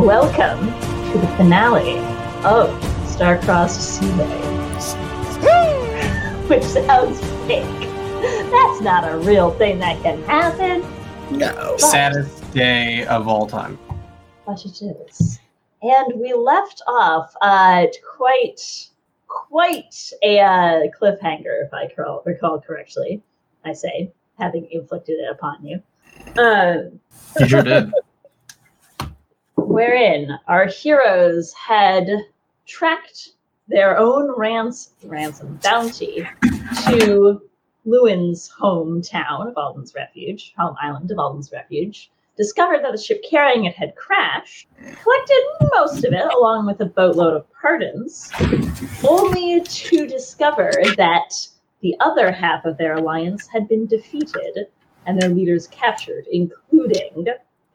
and 0.00 0.06
welcome 0.06 0.66
to 1.12 1.18
the 1.18 1.26
finale 1.36 1.98
of 2.42 2.70
Star-Crossed 3.06 3.98
Seaway. 3.98 4.40
Which 6.48 6.62
sounds 6.62 7.20
fake. 7.46 7.88
That's 8.50 8.80
not 8.80 9.06
a 9.06 9.18
real 9.18 9.50
thing 9.50 9.78
that 9.80 10.02
can 10.02 10.22
happen, 10.22 10.82
No. 11.30 11.76
Saddest 11.76 12.50
day 12.54 13.04
of 13.08 13.28
all 13.28 13.46
time. 13.46 13.78
but 14.46 14.64
it 14.64 14.80
is. 14.80 15.38
And 15.82 16.18
we 16.18 16.32
left 16.32 16.80
off 16.88 17.34
uh, 17.42 17.86
quite, 18.16 18.88
quite 19.28 20.12
a 20.22 20.40
uh, 20.40 20.80
cliffhanger, 20.98 21.62
if 21.66 21.74
I 21.74 21.88
cor- 21.94 22.22
recall 22.24 22.58
correctly. 22.58 23.22
I 23.66 23.74
say, 23.74 24.10
having 24.38 24.66
inflicted 24.70 25.18
it 25.18 25.30
upon 25.30 25.62
you. 25.62 25.82
Um, 26.42 27.00
You 27.38 27.48
sure 27.48 27.62
did. 27.62 27.92
wherein 29.70 30.36
our 30.48 30.66
heroes 30.66 31.52
had 31.52 32.08
tracked 32.66 33.30
their 33.68 33.96
own 33.96 34.28
rans- 34.36 34.90
ransom 35.04 35.60
bounty 35.62 36.26
to 36.88 37.40
Llewyn's 37.84 38.50
hometown 38.60 39.48
of 39.48 39.56
Alden's 39.56 39.94
Refuge, 39.94 40.52
home 40.58 40.74
island 40.82 41.12
of 41.12 41.20
Alden's 41.20 41.52
Refuge, 41.52 42.10
discovered 42.36 42.82
that 42.82 42.90
the 42.90 42.98
ship 42.98 43.22
carrying 43.22 43.64
it 43.64 43.76
had 43.76 43.94
crashed, 43.94 44.66
collected 45.02 45.42
most 45.72 46.04
of 46.04 46.12
it 46.12 46.34
along 46.34 46.66
with 46.66 46.80
a 46.80 46.86
boatload 46.86 47.34
of 47.34 47.46
pardons, 47.52 48.32
only 49.08 49.60
to 49.60 50.04
discover 50.08 50.72
that 50.96 51.32
the 51.80 51.94
other 52.00 52.32
half 52.32 52.64
of 52.64 52.76
their 52.76 52.94
alliance 52.94 53.46
had 53.46 53.68
been 53.68 53.86
defeated 53.86 54.66
and 55.06 55.20
their 55.22 55.30
leaders 55.30 55.68
captured, 55.68 56.24
including 56.32 57.24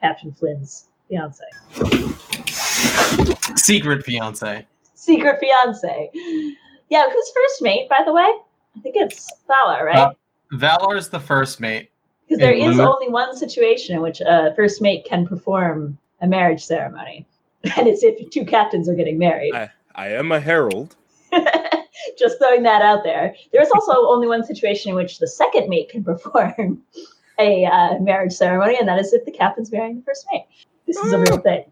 Captain 0.01 0.33
Flynn's 0.33 0.89
fiance. 1.09 1.43
Secret 3.55 4.03
fiance. 4.03 4.65
secret 4.93 5.39
fiance. 5.39 6.11
Yeah, 6.89 7.09
who's 7.11 7.31
first 7.33 7.61
mate, 7.61 7.89
by 7.89 8.01
the 8.05 8.13
way? 8.13 8.31
I 8.75 8.79
think 8.81 8.95
it's 8.97 9.31
Valar, 9.49 9.83
right? 9.83 9.97
Uh, 9.97 10.13
Valar's 10.53 11.09
the 11.09 11.19
first 11.19 11.59
mate. 11.59 11.89
Because 12.27 12.39
there 12.39 12.53
and 12.53 12.79
only 12.79 13.09
one 13.09 13.35
situation 13.35 13.95
in 13.95 14.01
which 14.01 14.19
a 14.21 14.53
first 14.55 14.81
mate 14.81 15.05
can 15.05 15.27
perform 15.27 15.97
a 16.21 16.27
marriage 16.27 16.63
ceremony, 16.63 17.25
and 17.77 17.87
it's 17.87 18.03
if 18.03 18.29
two 18.31 18.45
captains 18.45 18.89
are 18.89 18.95
getting 18.95 19.17
married. 19.17 19.53
I, 19.53 19.69
I 19.95 20.07
am 20.09 20.31
a 20.31 20.39
herald. 20.39 20.95
Just 22.17 22.39
throwing 22.39 22.63
that 22.63 22.81
out 22.81 23.03
there. 23.03 23.35
There's 23.51 23.69
also 23.71 23.93
only 24.07 24.27
one 24.27 24.43
situation 24.43 24.89
in 24.89 24.95
which 24.95 25.19
the 25.19 25.27
second 25.27 25.69
mate 25.69 25.89
can 25.89 26.03
perform 26.03 26.81
a 27.39 27.65
uh, 27.65 27.99
marriage 27.99 28.33
ceremony, 28.33 28.77
and 28.79 28.87
that 28.87 28.99
is 28.99 29.13
if 29.13 29.25
the 29.25 29.31
captain's 29.31 29.71
marrying 29.71 29.97
the 29.97 30.03
first 30.03 30.25
mate. 30.31 30.45
This 30.85 30.97
is 30.97 31.13
a 31.13 31.19
real 31.19 31.37
thing. 31.37 31.65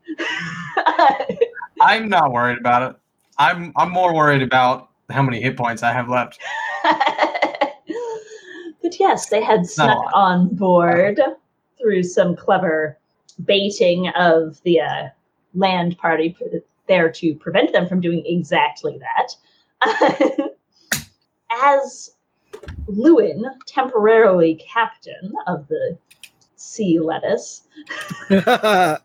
I'm 1.81 2.09
not 2.09 2.31
worried 2.31 2.57
about 2.57 2.91
it. 2.91 2.97
I'm 3.37 3.73
I'm 3.75 3.91
more 3.91 4.13
worried 4.13 4.41
about 4.41 4.89
how 5.09 5.21
many 5.21 5.41
hit 5.41 5.57
points 5.57 5.83
I 5.83 5.91
have 5.91 6.09
left. 6.09 6.39
but 6.83 7.73
yes, 8.99 9.29
they 9.29 9.43
had 9.43 9.65
snuck 9.65 10.05
on 10.13 10.55
board 10.55 11.19
through 11.79 12.03
some 12.03 12.35
clever 12.35 12.97
baiting 13.45 14.09
of 14.09 14.61
the 14.63 14.81
uh, 14.81 15.07
land 15.53 15.97
party 15.97 16.35
there 16.87 17.11
to 17.11 17.35
prevent 17.35 17.71
them 17.71 17.87
from 17.87 18.01
doing 18.01 18.23
exactly 18.25 18.99
that. 18.99 19.35
As 21.51 22.15
Llewyn, 22.87 23.43
temporarily 23.65 24.55
captain 24.55 25.33
of 25.47 25.67
the 25.67 25.97
sea 26.73 26.99
lettuce, 26.99 27.61
acting 28.31 29.01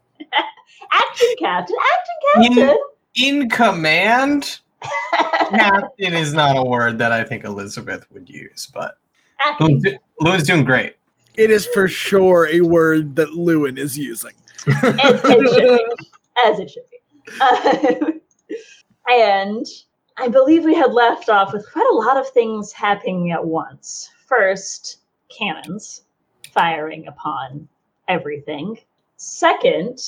captain, 1.38 1.76
acting 1.76 2.56
captain. 2.56 2.78
In 3.16 3.48
command? 3.50 4.60
Captain 5.50 6.14
is 6.14 6.32
not 6.32 6.56
a 6.56 6.62
word 6.62 6.98
that 6.98 7.10
I 7.10 7.24
think 7.24 7.42
Elizabeth 7.44 8.06
would 8.12 8.30
use, 8.30 8.68
but 8.72 8.98
acting 9.44 9.82
Llewyn's, 10.20 10.46
doing 10.46 10.64
great. 10.64 10.94
It 11.34 11.50
is 11.50 11.66
for 11.66 11.88
sure 11.88 12.48
a 12.48 12.60
word 12.60 13.16
that 13.16 13.30
Llewyn 13.30 13.76
is 13.76 13.98
using. 13.98 14.34
as 14.66 14.94
it 15.24 15.48
should 15.52 15.78
be. 15.78 16.06
As 16.44 16.60
it 16.60 16.70
should 16.70 16.84
be. 16.90 16.98
Um, 17.40 18.20
and 19.10 19.66
I 20.16 20.28
believe 20.28 20.64
we 20.64 20.76
had 20.76 20.92
left 20.92 21.28
off 21.28 21.52
with 21.52 21.70
quite 21.72 21.88
a 21.90 21.96
lot 21.96 22.16
of 22.16 22.28
things 22.28 22.72
happening 22.72 23.32
at 23.32 23.44
once. 23.44 24.10
First, 24.28 24.98
cannons 25.28 26.02
firing 26.58 27.06
upon 27.06 27.68
everything. 28.08 28.76
Second, 29.16 30.00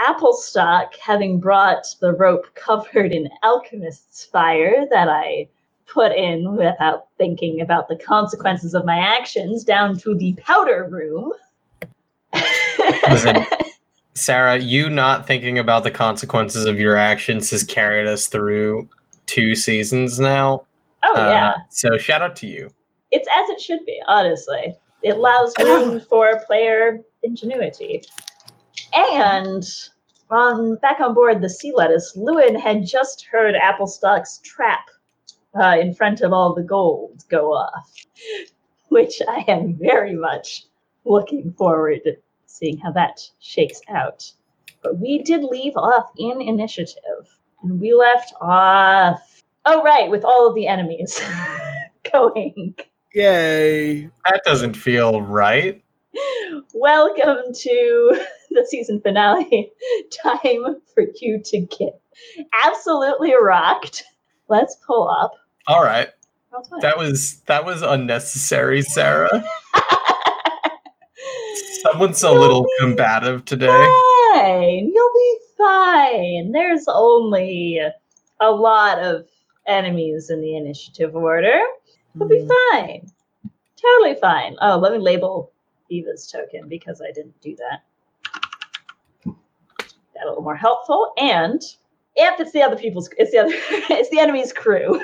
Applestock 0.00 0.96
having 0.96 1.38
brought 1.38 1.86
the 2.00 2.12
rope 2.14 2.52
covered 2.56 3.12
in 3.12 3.28
alchemist's 3.44 4.24
fire 4.24 4.86
that 4.90 5.08
I 5.08 5.46
put 5.86 6.10
in 6.10 6.56
without 6.56 7.06
thinking 7.16 7.60
about 7.60 7.86
the 7.86 7.94
consequences 7.96 8.74
of 8.74 8.84
my 8.84 8.98
actions 8.98 9.62
down 9.62 9.96
to 9.98 10.16
the 10.16 10.32
powder 10.34 10.88
room. 10.90 11.32
Listen, 13.08 13.46
Sarah, 14.14 14.58
you 14.58 14.90
not 14.90 15.28
thinking 15.28 15.60
about 15.60 15.84
the 15.84 15.92
consequences 15.92 16.64
of 16.64 16.80
your 16.80 16.96
actions 16.96 17.50
has 17.50 17.62
carried 17.62 18.08
us 18.08 18.26
through 18.26 18.88
two 19.26 19.54
seasons 19.54 20.18
now. 20.18 20.64
oh, 21.04 21.14
Uh, 21.14 21.28
yeah. 21.30 21.54
So 21.68 21.96
shout 21.98 22.20
out 22.20 22.34
to 22.36 22.48
you. 22.48 22.68
it's 23.12 23.28
as 23.28 23.48
it 23.50 23.60
should 23.60 23.86
be, 23.86 24.02
honestly. 24.08 24.74
It 25.04 25.16
allows 25.16 25.52
room 25.62 26.00
for 26.00 26.40
player 26.46 27.00
ingenuity. 27.22 28.02
And 28.94 29.62
on 30.30 30.76
back 30.76 30.98
on 31.00 31.12
board 31.12 31.42
the 31.42 31.50
sea 31.50 31.72
lettuce, 31.76 32.16
Llewyn 32.16 32.58
had 32.58 32.86
just 32.86 33.26
heard 33.26 33.54
Applestock's 33.54 34.38
trap 34.42 34.88
uh, 35.60 35.76
in 35.78 35.94
front 35.94 36.22
of 36.22 36.32
all 36.32 36.54
the 36.54 36.62
gold 36.62 37.22
go 37.28 37.52
off, 37.52 37.92
which 38.88 39.20
I 39.28 39.44
am 39.46 39.74
very 39.74 40.14
much 40.14 40.64
looking 41.04 41.52
forward 41.52 42.00
to 42.04 42.16
seeing 42.46 42.78
how 42.78 42.92
that 42.92 43.20
shakes 43.40 43.82
out. 43.90 44.32
But 44.82 44.98
we 44.98 45.22
did 45.22 45.44
leave 45.44 45.76
off 45.76 46.10
in 46.16 46.40
initiative, 46.40 47.28
and 47.62 47.78
we 47.78 47.92
left 47.92 48.32
off. 48.40 49.42
Oh, 49.66 49.82
right, 49.82 50.10
with 50.10 50.24
all 50.24 50.48
of 50.48 50.54
the 50.54 50.66
enemies 50.66 51.20
going. 52.12 52.74
Yay. 53.14 54.10
That 54.24 54.42
doesn't 54.44 54.74
feel 54.74 55.22
right. 55.22 55.80
Welcome 56.74 57.54
to 57.54 58.24
the 58.50 58.66
season 58.68 59.00
finale. 59.00 59.70
Time 60.22 60.80
for 60.92 61.04
you 61.20 61.40
to 61.44 61.60
get 61.60 62.00
absolutely 62.64 63.32
rocked. 63.40 64.02
Let's 64.48 64.76
pull 64.84 65.08
up. 65.08 65.32
All 65.68 65.84
right. 65.84 66.08
That 66.82 66.98
was 66.98 67.40
that 67.46 67.64
was 67.64 67.82
unnecessary, 67.82 68.82
Sarah. 68.82 69.44
Someone's 71.82 72.22
a 72.22 72.32
little 72.32 72.66
combative 72.80 73.44
today. 73.44 73.66
fine. 74.32 74.90
You'll 74.92 75.12
be 75.14 75.38
fine. 75.56 76.52
There's 76.52 76.86
only 76.88 77.80
a 78.40 78.50
lot 78.50 78.98
of 78.98 79.26
enemies 79.66 80.30
in 80.30 80.40
the 80.40 80.56
initiative 80.56 81.14
order. 81.14 81.60
You'll 82.14 82.28
be 82.28 82.48
fine. 82.72 83.10
Totally 83.76 84.14
fine. 84.20 84.56
Oh, 84.60 84.76
let 84.78 84.92
me 84.92 84.98
label 84.98 85.52
Eva's 85.90 86.30
token 86.30 86.68
because 86.68 87.00
I 87.02 87.10
didn't 87.12 87.38
do 87.40 87.56
that. 87.56 87.82
That 89.24 90.24
a 90.24 90.28
little 90.28 90.42
more 90.42 90.56
helpful. 90.56 91.12
And 91.18 91.60
if 92.16 92.40
it's 92.40 92.52
the 92.52 92.62
other 92.62 92.76
people's, 92.76 93.10
it's 93.18 93.32
the 93.32 93.38
other, 93.38 93.52
it's 93.90 94.10
the 94.10 94.20
enemy's 94.20 94.52
crew. 94.52 95.00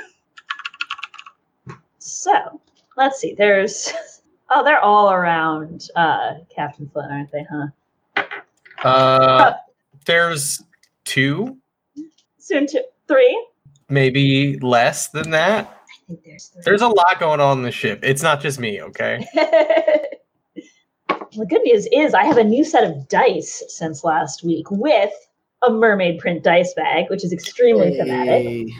So 1.99 2.61
let's 2.97 3.19
see. 3.19 3.35
There's 3.35 3.93
oh, 4.51 4.65
they're 4.65 4.81
all 4.81 5.11
around 5.11 5.89
uh, 5.97 6.35
Captain 6.55 6.89
Flynn, 6.93 7.11
aren't 7.11 7.33
they? 7.33 7.45
Huh? 7.51 7.67
Uh, 8.89 9.53
there's 10.07 10.63
two, 11.05 11.57
Soon 12.39 12.67
to 12.69 12.83
three. 13.07 13.47
maybe 13.91 14.59
less 14.61 15.09
than 15.09 15.31
that. 15.31 15.80
I 16.11 16.15
think 16.15 16.25
there's 16.25 16.47
three. 16.47 16.63
There's 16.65 16.83
a 16.83 16.89
lot 16.89 17.21
going 17.21 17.39
on 17.39 17.59
in 17.59 17.65
the 17.65 17.71
ship. 17.71 18.01
It's 18.03 18.23
not 18.23 18.41
just 18.41 18.59
me, 18.59 18.83
okay? 18.83 19.25
the 21.37 21.47
good 21.49 21.63
news 21.63 21.87
is 21.93 22.15
I 22.15 22.25
have 22.25 22.37
a 22.37 22.43
new 22.43 22.65
set 22.65 22.83
of 22.83 23.09
dice 23.09 23.63
since 23.69 24.03
last 24.03 24.43
week 24.43 24.69
with 24.73 25.13
a 25.63 25.71
mermaid 25.71 26.19
print 26.19 26.43
dice 26.43 26.75
bag, 26.75 27.09
which 27.11 27.25
is 27.25 27.33
extremely 27.33 27.97
thematic. 27.97 28.71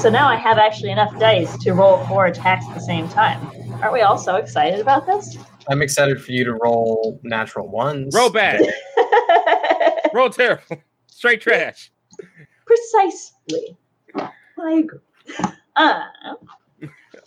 So 0.00 0.10
now 0.10 0.28
I 0.28 0.34
have 0.34 0.58
actually 0.58 0.90
enough 0.90 1.16
dice 1.20 1.56
to 1.58 1.72
roll 1.72 2.04
four 2.06 2.26
attacks 2.26 2.66
at 2.66 2.74
the 2.74 2.80
same 2.80 3.08
time. 3.08 3.40
Aren't 3.80 3.92
we 3.92 4.00
all 4.00 4.18
so 4.18 4.34
excited 4.34 4.80
about 4.80 5.06
this? 5.06 5.38
I'm 5.68 5.82
excited 5.82 6.20
for 6.20 6.32
you 6.32 6.42
to 6.44 6.54
roll 6.54 7.20
natural 7.22 7.68
ones. 7.68 8.12
Roll 8.12 8.30
bad. 8.30 8.60
Roll 10.14 10.30
terrible. 10.30 10.78
Straight 11.08 11.42
trash. 11.42 11.92
Precisely. 12.64 13.76
I 14.16 14.72
agree. 14.72 15.00
Uh, 15.76 16.02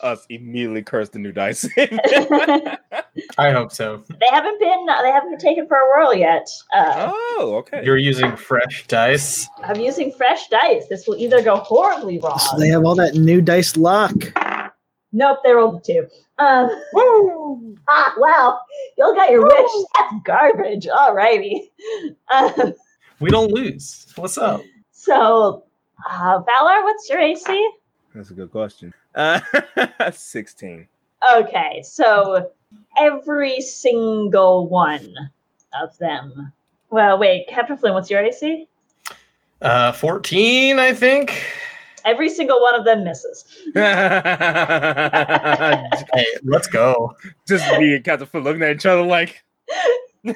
us 0.02 0.26
immediately 0.30 0.82
curse 0.82 1.10
the 1.10 1.20
new 1.20 1.32
dice. 1.32 1.68
I 3.38 3.52
hope 3.52 3.72
so. 3.72 4.04
they 4.08 4.28
haven't 4.32 4.60
been 4.60 4.86
they 4.86 5.12
haven't 5.12 5.32
been 5.32 5.40
taken 5.40 5.68
for 5.68 5.78
a 5.78 5.88
whirl 5.88 6.14
yet. 6.14 6.48
Uh, 6.74 7.12
oh, 7.14 7.56
okay. 7.58 7.84
You're 7.84 7.98
using 7.98 8.36
fresh 8.36 8.88
dice. 8.88 9.48
I'm 9.64 9.80
using 9.80 10.12
fresh 10.12 10.48
dice. 10.48 10.88
This 10.88 11.08
will 11.08 11.18
either 11.18 11.42
go 11.42 11.58
horribly 11.58 12.20
wrong. 12.20 12.40
So 12.40 12.58
they 12.58 12.70
have 12.70 12.86
all 12.86 12.96
that 12.96 13.16
new 13.16 13.42
dice 13.42 13.76
luck. 13.78 14.14
Nope, 15.12 15.40
they 15.44 15.52
rolled 15.52 15.82
a 15.82 15.82
two. 15.82 16.08
Um, 16.38 16.70
ah, 17.90 18.14
wow. 18.18 18.60
Y'all 18.98 19.16
got 19.16 19.32
your 19.32 19.44
wish. 19.46 19.72
That's 19.98 20.14
garbage. 20.24 20.86
Alrighty. 20.86 21.70
Um, 22.32 22.74
We 23.20 23.30
don't 23.32 23.52
lose. 23.52 24.08
What's 24.16 24.38
up? 24.38 24.62
so, 24.92 25.66
uh, 26.10 26.40
Valar, 26.40 26.84
what's 26.84 27.10
your 27.10 27.20
AC? 27.20 27.70
That's 28.14 28.32
a 28.32 28.34
good 28.34 28.52
question. 28.52 28.94
Uh, 29.16 29.40
16. 30.12 30.88
Okay, 31.36 31.82
so 31.84 32.52
every 32.98 33.62
single 33.62 34.68
one 34.68 35.14
of 35.80 35.98
them. 35.98 36.52
Well, 36.90 37.18
wait, 37.20 37.48
Captain 37.48 37.78
Flynn, 37.78 37.94
what's 37.94 38.10
your 38.10 38.24
AC? 38.24 38.68
Uh, 39.62 39.92
14, 39.92 40.80
I 40.80 40.94
think. 40.94 41.44
Every 42.06 42.30
single 42.30 42.62
one 42.62 42.76
of 42.76 42.86
them 42.86 43.04
misses. 43.04 43.46
Hey, 43.76 43.84
let's 46.44 46.68
go. 46.68 47.16
Just 47.48 47.70
me 47.78 47.96
and 47.96 48.04
Captain 48.04 48.28
Flynn 48.28 48.44
looking 48.44 48.64
at 48.64 48.76
each 48.78 48.86
other 48.86 49.04
like, 49.04 49.44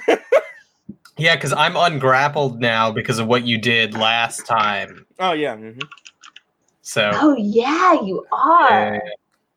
Yeah, 1.18 1.36
because 1.36 1.54
I'm 1.54 1.78
ungrappled 1.78 2.60
now 2.60 2.92
because 2.92 3.20
of 3.20 3.28
what 3.28 3.46
you 3.46 3.60
did 3.60 3.94
last 3.94 4.48
time. 4.48 5.06
oh, 5.20 5.34
yeah. 5.34 5.56
mhm. 5.56 5.80
So 6.84 7.10
Oh, 7.14 7.36
yeah, 7.38 7.94
you 7.94 8.26
are. 8.32 8.96
uh, 8.96 9.00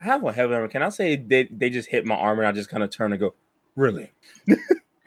I 0.01 0.05
have 0.05 0.23
one 0.23 0.33
heavy 0.33 0.55
armor. 0.55 0.69
Can 0.69 0.83
I 0.83 0.89
say 0.91 1.17
they, 1.17 1.45
they 1.51 1.71
just 1.71 1.89
hit 1.89 2.07
my 2.07 2.15
armor 2.15 2.43
and 2.43 2.49
I 2.49 2.53
just 2.53 2.71
kind 2.71 2.83
of 2.83 2.91
turn 2.91 3.13
and 3.13 3.21
go, 3.21 3.35
really? 3.75 4.13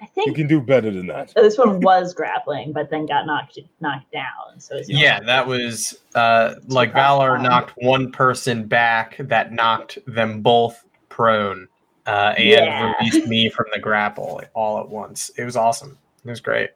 I 0.02 0.06
think 0.14 0.28
You 0.28 0.34
can 0.34 0.48
do 0.48 0.60
better 0.60 0.92
than 0.92 1.08
that. 1.08 1.34
this 1.34 1.58
one 1.58 1.80
was 1.80 2.14
grappling, 2.14 2.74
but 2.74 2.90
then 2.90 3.06
got 3.06 3.26
knocked 3.26 3.58
knocked 3.80 4.12
down. 4.12 4.60
So 4.60 4.76
it's 4.76 4.90
yeah, 4.90 5.20
that 5.22 5.48
was 5.48 5.98
uh, 6.14 6.56
like 6.68 6.94
Valar 6.94 7.42
knocked 7.42 7.74
one 7.78 8.12
person 8.12 8.66
back 8.68 9.16
that 9.20 9.54
knocked 9.54 10.00
them 10.06 10.42
both 10.42 10.84
prone 11.08 11.68
uh, 12.06 12.34
and 12.38 12.50
Yeah. 12.50 12.94
released 13.00 13.28
me 13.28 13.50
from 13.50 13.68
the 13.74 13.80
grapple 13.80 14.42
all 14.54 14.80
at 14.80 14.90
once. 14.90 15.30
It 15.38 15.46
was 15.46 15.56
awesome. 15.56 15.98
It 16.26 16.30
was 16.30 16.42
great. 16.42 16.72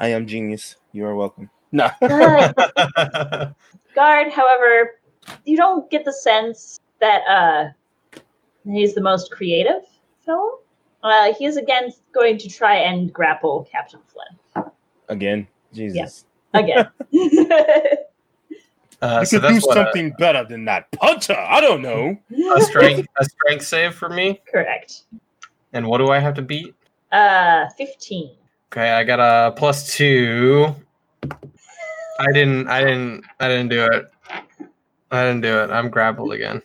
I 0.00 0.08
am 0.08 0.26
genius. 0.26 0.76
You 0.92 1.06
are 1.06 1.14
welcome. 1.14 1.48
No. 1.72 1.90
Guard, 3.94 4.30
however, 4.30 5.00
you 5.44 5.56
don't 5.56 5.90
get 5.90 6.04
the 6.04 6.12
sense 6.12 6.80
that 7.00 7.22
uh, 7.28 7.70
he's 8.64 8.94
the 8.94 9.00
most 9.00 9.30
creative 9.30 9.82
fellow. 10.24 10.58
Uh, 11.02 11.34
he 11.34 11.46
is 11.46 11.56
again 11.56 11.92
going 12.12 12.38
to 12.38 12.48
try 12.48 12.76
and 12.76 13.12
grapple 13.12 13.68
Captain 13.70 14.00
Flynn 14.06 14.70
Again. 15.08 15.48
Jesus. 15.72 16.26
again. 16.54 16.88
uh, 17.12 17.12
you 17.12 17.48
so 19.26 19.30
could 19.30 19.30
do 19.30 19.38
that's 19.40 19.66
what 19.66 19.78
a, 19.78 19.84
something 19.84 20.12
better 20.18 20.44
than 20.44 20.64
that. 20.66 20.90
Puncher! 20.92 21.36
I 21.36 21.60
don't 21.60 21.82
know. 21.82 22.16
a 22.56 22.60
strength 22.60 23.08
a 23.18 23.24
strength 23.24 23.66
save 23.66 23.94
for 23.94 24.08
me. 24.08 24.40
Correct. 24.50 25.02
And 25.72 25.86
what 25.86 25.98
do 25.98 26.10
I 26.10 26.18
have 26.18 26.34
to 26.34 26.42
beat? 26.42 26.74
Uh, 27.10 27.68
fifteen. 27.76 28.36
Okay, 28.70 28.90
I 28.90 29.04
got 29.04 29.18
a 29.18 29.52
plus 29.52 29.94
two. 29.94 30.74
I 32.18 32.32
didn't. 32.32 32.68
I 32.68 32.80
didn't. 32.84 33.24
I 33.40 33.48
didn't 33.48 33.68
do 33.70 33.84
it. 33.84 34.06
I 35.10 35.24
didn't 35.24 35.40
do 35.42 35.58
it. 35.60 35.70
I'm 35.70 35.90
grappled 35.90 36.32
again. 36.32 36.62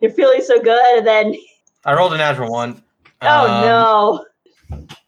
You're 0.00 0.10
feeling 0.12 0.40
so 0.42 0.60
good, 0.60 0.98
and 0.98 1.06
then 1.06 1.34
I 1.84 1.94
rolled 1.94 2.12
a 2.14 2.18
natural 2.18 2.50
one. 2.50 2.82
oh 3.22 3.46
Um, 3.46 3.62
no, 3.62 4.26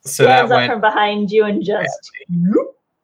So 0.04 0.24
that 0.24 0.48
stands 0.48 0.52
up 0.52 0.56
went. 0.56 0.72
from 0.72 0.80
behind 0.80 1.30
you 1.30 1.44
and 1.44 1.62
just 1.64 2.10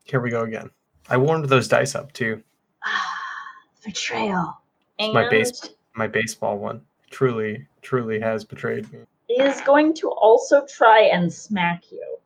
Here 0.05 0.21
we 0.21 0.31
go 0.31 0.43
again. 0.43 0.71
I 1.09 1.17
warmed 1.17 1.45
those 1.47 1.69
dice 1.69 1.95
up 1.95 2.13
too. 2.13 2.43
betrayal. 3.85 4.59
It's 4.99 5.15
my 5.15 5.29
base- 5.29 5.71
My 5.95 6.07
baseball 6.07 6.59
one 6.59 6.81
truly, 7.11 7.67
truly 7.83 8.19
has 8.21 8.45
betrayed 8.45 8.91
me. 8.93 9.01
is 9.29 9.61
going 9.63 9.95
to 9.95 10.09
also 10.11 10.65
try 10.67 11.03
and 11.03 11.33
smack 11.33 11.83
you. 11.91 12.19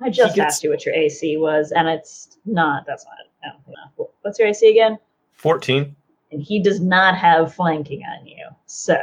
I 0.00 0.10
just 0.10 0.34
gets- 0.36 0.54
asked 0.54 0.64
you 0.64 0.70
what 0.70 0.84
your 0.84 0.94
AC 0.94 1.36
was, 1.36 1.72
and 1.72 1.88
it's 1.88 2.38
not. 2.44 2.84
That's 2.86 3.04
not. 3.04 3.14
I 3.44 3.48
don't 3.52 3.74
know. 3.98 4.10
What's 4.22 4.38
your 4.38 4.48
AC 4.48 4.68
again? 4.70 4.98
Fourteen. 5.32 5.94
And 6.32 6.42
he 6.42 6.60
does 6.60 6.80
not 6.80 7.16
have 7.16 7.54
flanking 7.54 8.02
on 8.02 8.26
you, 8.26 8.44
so. 8.66 8.96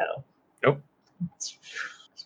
Nope. 0.64 0.82
Just 1.40 1.58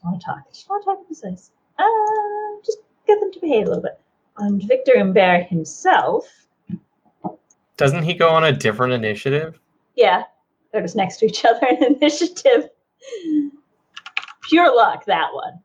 want 0.04 0.20
to 0.20 0.26
talk. 0.26 0.52
Just 0.52 0.68
want 0.70 0.84
to 0.84 0.86
talk 0.86 1.08
to 1.08 1.14
the 1.22 1.30
dice. 1.30 1.52
Uh, 1.78 2.62
just 2.66 2.80
get 3.06 3.20
them 3.20 3.32
to 3.32 3.40
behave 3.40 3.66
a 3.66 3.70
little 3.70 3.84
bit. 3.84 4.00
And 4.38 4.62
Victor 4.64 4.94
Imbert 4.96 5.48
himself, 5.48 6.28
Doesn't 7.78 8.04
he 8.04 8.14
go 8.16 8.30
on 8.30 8.44
a 8.44 8.52
different 8.52 8.94
initiative? 8.94 9.60
yeah, 9.96 10.24
they're 10.72 10.82
just 10.82 10.96
next 10.96 11.18
to 11.18 11.26
each 11.28 11.46
other 11.46 11.68
in 11.68 11.84
initiative. 11.96 12.70
Pure 14.50 14.76
luck, 14.76 15.06
that 15.06 15.34
one. 15.34 15.60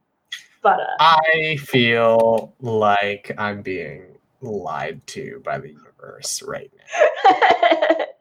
But 0.63 0.81
uh, 0.81 0.97
I 1.01 1.57
feel 1.57 2.55
like 2.61 3.33
I'm 3.37 3.63
being 3.63 4.05
lied 4.41 5.05
to 5.09 5.43
by 5.45 5.59
the 5.59 5.69
universe 5.69 6.43
right 6.43 6.71
now. 6.77 7.97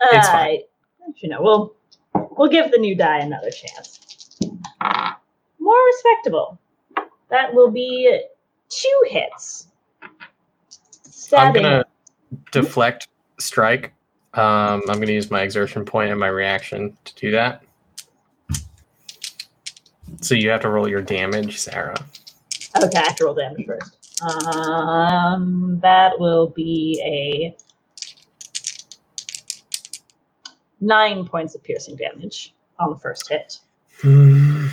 It's 0.00 0.28
fine. 0.28 0.58
Uh, 1.06 1.12
you 1.16 1.28
know, 1.28 1.42
we'll 1.42 1.74
we'll 2.36 2.50
give 2.50 2.70
the 2.70 2.78
new 2.78 2.94
die 2.94 3.18
another 3.18 3.50
chance. 3.50 4.38
More 5.58 5.86
respectable. 5.86 6.58
That 7.30 7.52
will 7.52 7.70
be 7.70 8.20
two 8.68 9.02
hits. 9.08 9.68
I'm 11.36 11.52
gonna 11.52 11.84
deflect 12.52 13.08
strike. 13.38 13.92
Um, 14.34 14.82
I'm 14.88 15.00
gonna 15.00 15.12
use 15.12 15.30
my 15.30 15.42
exertion 15.42 15.84
point 15.84 16.10
and 16.10 16.20
my 16.20 16.28
reaction 16.28 16.96
to 17.04 17.14
do 17.16 17.30
that. 17.32 17.62
So 20.20 20.34
you 20.34 20.50
have 20.50 20.60
to 20.62 20.68
roll 20.68 20.88
your 20.88 21.02
damage, 21.02 21.58
Sarah. 21.58 21.96
Okay, 22.76 22.98
I 22.98 23.02
have 23.06 23.16
to 23.16 23.24
roll 23.24 23.34
damage 23.34 23.66
first. 23.66 24.22
Um, 24.22 25.78
that 25.82 26.18
will 26.18 26.48
be 26.48 27.00
a 27.04 27.56
nine 30.80 31.24
points 31.24 31.54
of 31.54 31.62
piercing 31.62 31.96
damage 31.96 32.54
on 32.78 32.90
the 32.90 32.96
first 32.96 33.28
hit. 33.28 33.58
Hmm. 34.02 34.68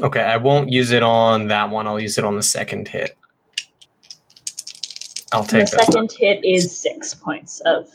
Okay, 0.00 0.20
I 0.20 0.36
won't 0.36 0.70
use 0.70 0.90
it 0.90 1.02
on 1.02 1.48
that 1.48 1.70
one. 1.70 1.86
I'll 1.86 2.00
use 2.00 2.18
it 2.18 2.24
on 2.24 2.36
the 2.36 2.42
second 2.42 2.88
hit. 2.88 3.16
I'll 5.32 5.42
the 5.42 5.52
take 5.60 5.70
that. 5.70 5.84
second 5.86 6.12
hit 6.18 6.44
is 6.44 6.76
six 6.76 7.14
points 7.14 7.60
of. 7.60 7.88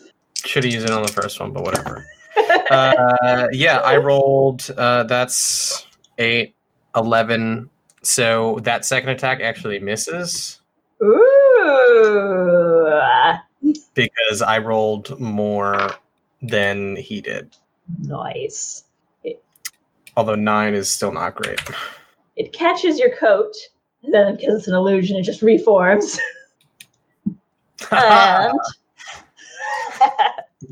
Should 0.45 0.63
have 0.63 0.73
used 0.73 0.85
it 0.87 0.91
on 0.91 1.03
the 1.03 1.11
first 1.11 1.39
one, 1.39 1.51
but 1.51 1.63
whatever. 1.63 2.05
uh, 2.71 3.47
yeah, 3.51 3.77
I 3.79 3.97
rolled. 3.97 4.69
Uh, 4.75 5.03
that's 5.03 5.85
eight, 6.17 6.55
11. 6.95 7.69
So 8.03 8.59
that 8.63 8.85
second 8.85 9.09
attack 9.09 9.41
actually 9.41 9.79
misses 9.79 10.59
Ooh. 11.03 12.99
because 13.93 14.41
I 14.41 14.57
rolled 14.57 15.19
more 15.19 15.91
than 16.41 16.95
he 16.95 17.21
did. 17.21 17.55
Nice. 17.99 18.85
Although 20.17 20.35
nine 20.35 20.73
is 20.73 20.89
still 20.89 21.11
not 21.11 21.35
great. 21.35 21.61
It 22.35 22.53
catches 22.53 22.99
your 22.99 23.15
coat, 23.15 23.53
and 24.03 24.13
then 24.13 24.35
because 24.35 24.55
it's 24.55 24.67
an 24.67 24.73
illusion, 24.73 25.17
it 25.17 25.23
just 25.23 25.41
reforms. 25.41 26.19
and 27.91 28.59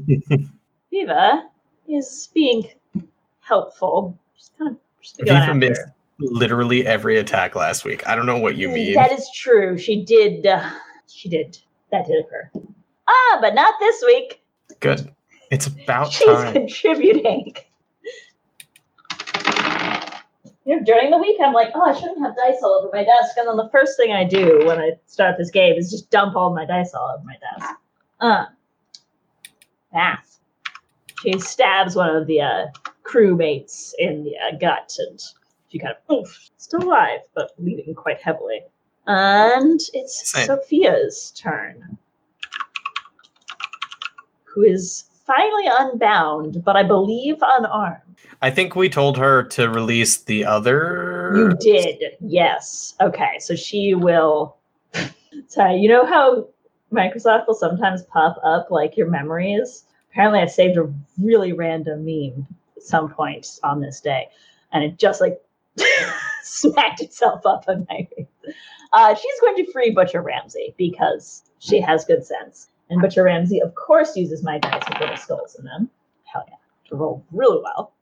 Viva 0.91 1.43
is 1.87 2.29
being 2.33 2.69
helpful. 3.39 4.17
Just 4.37 4.57
kind 4.57 4.71
of 4.71 4.77
just 5.01 5.17
going 5.17 5.27
Viva 5.27 5.39
after. 5.39 5.53
missed 5.53 5.81
literally 6.19 6.85
every 6.85 7.17
attack 7.17 7.55
last 7.55 7.85
week. 7.85 8.07
I 8.07 8.15
don't 8.15 8.25
know 8.25 8.37
what 8.37 8.57
you 8.57 8.69
mean. 8.69 8.93
That 8.93 9.11
is 9.11 9.29
true. 9.35 9.77
She 9.77 10.03
did. 10.03 10.45
Uh, 10.45 10.69
she 11.07 11.29
did. 11.29 11.57
That 11.91 12.05
did 12.05 12.23
occur. 12.25 12.51
Ah, 13.07 13.37
but 13.41 13.55
not 13.55 13.73
this 13.79 14.03
week. 14.05 14.41
Good. 14.79 15.11
It's 15.51 15.67
about 15.67 16.11
She's 16.11 16.27
time. 16.27 16.53
contributing. 16.53 17.55
You 20.65 20.77
know, 20.77 20.83
during 20.83 21.09
the 21.09 21.17
week, 21.17 21.37
I'm 21.43 21.53
like, 21.53 21.69
oh, 21.73 21.81
I 21.81 21.99
shouldn't 21.99 22.19
have 22.19 22.35
dice 22.35 22.59
all 22.61 22.81
over 22.83 22.89
my 22.93 23.03
desk. 23.03 23.35
And 23.37 23.47
then 23.47 23.57
the 23.57 23.69
first 23.71 23.97
thing 23.97 24.11
I 24.11 24.23
do 24.23 24.63
when 24.65 24.77
I 24.77 24.91
start 25.07 25.35
this 25.39 25.49
game 25.49 25.75
is 25.75 25.89
just 25.89 26.11
dump 26.11 26.35
all 26.35 26.53
my 26.53 26.65
dice 26.65 26.93
all 26.93 27.15
over 27.15 27.23
my 27.25 27.33
desk. 27.33 27.75
Uh, 28.19 28.45
math. 29.91 30.39
She 31.23 31.39
stabs 31.39 31.95
one 31.95 32.15
of 32.15 32.27
the 32.27 32.41
uh, 32.41 32.65
crewmates 33.03 33.93
in 33.97 34.23
the 34.23 34.35
uh, 34.37 34.57
gut, 34.59 34.95
and 34.99 35.19
she 35.69 35.79
kind 35.79 35.95
of, 35.95 36.15
oof, 36.15 36.49
still 36.57 36.83
alive, 36.83 37.21
but 37.33 37.55
bleeding 37.57 37.93
quite 37.93 38.21
heavily. 38.21 38.61
And 39.07 39.79
it's 39.93 40.31
Same. 40.31 40.47
Sophia's 40.47 41.31
turn, 41.31 41.97
who 44.43 44.63
is 44.63 45.05
finally 45.25 45.65
unbound, 45.67 46.63
but 46.63 46.75
I 46.75 46.83
believe 46.83 47.37
unarmed. 47.41 48.01
I 48.41 48.49
think 48.49 48.75
we 48.75 48.89
told 48.89 49.17
her 49.17 49.43
to 49.43 49.69
release 49.69 50.17
the 50.17 50.45
other. 50.45 51.33
You 51.35 51.57
did, 51.59 52.17
yes. 52.19 52.95
Okay, 53.01 53.37
so 53.39 53.55
she 53.55 53.93
will. 53.93 54.57
Sorry, 55.47 55.77
you 55.77 55.89
know 55.89 56.05
how 56.05 56.47
Microsoft 56.91 57.47
will 57.47 57.53
sometimes 57.53 58.03
pop 58.03 58.39
up 58.43 58.71
like 58.71 58.97
your 58.97 59.09
memories? 59.09 59.83
Apparently, 60.11 60.39
I 60.39 60.47
saved 60.47 60.77
a 60.77 60.91
really 61.21 61.53
random 61.53 62.05
meme 62.05 62.47
at 62.75 62.83
some 62.83 63.09
point 63.09 63.59
on 63.63 63.79
this 63.81 64.01
day, 64.01 64.27
and 64.71 64.83
it 64.83 64.97
just 64.97 65.21
like 65.21 65.39
smacked 66.43 67.01
itself 67.01 67.45
up 67.45 67.65
on 67.67 67.85
my 67.89 68.07
face. 68.15 68.55
Uh, 68.91 69.13
she's 69.13 69.39
going 69.41 69.55
to 69.55 69.71
free 69.71 69.91
Butcher 69.91 70.21
Ramsey 70.21 70.73
because 70.77 71.43
she 71.59 71.79
has 71.79 72.05
good 72.05 72.25
sense. 72.25 72.69
And 72.89 73.01
Butcher 73.01 73.23
Ramsey, 73.23 73.59
of 73.59 73.75
course, 73.75 74.15
uses 74.15 74.43
my 74.43 74.57
dice 74.57 74.81
with 74.89 74.99
little 74.99 75.17
skulls 75.17 75.55
in 75.55 75.65
them. 75.65 75.89
Hell 76.23 76.43
yeah. 76.47 76.55
To 76.87 76.95
roll 76.95 77.23
really 77.31 77.61
well. 77.61 77.93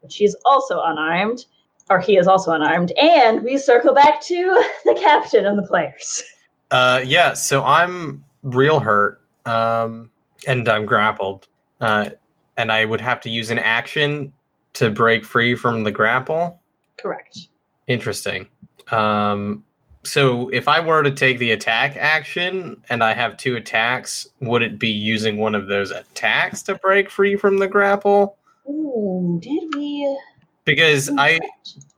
But 0.00 0.12
she's 0.12 0.36
also 0.44 0.80
unarmed, 0.84 1.46
or 1.88 1.98
he 1.98 2.16
is 2.16 2.28
also 2.28 2.52
unarmed, 2.52 2.92
and 2.92 3.42
we 3.42 3.58
circle 3.58 3.92
back 3.92 4.20
to 4.22 4.64
the 4.84 4.94
captain 4.94 5.46
and 5.46 5.58
the 5.58 5.66
players. 5.66 6.22
Uh, 6.70 7.02
yeah. 7.04 7.34
So 7.34 7.64
I'm 7.64 8.24
real 8.44 8.78
hurt, 8.78 9.20
um, 9.46 10.10
and 10.46 10.68
I'm 10.68 10.86
grappled, 10.86 11.48
uh, 11.80 12.10
and 12.60 12.70
I 12.70 12.84
would 12.84 13.00
have 13.00 13.20
to 13.22 13.30
use 13.30 13.50
an 13.50 13.58
action 13.58 14.32
to 14.74 14.90
break 14.90 15.24
free 15.24 15.54
from 15.54 15.82
the 15.82 15.90
grapple. 15.90 16.60
Correct. 16.98 17.48
Interesting. 17.86 18.48
Um, 18.90 19.64
so 20.04 20.48
if 20.50 20.68
I 20.68 20.80
were 20.80 21.02
to 21.02 21.10
take 21.10 21.38
the 21.38 21.52
attack 21.52 21.96
action 21.96 22.82
and 22.90 23.02
I 23.02 23.14
have 23.14 23.36
two 23.36 23.56
attacks, 23.56 24.28
would 24.40 24.62
it 24.62 24.78
be 24.78 24.90
using 24.90 25.38
one 25.38 25.54
of 25.54 25.68
those 25.68 25.90
attacks 25.90 26.62
to 26.64 26.74
break 26.76 27.10
free 27.10 27.36
from 27.36 27.58
the 27.58 27.66
grapple? 27.66 28.36
Ooh, 28.68 29.38
did 29.42 29.74
we? 29.74 30.18
Because 30.64 31.10
I 31.16 31.40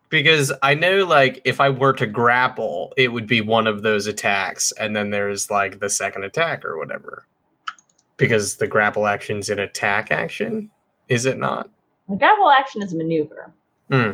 because 0.08 0.52
I 0.62 0.74
know 0.74 1.04
like 1.04 1.40
if 1.44 1.60
I 1.60 1.70
were 1.70 1.92
to 1.94 2.06
grapple, 2.06 2.92
it 2.96 3.08
would 3.08 3.26
be 3.26 3.40
one 3.40 3.66
of 3.66 3.82
those 3.82 4.06
attacks, 4.06 4.72
and 4.72 4.94
then 4.94 5.10
there's 5.10 5.50
like 5.50 5.80
the 5.80 5.90
second 5.90 6.24
attack 6.24 6.64
or 6.64 6.78
whatever. 6.78 7.26
Because 8.22 8.56
the 8.56 8.68
grapple 8.68 9.08
action's 9.08 9.50
an 9.50 9.58
attack 9.58 10.12
action, 10.12 10.70
is 11.08 11.26
it 11.26 11.38
not? 11.38 11.68
The 12.08 12.14
grapple 12.14 12.50
action 12.50 12.80
is 12.80 12.92
a 12.92 12.96
maneuver. 12.96 13.52
Hmm. 13.90 14.12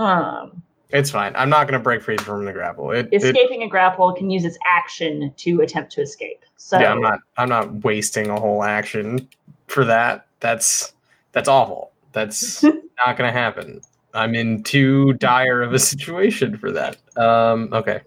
Um, 0.00 0.62
It's 0.90 1.10
fine. 1.10 1.34
I'm 1.34 1.50
not 1.50 1.66
gonna 1.66 1.82
break 1.82 2.02
free 2.02 2.16
from 2.18 2.44
the 2.44 2.52
grapple. 2.52 2.92
It, 2.92 3.08
it 3.10 3.24
escaping 3.24 3.64
a 3.64 3.68
grapple 3.68 4.12
can 4.12 4.30
use 4.30 4.44
its 4.44 4.56
action 4.64 5.34
to 5.38 5.60
attempt 5.60 5.90
to 5.92 6.02
escape. 6.02 6.44
So 6.56 6.78
yeah, 6.78 6.92
I'm 6.92 7.00
not 7.00 7.18
I'm 7.36 7.48
not 7.48 7.84
wasting 7.84 8.30
a 8.30 8.38
whole 8.38 8.62
action 8.62 9.28
for 9.66 9.84
that. 9.86 10.28
That's 10.38 10.92
that's 11.32 11.48
awful. 11.48 11.90
That's 12.12 12.62
not 13.06 13.16
gonna 13.16 13.32
happen. 13.32 13.80
I'm 14.14 14.36
in 14.36 14.62
too 14.62 15.14
dire 15.14 15.62
of 15.62 15.72
a 15.72 15.80
situation 15.80 16.56
for 16.56 16.70
that. 16.70 16.96
Um, 17.16 17.70
okay. 17.72 18.02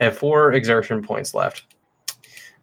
I 0.00 0.04
have 0.04 0.16
four 0.16 0.52
exertion 0.52 1.02
points 1.02 1.34
left. 1.34 1.64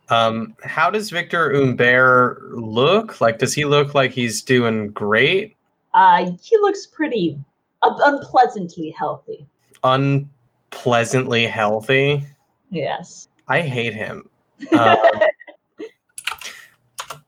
Um, 0.10 0.56
how 0.64 0.90
does 0.90 1.10
Victor 1.10 1.52
Umber 1.54 2.42
look? 2.52 3.22
Like, 3.22 3.40
does 3.40 3.54
he 3.54 3.66
look 3.66 3.94
like 3.96 4.12
he's 4.12 4.42
doing 4.42 4.90
great? 4.90 5.56
uh, 5.94 6.32
he 6.42 6.58
looks 6.58 6.88
pretty 6.88 7.40
uh, 7.84 7.96
unpleasantly 8.06 8.90
healthy. 8.98 9.46
Unpleasantly 9.84 11.46
healthy? 11.46 12.26
Yes. 12.70 13.28
I 13.48 13.62
hate 13.62 13.94
him. 13.94 14.30
Um, 14.72 14.98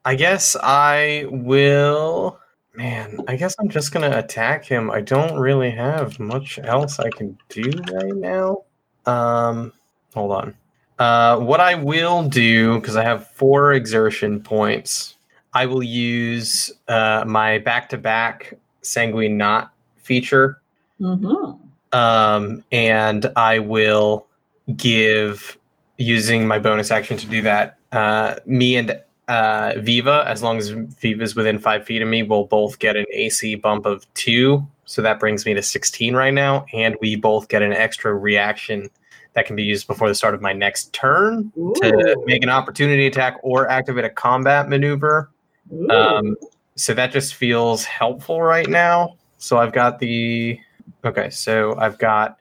I 0.05 0.15
guess 0.15 0.55
I 0.61 1.25
will. 1.29 2.39
Man, 2.73 3.19
I 3.27 3.35
guess 3.35 3.55
I'm 3.59 3.69
just 3.69 3.91
gonna 3.91 4.17
attack 4.17 4.65
him. 4.65 4.91
I 4.91 5.01
don't 5.01 5.39
really 5.39 5.71
have 5.71 6.19
much 6.19 6.59
else 6.59 6.99
I 6.99 7.09
can 7.09 7.37
do 7.49 7.71
right 7.91 8.15
now. 8.15 8.63
Um, 9.05 9.71
hold 10.13 10.31
on. 10.31 10.55
Uh, 10.97 11.37
what 11.39 11.59
I 11.59 11.75
will 11.75 12.23
do 12.23 12.79
because 12.79 12.95
I 12.95 13.03
have 13.03 13.27
four 13.31 13.73
exertion 13.73 14.41
points, 14.41 15.15
I 15.53 15.65
will 15.65 15.83
use 15.83 16.71
uh, 16.87 17.23
my 17.27 17.57
back-to-back 17.59 18.53
sanguine 18.81 19.37
knot 19.37 19.71
feature 19.97 20.61
Mm-hmm. 21.01 21.97
um, 21.97 22.63
and 22.71 23.25
I 23.35 23.59
will 23.59 24.27
give 24.77 25.57
using 25.97 26.47
my 26.47 26.57
bonus 26.57 26.89
action 26.89 27.17
to 27.17 27.27
do 27.27 27.41
that. 27.41 27.77
Uh, 27.91 28.35
me 28.45 28.77
and 28.77 28.99
uh, 29.27 29.73
Viva, 29.77 30.23
as 30.25 30.41
long 30.41 30.57
as 30.57 30.69
Viva's 30.69 31.35
within 31.35 31.59
five 31.59 31.85
feet 31.85 32.01
of 32.01 32.07
me, 32.07 32.23
will 32.23 32.45
both 32.45 32.79
get 32.79 32.95
an 32.95 33.05
AC 33.11 33.55
bump 33.55 33.85
of 33.85 34.11
two. 34.13 34.65
So 34.85 35.01
that 35.01 35.19
brings 35.19 35.45
me 35.45 35.53
to 35.53 35.61
16 35.61 36.15
right 36.15 36.33
now, 36.33 36.65
and 36.73 36.95
we 37.01 37.15
both 37.15 37.49
get 37.49 37.61
an 37.61 37.73
extra 37.73 38.13
reaction 38.13 38.89
that 39.35 39.45
can 39.45 39.55
be 39.55 39.63
used 39.63 39.85
before 39.85 40.07
the 40.07 40.15
start 40.15 40.33
of 40.33 40.41
my 40.41 40.53
next 40.53 40.93
turn 40.93 41.51
to 41.55 42.23
make 42.25 42.41
an 42.41 42.49
opportunity 42.49 43.05
attack 43.05 43.37
or 43.43 43.69
activate 43.69 44.05
a 44.05 44.09
combat 44.09 44.69
maneuver. 44.69 45.29
Um, 45.89 46.37
so 46.75 46.93
that 46.93 47.11
just 47.11 47.35
feels 47.35 47.83
helpful 47.83 48.41
right 48.41 48.67
now. 48.67 49.17
So 49.37 49.57
I've 49.57 49.73
got 49.73 49.99
the 49.99 50.59
okay. 51.03 51.29
So 51.29 51.77
I've 51.77 51.97
got 51.97 52.39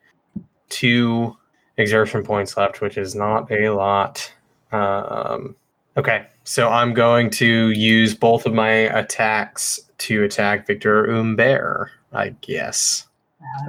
two 0.68 1.36
exertion 1.76 2.22
points 2.22 2.56
left, 2.56 2.80
which 2.80 2.96
is 2.96 3.14
not 3.14 3.50
a 3.50 3.70
lot. 3.70 4.32
Um, 4.72 5.56
okay, 5.96 6.26
so 6.44 6.68
I'm 6.68 6.94
going 6.94 7.30
to 7.30 7.70
use 7.70 8.14
both 8.14 8.46
of 8.46 8.54
my 8.54 8.70
attacks 8.70 9.80
to 9.98 10.24
attack 10.24 10.66
Victor 10.66 11.10
Umber. 11.10 11.90
I 12.12 12.30
guess. 12.40 13.08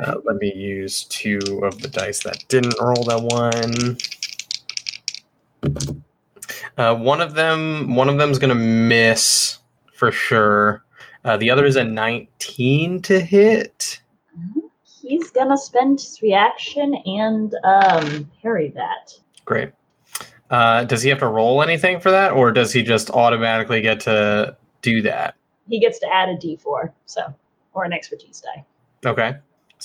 Uh, 0.04 0.16
let 0.24 0.38
me 0.38 0.54
use 0.54 1.04
two 1.06 1.40
of 1.64 1.82
the 1.82 1.88
dice 1.88 2.24
that 2.24 2.44
didn't 2.48 2.76
roll 2.80 3.04
that 3.04 3.22
one. 3.22 3.98
Uh, 6.78 6.96
one 6.96 7.22
of 7.22 7.34
them, 7.34 7.96
one 7.96 8.10
of 8.10 8.18
them's 8.18 8.38
gonna 8.38 8.56
miss 8.56 9.60
for 9.94 10.12
sure. 10.12 10.84
Uh, 11.24 11.38
the 11.38 11.50
other 11.50 11.66
is 11.66 11.76
a 11.76 11.84
19 11.84 13.02
to 13.02 13.20
hit. 13.20 14.02
He's 14.84 15.32
gonna 15.32 15.58
spend 15.58 16.02
his 16.02 16.22
reaction 16.22 16.96
and 17.06 17.56
um, 17.64 18.30
parry 18.42 18.70
that. 18.76 19.18
Great. 19.46 19.72
Uh, 20.50 20.84
does 20.84 21.02
he 21.02 21.10
have 21.10 21.20
to 21.20 21.28
roll 21.28 21.64
anything 21.64 22.00
for 22.00 22.12
that, 22.12 22.32
or 22.32 22.52
does 22.52 22.72
he 22.72 22.84
just 22.84 23.10
automatically 23.12 23.82
get 23.82 24.00
to 24.02 24.56
do 24.82 25.02
that? 25.02 25.36
He 25.68 25.80
gets 25.80 26.00
to 26.00 26.14
add 26.14 26.30
a 26.30 26.36
D4, 26.36 26.92
so 27.06 27.34
or 27.74 27.84
an 27.84 27.94
expertise 27.94 28.42
die. 28.42 28.64
Okay. 29.06 29.36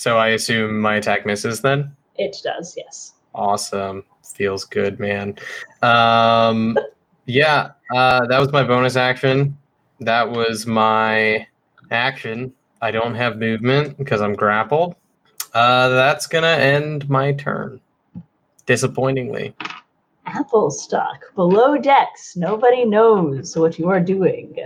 So 0.01 0.17
I 0.17 0.29
assume 0.29 0.81
my 0.81 0.95
attack 0.95 1.27
misses 1.27 1.61
then. 1.61 1.95
It 2.17 2.35
does, 2.43 2.73
yes. 2.75 3.17
Awesome. 3.35 4.03
Feels 4.25 4.65
good, 4.65 4.99
man. 4.99 5.37
Um, 5.83 6.79
yeah, 7.27 7.73
uh, 7.95 8.25
that 8.29 8.41
was 8.41 8.51
my 8.51 8.63
bonus 8.63 8.97
action. 8.97 9.59
That 10.01 10.31
was 10.31 10.67
my 10.67 11.47
action. 11.91 12.51
I 12.81 12.91
don't 12.91 13.15
have 13.15 13.37
movement 13.37 13.99
because 13.99 14.23
I'm 14.23 14.33
grappled. 14.33 14.97
Uh, 15.53 15.91
that's 15.91 16.27
gonna 16.27 16.47
end 16.47 17.07
my 17.11 17.35
turn. 17.35 17.79
Disappointingly. 18.65 19.55
Applestock 20.25 21.35
below 21.35 21.77
decks. 21.77 22.39
Nobody 22.39 22.87
knows 22.87 23.55
what 23.55 23.79
you 23.79 23.91
are 23.91 24.01
doing. 24.01 24.57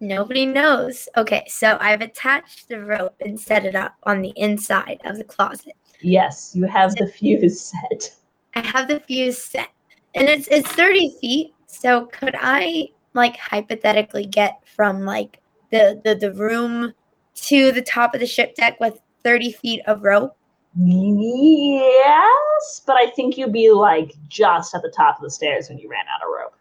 Nobody 0.00 0.44
knows. 0.44 1.08
Okay, 1.16 1.44
so 1.48 1.78
I've 1.80 2.02
attached 2.02 2.68
the 2.68 2.84
rope 2.84 3.14
and 3.20 3.40
set 3.40 3.64
it 3.64 3.74
up 3.74 3.94
on 4.02 4.20
the 4.20 4.32
inside 4.36 5.00
of 5.04 5.16
the 5.16 5.24
closet. 5.24 5.72
Yes, 6.00 6.52
you 6.54 6.64
have 6.64 6.94
the 6.96 7.06
fuse 7.18 7.60
set. 7.60 8.14
I 8.54 8.60
have 8.60 8.88
the 8.88 9.00
fuse 9.00 9.42
set, 9.42 9.68
and 10.14 10.28
it's 10.28 10.48
it's 10.48 10.70
thirty 10.72 11.14
feet. 11.20 11.54
So 11.66 12.06
could 12.06 12.36
I 12.38 12.88
like 13.14 13.36
hypothetically 13.36 14.26
get 14.26 14.60
from 14.66 15.04
like 15.04 15.40
the 15.70 16.00
the, 16.04 16.14
the 16.14 16.32
room 16.32 16.92
to 17.34 17.72
the 17.72 17.82
top 17.82 18.14
of 18.14 18.20
the 18.20 18.26
ship 18.26 18.54
deck 18.54 18.78
with 18.80 18.98
thirty 19.24 19.52
feet 19.52 19.80
of 19.86 20.02
rope? 20.02 20.36
Yes, 20.78 22.82
but 22.86 22.96
I 22.96 23.10
think 23.10 23.38
you'd 23.38 23.52
be 23.52 23.70
like 23.70 24.12
just 24.28 24.74
at 24.74 24.82
the 24.82 24.92
top 24.94 25.16
of 25.16 25.22
the 25.22 25.30
stairs 25.30 25.70
when 25.70 25.78
you 25.78 25.88
ran 25.88 26.04
out 26.14 26.22
of 26.22 26.34
rope. 26.34 26.54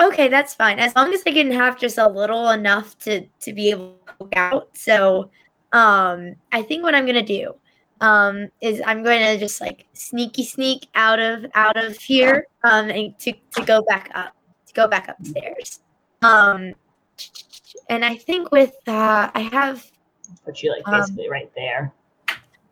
Okay, 0.00 0.28
that's 0.28 0.54
fine. 0.54 0.78
As 0.78 0.94
long 0.96 1.12
as 1.14 1.22
I 1.26 1.30
can 1.32 1.50
have 1.52 1.78
just 1.78 1.98
a 1.98 2.08
little 2.08 2.50
enough 2.50 2.98
to 3.00 3.26
to 3.40 3.52
be 3.52 3.70
able 3.70 3.96
to 4.06 4.12
poke 4.14 4.36
out. 4.36 4.68
So, 4.76 5.30
um, 5.72 6.34
I 6.52 6.62
think 6.62 6.82
what 6.82 6.94
I'm 6.94 7.06
gonna 7.06 7.22
do, 7.22 7.54
um, 8.00 8.48
is 8.60 8.82
I'm 8.84 9.02
going 9.04 9.20
to 9.20 9.38
just 9.38 9.60
like 9.60 9.86
sneaky 9.92 10.44
sneak 10.44 10.88
out 10.94 11.20
of 11.20 11.46
out 11.54 11.76
of 11.76 11.96
here, 11.96 12.46
um, 12.64 12.90
and 12.90 13.16
to 13.20 13.32
to 13.52 13.64
go 13.64 13.82
back 13.82 14.10
up, 14.14 14.34
to 14.66 14.74
go 14.74 14.88
back 14.88 15.08
upstairs. 15.08 15.80
Um, 16.22 16.74
and 17.88 18.04
I 18.04 18.16
think 18.16 18.50
with 18.50 18.74
uh, 18.88 19.30
I 19.34 19.40
have 19.52 19.84
Put 20.44 20.62
you 20.62 20.72
like 20.72 20.86
Um, 20.88 21.00
basically 21.00 21.28
right 21.30 21.50
there. 21.54 21.92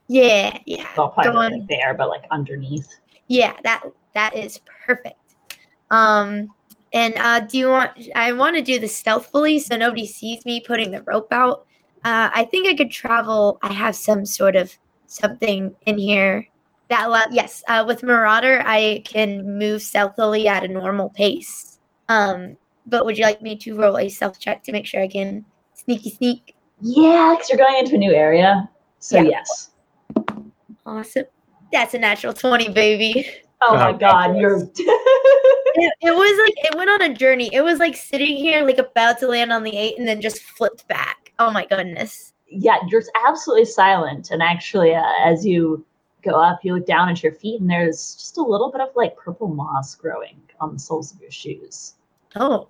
yeah 0.09 0.59
yeah 0.67 0.87
Well, 0.97 1.11
probably 1.11 1.33
going- 1.33 1.53
right 1.61 1.69
there, 1.69 1.95
but 1.95 2.09
like 2.09 2.25
underneath. 2.31 2.89
Yeah, 3.29 3.55
that 3.63 3.85
that 4.15 4.35
is 4.37 4.61
perfect. 4.87 5.17
Um, 5.91 6.49
And 6.93 7.15
uh, 7.17 7.41
do 7.41 7.59
you 7.59 7.69
want? 7.69 7.93
I 8.15 8.33
want 8.33 8.57
to 8.57 8.63
do 8.63 8.79
this 8.79 8.95
stealthily 8.95 9.59
so 9.59 9.77
nobody 9.77 10.07
sees 10.07 10.45
me 10.45 10.61
putting 10.61 10.91
the 10.91 11.03
rope 11.03 11.33
out. 11.33 11.67
Uh, 12.05 12.31
I 12.35 12.45
think 12.45 12.69
I 12.69 12.75
could 12.75 12.91
travel. 12.91 13.59
I 13.63 13.73
have 13.73 13.97
some 13.97 14.27
sort 14.27 14.57
of 14.57 14.77
something 15.07 15.75
in 15.87 15.99
here 15.99 16.47
that 16.89 17.07
allow. 17.07 17.25
Yes, 17.31 17.63
uh, 17.69 17.85
with 17.87 18.03
Marauder, 18.03 18.63
I 18.67 19.03
can 19.05 19.59
move 19.59 19.81
stealthily 19.83 20.49
at 20.49 20.65
a 20.65 20.69
normal 20.69 21.09
pace. 21.11 21.79
Um, 22.09 22.57
but 22.87 23.07
would 23.07 23.17
you 23.17 23.25
like 23.25 23.41
me 23.41 23.57
to 23.59 23.79
roll 23.79 23.97
a 23.97 24.09
stealth 24.09 24.39
check 24.39 24.63
to 24.65 24.73
make 24.73 24.85
sure 24.87 25.01
I 25.01 25.09
can 25.09 25.45
sneaky 25.75 26.11
sneak? 26.11 26.55
Yeah, 26.81 27.35
because 27.35 27.49
you're 27.49 27.59
going 27.59 27.79
into 27.79 27.95
a 27.95 27.99
new 27.99 28.13
area. 28.13 28.69
So 28.99 29.17
Yeah. 29.17 29.23
yes. 29.47 29.71
Awesome. 30.85 31.25
That's 31.73 31.95
a 31.95 31.99
natural 31.99 32.35
twenty, 32.35 32.69
baby. 32.69 33.25
Oh 33.63 33.77
my 33.77 33.91
Oh, 33.91 33.97
god, 33.97 34.37
you're 34.37 34.59
It, 35.75 35.95
it 36.03 36.11
was 36.11 36.39
like 36.45 36.73
it 36.73 36.77
went 36.77 36.91
on 36.91 37.03
a 37.11 37.15
journey. 37.15 37.51
It 37.53 37.63
was 37.63 37.79
like 37.79 37.97
sitting 37.97 38.37
here, 38.37 38.65
like 38.65 38.79
about 38.79 39.19
to 39.21 39.29
land 39.29 39.53
on 39.53 39.63
the 39.63 39.77
eight, 39.77 39.99
and 39.99 40.07
then 40.07 40.21
just 40.21 40.43
flipped 40.43 40.87
back. 40.89 41.33
Oh 41.39 41.51
my 41.51 41.65
goodness. 41.67 42.33
yeah, 42.49 42.77
you're 42.89 43.03
absolutely 43.27 43.65
silent. 43.65 44.31
And 44.31 44.43
actually, 44.43 44.95
uh, 44.95 45.03
as 45.25 45.45
you 45.47 45.85
go 46.23 46.33
up, 46.33 46.61
you 46.63 46.75
look 46.75 46.87
down 46.87 47.09
at 47.09 47.23
your 47.23 47.33
feet, 47.33 47.61
and 47.61 47.71
there's 47.71 48.15
just 48.15 48.37
a 48.37 48.43
little 48.43 48.71
bit 48.71 48.81
of 48.81 48.91
like 48.95 49.17
purple 49.17 49.49
moss 49.49 49.95
growing 49.95 50.41
on 50.61 50.75
the 50.75 50.79
soles 50.79 51.13
of 51.13 51.21
your 51.21 51.31
shoes. 51.31 51.95
Oh, 52.37 52.69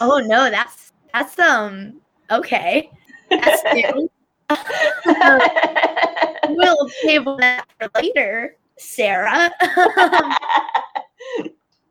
oh 0.00 0.18
no, 0.24 0.50
that's 0.50 0.92
that's 1.12 1.38
um 1.38 2.00
okay. 2.30 2.90
That's 3.30 3.62
new. 3.74 4.10
we'll 6.48 6.88
table 7.02 7.36
that 7.36 7.66
for 7.78 7.90
later, 8.00 8.56
Sarah. 8.78 9.50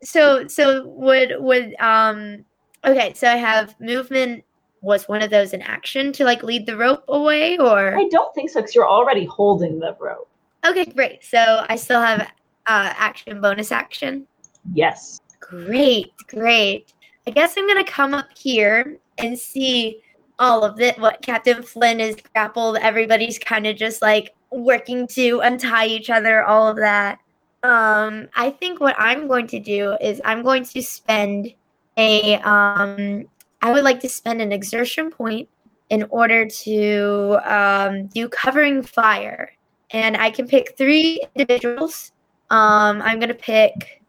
so 0.07 0.47
so 0.47 0.87
would 0.87 1.33
would 1.39 1.75
um 1.81 2.45
okay, 2.85 3.13
so 3.13 3.27
I 3.27 3.35
have 3.35 3.75
movement 3.81 4.43
was 4.81 5.09
one 5.09 5.21
of 5.21 5.29
those 5.29 5.51
in 5.51 5.61
action 5.61 6.13
to 6.13 6.23
like 6.23 6.43
lead 6.43 6.65
the 6.65 6.77
rope 6.77 7.03
away 7.09 7.57
or? 7.57 7.97
I 7.97 8.07
don't 8.09 8.33
think 8.33 8.49
so, 8.49 8.61
because 8.61 8.73
you're 8.73 8.87
already 8.87 9.25
holding 9.25 9.79
the 9.79 9.97
rope. 9.99 10.29
okay 10.65 10.85
great. 10.85 11.25
So 11.25 11.65
I 11.67 11.75
still 11.75 11.99
have 11.99 12.21
uh 12.21 12.93
action 12.95 13.41
bonus 13.41 13.71
action? 13.71 14.25
Yes. 14.73 15.19
great 15.41 16.13
great. 16.27 16.93
I 17.27 17.31
guess 17.31 17.55
I'm 17.57 17.67
gonna 17.67 17.83
come 17.83 18.13
up 18.13 18.29
here 18.37 18.97
and 19.17 19.37
see 19.37 20.01
all 20.39 20.63
of 20.63 20.79
it 20.79 20.97
what 20.99 21.21
Captain 21.21 21.61
Flynn 21.61 21.99
is 21.99 22.15
grappled. 22.33 22.77
Everybody's 22.77 23.37
kind 23.39 23.67
of 23.67 23.75
just 23.75 24.01
like 24.01 24.33
working 24.51 25.05
to 25.07 25.41
untie 25.41 25.87
each 25.87 26.09
other 26.09 26.43
all 26.43 26.65
of 26.65 26.77
that 26.77 27.19
um 27.67 28.29
I 28.35 28.49
think 28.49 28.79
what 28.79 28.95
I'm 28.97 29.27
going 29.27 29.47
to 29.47 29.59
do 29.59 29.97
is 30.01 30.21
I'm 30.23 30.41
going 30.43 30.63
to 30.65 30.81
spend 30.81 31.53
a 31.97 32.35
um 32.37 33.25
I 33.61 33.71
would 33.71 33.83
like 33.83 33.99
to 34.01 34.09
spend 34.09 34.41
an 34.41 34.51
exertion 34.51 35.09
point 35.11 35.49
in 35.89 36.05
order 36.09 36.45
to 36.45 37.39
um, 37.45 38.07
do 38.07 38.27
covering 38.29 38.81
fire. 38.83 39.51
And 39.91 40.17
I 40.17 40.29
can 40.29 40.47
pick 40.47 40.77
three 40.77 41.23
individuals. 41.35 42.11
Um, 42.49 43.01
I'm 43.01 43.19
gonna 43.19 43.33
pick. 43.33 44.01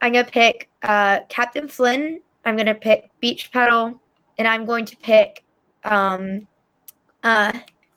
I'm 0.00 0.12
gonna 0.12 0.24
pick 0.24 0.68
uh, 0.82 1.20
Captain 1.28 1.68
Flynn. 1.68 2.20
I'm 2.44 2.56
gonna 2.56 2.74
pick 2.74 3.10
Beechpetal, 3.22 3.98
and 4.38 4.48
I'm 4.48 4.64
going 4.64 4.84
to 4.86 4.96
pick 4.96 5.44
um, 5.84 6.46
uh, 7.24 7.52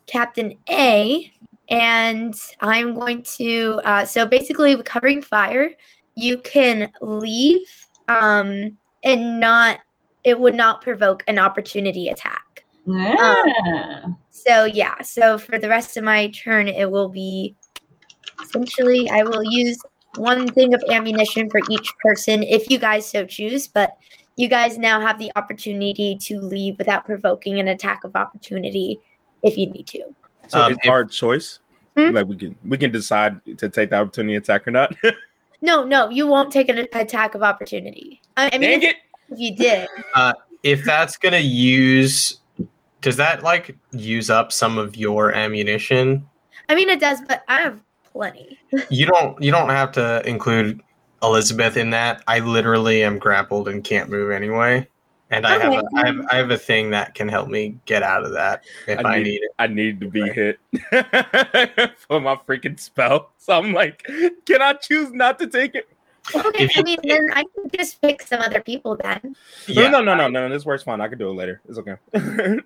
Captain 0.06 0.58
A. 0.68 1.32
And 1.68 2.34
I'm 2.60 2.94
going 2.94 3.22
to. 3.38 3.80
Uh, 3.84 4.04
so 4.04 4.26
basically, 4.26 4.76
with 4.76 4.86
covering 4.86 5.22
fire, 5.22 5.70
you 6.14 6.38
can 6.38 6.90
leave 7.00 7.66
um, 8.08 8.76
and 9.02 9.40
not. 9.40 9.80
It 10.24 10.40
would 10.40 10.54
not 10.54 10.80
provoke 10.80 11.22
an 11.26 11.38
opportunity 11.38 12.08
attack. 12.08 12.64
Yeah. 12.86 14.04
So 14.30 14.64
yeah, 14.64 15.00
so 15.02 15.38
for 15.38 15.58
the 15.58 15.68
rest 15.68 15.96
of 15.96 16.04
my 16.04 16.28
turn, 16.28 16.68
it 16.68 16.90
will 16.90 17.08
be 17.08 17.54
essentially 18.42 19.08
I 19.10 19.22
will 19.22 19.42
use 19.42 19.78
one 20.16 20.46
thing 20.48 20.74
of 20.74 20.82
ammunition 20.90 21.50
for 21.50 21.60
each 21.70 21.92
person 22.02 22.42
if 22.42 22.70
you 22.70 22.78
guys 22.78 23.08
so 23.08 23.24
choose, 23.24 23.68
but 23.68 23.96
you 24.36 24.48
guys 24.48 24.78
now 24.78 25.00
have 25.00 25.18
the 25.18 25.30
opportunity 25.36 26.16
to 26.22 26.40
leave 26.40 26.76
without 26.78 27.04
provoking 27.04 27.58
an 27.58 27.68
attack 27.68 28.04
of 28.04 28.14
opportunity 28.16 29.00
if 29.42 29.56
you 29.56 29.70
need 29.70 29.86
to. 29.86 30.02
So 30.48 30.60
Um, 30.60 30.72
it's 30.72 30.80
if- 30.84 30.90
our 30.90 31.04
choice. 31.04 31.60
Hmm? 31.96 32.10
Like 32.14 32.26
we 32.26 32.36
can 32.36 32.56
we 32.66 32.76
can 32.76 32.90
decide 32.90 33.40
to 33.58 33.68
take 33.68 33.90
the 33.90 33.96
opportunity 33.96 34.34
attack 34.36 34.66
or 34.66 34.70
not. 34.70 34.94
No, 35.62 35.82
no, 35.82 36.10
you 36.10 36.26
won't 36.26 36.52
take 36.52 36.68
an 36.68 36.76
attack 36.92 37.34
of 37.34 37.42
opportunity. 37.42 38.20
I, 38.36 38.50
I 38.52 38.58
mean, 38.58 38.80
Dang 38.80 38.82
if, 38.82 38.90
it! 38.90 38.96
if 39.30 39.38
you 39.38 39.56
did, 39.56 39.88
If 40.62 40.84
that's 40.84 41.16
gonna 41.16 41.38
use, 41.38 42.38
does 43.00 43.16
that 43.16 43.42
like 43.42 43.74
use 43.92 44.28
up 44.28 44.52
some 44.52 44.76
of 44.76 44.94
your 44.94 45.32
ammunition? 45.32 46.26
I 46.68 46.74
mean 46.74 46.90
it 46.90 47.00
does, 47.00 47.22
but 47.26 47.44
I 47.48 47.62
have 47.62 47.80
plenty. 48.12 48.58
You 48.90 49.06
don't. 49.06 49.40
You 49.42 49.52
don't 49.52 49.70
have 49.70 49.90
to 49.92 50.20
include 50.28 50.82
Elizabeth 51.22 51.78
in 51.78 51.88
that. 51.90 52.22
I 52.26 52.40
literally 52.40 53.02
am 53.02 53.18
grappled 53.18 53.66
and 53.68 53.82
can't 53.82 54.10
move 54.10 54.32
anyway. 54.32 54.86
And 55.36 55.46
I 55.46 55.58
have, 55.58 55.72
a, 55.72 55.84
I 55.94 56.06
have 56.06 56.26
I 56.30 56.36
have 56.36 56.50
a 56.50 56.58
thing 56.58 56.90
that 56.90 57.14
can 57.14 57.28
help 57.28 57.48
me 57.48 57.76
get 57.86 58.02
out 58.02 58.24
of 58.24 58.32
that 58.32 58.64
if 58.86 59.04
I, 59.04 59.16
I 59.16 59.22
need 59.22 59.42
it. 59.42 59.50
I 59.58 59.66
need 59.66 60.00
to 60.00 60.08
be 60.08 60.22
hit 60.28 60.58
for 62.08 62.20
my 62.20 62.36
freaking 62.46 62.78
spell. 62.78 63.30
So 63.38 63.58
I'm 63.58 63.72
like, 63.72 64.04
can 64.46 64.62
I 64.62 64.74
choose 64.74 65.12
not 65.12 65.38
to 65.40 65.46
take 65.46 65.74
it? 65.74 65.88
Okay, 66.34 66.70
I 66.76 66.82
mean 66.82 66.98
then 67.02 67.30
I 67.32 67.44
can 67.54 67.70
just 67.76 68.00
pick 68.00 68.22
some 68.22 68.40
other 68.40 68.60
people 68.60 68.96
then. 68.96 69.36
No, 69.68 69.90
no, 69.90 70.02
no, 70.02 70.14
no, 70.14 70.28
no, 70.28 70.48
no. 70.48 70.48
This 70.48 70.64
works 70.64 70.82
fine. 70.82 71.00
I 71.00 71.08
can 71.08 71.18
do 71.18 71.30
it 71.30 71.34
later. 71.34 71.60
It's 71.68 71.78
okay. 71.78 71.96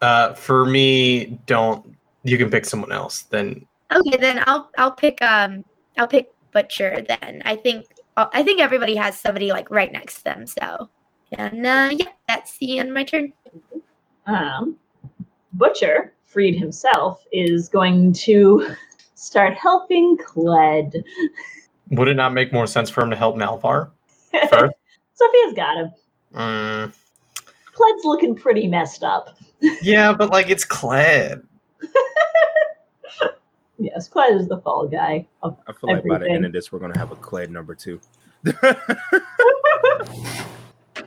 Uh, 0.00 0.32
for 0.34 0.64
me, 0.64 1.40
don't. 1.46 1.96
You 2.22 2.38
can 2.38 2.50
pick 2.50 2.64
someone 2.64 2.92
else. 2.92 3.22
Then 3.22 3.66
Okay, 3.94 4.16
then 4.16 4.42
I'll 4.46 4.70
I'll 4.76 4.92
pick 4.92 5.20
um 5.22 5.64
I'll 5.96 6.06
pick 6.06 6.30
Butcher 6.52 7.04
then. 7.08 7.42
I 7.44 7.56
think 7.56 7.86
I 8.16 8.42
think 8.42 8.60
everybody 8.60 8.96
has 8.96 9.18
somebody 9.18 9.50
like 9.50 9.70
right 9.70 9.92
next 9.92 10.18
to 10.18 10.24
them. 10.24 10.46
So 10.46 10.88
and 11.32 11.66
uh, 11.66 11.90
yeah, 11.92 12.12
that's 12.26 12.56
the 12.58 12.78
end 12.78 12.90
of 12.90 12.94
my 12.94 13.04
turn. 13.04 13.32
Um, 14.26 14.76
Butcher, 15.54 16.12
freed 16.26 16.58
himself, 16.58 17.24
is 17.32 17.68
going 17.68 18.12
to 18.14 18.74
start 19.14 19.54
helping 19.54 20.16
Cled. 20.18 20.94
would 21.90 22.08
it 22.08 22.14
not 22.14 22.32
make 22.32 22.52
more 22.52 22.66
sense 22.66 22.90
for 22.90 23.02
him 23.02 23.10
to 23.10 23.16
help 23.16 23.36
Malvar 23.36 23.90
first? 24.48 24.74
Sophia's 25.14 25.54
got 25.54 25.76
him. 25.78 25.90
Mm, 26.34 26.92
Cled's 27.72 28.04
looking 28.04 28.34
pretty 28.34 28.68
messed 28.68 29.02
up. 29.02 29.36
yeah, 29.82 30.12
but 30.12 30.30
like 30.30 30.48
it's 30.50 30.64
Cled. 30.64 31.42
Yes, 33.80 34.08
Cled 34.08 34.40
is 34.40 34.48
the 34.48 34.58
fall 34.58 34.88
guy. 34.88 35.26
Of 35.42 35.56
I 35.66 35.72
feel 35.72 35.94
like 35.94 36.04
by 36.04 36.18
the 36.18 36.28
end 36.28 36.44
of 36.44 36.52
this, 36.52 36.72
we're 36.72 36.80
gonna 36.80 36.98
have 36.98 37.12
a 37.12 37.16
Cled 37.16 37.50
number 37.50 37.74
two. 37.74 38.00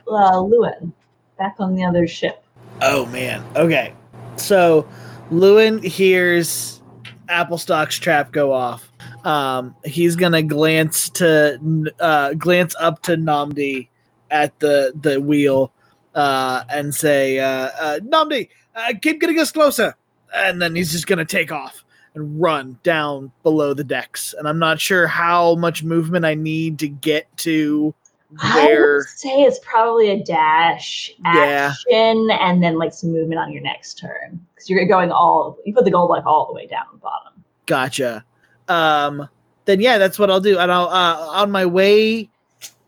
Uh, 0.08 0.42
Llewyn, 0.42 0.92
back 1.38 1.56
on 1.58 1.74
the 1.74 1.84
other 1.84 2.06
ship. 2.06 2.44
Oh 2.80 3.06
man. 3.06 3.44
Okay. 3.56 3.94
So 4.36 4.86
Llewyn 5.30 5.82
hears 5.84 6.82
Applestock's 7.28 7.98
trap 7.98 8.32
go 8.32 8.52
off. 8.52 8.90
Um, 9.24 9.74
he's 9.84 10.16
gonna 10.16 10.42
glance 10.42 11.08
to 11.10 11.58
uh, 12.00 12.34
glance 12.34 12.74
up 12.78 13.02
to 13.02 13.16
Namdi 13.16 13.88
at 14.30 14.58
the 14.60 14.92
the 15.00 15.20
wheel 15.20 15.72
uh, 16.14 16.64
and 16.68 16.94
say, 16.94 17.38
uh, 17.38 17.70
uh, 17.80 18.00
"Namdi, 18.00 18.48
uh, 18.74 18.92
keep 19.00 19.20
getting 19.20 19.38
us 19.38 19.52
closer." 19.52 19.94
And 20.34 20.60
then 20.60 20.74
he's 20.74 20.92
just 20.92 21.06
gonna 21.06 21.24
take 21.24 21.52
off 21.52 21.84
and 22.14 22.40
run 22.40 22.78
down 22.82 23.32
below 23.42 23.74
the 23.74 23.84
decks. 23.84 24.34
And 24.36 24.48
I'm 24.48 24.58
not 24.58 24.80
sure 24.80 25.06
how 25.06 25.54
much 25.54 25.82
movement 25.82 26.24
I 26.24 26.34
need 26.34 26.78
to 26.80 26.88
get 26.88 27.34
to 27.38 27.94
I 28.40 28.66
where. 28.66 28.96
would 28.98 29.06
say 29.08 29.42
it's 29.42 29.58
probably 29.60 30.10
a 30.10 30.22
dash 30.24 31.12
Yeah. 31.24 31.72
action 31.72 32.30
and 32.30 32.62
then 32.62 32.78
like 32.78 32.92
some 32.92 33.12
movement 33.12 33.40
on 33.40 33.52
your 33.52 33.62
next 33.62 33.94
turn 33.98 34.40
because 34.54 34.70
you're 34.70 34.86
going 34.86 35.10
all 35.12 35.58
you 35.64 35.74
put 35.74 35.84
the 35.84 35.90
gold 35.90 36.10
like 36.10 36.24
all 36.24 36.46
the 36.46 36.52
way 36.54 36.66
down 36.66 36.86
the 36.92 36.98
bottom. 36.98 37.44
Gotcha. 37.66 38.24
Um, 38.68 39.28
then 39.64 39.80
yeah, 39.80 39.98
that's 39.98 40.18
what 40.18 40.30
I'll 40.30 40.40
do. 40.40 40.58
And 40.58 40.72
I'll 40.72 40.88
uh, 40.88 41.26
on 41.28 41.50
my 41.50 41.66
way, 41.66 42.28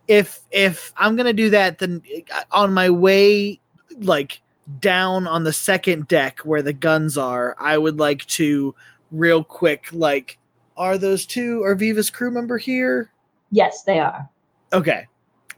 if 0.09 0.41
if 0.51 0.93
I'm 0.97 1.17
gonna 1.17 1.33
do 1.33 1.51
that, 1.51 1.79
then 1.79 2.03
uh, 2.35 2.43
on 2.51 2.73
my 2.73 2.91
way, 2.91 3.61
like 3.99 4.41
down 4.81 5.27
on 5.27 5.45
the 5.45 5.53
second 5.53 6.09
deck 6.09 6.41
where 6.41 6.63
the 6.63 6.73
guns 6.73 7.19
are, 7.19 7.55
I 7.59 7.77
would 7.79 7.99
like 7.99 8.25
to 8.27 8.75
real 9.13 9.45
quick, 9.45 9.87
like, 9.93 10.39
are 10.77 10.97
those 10.99 11.27
two 11.27 11.63
are 11.63 11.75
Viva's 11.75 12.11
crew 12.11 12.31
member 12.31 12.59
here? 12.59 13.11
Yes, 13.51 13.83
they 13.83 14.01
are. 14.01 14.29
Okay, 14.73 15.07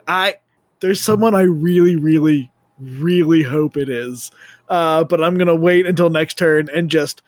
I 0.07 0.37
there's 0.81 1.01
someone 1.01 1.35
I 1.35 1.43
really, 1.43 1.97
really, 1.97 2.51
really 2.79 3.43
hope 3.43 3.77
it 3.77 3.89
is, 3.89 4.31
uh, 4.69 5.05
but 5.05 5.23
I'm 5.23 5.39
gonna 5.39 5.57
wait 5.57 5.87
until 5.87 6.11
next 6.11 6.39
turn 6.39 6.69
and 6.75 6.91
just 6.91 7.23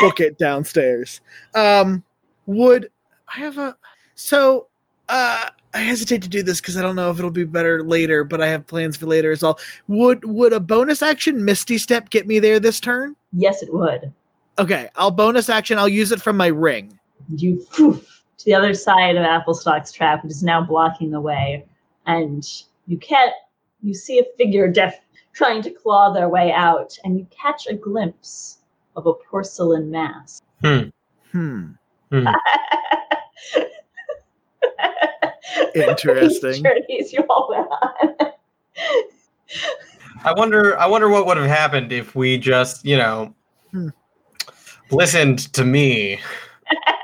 book 0.00 0.20
it 0.20 0.38
downstairs. 0.38 1.20
Um, 1.54 2.02
would 2.46 2.90
I 3.34 3.40
have 3.40 3.58
a 3.58 3.76
so? 4.14 4.66
Uh, 5.08 5.50
I 5.72 5.78
hesitate 5.78 6.22
to 6.22 6.28
do 6.28 6.42
this 6.42 6.60
because 6.60 6.76
I 6.76 6.82
don't 6.82 6.96
know 6.96 7.10
if 7.10 7.18
it'll 7.18 7.30
be 7.30 7.44
better 7.44 7.84
later, 7.84 8.24
but 8.24 8.40
I 8.40 8.48
have 8.48 8.66
plans 8.66 8.96
for 8.96 9.06
later 9.06 9.30
as 9.30 9.42
well. 9.42 9.58
Would 9.88 10.24
would 10.24 10.52
a 10.52 10.60
bonus 10.60 11.02
action 11.02 11.44
Misty 11.44 11.78
Step 11.78 12.10
get 12.10 12.26
me 12.26 12.38
there 12.38 12.58
this 12.58 12.80
turn? 12.80 13.14
Yes, 13.32 13.62
it 13.62 13.72
would. 13.72 14.12
Okay, 14.58 14.88
I'll 14.96 15.10
bonus 15.10 15.48
action. 15.48 15.78
I'll 15.78 15.88
use 15.88 16.12
it 16.12 16.20
from 16.20 16.36
my 16.36 16.48
ring. 16.48 16.98
You 17.34 17.64
poof 17.70 18.24
to 18.38 18.44
the 18.44 18.54
other 18.54 18.74
side 18.74 19.16
of 19.16 19.24
Applestock's 19.24 19.92
trap, 19.92 20.24
which 20.24 20.32
is 20.32 20.42
now 20.42 20.62
blocking 20.62 21.10
the 21.10 21.20
way, 21.20 21.64
and 22.06 22.46
you 22.86 22.98
can't. 22.98 23.32
You 23.82 23.94
see 23.94 24.18
a 24.18 24.24
figure 24.36 24.68
def 24.72 24.94
trying 25.32 25.62
to 25.62 25.70
claw 25.70 26.12
their 26.12 26.28
way 26.28 26.52
out, 26.52 26.98
and 27.04 27.18
you 27.18 27.26
catch 27.30 27.66
a 27.66 27.74
glimpse 27.74 28.58
of 28.96 29.06
a 29.06 29.14
porcelain 29.14 29.90
mask. 29.90 30.42
Hmm. 30.62 30.88
Hmm. 31.32 31.72
Interesting. 35.74 36.62
Journeys 36.62 37.12
you 37.12 37.24
all 37.30 37.48
went 37.50 37.68
on. 37.70 38.32
I 40.24 40.32
wonder. 40.34 40.78
I 40.78 40.86
wonder 40.86 41.08
what 41.08 41.26
would 41.26 41.36
have 41.36 41.46
happened 41.46 41.92
if 41.92 42.14
we 42.14 42.38
just, 42.38 42.84
you 42.84 42.96
know, 42.96 43.34
Hmm. 43.72 43.88
listened 44.90 45.52
to 45.54 45.64
me 45.64 46.20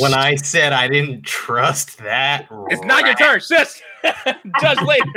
when 0.00 0.14
I 0.14 0.36
said 0.36 0.72
I 0.72 0.88
didn't 0.88 1.22
trust 1.22 1.98
that. 1.98 2.46
It's 2.68 2.82
not 2.82 3.04
your 3.04 3.14
turn, 3.14 3.40
sis. 3.40 3.82
Judge 4.60 4.80
later. 4.82 5.04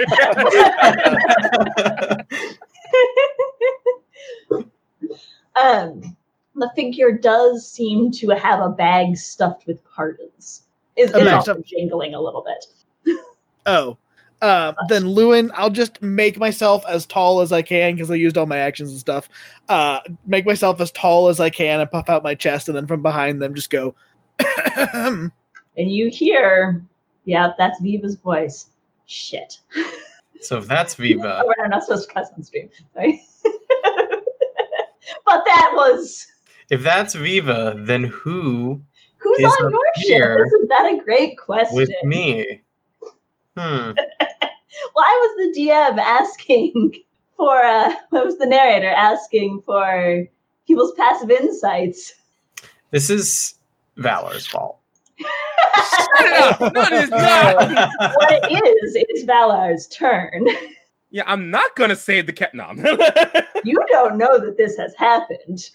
um, 5.62 6.16
the 6.56 6.72
figure 6.76 7.12
does 7.12 7.70
seem 7.70 8.12
to 8.12 8.30
have 8.30 8.62
a 8.62 8.70
bag 8.70 9.18
stuffed 9.18 9.68
with 9.68 9.84
pardons. 9.84 10.64
Is, 10.96 11.12
A 11.14 11.34
also 11.34 11.54
stuffed- 11.54 11.68
jingling 11.68 12.14
a 12.14 12.22
little 12.22 12.44
bit. 12.44 13.16
Oh. 13.66 13.98
Uh, 14.42 14.72
then 14.88 15.04
Llewyn, 15.04 15.52
I'll 15.54 15.70
just 15.70 16.02
make 16.02 16.38
myself 16.38 16.84
as 16.88 17.06
tall 17.06 17.42
as 17.42 17.52
I 17.52 17.62
can 17.62 17.94
because 17.94 18.10
I 18.10 18.16
used 18.16 18.38
all 18.38 18.46
my 18.46 18.58
actions 18.58 18.90
and 18.90 19.00
stuff. 19.00 19.28
Uh, 19.68 20.00
make 20.26 20.46
myself 20.46 20.80
as 20.80 20.92
tall 20.92 21.28
as 21.28 21.42
I 21.42 21.50
can 21.50 21.82
and 21.82 21.92
puff 21.92 22.10
out 22.10 22.24
my 22.24 22.36
chest, 22.36 22.70
and 22.70 22.76
then 22.76 22.88
from 22.88 23.02
behind 23.02 23.42
them 23.42 23.54
just 23.54 23.70
go. 23.70 23.94
And 25.78 25.90
you 25.90 26.10
hear, 26.10 26.84
yeah, 27.24 27.54
that's 27.58 27.80
Viva's 27.80 28.16
voice. 28.16 28.68
Shit. 29.06 29.60
so 30.42 30.58
if 30.58 30.68
that's 30.68 30.96
Viva, 30.96 31.42
Oh, 31.42 31.54
we're 31.58 31.68
not 31.70 31.84
supposed 31.84 32.10
to 32.10 32.14
cuss 32.14 32.28
on 32.36 32.44
stream. 32.44 32.70
Sorry. 32.94 33.24
but 33.44 33.54
that 35.46 35.72
was 35.74 36.28
if 36.70 36.84
that's 36.84 37.16
Viva, 37.16 37.76
then 37.78 38.04
who 38.04 38.82
who's 39.18 39.40
Is 39.40 39.46
on 39.62 39.72
your 39.72 39.82
ship? 39.98 40.48
Isn't 40.48 40.68
that 40.68 40.92
a 40.94 41.02
great 41.04 41.38
question? 41.38 41.78
with 41.78 41.90
me? 42.04 42.62
Hmm. 43.58 43.92
Why 44.94 45.30
was 45.38 45.54
the 45.56 45.62
DM 45.62 45.98
asking 45.98 47.04
for 47.38 47.64
uh 47.64 47.94
what 48.10 48.26
was 48.26 48.38
the 48.38 48.46
narrator 48.46 48.90
asking 48.90 49.62
for 49.66 50.26
people's 50.68 50.92
passive 50.94 51.32
insights? 51.32 52.14
This 52.92 53.10
is 53.10 53.56
Valar's 54.00 54.48
fault. 54.48 54.80
Shut 55.20 56.62
up. 56.62 56.74
No, 56.74 56.82
it 56.82 56.94
is 56.94 57.10
not. 57.10 57.90
What 58.00 58.32
it 58.32 58.52
is, 58.84 58.96
it 58.96 59.08
is 59.14 59.24
Valar's 59.26 59.88
turn. 59.88 60.48
Yeah, 61.12 61.24
I'm 61.26 61.50
not 61.50 61.76
gonna 61.76 61.96
save 61.96 62.26
the 62.28 62.34
cat. 62.34 62.54
No, 62.54 62.72
You 63.64 63.84
don't 63.90 64.18
know 64.18 64.40
that 64.40 64.56
this 64.58 64.78
has 64.78 64.96
happened. 64.96 65.70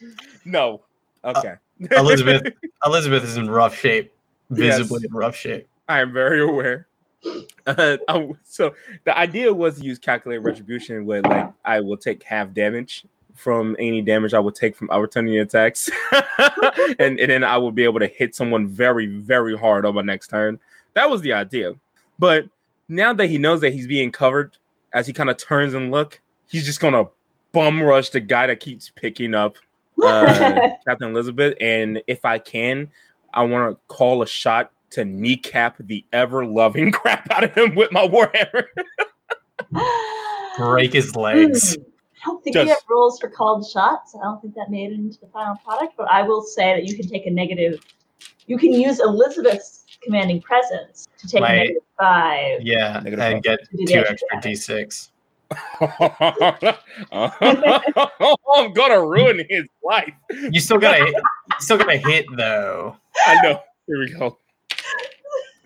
no. 0.45 0.83
Okay. 1.25 1.55
Elizabeth 1.91 2.53
Elizabeth 2.85 3.25
is 3.25 3.37
in 3.37 3.51
rough 3.51 3.75
shape, 3.77 4.13
Yes. 4.51 4.79
visibly 4.79 5.07
in 5.09 5.13
rough 5.15 5.35
shape. 5.37 5.67
I 5.89 6.01
am 6.01 6.13
very 6.13 6.41
aware. 6.43 6.87
Uh, 7.67 7.97
I- 8.07 8.29
so 8.45 8.75
the 9.05 9.17
idea 9.17 9.51
was 9.53 9.79
to 9.79 9.85
use 9.85 9.99
calculate 9.99 10.43
retribution, 10.43 11.07
where 11.07 11.23
like 11.23 11.51
I 11.65 11.81
will 11.81 11.97
take 11.97 12.23
half 12.23 12.53
damage 12.53 13.07
from 13.35 13.77
any 13.79 14.01
damage 14.01 14.33
I 14.33 14.39
would 14.39 14.55
take 14.55 14.77
from 14.77 14.91
opportunity 14.91 15.39
attacks, 15.39 15.91
and, 16.99 17.19
and 17.19 17.31
then 17.31 17.45
I 17.45 17.59
would 17.59 17.75
be 17.75 17.85
able 17.85 18.01
to 18.01 18.07
hit 18.07 18.35
someone 18.35 18.69
very, 18.69 19.07
very 19.07 19.57
hard 19.57 19.85
on 19.85 19.95
my 19.95 20.03
next 20.03 20.29
turn. 20.29 20.59
That 20.95 21.11
was 21.11 21.21
the 21.21 21.33
idea. 21.33 21.75
But 22.19 22.47
now 22.89 23.13
that 23.13 23.27
he 23.27 23.39
knows 23.39 23.61
that 23.61 23.73
he's 23.73 23.87
being 23.87 24.13
covered, 24.13 24.57
as 24.93 25.07
he 25.07 25.13
kind 25.13 25.29
of 25.29 25.37
turns 25.37 25.75
and 25.75 25.91
look, 25.91 26.21
he's 26.49 26.65
just 26.65 26.81
gonna 26.81 27.07
bum 27.53 27.83
rush 27.83 28.11
the 28.11 28.21
guy 28.21 28.47
that 28.47 28.61
keeps 28.61 28.91
picking 28.91 29.35
up 29.35 29.57
uh, 30.03 30.71
Captain 30.87 31.11
Elizabeth, 31.11 31.55
and 31.61 32.03
if 32.07 32.25
I 32.25 32.39
can, 32.39 32.91
I 33.33 33.45
want 33.45 33.73
to 33.73 33.81
call 33.89 34.23
a 34.23 34.27
shot 34.27 34.71
to 34.91 35.05
kneecap 35.05 35.77
the 35.81 36.05
ever 36.13 36.47
loving 36.47 36.93
crap 36.93 37.31
out 37.31 37.45
of 37.45 37.55
him 37.55 37.75
with 37.75 37.91
my 37.93 38.07
warhammer. 38.07 38.67
Break 40.57 40.93
his 40.93 41.17
legs. 41.17 41.77
I 42.25 42.29
don't 42.31 42.43
think 42.43 42.57
we 42.57 42.65
Just- 42.65 42.81
have 42.81 42.89
rules 42.89 43.21
for 43.21 43.29
called 43.29 43.69
shots. 43.69 44.15
I 44.17 44.23
don't 44.25 44.41
think 44.41 44.55
that 44.55 44.71
made 44.71 44.93
it 44.93 44.95
into 44.95 45.21
the 45.21 45.27
final 45.27 45.57
product, 45.65 45.95
but 45.99 46.09
I 46.11 46.23
will 46.23 46.41
say 46.43 46.73
that 46.75 46.85
you 46.89 46.97
can 46.97 47.07
take 47.07 47.27
a 47.27 47.31
negative. 47.31 47.85
You 48.47 48.57
can 48.57 48.73
use 48.73 48.99
Elizabeth's 49.01 49.85
commanding 50.03 50.41
presence 50.41 51.07
to 51.19 51.29
take 51.29 51.43
Right. 51.43 51.53
a 51.53 51.57
negative 51.59 51.83
five. 51.99 52.63
Yeah, 52.63 52.95
Negative 53.05 53.19
and 53.21 53.35
five. 53.37 53.43
get 53.43 53.59
To 53.71 53.77
do 53.77 53.85
the 53.85 53.93
two 53.93 53.99
extra 54.07 54.37
extra 54.37 54.53
d6. 54.53 55.11
I'm 57.13 58.73
gonna 58.73 59.07
ruin 59.07 59.45
his 59.49 59.65
life. 59.83 60.13
You 60.51 60.61
still 60.61 60.79
gotta 60.79 61.05
hit, 61.05 61.15
you 61.15 61.61
still 61.61 61.79
gotta 61.79 61.97
hit 61.99 62.27
though. 62.37 62.97
I 63.27 63.43
know. 63.43 63.61
Here 63.87 63.99
we 63.99 64.13
go. 64.15 64.39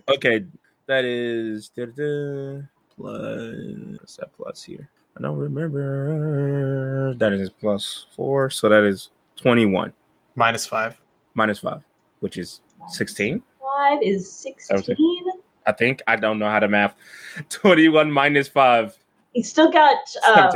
Okay, 0.09 0.45
that 0.87 1.05
is 1.05 1.69
da-da-da, 1.69 2.63
plus 2.97 3.99
what's 4.01 4.17
that 4.17 4.33
plus 4.37 4.63
here? 4.65 4.89
I 5.17 5.23
don't 5.23 5.37
remember. 5.39 7.15
That 7.15 7.33
is 7.33 7.51
plus 7.51 8.07
four, 8.15 8.51
so 8.51 8.69
that 8.69 8.85
is 8.85 9.11
twenty-one 9.37 9.93
Minus 10.37 10.67
five. 10.67 11.01
minus 11.35 11.59
five, 11.59 11.83
which 12.21 12.39
is 12.39 12.61
sixteen. 12.89 13.43
Five 13.61 14.01
is 14.03 14.31
sixteen. 14.31 15.25
I 15.67 15.73
think 15.73 16.03
I 16.07 16.17
don't 16.17 16.39
know 16.39 16.49
how 16.49 16.61
to 16.61 16.69
math. 16.69 16.95
Twenty-one 17.51 18.11
minus 18.11 18.49
five. 18.49 18.97
He's 19.33 19.51
still 19.51 19.71
got. 19.71 19.99
Um, 20.27 20.51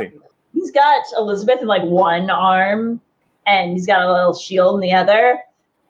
he's 0.53 0.71
got 0.71 1.03
Elizabeth 1.17 1.61
in 1.61 1.67
like 1.67 1.83
one 1.83 2.29
arm, 2.29 2.99
and 3.45 3.73
he's 3.73 3.85
got 3.85 4.01
a 4.01 4.11
little 4.11 4.33
shield 4.33 4.75
in 4.75 4.81
the 4.81 4.93
other. 4.93 5.39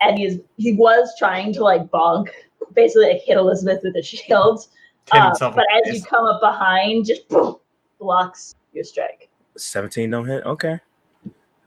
And 0.02 0.18
he's 0.18 0.40
he 0.58 0.74
was 0.74 1.14
trying 1.18 1.54
to 1.54 1.64
like 1.64 1.88
bonk, 1.92 2.30
basically 2.74 3.14
like 3.14 3.22
hit 3.22 3.38
Elizabeth 3.38 3.82
with 3.84 3.94
the 3.94 4.02
shield. 4.04 4.66
Hit 5.12 5.22
Uh, 5.22 5.52
but 5.52 5.66
as 5.86 5.94
you 5.96 6.04
come 6.04 6.26
up 6.26 6.42
behind, 6.42 7.06
just 7.06 7.28
boom, 7.30 7.56
blocks 8.04 8.56
your 8.74 8.84
strike. 8.84 9.30
17 9.58 10.10
don't 10.10 10.28
hit. 10.28 10.46
Okay. 10.46 10.80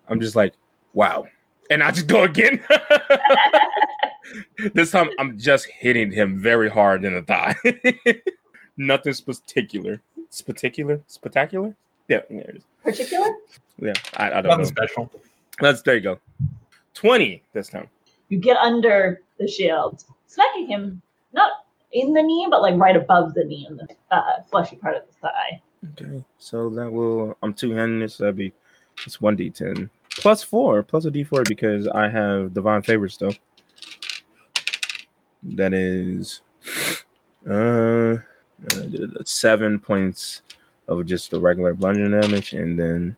I'm 0.08 0.20
just 0.20 0.36
like, 0.36 0.54
wow. 0.92 1.26
And 1.70 1.82
I 1.82 1.90
just 1.90 2.06
go 2.06 2.22
again. 2.24 2.62
this 4.74 4.90
time 4.92 5.10
I'm 5.18 5.38
just 5.38 5.66
hitting 5.66 6.12
him 6.12 6.38
very 6.38 6.68
hard 6.68 7.04
in 7.04 7.14
the 7.14 7.22
thigh. 7.22 7.56
Nothing 8.76 9.14
particular. 9.24 10.00
Spectacular? 10.30 11.00
Spectacular? 11.06 11.74
Yeah, 12.08 12.20
there 12.28 12.40
it 12.40 12.56
is. 12.56 12.62
Particular? 12.84 13.32
Yeah, 13.78 13.94
I, 14.16 14.26
I 14.26 14.42
don't 14.42 14.44
Nothing 14.44 14.58
know. 14.58 14.64
special. 14.64 15.10
Let's 15.60 15.82
there 15.82 15.96
you 15.96 16.02
go. 16.02 16.18
20 16.94 17.42
this 17.52 17.68
time. 17.68 17.88
You 18.28 18.38
get 18.38 18.56
under 18.58 19.22
the 19.38 19.48
shield, 19.48 20.04
smacking 20.26 20.68
him 20.68 21.02
not 21.32 21.50
in 21.92 22.12
the 22.12 22.22
knee, 22.22 22.46
but 22.50 22.62
like 22.62 22.74
right 22.76 22.96
above 22.96 23.34
the 23.34 23.44
knee 23.44 23.66
in 23.68 23.76
the 23.76 23.88
uh, 24.10 24.42
fleshy 24.50 24.76
part 24.76 24.96
of 24.96 25.02
the 25.06 25.12
thigh. 25.20 25.60
Okay. 25.92 26.24
So 26.38 26.70
that 26.70 26.90
will 26.90 27.36
I'm 27.42 27.52
two 27.52 27.74
this, 27.98 28.16
so 28.16 28.24
that'd 28.24 28.36
be 28.36 28.52
it's 29.04 29.20
one 29.20 29.36
D 29.36 29.50
ten. 29.50 29.90
Plus 30.10 30.42
four, 30.42 30.82
plus 30.82 31.04
a 31.04 31.10
D 31.10 31.24
four 31.24 31.42
because 31.44 31.86
I 31.88 32.08
have 32.08 32.54
divine 32.54 32.82
favor 32.82 33.08
still. 33.08 33.34
That 35.42 35.74
is 35.74 36.40
uh, 37.48 37.52
uh 37.52 38.18
seven 39.24 39.78
points 39.78 40.42
of 40.88 41.04
just 41.06 41.30
the 41.30 41.40
regular 41.40 41.74
bludgeoning 41.74 42.20
damage, 42.20 42.52
and 42.52 42.78
then 42.78 43.16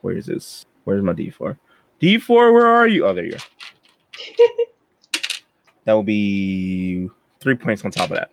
where 0.00 0.16
is 0.16 0.26
this? 0.26 0.66
Where's 0.84 1.02
my 1.02 1.12
D 1.12 1.30
four? 1.30 1.58
D 2.00 2.18
four, 2.18 2.52
where 2.52 2.66
are 2.66 2.88
you? 2.88 3.06
Oh, 3.06 3.14
there 3.14 3.26
you 3.26 3.36
are. 3.36 4.56
That 5.84 5.94
will 5.94 6.02
be 6.02 7.08
three 7.40 7.56
points 7.56 7.84
on 7.84 7.90
top 7.90 8.10
of 8.10 8.16
that. 8.16 8.30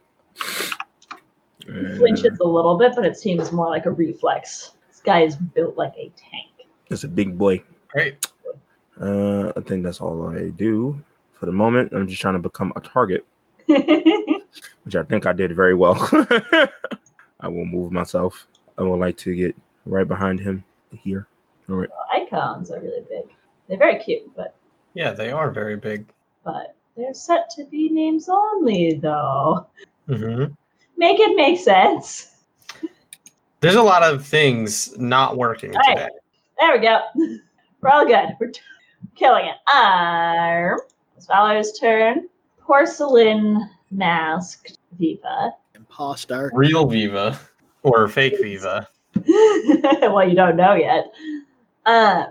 He 1.74 1.98
flinches 1.98 2.40
a 2.40 2.48
little 2.48 2.78
bit, 2.78 2.94
but 2.96 3.06
it 3.06 3.18
seems 3.18 3.52
more 3.52 3.68
like 3.70 3.86
a 3.86 3.92
reflex. 3.92 4.72
This 4.88 5.02
guy 5.02 5.22
is 5.22 5.36
built 5.36 5.78
like 5.78 5.94
a 5.98 6.12
tank. 6.18 6.68
It's 6.90 7.04
a 7.04 7.08
big 7.08 7.38
boy. 7.38 7.64
Great. 7.90 8.28
Uh, 9.00 9.52
I 9.56 9.62
think 9.62 9.84
that's 9.84 10.02
all 10.02 10.28
I 10.28 10.50
do 10.50 11.00
for 11.34 11.46
the 11.46 11.52
moment. 11.52 11.94
I'm 11.94 12.08
just 12.08 12.22
trying 12.22 12.34
to 12.34 12.40
become 12.40 12.74
a 12.76 12.82
target, 12.82 13.26
which 13.68 14.96
I 14.96 15.04
think 15.04 15.26
I 15.26 15.34
did 15.34 15.56
very 15.56 15.76
well. 15.76 15.96
I 17.40 17.48
will 17.48 17.66
move 17.66 17.92
myself. 17.92 18.48
I 18.78 18.84
would 18.84 19.00
like 19.00 19.18
to 19.18 19.34
get 19.36 19.56
right 19.86 20.08
behind 20.08 20.40
him 20.40 20.64
here. 20.92 21.28
All 21.70 21.76
right. 21.78 21.90
Icons 22.14 22.72
are 22.72 22.80
really 22.82 23.04
big. 23.10 23.26
They're 23.68 23.78
very 23.78 24.00
cute, 24.04 24.36
but 24.36 24.56
Yeah, 24.96 25.12
they 25.12 25.32
are 25.32 25.52
very 25.52 25.78
big. 25.78 26.08
but 26.44 26.76
they're 26.98 27.14
set 27.14 27.50
to 27.52 27.66
be 27.66 27.88
names 27.90 28.28
only, 28.28 28.96
though. 29.02 29.68
hmm 30.08 30.46
Make 31.00 31.18
it 31.22 31.34
make 31.38 31.58
sense. 31.58 32.36
There's 33.62 33.76
a 33.76 33.82
lot 33.82 34.04
of 34.04 34.26
things 34.26 34.98
not 35.00 35.38
working 35.38 35.72
Right. 35.72 35.96
today. 35.98 36.10
There 36.60 36.74
we 36.74 36.80
go. 36.80 37.00
We're 37.82 37.90
all 37.90 38.06
good. 38.06 38.36
We're 38.38 38.52
t- 38.52 38.60
killing 39.16 39.46
it. 39.46 39.56
Um, 39.74 40.78
it's 41.16 41.26
Valar's 41.26 41.72
turn. 41.80 42.28
Porcelain 42.60 43.70
masked 43.92 44.78
Viva. 45.00 45.54
Imposter. 45.74 46.52
Real 46.54 46.86
Viva 46.86 47.40
or 47.84 48.10
fake 48.10 48.36
Viva. 48.42 48.86
well, 49.26 50.28
you 50.28 50.36
don't 50.36 50.58
know 50.58 50.74
yet. 50.76 51.14
Uh, 51.86 52.26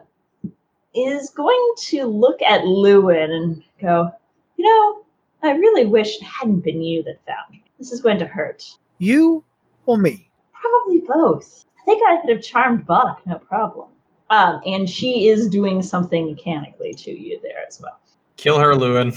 is 0.94 1.30
going 1.30 1.72
to 1.78 2.04
look 2.04 2.42
at 2.42 2.64
Llewyn 2.64 3.30
and 3.30 3.62
go, 3.80 4.10
you 4.58 4.64
know, 4.66 5.04
I 5.42 5.52
really 5.56 5.86
wish 5.86 6.16
it 6.16 6.22
hadn't 6.24 6.60
been 6.60 6.82
you 6.82 7.02
that 7.04 7.24
found 7.26 7.50
me. 7.50 7.64
This 7.78 7.92
is 7.92 8.00
going 8.00 8.18
to 8.18 8.26
hurt. 8.26 8.64
You 8.98 9.44
or 9.86 9.98
me? 9.98 10.30
Probably 10.52 11.00
both. 11.06 11.64
I 11.80 11.84
think 11.84 12.02
I 12.06 12.20
could 12.20 12.30
have 12.30 12.42
charmed 12.42 12.86
Buck, 12.86 13.20
no 13.26 13.38
problem. 13.38 13.88
Um, 14.30 14.60
and 14.66 14.88
she 14.88 15.28
is 15.28 15.48
doing 15.48 15.82
something 15.82 16.26
mechanically 16.26 16.92
to 16.92 17.10
you 17.10 17.40
there 17.42 17.64
as 17.66 17.80
well. 17.80 17.98
Kill 18.36 18.58
her, 18.58 18.74
Llewyn. 18.74 19.12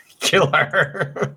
Kill 0.20 0.50
her. 0.52 1.36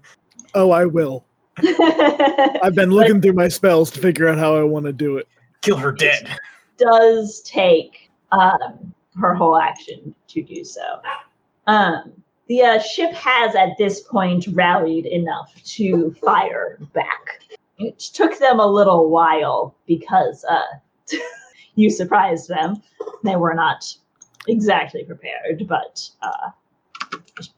Oh, 0.56 0.72
I 0.72 0.86
will. 0.86 1.26
I've 1.58 2.76
been 2.76 2.90
looking 2.92 3.22
through 3.22 3.34
my 3.34 3.48
spells 3.48 3.92
to 3.92 4.00
figure 4.00 4.28
out 4.28 4.38
how 4.38 4.56
I 4.56 4.64
want 4.64 4.86
to 4.86 4.94
do 4.94 5.18
it. 5.18 5.28
Kill 5.62 5.78
her 5.78 5.92
dead. 5.92 6.28
does 6.78 7.42
take 7.42 8.10
um, 8.32 8.94
her 9.20 9.36
whole 9.36 9.58
action 9.58 10.16
to 10.30 10.42
do 10.42 10.64
so. 10.64 11.00
Um, 11.68 12.23
the 12.54 12.62
uh, 12.62 12.80
ship 12.80 13.12
has 13.14 13.56
at 13.56 13.76
this 13.80 14.02
point 14.02 14.46
rallied 14.52 15.08
enough 15.08 15.52
to 15.64 16.16
fire 16.24 16.78
back. 16.94 17.42
It 17.80 17.98
took 17.98 18.38
them 18.38 18.60
a 18.60 18.68
little 18.68 19.10
while 19.10 19.76
because 19.88 20.46
uh, 20.48 20.62
you 21.76 21.90
surprised 21.90 22.48
them. 22.48 22.84
They 23.24 23.38
were 23.38 23.56
not 23.56 23.92
exactly 24.48 25.04
prepared, 25.04 25.66
but 25.68 26.08
uh, 26.22 26.52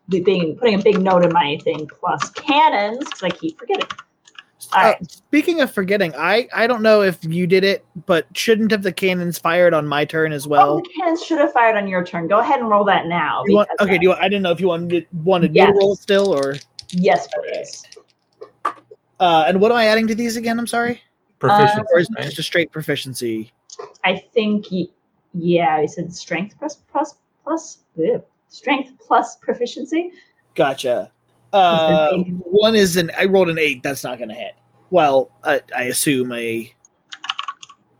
being 0.07 0.55
putting 0.55 0.79
a 0.79 0.81
big 0.81 1.01
note 1.01 1.25
in 1.25 1.33
my 1.33 1.57
thing 1.61 1.89
plus 1.89 2.29
cannons 2.29 3.03
because 3.03 3.23
I 3.23 3.29
keep 3.31 3.59
forgetting. 3.59 3.89
All 4.73 4.81
Uh, 4.81 4.85
right. 4.85 5.11
speaking 5.11 5.61
of 5.61 5.71
forgetting, 5.71 6.13
I 6.15 6.47
I 6.53 6.67
don't 6.67 6.81
know 6.81 7.01
if 7.01 7.23
you 7.23 7.47
did 7.47 7.63
it, 7.63 7.85
but 8.05 8.25
shouldn't 8.35 8.71
have 8.71 8.83
the 8.83 8.91
cannons 8.91 9.37
fired 9.37 9.73
on 9.73 9.87
my 9.87 10.05
turn 10.05 10.31
as 10.31 10.45
oh, 10.45 10.49
well? 10.49 10.77
the 10.77 10.89
cannons 10.97 11.23
should 11.23 11.37
have 11.39 11.53
fired 11.53 11.75
on 11.75 11.87
your 11.87 12.03
turn. 12.03 12.27
Go 12.27 12.39
ahead 12.39 12.59
and 12.59 12.69
roll 12.69 12.83
that 12.85 13.07
now. 13.07 13.43
You 13.45 13.55
want, 13.55 13.69
okay, 13.79 13.95
uh, 13.95 13.97
do 13.97 14.03
you 14.03 14.09
want, 14.09 14.21
I 14.21 14.29
didn't 14.29 14.43
know 14.43 14.51
if 14.51 14.59
you 14.59 14.67
wanted 14.67 15.07
wanted 15.23 15.53
me 15.53 15.65
to 15.65 15.71
roll 15.71 15.95
still 15.95 16.33
or. 16.33 16.55
Yes, 16.91 17.27
please. 17.33 17.83
Uh, 19.19 19.45
and 19.47 19.59
what 19.59 19.71
am 19.71 19.77
I 19.77 19.85
adding 19.85 20.07
to 20.07 20.15
these 20.15 20.35
again? 20.35 20.59
I'm 20.59 20.67
sorry. 20.67 21.01
Proficiency. 21.39 21.81
Or 21.93 21.99
is 21.99 22.09
it 22.17 22.21
just 22.23 22.39
a 22.39 22.43
straight 22.43 22.71
proficiency? 22.71 23.51
I 24.03 24.23
think, 24.33 24.67
y- 24.71 24.87
yeah, 25.33 25.75
I 25.75 25.85
said 25.85 26.13
strength 26.13 26.55
plus 26.57 26.75
plus 26.91 27.15
plus 27.43 27.79
ew. 27.97 28.23
strength 28.49 28.93
plus 28.99 29.35
proficiency. 29.37 30.11
Gotcha. 30.53 31.11
Uh, 31.53 32.17
one 32.17 32.75
is 32.75 32.97
an. 32.97 33.11
I 33.17 33.25
rolled 33.25 33.49
an 33.49 33.57
eight. 33.57 33.83
That's 33.83 34.03
not 34.03 34.17
going 34.17 34.29
to 34.29 34.35
hit. 34.35 34.55
Well, 34.89 35.31
I, 35.43 35.61
I 35.75 35.83
assume 35.83 36.31
a 36.33 36.73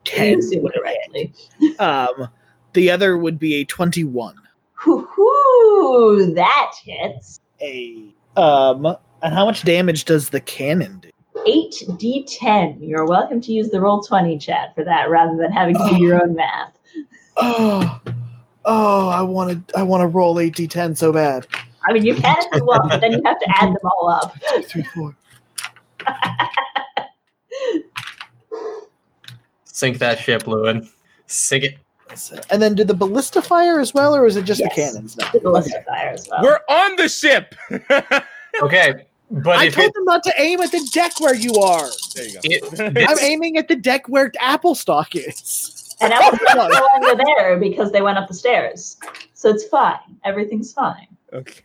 ten. 0.04 0.40
would 0.54 0.74
hit. 1.14 1.80
Um, 1.80 2.28
the 2.74 2.92
other 2.92 3.18
would 3.18 3.40
be 3.40 3.56
a 3.56 3.66
twenty-one. 3.66 4.36
Hoo-hoo, 4.74 6.34
that 6.36 6.72
hits. 6.84 7.40
A 7.62 8.14
um, 8.36 8.86
and 9.22 9.34
how 9.34 9.46
much 9.46 9.64
damage 9.64 10.06
does 10.06 10.30
the 10.30 10.42
cannon 10.42 11.00
do? 11.00 11.10
8d10. 11.36 12.78
You're 12.88 13.06
welcome 13.06 13.42
to 13.42 13.52
use 13.52 13.70
the 13.70 13.80
roll 13.80 14.02
20 14.02 14.38
chat 14.38 14.74
for 14.76 14.84
that 14.84 15.10
rather 15.10 15.38
than 15.38 15.52
having 15.52 15.76
to 15.76 15.90
do 15.90 16.04
your 16.04 16.22
own 16.22 16.36
math. 16.36 16.78
Oh, 17.38 18.02
oh, 18.66 19.10
I 19.10 19.22
wanted. 19.22 19.64
I 19.76 19.84
want 19.84 20.02
to 20.02 20.08
roll 20.08 20.40
eight 20.40 20.56
d10 20.56 20.98
so 20.98 21.12
bad. 21.12 21.48
I 21.88 21.94
mean, 21.94 22.06
you 22.06 22.16
can 22.16 22.36
if 22.40 22.46
you 22.56 22.66
want, 22.66 22.90
but 22.90 23.02
then 23.02 23.12
you 23.14 23.22
have 23.26 23.40
to 23.40 23.48
add 23.62 23.70
them 23.70 23.78
all 23.84 24.10
up. 24.10 24.36
Two, 24.54 24.62
three, 24.64 24.84
four. 24.84 25.16
Sink 29.66 29.98
that 30.00 30.20
ship, 30.20 30.44
Llewyn. 30.44 30.88
Sink 31.28 31.64
it. 31.66 31.78
And 32.50 32.62
then 32.62 32.76
do 32.76 32.84
the 32.84 32.94
ballista 32.94 33.42
fire 33.42 33.80
as 33.80 33.94
well, 33.94 34.16
or 34.16 34.26
is 34.26 34.36
it 34.38 34.46
just 34.46 34.62
Yes. 34.62 34.74
the 34.76 34.82
cannons? 34.82 35.18
No. 35.18 35.26
The 35.34 35.40
ballista 35.42 35.84
fire 35.86 36.10
as 36.10 36.28
well. 36.30 36.42
We're 36.44 36.60
on 36.70 36.96
the 36.96 37.10
ship. 37.10 37.56
Okay, 38.64 38.94
but 39.30 39.58
I 39.58 39.66
if 39.66 39.76
told 39.76 39.88
it, 39.90 39.94
them 39.96 40.06
not 40.06 40.24
to 40.24 40.34
aim 40.38 40.62
at 40.62 40.72
the 40.72 40.80
deck 40.94 41.20
where 41.20 41.36
you 41.36 41.56
are. 41.56 41.90
There 42.16 42.26
you 42.26 42.34
go. 42.36 42.40
it 42.46 43.06
I'm 43.10 43.20
aiming 43.20 43.58
at 43.58 43.68
the 43.68 43.76
deck 43.76 44.08
where 44.08 44.32
Applestock 44.40 45.14
is. 45.14 45.94
and 46.00 46.14
I 46.14 46.30
was 46.30 46.40
no 46.56 46.70
longer 46.70 47.22
there 47.36 47.58
because 47.58 47.92
they 47.92 48.02
went 48.02 48.18
up 48.18 48.30
the 48.30 48.34
stairs. 48.34 48.96
So 49.34 49.50
it's 49.50 49.66
fine. 49.66 50.00
Everything's 50.24 50.72
fine. 50.72 51.08
okay. 51.34 51.64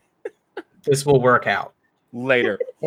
This 0.85 1.05
will 1.07 1.21
work 1.21 1.47
out. 1.47 1.75
Later. 2.13 2.59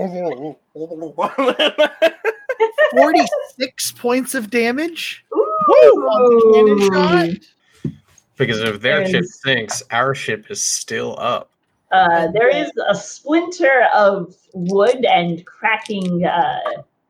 46 2.91 3.91
points 3.93 4.35
of 4.35 4.49
damage. 4.49 5.23
Ooh. 5.33 5.37
on 5.39 6.23
the 6.35 6.87
cannon 6.89 7.39
shot. 7.41 7.93
Because 8.37 8.59
if 8.61 8.81
their 8.81 8.99
There 8.99 9.09
ship 9.09 9.25
sinks, 9.25 9.83
our 9.91 10.13
ship 10.15 10.45
is 10.49 10.61
still 10.63 11.15
up. 11.19 11.49
Uh, 11.91 12.27
there 12.31 12.49
is 12.49 12.71
a 12.89 12.95
splinter 12.95 13.85
of 13.93 14.35
wood 14.53 15.05
and 15.05 15.45
cracking 15.45 16.25
uh, 16.25 16.59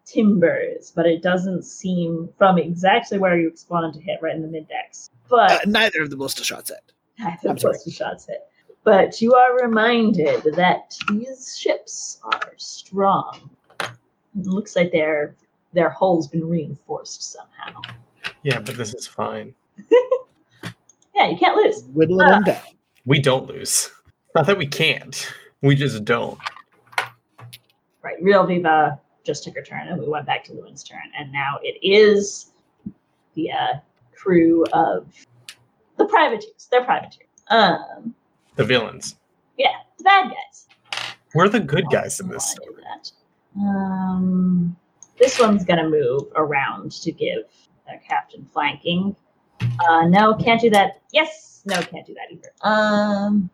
timbers, 0.05 0.91
but 0.93 1.05
it 1.05 1.21
doesn't 1.23 1.63
seem 1.63 2.27
from 2.37 2.57
exactly 2.57 3.17
where 3.17 3.39
you 3.39 3.53
wanted 3.69 3.93
to 3.93 4.01
hit, 4.01 4.19
right 4.21 4.35
in 4.35 4.41
the 4.41 4.47
mid 4.47 4.67
decks. 4.67 5.09
Uh, 5.31 5.47
But 5.47 5.67
neither 5.67 6.01
of 6.01 6.09
the 6.09 6.17
ballista 6.17 6.43
shots 6.43 6.69
hit. 6.69 6.79
I 7.19 7.29
I'm 7.29 7.37
think 7.37 7.59
sorry. 7.61 7.73
close 7.73 7.83
to 7.85 7.91
shots 7.91 8.25
hit. 8.27 8.41
But 8.83 9.21
you 9.21 9.33
are 9.33 9.57
reminded 9.61 10.43
that 10.55 10.97
these 11.09 11.57
ships 11.57 12.19
are 12.23 12.53
strong. 12.57 13.49
It 13.79 14.45
looks 14.45 14.75
like 14.75 14.91
their 14.91 15.35
their 15.73 15.89
hull's 15.89 16.27
been 16.27 16.47
reinforced 16.47 17.23
somehow. 17.31 17.81
Yeah, 18.43 18.59
but 18.59 18.75
this 18.77 18.93
is 18.93 19.07
fine. 19.07 19.53
Yeah, 21.15 21.29
you 21.29 21.37
can't 21.37 21.55
lose. 21.55 21.83
Whittling 21.93 22.27
them 22.27 22.43
down. 22.43 22.61
We 23.05 23.19
don't 23.19 23.47
lose. 23.47 23.91
Not 24.35 24.47
that 24.47 24.57
we 24.57 24.65
can't. 24.65 25.31
We 25.61 25.75
just 25.75 26.03
don't. 26.05 26.37
Right, 28.01 28.21
Real 28.21 28.45
Viva 28.45 28.99
just 29.23 29.43
took 29.43 29.55
her 29.55 29.61
turn, 29.61 29.87
and 29.87 29.99
we 29.99 30.07
went 30.07 30.25
back 30.25 30.43
to 30.45 30.53
Llewyn's 30.53 30.83
turn, 30.83 31.03
and 31.17 31.31
now 31.31 31.59
it 31.61 31.77
is 31.81 32.51
the 33.35 33.51
uh, 33.51 33.73
crew 34.15 34.65
of 34.73 35.07
the 35.97 36.05
privateers. 36.05 36.67
They're 36.69 36.83
privateers. 36.83 37.29
Um, 37.49 38.13
The 38.55 38.63
villains. 38.63 39.15
yeah, 39.57 39.77
the 39.97 40.03
bad 40.03 40.31
guys. 40.31 40.67
We're 41.33 41.49
the 41.49 41.59
good 41.59 41.85
guys 41.91 42.19
in 42.19 42.29
this. 42.29 42.55
That? 42.55 43.11
Um, 43.59 44.75
this 45.17 45.39
one's 45.39 45.65
gonna 45.65 45.89
move 45.89 46.23
around 46.35 46.91
to 46.91 47.11
give 47.11 47.45
captain 48.07 48.47
flanking. 48.53 49.15
Uh, 49.87 50.05
no, 50.07 50.35
can't 50.35 50.61
do 50.61 50.69
that. 50.71 51.01
Yes, 51.11 51.61
no, 51.65 51.75
can't 51.81 52.05
do 52.05 52.13
that 52.13 52.31
either. 52.31 52.51
Um, 52.61 53.49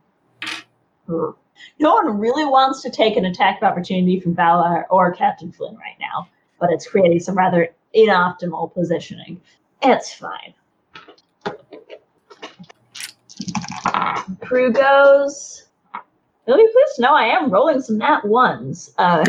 no 1.07 1.93
one 1.93 2.19
really 2.19 2.45
wants 2.45 2.81
to 2.81 2.89
take 2.89 3.17
an 3.17 3.25
attack 3.25 3.57
of 3.57 3.63
opportunity 3.63 4.19
from 4.19 4.35
Valar 4.35 4.85
or 4.89 5.11
Captain 5.13 5.51
Flynn 5.51 5.75
right 5.75 5.97
now, 5.99 6.27
but 6.59 6.71
it's 6.71 6.87
creating 6.87 7.19
some 7.19 7.35
rather 7.35 7.69
inoptimal 7.95 8.73
positioning. 8.73 9.41
It's 9.81 10.13
fine. 10.13 10.53
Crew 14.41 14.71
goes. 14.71 15.65
You'll 16.47 16.57
be 16.57 16.63
pleased 16.63 16.95
to 16.95 17.01
know 17.01 17.13
I 17.13 17.25
am 17.25 17.49
rolling 17.49 17.81
some 17.81 17.99
nat 17.99 18.25
ones. 18.25 18.91
Uh, 18.97 19.23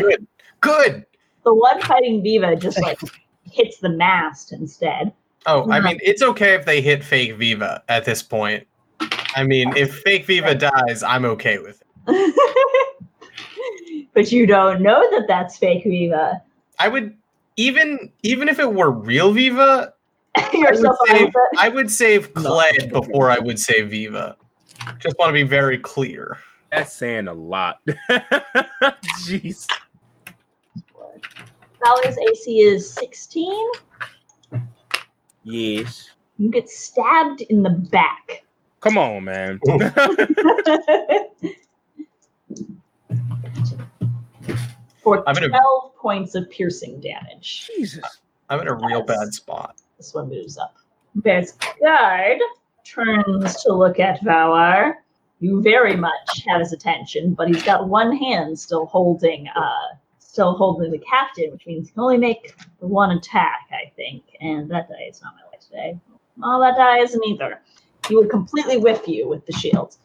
Good. 0.61 1.05
the 1.43 1.53
one 1.53 1.79
fighting 1.81 2.23
Viva 2.23 2.55
just 2.55 2.81
like 2.81 2.99
hits 3.51 3.77
the 3.77 3.89
mast 3.89 4.51
instead. 4.51 5.13
Oh, 5.45 5.71
I 5.71 5.79
mean, 5.79 5.99
it's 6.03 6.21
okay 6.21 6.53
if 6.53 6.65
they 6.65 6.81
hit 6.81 7.03
fake 7.03 7.35
Viva 7.35 7.83
at 7.89 8.05
this 8.05 8.21
point. 8.21 8.67
I 9.35 9.43
mean, 9.43 9.75
if 9.75 9.99
fake 9.99 10.25
Viva 10.25 10.53
dies, 10.53 11.03
I'm 11.03 11.25
okay 11.25 11.57
with 11.57 11.81
it. 12.07 12.35
but 14.13 14.31
you 14.31 14.45
don't 14.45 14.81
know 14.81 15.05
that 15.11 15.25
that's 15.27 15.57
fake 15.57 15.83
Viva. 15.83 16.41
I 16.79 16.87
would 16.87 17.15
even 17.57 18.11
even 18.23 18.49
if 18.49 18.59
it 18.59 18.71
were 18.71 18.91
real 18.91 19.31
Viva, 19.31 19.93
I 20.35 20.49
would 20.53 20.97
save, 21.07 21.25
with. 21.25 21.35
I 21.59 21.69
would 21.69 21.91
save 21.91 22.35
No. 22.35 22.41
Cled 22.41 22.91
before 22.91 23.29
I 23.29 23.39
would 23.39 23.59
save 23.59 23.89
Viva. 23.89 24.37
Just 24.99 25.17
want 25.19 25.29
to 25.29 25.33
be 25.33 25.43
very 25.43 25.77
clear. 25.77 26.37
That's 26.71 26.93
saying 26.93 27.27
a 27.27 27.33
lot. 27.33 27.79
Jeez. 29.19 29.67
Valar's 31.83 32.17
AC 32.17 32.59
is 32.59 32.89
16. 32.93 33.69
Yes. 35.43 36.09
You 36.37 36.49
get 36.49 36.69
stabbed 36.69 37.41
in 37.41 37.63
the 37.63 37.69
back. 37.71 38.43
Come 38.79 38.97
on, 38.97 39.25
man. 39.25 39.59
for 45.01 45.27
I'm 45.27 45.35
gonna- 45.35 45.49
12 45.49 45.95
points 45.95 46.35
of 46.35 46.49
piercing 46.49 46.99
damage. 46.99 47.69
Jesus. 47.75 48.03
I'm 48.49 48.59
in 48.61 48.67
a 48.67 48.73
real 48.75 49.03
bad 49.03 49.33
spot. 49.33 49.75
This 49.97 50.13
one 50.13 50.29
moves 50.29 50.57
up. 50.57 50.75
Bear's 51.15 51.53
guard 51.81 52.39
turns 52.93 53.61
to 53.63 53.73
look 53.73 53.99
at 53.99 54.21
Valar. 54.21 54.95
You 55.39 55.61
very 55.61 55.95
much 55.95 56.43
have 56.47 56.59
his 56.59 56.73
attention, 56.73 57.33
but 57.33 57.47
he's 57.47 57.63
got 57.63 57.87
one 57.87 58.15
hand 58.15 58.59
still 58.59 58.85
holding 58.85 59.47
uh 59.55 59.95
still 60.19 60.53
holding 60.53 60.91
the 60.91 60.99
captain, 60.99 61.51
which 61.51 61.65
means 61.65 61.87
he 61.87 61.93
can 61.93 62.03
only 62.03 62.17
make 62.17 62.55
one 62.79 63.11
attack, 63.11 63.67
I 63.71 63.91
think. 63.95 64.23
And 64.39 64.69
that 64.71 64.87
die 64.87 65.07
is 65.09 65.21
not 65.21 65.33
my 65.35 65.41
way 65.51 65.57
today. 65.59 65.99
Oh, 66.41 66.61
that 66.61 66.77
die 66.77 66.99
isn't 66.99 67.25
either. 67.25 67.59
He 68.07 68.15
would 68.15 68.29
completely 68.29 68.77
whiff 68.77 69.07
you 69.07 69.27
with 69.27 69.45
the 69.45 69.53
shield. 69.53 69.97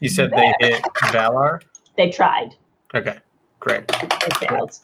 You 0.00 0.08
said 0.08 0.32
they 0.32 0.52
hit 0.58 0.82
Valar? 1.12 1.60
They 1.96 2.10
tried. 2.10 2.56
Okay, 2.94 3.18
great. 3.60 3.86
They 3.86 4.46
failed. 4.46 4.78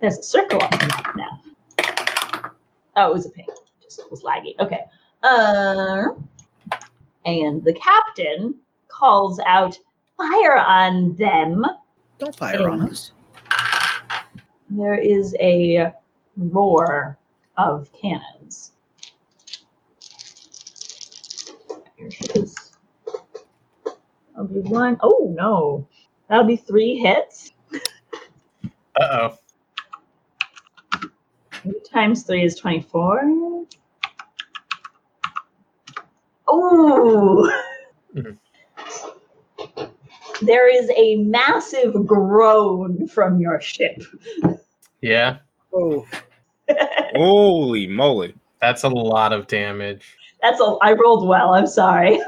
There's 0.00 0.18
a 0.18 0.22
circle 0.22 0.60
on 0.60 0.70
the 0.70 0.86
map 0.88 1.16
now. 1.16 1.23
Oh, 2.96 3.10
it 3.10 3.14
was 3.14 3.26
a 3.26 3.30
ping. 3.30 3.46
Just 3.82 4.00
it 4.00 4.10
was 4.10 4.22
laggy. 4.22 4.54
Okay. 4.60 4.80
Uh, 5.22 6.08
and 7.24 7.64
the 7.64 7.74
captain 7.74 8.54
calls 8.88 9.40
out, 9.46 9.78
"Fire 10.16 10.58
on 10.58 11.14
them!" 11.16 11.64
Don't 12.18 12.36
fire 12.36 12.68
on 12.68 12.82
us. 12.82 13.12
There 14.70 14.94
is 14.94 15.34
a 15.40 15.92
roar 16.36 17.18
of 17.56 17.90
cannons. 17.92 18.72
Here 21.96 22.08
it 22.08 22.36
is. 22.36 22.72
That'll 24.32 24.46
be 24.46 24.60
one. 24.60 24.98
Oh 25.02 25.32
no, 25.36 25.86
that'll 26.28 26.44
be 26.44 26.56
three 26.56 26.96
hits. 26.98 27.52
Uh 29.00 29.30
oh. 29.30 29.38
Three 31.64 31.80
times 31.90 32.22
three 32.24 32.44
is 32.44 32.56
24. 32.56 33.64
Oh! 36.46 37.62
Mhm. 38.14 38.36
There 40.42 40.68
is 40.68 40.90
a 40.94 41.16
massive 41.16 41.94
groan 42.06 43.06
from 43.08 43.40
your 43.40 43.60
ship. 43.62 44.02
Yeah, 45.00 45.38
Oh, 45.72 46.06
Holy 47.14 47.86
moly. 47.86 48.34
that's 48.60 48.82
a 48.84 48.88
lot 48.88 49.32
of 49.32 49.46
damage. 49.46 50.16
That's 50.42 50.60
a. 50.60 50.76
I 50.82 50.92
rolled 50.92 51.26
well. 51.26 51.54
I'm 51.54 51.66
sorry. 51.66 52.20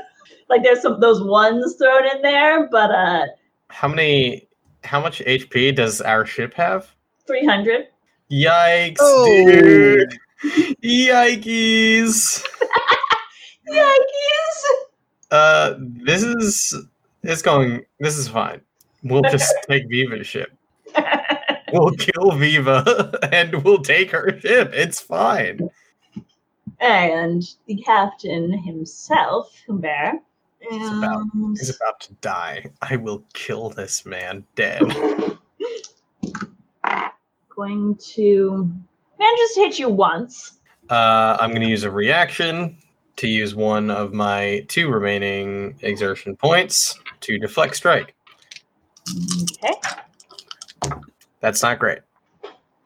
Like 0.49 0.63
there's 0.63 0.81
some 0.83 0.99
those 1.01 1.23
ones 1.23 1.77
thrown 1.77 2.07
in 2.17 2.23
there, 2.23 2.69
but 2.71 2.91
uh, 2.91 3.27
How 3.69 3.89
many? 3.89 4.49
How 4.85 5.01
much 5.01 5.21
HP 5.21 5.75
does 5.77 6.01
our 6.01 6.25
ship 6.25 6.55
have? 6.55 6.89
300. 7.27 7.89
Yikes, 8.31 8.97
Oh. 9.01 9.25
dude! 9.47 10.19
Yikes! 10.83 12.43
Yikes! 13.71 14.63
Uh, 15.31 15.75
this 15.79 16.23
is 16.23 16.75
it's 17.23 17.43
going. 17.43 17.85
This 18.01 18.17
is 18.17 18.29
fine. 18.29 18.61
We'll 19.03 19.23
just 19.23 19.53
take 19.69 19.89
Viva's 19.89 20.27
ship. 20.27 20.53
We'll 21.73 21.91
kill 21.93 22.33
Viva 22.33 23.19
and 23.33 23.63
we'll 23.65 23.83
take 23.83 24.11
her 24.13 24.39
ship. 24.41 24.71
It's 24.73 25.01
fine. 25.01 25.69
and 26.81 27.43
the 27.67 27.77
captain 27.83 28.53
himself, 28.53 29.53
Humbert, 29.67 30.21
He's 30.71 30.89
about- 30.89 31.25
is 31.55 31.61
He's 31.61 31.77
about 31.77 32.01
to 32.01 32.13
die. 32.21 32.67
I 32.83 32.97
will 32.97 33.25
kill 33.35 33.71
this 33.71 34.07
man 34.07 34.45
dead. 34.55 34.83
Going 37.57 37.97
to 37.97 38.71
manages 39.19 39.55
to 39.55 39.61
hit 39.61 39.79
you 39.79 39.89
once. 39.89 40.59
Uh, 40.91 41.37
I'm 41.41 41.51
going 41.51 41.63
to 41.63 41.69
use 41.69 41.83
a 41.83 41.91
reaction 41.91 42.77
to 43.17 43.27
use 43.27 43.55
one 43.55 43.91
of 43.91 44.13
my 44.13 44.65
two 44.69 44.89
remaining 44.89 45.75
exertion 45.81 46.37
points 46.37 46.99
to 47.23 47.39
deflect 47.39 47.75
strike. 47.75 48.15
Okay. 49.55 49.73
That's 51.41 51.63
not 51.63 51.79
great. 51.79 52.01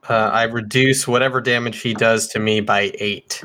Uh, 0.08 0.30
I 0.32 0.44
reduce 0.44 1.06
whatever 1.06 1.40
damage 1.40 1.80
he 1.80 1.94
does 1.94 2.28
to 2.28 2.38
me 2.38 2.60
by 2.60 2.92
eight. 2.94 3.44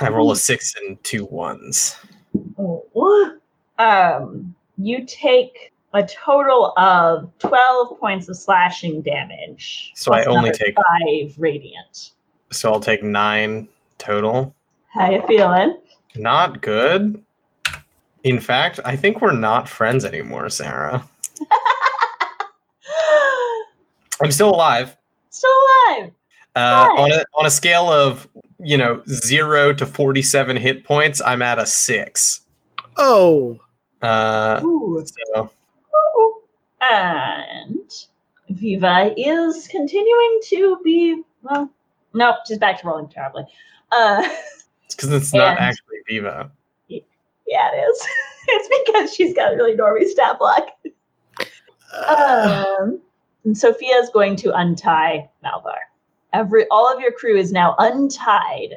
I 0.00 0.08
roll 0.08 0.30
a 0.30 0.36
six 0.36 0.74
and 0.76 1.02
two 1.04 1.26
ones. 1.26 1.96
Oh. 2.58 3.38
Um, 3.78 4.54
you 4.78 5.04
take 5.04 5.71
a 5.94 6.02
total 6.06 6.72
of 6.76 7.30
twelve 7.38 7.98
points 7.98 8.28
of 8.28 8.36
slashing 8.36 9.02
damage. 9.02 9.92
So 9.94 10.12
I 10.12 10.24
only 10.24 10.50
take- 10.52 10.74
five 10.76 11.34
radiant. 11.38 12.12
So 12.50 12.72
I'll 12.72 12.80
take 12.80 13.02
nine 13.02 13.68
total. 13.98 14.54
How 14.88 15.10
you 15.10 15.22
feeling? 15.26 15.78
Not 16.16 16.60
good. 16.60 17.22
In 18.24 18.38
fact, 18.40 18.78
I 18.84 18.94
think 18.96 19.20
we're 19.20 19.32
not 19.32 19.68
friends 19.68 20.04
anymore, 20.04 20.48
Sarah. 20.50 21.08
I'm 24.22 24.30
still 24.30 24.50
alive. 24.50 24.96
Still 25.30 25.50
alive. 25.88 26.12
Uh, 26.54 26.86
on 26.98 27.10
a 27.12 27.24
on 27.38 27.46
a 27.46 27.50
scale 27.50 27.90
of 27.90 28.28
you 28.60 28.76
know 28.76 29.02
zero 29.08 29.72
to 29.72 29.86
forty 29.86 30.22
seven 30.22 30.56
hit 30.56 30.84
points, 30.84 31.20
I'm 31.24 31.40
at 31.42 31.58
a 31.58 31.64
six. 31.66 32.40
oh, 32.98 33.58
Uh, 34.02 34.60
Ooh. 34.62 35.02
so 35.06 35.44
Ooh. 35.44 35.50
And 36.90 37.90
Viva 38.50 39.14
is 39.16 39.68
continuing 39.68 40.40
to 40.44 40.78
be 40.84 41.22
well. 41.42 41.70
Nope, 42.14 42.36
she's 42.46 42.58
back 42.58 42.80
to 42.80 42.86
rolling 42.86 43.08
terribly. 43.08 43.44
Uh, 43.90 44.22
it's 44.84 44.94
because 44.94 45.12
it's 45.12 45.32
not 45.32 45.58
actually 45.58 45.98
Viva. 46.08 46.50
yeah, 46.88 46.98
it 47.72 47.76
is. 47.76 48.06
it's 48.48 48.84
because 48.84 49.14
she's 49.14 49.34
got 49.34 49.52
a 49.52 49.56
really 49.56 49.76
normie 49.76 50.06
stat 50.08 50.38
block. 50.38 50.66
uh, 51.94 52.64
Um, 52.80 53.00
and 53.44 53.56
Sophia 53.56 53.96
is 53.96 54.10
going 54.10 54.36
to 54.36 54.54
untie 54.56 55.28
Malvar. 55.44 55.78
Every 56.32 56.66
all 56.70 56.92
of 56.92 57.00
your 57.00 57.12
crew 57.12 57.36
is 57.36 57.52
now 57.52 57.74
untied. 57.78 58.76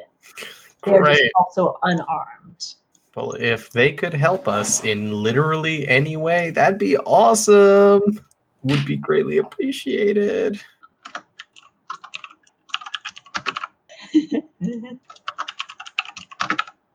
They're 0.84 1.02
Great. 1.02 1.30
also 1.36 1.78
unarmed. 1.82 2.74
Well, 3.16 3.32
if 3.32 3.70
they 3.70 3.92
could 3.92 4.12
help 4.12 4.46
us 4.46 4.84
in 4.84 5.10
literally 5.10 5.88
any 5.88 6.18
way, 6.18 6.50
that'd 6.50 6.78
be 6.78 6.98
awesome. 6.98 8.20
Would 8.62 8.84
be 8.84 8.96
greatly 8.96 9.38
appreciated. 9.38 10.60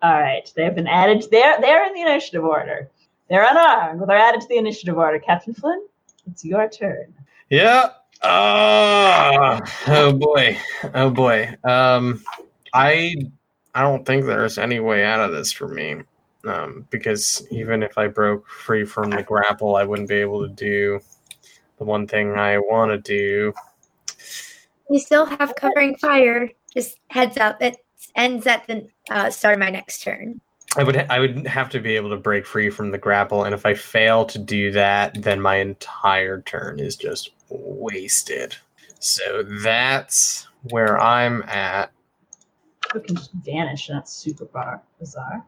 All 0.03 0.19
right, 0.19 0.51
they've 0.55 0.75
been 0.75 0.87
added. 0.87 1.25
They're 1.31 1.59
they're 1.59 1.87
in 1.87 1.93
the 1.95 2.01
initiative 2.01 2.43
order. 2.43 2.91
They're 3.27 3.49
unarmed, 3.49 3.99
but 3.99 4.07
they're 4.07 4.17
added 4.17 4.41
to 4.41 4.47
the 4.47 4.57
initiative 4.57 4.97
order. 4.97 5.17
Captain 5.17 5.55
Flynn, 5.55 5.87
it's 6.29 6.45
your 6.45 6.69
turn. 6.69 7.13
Yeah. 7.49 7.89
Ah. 8.21 9.59
oh 9.87 10.13
boy. 10.13 10.55
Oh 10.93 11.09
boy. 11.09 11.55
Um, 11.63 12.23
I 12.75 13.15
I 13.73 13.81
don't 13.81 14.05
think 14.05 14.25
there's 14.25 14.59
any 14.59 14.79
way 14.79 15.03
out 15.03 15.19
of 15.19 15.31
this 15.31 15.51
for 15.51 15.67
me. 15.67 16.03
Um, 16.45 16.87
because 16.89 17.45
even 17.51 17.83
if 17.83 17.97
I 17.97 18.07
broke 18.07 18.47
free 18.47 18.85
from 18.85 19.11
the 19.11 19.23
grapple, 19.23 19.75
I 19.75 19.83
wouldn't 19.83 20.09
be 20.09 20.15
able 20.15 20.47
to 20.47 20.53
do 20.53 20.99
the 21.77 21.83
one 21.83 22.07
thing 22.07 22.33
I 22.33 22.57
want 22.57 22.91
to 22.91 22.97
do. 22.97 23.53
We 24.89 24.99
still 24.99 25.25
have 25.25 25.55
covering 25.55 25.95
fire. 25.97 26.49
Just 26.73 26.99
heads 27.09 27.37
up, 27.37 27.61
it 27.61 27.77
ends 28.15 28.47
at 28.47 28.65
the 28.67 28.87
uh, 29.09 29.29
start 29.29 29.55
of 29.55 29.59
my 29.59 29.69
next 29.69 30.01
turn. 30.01 30.41
I 30.77 30.83
would 30.83 30.95
I 31.09 31.19
would 31.19 31.45
have 31.47 31.69
to 31.71 31.79
be 31.79 31.97
able 31.97 32.11
to 32.11 32.17
break 32.17 32.45
free 32.45 32.69
from 32.69 32.91
the 32.91 32.97
grapple, 32.97 33.43
and 33.43 33.53
if 33.53 33.65
I 33.65 33.73
fail 33.73 34.25
to 34.25 34.39
do 34.39 34.71
that, 34.71 35.21
then 35.21 35.41
my 35.41 35.57
entire 35.57 36.41
turn 36.41 36.79
is 36.79 36.95
just 36.95 37.31
wasted. 37.49 38.55
So 38.99 39.43
that's 39.43 40.47
where 40.69 40.97
I'm 40.99 41.43
at. 41.43 41.91
You 42.93 43.01
can 43.01 43.15
just 43.15 43.33
vanish, 43.33 43.89
and 43.89 43.97
that's 43.97 44.13
super 44.13 44.45
bar- 44.45 44.81
bizarre. 44.97 45.45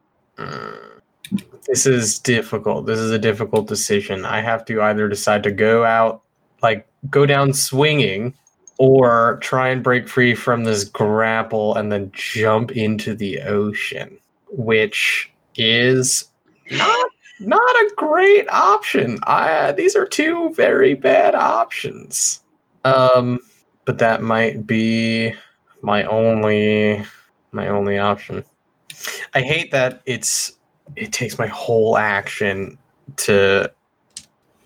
This 1.68 1.86
is 1.86 2.20
difficult. 2.20 2.86
This 2.86 3.00
is 3.00 3.12
a 3.12 3.20
difficult 3.20 3.68
decision. 3.68 4.26
I 4.26 4.42
have 4.42 4.66
to 4.66 4.82
either 4.82 5.08
decide 5.08 5.44
to 5.44 5.52
go 5.52 5.86
out, 5.86 6.22
like 6.62 6.88
go 7.10 7.26
down 7.26 7.54
swinging, 7.54 8.34
or 8.78 9.38
try 9.42 9.70
and 9.70 9.84
break 9.84 10.08
free 10.08 10.36
from 10.36 10.64
this 10.64 10.84
grapple 10.84 11.76
and 11.76 11.92
then 11.92 12.12
jump 12.14 12.72
into 12.72 13.16
the 13.16 13.42
ocean, 13.42 14.18
which 14.50 15.32
is 15.56 16.26
not 16.72 17.10
not 17.40 17.60
a 17.60 17.92
great 17.96 18.48
option. 18.50 19.20
I 19.24 19.72
these 19.74 19.96
are 19.96 20.06
two 20.06 20.54
very 20.54 20.96
bad 20.96 21.36
options. 21.36 22.42
Um, 22.86 23.40
but 23.86 24.00
that 24.00 24.22
might 24.22 24.68
be 24.68 25.34
my 25.82 26.04
only 26.06 27.04
my 27.52 27.68
only 27.68 27.98
option. 27.98 28.44
I 29.34 29.42
hate 29.42 29.72
that 29.72 30.02
it's 30.06 30.54
it 30.96 31.12
takes 31.14 31.38
my 31.38 31.48
whole 31.48 31.98
action 31.98 32.78
to 33.18 33.72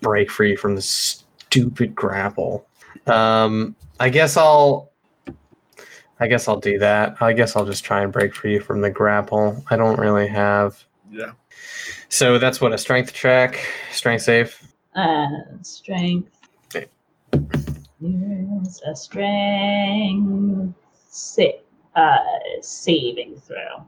break 0.00 0.30
free 0.30 0.56
from 0.56 0.74
the 0.76 0.82
stupid 0.82 1.94
grapple. 1.94 2.66
Um, 3.06 3.76
I 4.00 4.08
guess 4.08 4.36
I'll. 4.36 4.90
I 6.20 6.26
guess 6.26 6.48
I'll 6.48 6.58
do 6.58 6.78
that. 6.80 7.16
I 7.22 7.32
guess 7.32 7.54
I'll 7.54 7.64
just 7.64 7.84
try 7.84 8.02
and 8.02 8.12
break 8.12 8.34
free 8.34 8.58
from 8.58 8.80
the 8.80 8.90
grapple. 8.90 9.62
I 9.70 9.76
don't 9.76 9.98
really 10.00 10.26
have. 10.26 10.84
Yeah. 11.12 11.32
So 12.08 12.38
that's 12.38 12.60
what 12.60 12.72
a 12.72 12.78
strength 12.78 13.12
check, 13.12 13.58
strength 13.92 14.22
save. 14.22 14.60
Uh, 14.96 15.28
strength. 15.62 16.30
Okay. 16.74 16.86
Yes, 18.00 18.80
a 18.84 18.96
strength 18.96 20.74
sa- 21.08 21.42
uh, 21.94 22.18
saving 22.62 23.36
throw. 23.36 23.86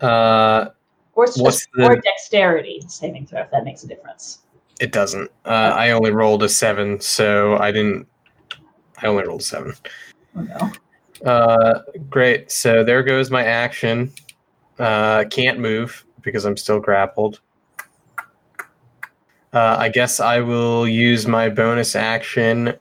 Uh, 0.00 0.66
Or, 1.14 1.26
What's 1.36 1.66
the- 1.74 1.84
or 1.84 1.96
dexterity 1.96 2.80
saving 2.86 3.26
throw, 3.26 3.40
if 3.40 3.50
that 3.50 3.64
makes 3.64 3.82
a 3.82 3.88
difference. 3.88 4.40
it 4.80 4.92
doesn't. 4.92 5.28
Uh, 5.44 5.72
I 5.74 5.90
only 5.90 6.12
rolled 6.12 6.44
a 6.44 6.48
seven, 6.48 7.00
so 7.00 7.56
I 7.58 7.72
didn't. 7.72 8.06
I 9.02 9.08
only 9.08 9.24
rolled 9.26 9.40
a 9.40 9.44
seven. 9.44 9.74
Oh 10.36 10.42
no. 10.42 11.28
Uh, 11.28 11.82
great. 12.08 12.52
So 12.52 12.84
there 12.84 13.02
goes 13.02 13.28
my 13.32 13.44
action. 13.44 14.12
Uh, 14.78 15.24
can't 15.24 15.58
move 15.58 16.04
because 16.22 16.44
I'm 16.44 16.56
still 16.56 16.78
grappled. 16.78 17.40
Uh, 19.52 19.76
I 19.78 19.88
guess 19.88 20.20
I 20.20 20.38
will 20.40 20.86
use 20.86 21.26
my 21.26 21.48
bonus 21.48 21.96
action 21.96 22.74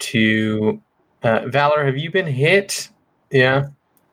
to. 0.00 0.80
Uh, 1.24 1.40
Valar, 1.46 1.84
have 1.84 1.96
you 1.98 2.12
been 2.12 2.26
hit? 2.26 2.90
Yeah. 3.32 3.68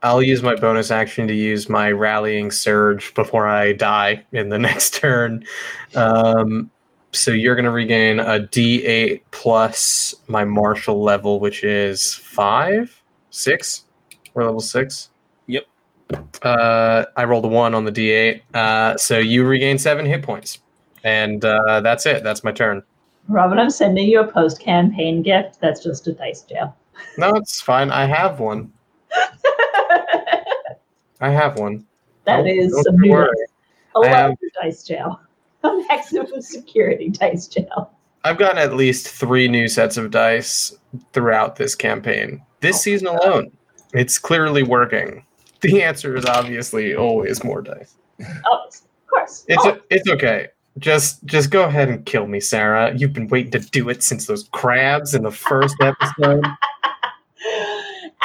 I'll 0.05 0.21
use 0.21 0.43
my 0.43 0.53
bonus 0.53 0.91
action 0.91 1.27
to 1.29 1.33
use 1.33 1.67
my 1.67 1.91
rallying 1.91 2.51
surge 2.51 3.11
before 3.15 3.47
I 3.47 3.73
die 3.73 4.23
in 4.33 4.49
the 4.49 4.59
next 4.69 4.93
turn. 4.93 5.43
Um, 5.95 6.69
so 7.11 7.31
you're 7.31 7.55
going 7.55 7.65
to 7.65 7.71
regain 7.71 8.19
a 8.19 8.39
d8 8.39 9.21
plus 9.31 10.13
my 10.27 10.45
martial 10.45 11.01
level, 11.01 11.39
which 11.39 11.63
is 11.63 12.13
five, 12.13 13.01
six. 13.31 13.85
We're 14.35 14.43
level 14.43 14.59
six. 14.59 15.09
Yep. 15.47 15.65
Uh, 16.43 17.05
I 17.17 17.23
rolled 17.23 17.45
a 17.45 17.47
one 17.47 17.73
on 17.73 17.85
the 17.85 17.91
d8. 17.91 18.41
Uh, 18.53 18.97
so 18.97 19.17
you 19.17 19.43
regain 19.43 19.79
seven 19.79 20.05
hit 20.05 20.21
points. 20.21 20.59
And 21.03 21.43
uh, 21.43 21.81
that's 21.81 22.05
it. 22.05 22.23
That's 22.23 22.43
my 22.43 22.51
turn. 22.51 22.83
Robin, 23.27 23.57
I'm 23.57 23.71
sending 23.71 24.07
you 24.07 24.19
a 24.19 24.31
post 24.31 24.59
campaign 24.59 25.23
gift 25.23 25.59
that's 25.59 25.83
just 25.83 26.05
a 26.05 26.13
dice 26.13 26.43
jail. 26.43 26.77
No, 27.17 27.33
it's 27.33 27.59
fine. 27.59 27.89
I 27.89 28.05
have 28.05 28.39
one. 28.39 28.71
I 31.25 31.29
have 31.31 31.57
one. 31.57 31.85
That 32.25 32.45
is 32.47 32.71
don't 32.71 32.83
some 32.83 32.97
new 32.99 33.11
worry. 33.11 33.29
a 33.95 33.99
I 33.99 34.07
have- 34.07 34.35
dice 34.61 34.83
jail. 34.83 35.19
A 35.63 35.81
maximum 35.89 36.41
security 36.43 37.09
dice 37.09 37.47
jail. 37.47 37.91
I've 38.23 38.37
gotten 38.37 38.59
at 38.59 38.75
least 38.75 39.07
three 39.07 39.47
new 39.47 39.67
sets 39.67 39.97
of 39.97 40.11
dice 40.11 40.77
throughout 41.11 41.55
this 41.55 41.73
campaign. 41.73 42.43
This 42.59 42.75
Oh, 42.75 42.79
season 42.81 43.07
alone, 43.07 43.51
it's 43.93 44.19
clearly 44.19 44.61
working. 44.63 45.23
The 45.61 45.81
answer 45.81 46.15
is 46.15 46.25
obviously 46.25 46.93
always 46.95 47.43
more 47.43 47.63
dice. 47.63 47.95
Oh, 48.45 48.65
of 48.67 48.81
course. 49.07 49.45
It's 49.47 49.65
Oh, 49.65 49.79
it's 49.89 50.07
okay. 50.07 50.49
Just 50.77 51.25
just 51.25 51.49
go 51.49 51.63
ahead 51.63 51.89
and 51.89 52.05
kill 52.05 52.27
me, 52.27 52.39
Sarah. 52.39 52.93
You've 52.95 53.13
been 53.13 53.27
waiting 53.29 53.49
to 53.51 53.59
do 53.59 53.89
it 53.89 54.03
since 54.03 54.27
those 54.27 54.47
crabs 54.51 55.15
in 55.15 55.23
the 55.23 55.31
first 55.31 55.75
episode. 55.81 56.45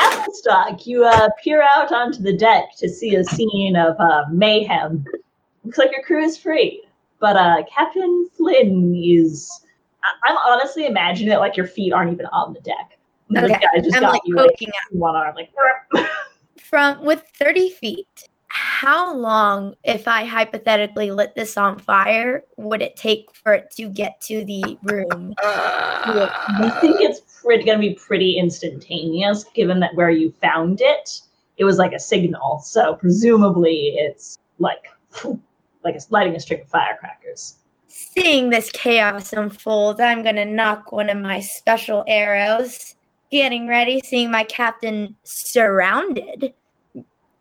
Applestock, 0.01 0.87
you 0.87 1.05
uh, 1.05 1.29
peer 1.43 1.63
out 1.63 1.93
onto 1.93 2.23
the 2.23 2.37
deck 2.37 2.77
to 2.79 2.89
see 2.89 3.15
a 3.17 3.25
scene 3.25 3.77
of 3.77 3.97
uh, 4.01 4.25
mayhem. 4.31 5.05
Looks 5.65 5.79
like 5.79 5.93
your 5.93 6.03
crew 6.03 6.23
is 6.25 6.37
free, 6.39 6.83
but 7.21 7.37
uh, 7.37 7.63
Captain 7.75 8.29
Flynn 8.37 8.95
is. 8.97 9.51
I- 10.03 10.31
I'm 10.31 10.37
honestly 10.47 10.87
imagining 10.87 11.33
it 11.33 11.39
like 11.39 11.57
your 11.57 11.67
feet 11.67 11.93
aren't 11.93 12.13
even 12.13 12.27
on 12.27 12.55
the 12.55 12.61
deck. 12.61 12.97
The 13.29 13.45
Okay, 13.45 13.55
guy 13.55 13.81
just 13.83 13.95
I'm 13.95 14.03
got 14.03 14.13
like 14.13 14.23
you 14.25 14.35
like 14.35 14.51
poking 14.51 14.69
out 14.69 14.97
one 14.97 15.15
arm, 15.15 15.35
like. 15.37 15.53
from 16.59 17.05
with 17.05 17.23
30 17.39 17.71
feet. 17.71 18.29
How 18.49 19.15
long, 19.15 19.77
if 19.85 20.09
I 20.09 20.25
hypothetically 20.25 21.11
lit 21.13 21.35
this 21.37 21.57
on 21.57 21.79
fire, 21.79 22.43
would 22.57 22.83
it 22.83 22.97
take 22.97 23.27
for 23.33 23.53
it 23.55 23.71
to 23.77 23.89
get 23.89 24.21
to 24.23 24.45
the 24.45 24.77
room? 24.83 25.35
I 25.45 26.79
think 26.81 26.97
it's 27.01 27.21
pretty 27.21 27.30
going 27.59 27.79
to 27.81 27.89
be 27.89 27.95
pretty 27.95 28.39
instantaneous, 28.39 29.45
given 29.55 29.81
that 29.81 29.95
where 29.95 30.11
you 30.11 30.33
found 30.41 30.81
it, 30.81 31.21
it 31.57 31.65
was 31.65 31.79
like 31.79 31.93
a 31.93 31.99
signal. 31.99 32.61
So 32.61 32.95
presumably, 32.95 33.95
it's 33.97 34.39
like 34.59 34.87
like 35.85 35.95
it's 35.95 36.11
lighting 36.11 36.35
a 36.35 36.41
string 36.41 36.63
of 36.63 36.69
firecrackers. 36.69 37.57
Seeing 37.89 38.51
this 38.51 38.71
chaos 38.71 39.33
unfold, 39.33 40.01
I'm 40.01 40.23
gonna 40.23 40.45
nock 40.45 40.93
one 40.93 41.11
of 41.11 41.19
my 41.19 41.41
special 41.41 42.05
arrows. 42.07 42.97
Getting 43.31 43.69
ready, 43.69 44.01
seeing 44.05 44.31
my 44.31 44.43
captain 44.43 45.15
surrounded, 45.23 46.53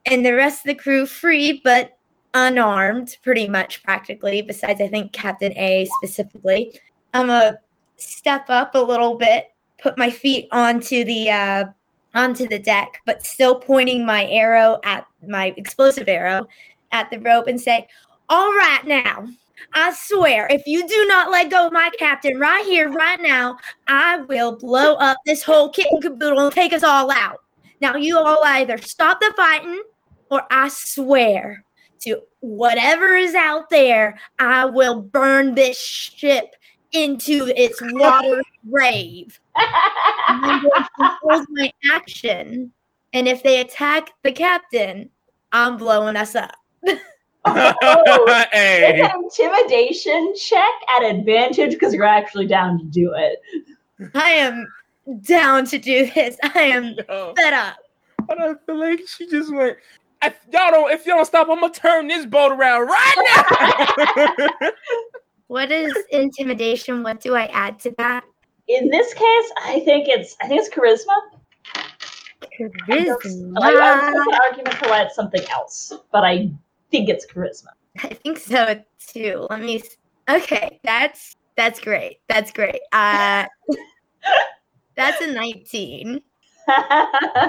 and 0.05 0.25
the 0.25 0.35
rest 0.35 0.59
of 0.59 0.67
the 0.67 0.75
crew 0.75 1.07
free 1.07 1.61
but 1.63 1.97
unarmed, 2.33 3.17
pretty 3.23 3.47
much 3.47 3.83
practically. 3.83 4.41
Besides, 4.41 4.81
I 4.81 4.87
think 4.87 5.13
Captain 5.13 5.51
A 5.57 5.87
specifically. 5.97 6.79
I'm 7.13 7.27
gonna 7.27 7.59
step 7.97 8.45
up 8.49 8.75
a 8.75 8.79
little 8.79 9.15
bit, 9.15 9.47
put 9.81 9.97
my 9.97 10.09
feet 10.09 10.47
onto 10.51 11.03
the 11.03 11.29
uh, 11.29 11.65
onto 12.13 12.47
the 12.47 12.59
deck, 12.59 13.01
but 13.05 13.25
still 13.25 13.55
pointing 13.55 14.05
my 14.05 14.25
arrow 14.27 14.79
at 14.83 15.05
my 15.27 15.53
explosive 15.57 16.09
arrow 16.09 16.47
at 16.91 17.09
the 17.09 17.19
rope 17.19 17.47
and 17.47 17.59
say, 17.59 17.87
"All 18.29 18.49
right, 18.53 18.85
now." 18.85 19.27
I 19.73 19.93
swear, 19.93 20.47
if 20.49 20.65
you 20.65 20.87
do 20.87 21.05
not 21.07 21.31
let 21.31 21.51
go 21.51 21.67
of 21.67 21.73
my 21.73 21.91
captain 21.99 22.39
right 22.39 22.65
here, 22.65 22.89
right 22.89 23.19
now, 23.21 23.57
I 23.87 24.21
will 24.21 24.55
blow 24.55 24.95
up 24.95 25.17
this 25.25 25.43
whole 25.43 25.69
kit 25.69 25.87
and 25.91 26.01
caboodle 26.01 26.39
and 26.39 26.53
take 26.53 26.71
us 26.71 26.81
all 26.81 27.11
out. 27.11 27.39
Now, 27.81 27.95
you 27.95 28.17
all 28.17 28.39
either 28.43 28.77
stop 28.77 29.19
the 29.19 29.33
fighting, 29.35 29.83
or 30.31 30.43
I 30.49 30.69
swear 30.69 31.65
to 32.01 32.21
whatever 32.39 33.15
is 33.15 33.35
out 33.35 33.69
there, 33.69 34.19
I 34.39 34.65
will 34.65 35.01
burn 35.01 35.55
this 35.55 35.79
ship 35.79 36.55
into 36.91 37.51
its 37.55 37.79
water 37.81 38.41
grave. 38.69 39.39
I'm 40.27 40.61
going 40.61 40.71
to 40.71 40.89
hold 41.21 41.45
my 41.49 41.71
action, 41.93 42.71
and 43.13 43.27
if 43.27 43.43
they 43.43 43.61
attack 43.61 44.11
the 44.23 44.31
captain, 44.31 45.09
I'm 45.51 45.77
blowing 45.77 46.15
us 46.15 46.35
up. 46.35 46.55
Oh, 47.45 48.45
hey, 48.51 49.01
It's 49.01 49.39
an 49.39 49.49
intimidation 49.49 50.33
check 50.35 50.73
at 50.95 51.03
advantage 51.03 51.71
because 51.71 51.93
you're 51.93 52.03
actually 52.05 52.47
down 52.47 52.79
to 52.79 52.85
do 52.85 53.13
it. 53.15 54.11
I 54.13 54.31
am 54.31 54.67
down 55.21 55.65
to 55.65 55.77
do 55.77 56.09
this. 56.11 56.37
I 56.43 56.61
am 56.61 56.95
no. 57.09 57.33
fed 57.35 57.53
up. 57.53 57.77
I 58.29 58.35
don't 58.35 58.59
feel 58.65 58.79
like 58.79 59.01
she 59.07 59.27
just 59.27 59.53
went. 59.53 59.77
If 60.21 60.37
y'all 60.51 60.71
don't, 60.71 60.91
if 60.91 61.05
y'all 61.05 61.15
don't 61.15 61.25
stop, 61.25 61.47
I'm 61.49 61.61
gonna 61.61 61.73
turn 61.73 62.07
this 62.07 62.25
boat 62.25 62.51
around 62.51 62.87
right 62.87 64.47
now. 64.59 64.69
What 65.47 65.71
is 65.71 65.97
intimidation? 66.11 67.01
What 67.01 67.21
do 67.21 67.33
I 67.33 67.47
add 67.47 67.79
to 67.79 67.95
that? 67.97 68.23
In 68.69 68.89
this 68.89 69.13
case, 69.15 69.51
I 69.65 69.81
think 69.83 70.07
it's 70.07 70.37
I 70.41 70.47
think 70.47 70.63
it's 70.63 70.69
charisma. 70.69 71.15
Charisma. 72.55 73.57
I 73.61 73.73
was 73.73 74.13
making 74.13 74.33
an 74.33 74.39
argument 74.47 74.79
to 74.83 74.89
let 74.89 75.11
something 75.11 75.41
else, 75.49 75.91
but 76.11 76.23
I 76.23 76.51
think 76.91 77.09
it's 77.09 77.25
charisma. 77.25 77.69
I 78.03 78.09
think 78.09 78.37
so 78.37 78.79
too. 79.07 79.47
Let 79.49 79.61
me. 79.61 79.81
Okay, 80.29 80.79
that's 80.83 81.35
that's 81.57 81.79
great. 81.79 82.19
That's 82.29 82.51
great. 82.51 82.81
Uh, 82.93 83.47
that's 84.95 85.19
a 85.19 85.33
nineteen, 85.33 86.21
and 86.67 87.41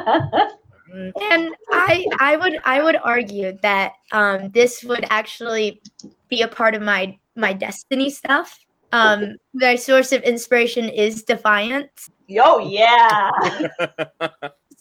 I 1.71 2.07
I 2.19 2.39
would 2.41 2.59
I 2.65 2.83
would 2.83 2.97
argue 2.97 3.59
that 3.61 3.93
um 4.13 4.49
this 4.53 4.83
would 4.85 5.05
actually 5.11 5.83
be 6.31 6.41
a 6.41 6.49
part 6.49 6.75
of 6.75 6.81
my 6.81 7.19
my 7.37 7.53
destiny 7.53 8.09
stuff. 8.09 8.59
Um, 8.93 9.37
my 9.55 9.77
source 9.77 10.13
of 10.13 10.23
inspiration 10.23 10.89
is 10.89 11.23
defiance. 11.23 12.11
Oh, 12.39 12.59
yeah. 12.59 13.31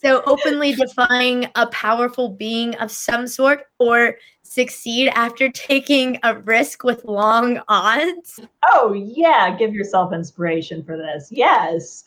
So 0.02 0.22
openly 0.24 0.72
defying 0.72 1.46
a 1.56 1.66
powerful 1.66 2.30
being 2.30 2.74
of 2.76 2.90
some 2.90 3.26
sort 3.26 3.64
or 3.78 4.16
succeed 4.42 5.08
after 5.08 5.50
taking 5.50 6.18
a 6.22 6.38
risk 6.38 6.84
with 6.84 7.04
long 7.04 7.60
odds. 7.68 8.40
Oh 8.66 8.94
yeah, 8.94 9.54
give 9.54 9.74
yourself 9.74 10.14
inspiration 10.14 10.82
for 10.82 10.96
this. 10.96 11.28
Yes. 11.30 12.04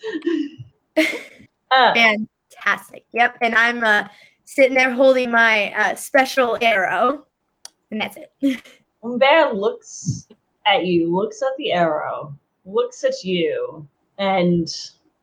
uh, 0.97 1.93
Fantastic. 1.93 3.05
Yep. 3.13 3.37
And 3.41 3.53
I'm 3.53 3.83
uh, 3.83 4.07
sitting 4.43 4.73
there 4.73 4.91
holding 4.91 5.29
my 5.29 5.71
uh, 5.73 5.95
special 5.95 6.57
arrow. 6.61 7.27
And 7.91 8.01
that's 8.01 8.17
it. 8.17 8.63
Bear 9.19 9.53
looks 9.53 10.27
at 10.65 10.85
you, 10.85 11.13
looks 11.13 11.41
at 11.41 11.55
the 11.57 11.71
arrow, 11.71 12.37
looks 12.65 13.03
at 13.03 13.23
you, 13.23 13.87
and 14.17 14.69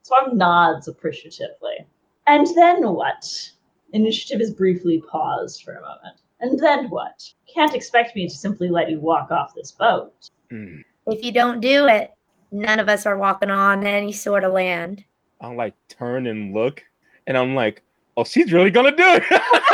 sort 0.02 0.26
of 0.26 0.34
nods 0.34 0.88
appreciatively. 0.88 1.86
And 2.26 2.46
then 2.56 2.82
what? 2.92 3.50
Initiative 3.92 4.40
is 4.40 4.52
briefly 4.52 5.02
paused 5.10 5.62
for 5.62 5.74
a 5.74 5.80
moment. 5.80 6.20
And 6.40 6.58
then 6.58 6.88
what? 6.90 7.22
Can't 7.52 7.74
expect 7.74 8.16
me 8.16 8.28
to 8.28 8.34
simply 8.34 8.68
let 8.68 8.90
you 8.90 8.98
walk 9.00 9.30
off 9.30 9.54
this 9.54 9.72
boat. 9.72 10.30
Hmm. 10.50 10.80
if 11.06 11.24
you 11.24 11.32
don't 11.32 11.60
do 11.60 11.86
it, 11.86 12.12
none 12.50 12.80
of 12.80 12.88
us 12.88 13.06
are 13.06 13.16
walking 13.16 13.50
on 13.50 13.86
any 13.86 14.12
sort 14.12 14.44
of 14.44 14.52
land. 14.52 15.04
I'll 15.40 15.56
like 15.56 15.74
turn 15.88 16.26
and 16.26 16.52
look, 16.52 16.82
and 17.26 17.38
I'm 17.38 17.54
like, 17.54 17.82
oh, 18.16 18.24
she's 18.24 18.52
really 18.52 18.70
gonna 18.70 18.90
do 18.90 19.04
it. 19.06 19.22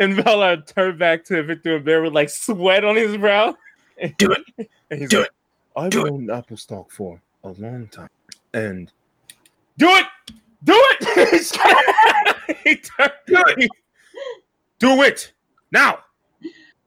and 0.00 0.16
Bella 0.24 0.62
turned 0.62 0.98
back 0.98 1.24
to 1.26 1.42
Victor 1.44 1.76
and 1.76 1.84
Bear 1.84 2.02
with 2.02 2.12
like 2.14 2.30
sweat 2.30 2.84
on 2.84 2.96
his 2.96 3.16
brow. 3.16 3.54
Do 4.18 4.32
it. 4.58 4.68
And 4.90 5.00
he's 5.00 5.08
Do 5.10 5.20
like, 5.20 5.30
I've 5.76 5.90
Do 5.92 6.04
it. 6.06 6.10
known 6.10 6.30
Applestock 6.30 6.90
for 6.90 7.20
a 7.44 7.50
long 7.50 7.86
time. 7.88 8.08
And 8.54 8.90
do 9.78 9.88
it! 9.88 10.06
Do 10.64 10.74
it! 10.74 12.58
he 12.64 12.74
turned, 12.76 13.12
Do 13.28 13.42
it. 13.56 13.70
do 14.80 15.02
it! 15.02 15.32
Now! 15.70 16.00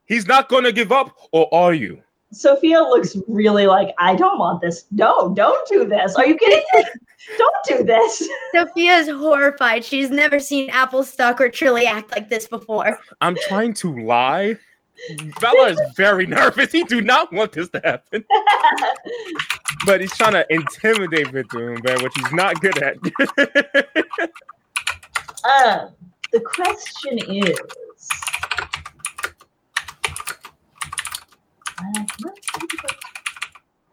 He's 0.05 0.27
not 0.27 0.49
gonna 0.49 0.73
give 0.73 0.91
up, 0.91 1.15
or 1.31 1.47
are 1.53 1.73
you? 1.73 2.01
Sophia 2.33 2.79
looks 2.81 3.15
really 3.27 3.67
like, 3.67 3.93
I 3.99 4.15
don't 4.15 4.39
want 4.39 4.61
this. 4.61 4.85
No, 4.91 5.33
don't 5.33 5.67
do 5.67 5.85
this. 5.85 6.15
Are 6.15 6.25
you 6.25 6.35
kidding 6.35 6.63
me? 6.73 6.83
Don't 7.37 7.55
do 7.65 7.83
this. 7.85 8.29
Sophia 8.53 8.97
is 8.97 9.07
horrified. 9.07 9.85
She's 9.85 10.09
never 10.09 10.39
seen 10.41 10.69
Applestock 10.71 11.39
or 11.39 11.47
Trilly 11.47 11.85
act 11.85 12.11
like 12.11 12.27
this 12.27 12.49
before. 12.49 12.99
I'm 13.21 13.37
trying 13.47 13.73
to 13.75 13.97
lie. 14.03 14.57
Bella 15.39 15.69
is 15.69 15.79
very 15.95 16.25
nervous. 16.25 16.73
He 16.73 16.83
do 16.83 16.99
not 16.99 17.31
want 17.31 17.53
this 17.53 17.69
to 17.69 17.81
happen. 17.83 18.25
But 19.85 19.99
he's 19.99 20.15
trying 20.15 20.31
to 20.33 20.45
intimidate 20.49 21.31
Victor 21.31 21.77
Bear, 21.81 21.97
which 21.99 22.13
he's 22.15 22.31
not 22.31 22.61
good 22.61 22.77
at. 22.81 22.95
um, 25.43 25.89
the 26.31 26.39
question 26.39 27.17
is. 27.17 27.59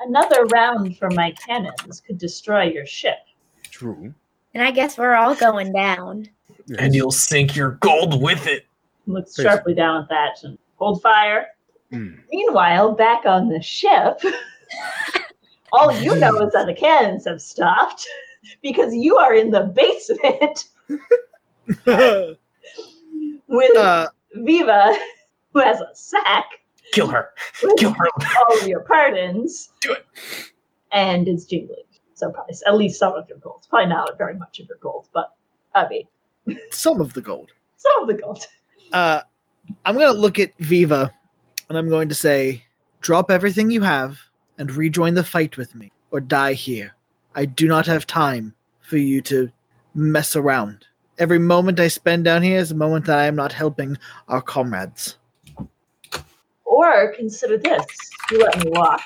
Another 0.01 0.47
round 0.47 0.97
from 0.97 1.15
my 1.15 1.33
cannons 1.33 2.01
could 2.01 2.19
destroy 2.19 2.65
your 2.65 2.87
ship. 2.87 3.19
True. 3.71 4.15
And 4.55 4.63
I 4.63 4.71
guess 4.71 4.97
we're 4.97 5.15
all 5.15 5.35
going 5.35 5.73
down. 5.73 6.29
And 6.79 6.95
you'll 6.95 7.11
sink 7.11 7.55
your 7.55 7.73
gold 7.81 8.21
with 8.23 8.47
it. 8.47 8.67
Looks 9.07 9.37
Face- 9.37 9.45
sharply 9.45 9.75
down 9.75 10.03
at 10.03 10.09
that 10.09 10.43
and 10.43 10.59
hold 10.77 11.03
fire. 11.03 11.49
Mm. 11.93 12.19
Meanwhile, 12.31 12.93
back 12.93 13.27
on 13.27 13.49
the 13.49 13.61
ship, 13.61 14.21
all 15.73 15.93
you 16.01 16.15
know 16.17 16.37
is 16.41 16.53
that 16.53 16.67
the 16.67 16.75
cannons 16.75 17.27
have 17.27 17.43
stopped 17.43 18.07
because 18.63 18.95
you 18.95 19.17
are 19.17 19.35
in 19.35 19.51
the 19.51 19.63
basement 19.63 20.69
with 23.47 23.77
uh, 23.77 24.09
Viva, 24.35 24.97
who 25.53 25.61
has 25.61 25.81
a 25.81 25.91
sack 25.95 26.47
Kill 26.93 27.09
her. 27.09 27.31
Kill 27.79 27.93
her. 27.93 28.07
all 28.49 28.59
of 28.59 28.67
your 28.67 28.81
pardons. 28.81 29.71
Do 29.81 29.93
it. 29.93 30.07
And 30.93 31.29
it's 31.29 31.45
jingling. 31.45 31.85
So 32.15 32.31
probably 32.31 32.55
at 32.67 32.77
least 32.77 32.99
some 32.99 33.15
of 33.15 33.29
your 33.29 33.39
gold. 33.39 33.67
Probably 33.71 33.89
not 33.89 34.19
very 34.19 34.35
much 34.35 34.61
of 34.61 34.69
your 34.69 34.79
gold, 34.79 35.09
but 35.15 35.35
I 35.75 35.89
mean, 35.89 36.07
some 36.71 37.01
of 37.01 37.15
the 37.15 37.21
gold. 37.21 37.53
some 37.77 38.03
of 38.03 38.09
the 38.09 38.15
gold. 38.15 38.47
Uh, 38.93 39.21
I'm 39.85 39.97
going 39.97 40.13
to 40.13 40.21
look 40.21 40.39
at 40.39 40.53
Viva 40.59 41.13
and 41.69 41.79
I'm 41.79 41.89
going 41.89 42.09
to 42.09 42.15
say, 42.15 42.65
drop 43.01 43.31
everything 43.31 43.71
you 43.71 43.83
have 43.83 44.19
and 44.59 44.71
rejoin 44.73 45.15
the 45.15 45.25
fight 45.25 45.57
with 45.57 45.75
me 45.75 45.93
or 46.11 46.21
die 46.21 46.53
here. 46.55 46.95
I 47.35 47.45
do 47.45 47.69
not 47.69 47.87
have 47.87 48.07
time 48.07 48.55
for 48.81 48.97
you 48.97 49.21
to 49.23 49.51
mess 49.95 50.35
around. 50.35 50.87
Every 51.19 51.39
moment 51.39 51.79
I 51.79 51.89
spend 51.89 52.25
down 52.25 52.43
here 52.43 52.59
is 52.59 52.71
a 52.71 52.75
moment 52.75 53.07
that 53.07 53.19
I 53.19 53.27
am 53.27 53.37
not 53.37 53.53
helping 53.53 53.97
our 54.29 54.43
comrades. 54.43 55.17
Or 56.71 57.13
consider 57.15 57.59
this: 57.59 57.85
you 58.31 58.39
let 58.39 58.65
me 58.65 58.71
walk. 58.71 59.03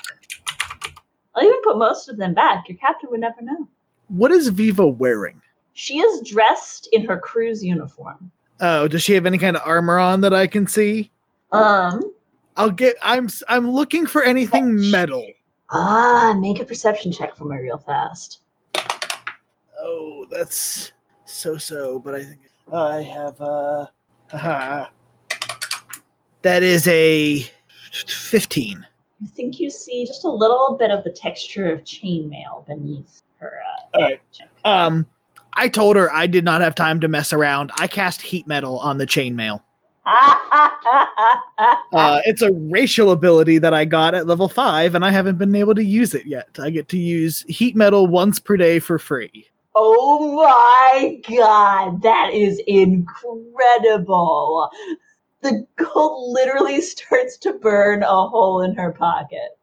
I'll 1.33 1.43
even 1.43 1.61
put 1.63 1.79
most 1.79 2.07
of 2.07 2.15
them 2.15 2.35
back. 2.35 2.69
Your 2.69 2.77
captain 2.77 3.09
would 3.09 3.21
never 3.21 3.41
know. 3.41 3.67
What 4.09 4.31
is 4.31 4.49
Viva 4.49 4.87
wearing? 4.87 5.41
She 5.73 5.97
is 5.97 6.29
dressed 6.29 6.87
in 6.91 7.03
her 7.05 7.17
crew's 7.17 7.63
uniform. 7.63 8.31
Oh, 8.61 8.87
does 8.87 9.01
she 9.01 9.13
have 9.13 9.25
any 9.25 9.39
kind 9.39 9.57
of 9.57 9.63
armor 9.65 9.97
on 9.97 10.21
that 10.21 10.31
I 10.31 10.45
can 10.45 10.67
see? 10.67 11.09
Um. 11.51 12.13
I'll 12.55 12.69
get. 12.69 12.97
I'm. 13.01 13.29
I'm 13.49 13.71
looking 13.71 14.05
for 14.05 14.21
anything 14.21 14.91
metal. 14.91 15.25
Ah, 15.71 16.37
make 16.39 16.59
a 16.59 16.65
perception 16.65 17.11
check 17.11 17.35
for 17.35 17.45
me 17.45 17.57
real 17.57 17.79
fast. 17.79 18.41
Oh, 19.81 20.27
that's 20.29 20.91
so 21.25 21.57
so. 21.57 21.97
But 21.97 22.13
I 22.13 22.23
think 22.25 22.41
I 22.71 23.01
have. 23.01 23.41
Uh, 23.41 23.87
haha. 24.29 24.89
that 26.43 26.61
is 26.61 26.87
a 26.87 27.49
fifteen. 28.07 28.85
I 29.23 29.27
think 29.27 29.59
you 29.59 29.69
see 29.69 30.05
just 30.05 30.25
a 30.25 30.29
little 30.29 30.75
bit 30.77 30.91
of 30.91 31.03
the 31.03 31.11
texture 31.11 31.71
of 31.71 31.83
chainmail 31.83 32.67
beneath 32.67 33.21
her. 33.37 33.53
Uh, 33.93 33.97
All 33.97 34.03
right. 34.03 34.21
Um, 34.65 35.05
I 35.53 35.69
told 35.69 35.95
her 35.95 36.11
I 36.13 36.27
did 36.27 36.43
not 36.43 36.61
have 36.61 36.75
time 36.75 36.99
to 36.99 37.07
mess 37.07 37.31
around. 37.31 37.71
I 37.77 37.87
cast 37.87 38.21
heat 38.21 38.45
metal 38.45 38.77
on 38.79 38.97
the 38.97 39.05
chainmail. 39.05 39.61
Uh, 41.93 42.19
it's 42.25 42.41
a 42.41 42.51
racial 42.51 43.11
ability 43.11 43.57
that 43.57 43.73
I 43.73 43.85
got 43.85 44.13
at 44.13 44.27
level 44.27 44.49
five, 44.49 44.95
and 44.95 45.05
I 45.05 45.11
haven't 45.11 45.37
been 45.37 45.55
able 45.55 45.73
to 45.75 45.83
use 45.83 46.13
it 46.13 46.25
yet. 46.25 46.49
I 46.59 46.69
get 46.69 46.89
to 46.89 46.97
use 46.97 47.45
heat 47.47 47.73
metal 47.75 48.05
once 48.05 48.37
per 48.37 48.57
day 48.57 48.79
for 48.79 48.99
free. 48.99 49.47
oh 49.73 50.35
my 50.35 51.21
god, 51.29 52.01
that 52.01 52.31
is 52.33 52.61
incredible! 52.67 54.69
The 55.45 55.67
gold 55.75 56.33
literally 56.33 56.81
starts 56.93 57.37
to 57.37 57.53
burn 57.53 58.01
a 58.01 58.07
hole 58.27 58.61
in 58.63 58.73
her 58.75 58.91
pocket. 58.91 59.57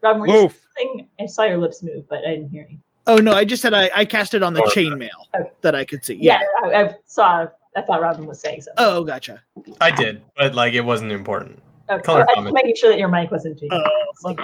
Robin, 0.00 0.20
were 0.20 0.28
you 0.28 0.50
saying- 0.76 1.08
I 1.20 1.26
saw 1.26 1.42
your 1.42 1.58
lips 1.58 1.82
move, 1.82 2.08
but 2.08 2.18
I 2.24 2.30
didn't 2.36 2.50
hear 2.50 2.68
you. 2.70 2.78
Oh 3.08 3.16
no, 3.16 3.32
I 3.32 3.44
just 3.44 3.62
said 3.62 3.74
I, 3.74 3.90
I 3.92 4.04
cast 4.04 4.32
it 4.34 4.44
on 4.44 4.54
the 4.54 4.60
Or- 4.62 4.68
chainmail 4.68 5.08
Okay. 5.34 5.50
that 5.62 5.74
I 5.74 5.84
could 5.84 6.04
see. 6.04 6.14
Yeah, 6.14 6.40
Yeah. 6.62 6.68
I, 6.68 6.84
I 6.84 6.94
saw. 7.06 7.46
I 7.74 7.80
thought 7.82 8.00
Robin 8.00 8.26
was 8.26 8.38
saying 8.38 8.60
something. 8.60 8.84
Oh, 8.84 9.02
gotcha. 9.02 9.42
I 9.80 9.90
did, 9.90 10.22
but 10.36 10.54
like 10.54 10.74
it 10.74 10.82
wasn't 10.82 11.10
important. 11.10 11.60
okay. 11.90 12.00
color 12.02 12.20
I 12.20 12.24
was 12.26 12.34
comment. 12.36 12.54
making 12.54 12.76
sure 12.76 12.90
that 12.90 12.98
your 12.98 13.08
mic 13.08 13.30
wasn't 13.32 13.58
too. 13.58 13.66
Oh, 13.72 14.36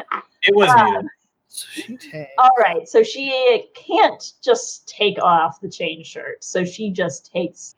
It 0.42 0.56
was 0.56 0.70
Um, 0.70 0.86
needed. 0.94 1.06
So 1.50 1.96
takes. 1.96 2.30
All 2.38 2.50
right, 2.58 2.88
so 2.88 3.02
she 3.04 3.64
can't 3.74 4.32
just 4.42 4.88
take 4.88 5.22
off 5.22 5.60
the 5.60 5.70
chain 5.70 6.02
shirt, 6.02 6.42
so 6.42 6.64
she 6.64 6.90
just 6.90 7.30
takes. 7.32 7.74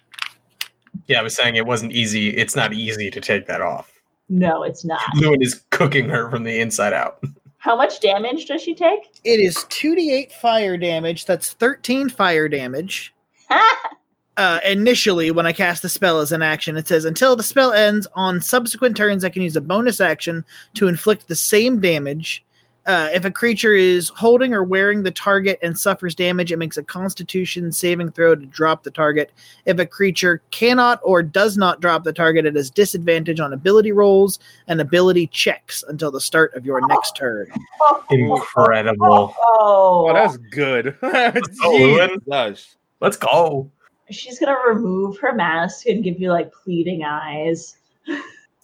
Yeah, 1.10 1.18
I 1.18 1.22
was 1.22 1.34
saying 1.34 1.56
it 1.56 1.66
wasn't 1.66 1.90
easy. 1.90 2.28
It's 2.28 2.54
not 2.54 2.72
easy 2.72 3.10
to 3.10 3.20
take 3.20 3.48
that 3.48 3.60
off. 3.60 3.92
No, 4.28 4.62
it's 4.62 4.84
not. 4.84 5.00
Llewyn 5.16 5.42
is 5.42 5.64
cooking 5.70 6.08
her 6.08 6.30
from 6.30 6.44
the 6.44 6.60
inside 6.60 6.92
out. 6.92 7.20
How 7.58 7.74
much 7.74 7.98
damage 8.00 8.46
does 8.46 8.62
she 8.62 8.76
take? 8.76 9.00
It 9.24 9.40
is 9.40 9.66
two 9.70 9.96
d 9.96 10.12
eight 10.12 10.30
fire 10.30 10.76
damage. 10.76 11.26
That's 11.26 11.52
thirteen 11.54 12.08
fire 12.08 12.48
damage. 12.48 13.12
Uh, 14.36 14.58
initially, 14.64 15.30
when 15.30 15.44
I 15.44 15.52
cast 15.52 15.82
the 15.82 15.88
spell 15.90 16.20
as 16.20 16.32
an 16.32 16.40
action, 16.40 16.78
it 16.78 16.88
says 16.88 17.04
until 17.04 17.36
the 17.36 17.42
spell 17.42 17.74
ends 17.74 18.06
on 18.14 18.40
subsequent 18.40 18.96
turns, 18.96 19.22
I 19.22 19.28
can 19.28 19.42
use 19.42 19.56
a 19.56 19.60
bonus 19.60 20.00
action 20.00 20.46
to 20.74 20.88
inflict 20.88 21.28
the 21.28 21.34
same 21.34 21.78
damage. 21.78 22.42
Uh, 22.90 23.08
if 23.14 23.24
a 23.24 23.30
creature 23.30 23.72
is 23.72 24.08
holding 24.08 24.52
or 24.52 24.64
wearing 24.64 25.04
the 25.04 25.12
target 25.12 25.60
and 25.62 25.78
suffers 25.78 26.12
damage, 26.12 26.50
it 26.50 26.56
makes 26.56 26.76
a 26.76 26.82
Constitution 26.82 27.70
saving 27.70 28.10
throw 28.10 28.34
to 28.34 28.44
drop 28.46 28.82
the 28.82 28.90
target. 28.90 29.30
If 29.64 29.78
a 29.78 29.86
creature 29.86 30.42
cannot 30.50 30.98
or 31.04 31.22
does 31.22 31.56
not 31.56 31.80
drop 31.80 32.02
the 32.02 32.12
target, 32.12 32.46
it 32.46 32.56
has 32.56 32.68
disadvantage 32.68 33.38
on 33.38 33.52
ability 33.52 33.92
rolls 33.92 34.40
and 34.66 34.80
ability 34.80 35.28
checks 35.28 35.84
until 35.86 36.10
the 36.10 36.20
start 36.20 36.52
of 36.54 36.66
your 36.66 36.84
next 36.88 37.14
turn. 37.14 37.46
Incredible. 38.10 39.36
Oh, 39.38 40.08
Oh, 40.10 40.12
that's 40.12 40.36
good. 40.50 40.96
go, 41.00 41.32
Jesus. 41.62 42.74
Let's 42.98 43.16
go. 43.16 43.70
she's 44.10 44.40
gonna 44.40 44.58
remove 44.66 45.16
her 45.20 45.32
mask 45.32 45.86
and 45.86 46.02
give 46.02 46.18
you 46.18 46.32
like 46.32 46.52
pleading 46.52 47.04
eyes. 47.04 47.76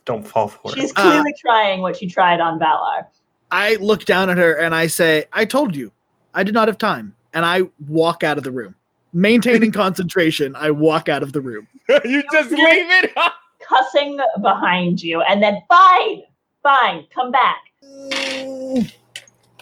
Don't 0.05 0.27
fall 0.27 0.49
for 0.49 0.71
She's 0.71 0.77
it. 0.77 0.81
She's 0.81 0.93
clearly 0.95 1.35
trying 1.41 1.81
what 1.81 1.95
she 1.97 2.09
tried 2.09 2.41
on 2.41 2.59
Valar. 2.59 3.07
I 3.51 3.77
look 3.77 4.05
down 4.05 4.31
at 4.31 4.39
her 4.39 4.55
and 4.55 4.75
I 4.75 4.87
say, 4.87 5.27
I 5.33 5.45
told 5.45 5.75
you, 5.75 5.93
I 6.35 6.43
did 6.43 6.55
not 6.55 6.69
have 6.69 6.79
time. 6.79 7.15
And 7.33 7.45
I 7.45 7.63
walk 7.89 8.25
out 8.25 8.39
of 8.39 8.45
the 8.45 8.51
room. 8.51 8.75
Maintaining 9.13 9.73
concentration, 9.73 10.57
I 10.57 10.71
walk 10.71 11.09
out 11.09 11.23
of 11.23 11.33
the 11.33 11.41
room. 11.41 11.69
you 12.05 12.23
just 12.33 12.51
leave 12.51 12.61
it. 12.61 13.13
Cussing 13.67 14.19
behind 14.41 15.03
you, 15.03 15.23
and 15.23 15.43
then 15.43 15.61
fine, 15.69 16.23
fine, 16.63 17.05
come 17.13 17.33
back. 17.33 17.59
Mm, 17.85 18.93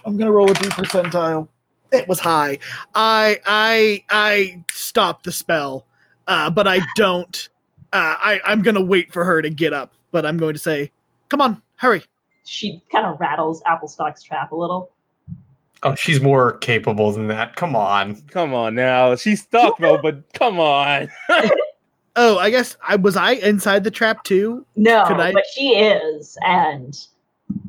I'm 0.04 0.16
gonna 0.16 0.32
roll 0.32 0.50
a 0.50 0.54
D 0.54 0.68
percentile. 0.68 1.48
It 1.90 2.06
was 2.06 2.20
high. 2.20 2.58
I 2.94 3.40
I 3.46 4.04
I 4.10 4.64
stop 4.72 5.22
the 5.22 5.32
spell, 5.32 5.86
uh, 6.26 6.50
but 6.50 6.66
I 6.66 6.80
don't. 6.96 7.48
Uh, 7.92 8.16
I 8.18 8.40
I'm 8.44 8.62
gonna 8.62 8.82
wait 8.82 9.12
for 9.12 9.24
her 9.24 9.40
to 9.40 9.48
get 9.48 9.72
up, 9.72 9.94
but 10.10 10.26
I'm 10.26 10.36
going 10.36 10.54
to 10.54 10.60
say, 10.60 10.90
"Come 11.28 11.40
on, 11.40 11.62
hurry." 11.76 12.02
She 12.44 12.82
kind 12.92 13.06
of 13.06 13.18
rattles 13.20 13.62
Applestock's 13.66 14.22
trap 14.22 14.52
a 14.52 14.56
little. 14.56 14.90
Oh, 15.82 15.94
she's 15.94 16.20
more 16.20 16.58
capable 16.58 17.12
than 17.12 17.26
that. 17.28 17.56
Come 17.56 17.76
on. 17.76 18.16
come 18.28 18.54
on 18.54 18.74
now. 18.74 19.16
She's 19.16 19.42
stuck 19.42 19.78
though, 19.78 19.98
but 20.00 20.32
come 20.32 20.58
on. 20.60 21.08
Oh, 22.16 22.38
I 22.38 22.50
guess 22.50 22.76
I 22.86 22.94
was 22.94 23.16
I 23.16 23.32
inside 23.32 23.82
the 23.82 23.90
trap 23.90 24.22
too. 24.22 24.64
No, 24.76 25.02
I- 25.02 25.32
but 25.32 25.42
she 25.52 25.70
is, 25.70 26.38
and 26.46 26.96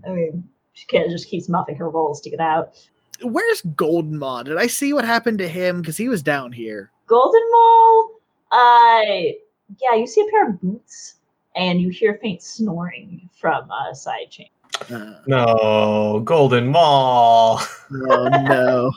I 0.06 0.12
mean, 0.12 0.48
she 0.74 0.86
can't 0.86 1.10
just 1.10 1.28
keeps 1.30 1.50
muffing 1.50 1.76
her 1.78 1.90
rolls 1.90 2.22
to 2.22 2.30
get 2.30 2.40
out. 2.40 2.78
Where's 3.24 3.62
Golden 3.76 4.20
Maw? 4.20 4.44
Did 4.44 4.58
I 4.58 4.68
see 4.68 4.94
what 4.94 5.04
happened 5.04 5.40
to 5.40 5.48
him? 5.48 5.82
Because 5.82 5.98
he 5.98 6.10
was 6.10 6.22
down 6.22 6.52
here. 6.52 6.92
Golden 7.08 7.42
Maw, 7.50 8.08
uh, 8.52 9.02
yeah, 9.82 9.96
you 9.96 10.06
see 10.06 10.22
a 10.22 10.30
pair 10.30 10.50
of 10.50 10.62
boots, 10.62 11.16
and 11.56 11.82
you 11.82 11.90
hear 11.90 12.20
faint 12.22 12.44
snoring 12.44 13.28
from 13.40 13.68
a 13.72 13.96
side 13.96 14.30
chain. 14.30 14.50
Uh, 14.92 15.14
No, 15.28 16.22
Golden 16.24 16.68
Maw. 16.68 17.60
oh 17.92 18.28
no. 18.48 18.92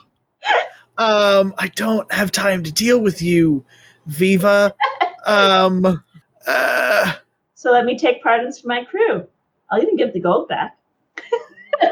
Um, 0.99 1.55
I 1.59 1.69
don't 1.77 2.11
have 2.13 2.33
time 2.33 2.63
to 2.65 2.73
deal 2.73 2.99
with 3.01 3.23
you, 3.23 3.65
Viva. 4.07 4.75
Um, 5.27 6.03
uh, 6.47 7.13
So 7.55 7.71
let 7.71 7.85
me 7.85 7.97
take 7.99 8.23
pardons 8.23 8.59
from 8.61 8.69
my 8.69 8.85
crew. 8.85 9.27
I'll 9.71 9.81
even 9.83 9.97
give 9.97 10.13
the 10.13 10.21
gold 10.21 10.49
back. 10.49 10.77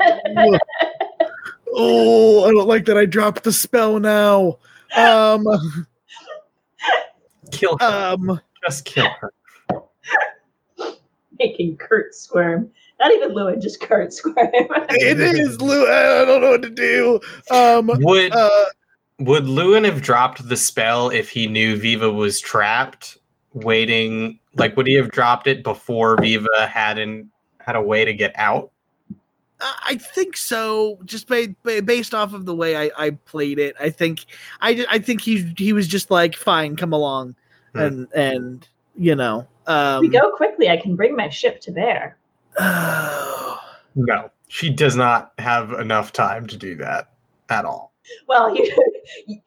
oh, 1.73 2.45
I 2.45 2.51
don't 2.51 2.67
like 2.69 2.85
that. 2.87 2.97
I 2.99 3.07
dropped 3.07 3.45
the 3.45 3.53
spell 3.53 4.01
now. 4.01 4.59
Um, 4.97 5.47
Kill 7.53 7.77
her. 7.79 7.87
um, 8.15 8.41
Just 8.65 8.85
kill 8.85 9.07
her. 9.21 9.33
Making 11.39 11.77
Kurt 11.77 12.15
squirm. 12.15 12.71
Not 12.99 13.13
even 13.13 13.33
Llewyn, 13.33 13.61
just 13.61 13.81
Kurt 13.81 14.13
squirm. 14.13 14.35
it 14.91 15.21
is 15.21 15.61
Lou. 15.61 15.87
I 15.87 16.25
don't 16.25 16.41
know 16.41 16.51
what 16.51 16.63
to 16.63 16.71
do. 16.71 17.21
Um, 17.51 17.91
Would 17.93 18.33
uh, 18.33 18.65
would 19.19 19.45
Llewyn 19.45 19.85
have 19.85 20.03
dropped 20.03 20.49
the 20.49 20.57
spell 20.57 21.11
if 21.11 21.31
he 21.31 21.47
knew 21.47 21.77
Viva 21.77 22.11
was 22.11 22.41
trapped, 22.41 23.19
waiting? 23.53 24.39
Like, 24.55 24.77
would 24.77 24.87
he 24.87 24.95
have 24.95 25.11
dropped 25.11 25.47
it 25.47 25.63
before 25.63 26.17
Viva 26.21 26.67
had 26.69 26.99
an 26.99 27.31
had 27.61 27.77
a 27.77 27.83
way 27.83 28.05
to 28.05 28.15
get 28.15 28.33
out? 28.37 28.71
I 29.61 29.97
think 29.97 30.37
so. 30.37 30.99
Just 31.07 31.29
ba- 31.29 31.55
ba- 31.63 31.83
based 31.83 32.15
off 32.15 32.35
of 32.35 32.45
the 32.45 32.55
way 32.55 32.77
I, 32.77 32.91
I 32.97 33.11
played 33.11 33.59
it, 33.59 33.75
I 33.81 33.89
think 33.91 34.25
I, 34.61 34.85
I 34.91 34.99
think 34.99 35.23
he 35.23 35.53
he 35.57 35.73
was 35.73 35.89
just 35.89 36.11
like, 36.11 36.35
fine, 36.37 36.77
come 36.77 36.93
along, 36.93 37.37
Hmm. 37.73 37.79
and 37.79 38.09
and 38.15 38.69
you 38.97 39.15
know, 39.15 39.47
um, 39.67 39.97
if 40.05 40.11
we 40.13 40.19
go 40.19 40.31
quickly, 40.31 40.69
I 40.69 40.77
can 40.77 40.97
bring 40.97 41.17
my 41.17 41.29
ship 41.29 41.61
to 41.63 41.73
bear. 41.73 42.19
No, 43.99 44.31
she 44.49 44.69
does 44.69 44.95
not 44.95 45.33
have 45.39 45.73
enough 45.73 46.13
time 46.13 46.47
to 46.49 46.57
do 46.59 46.75
that 46.77 47.13
at 47.49 47.65
all. 47.65 47.95
Well, 48.29 48.55
you, 48.55 48.71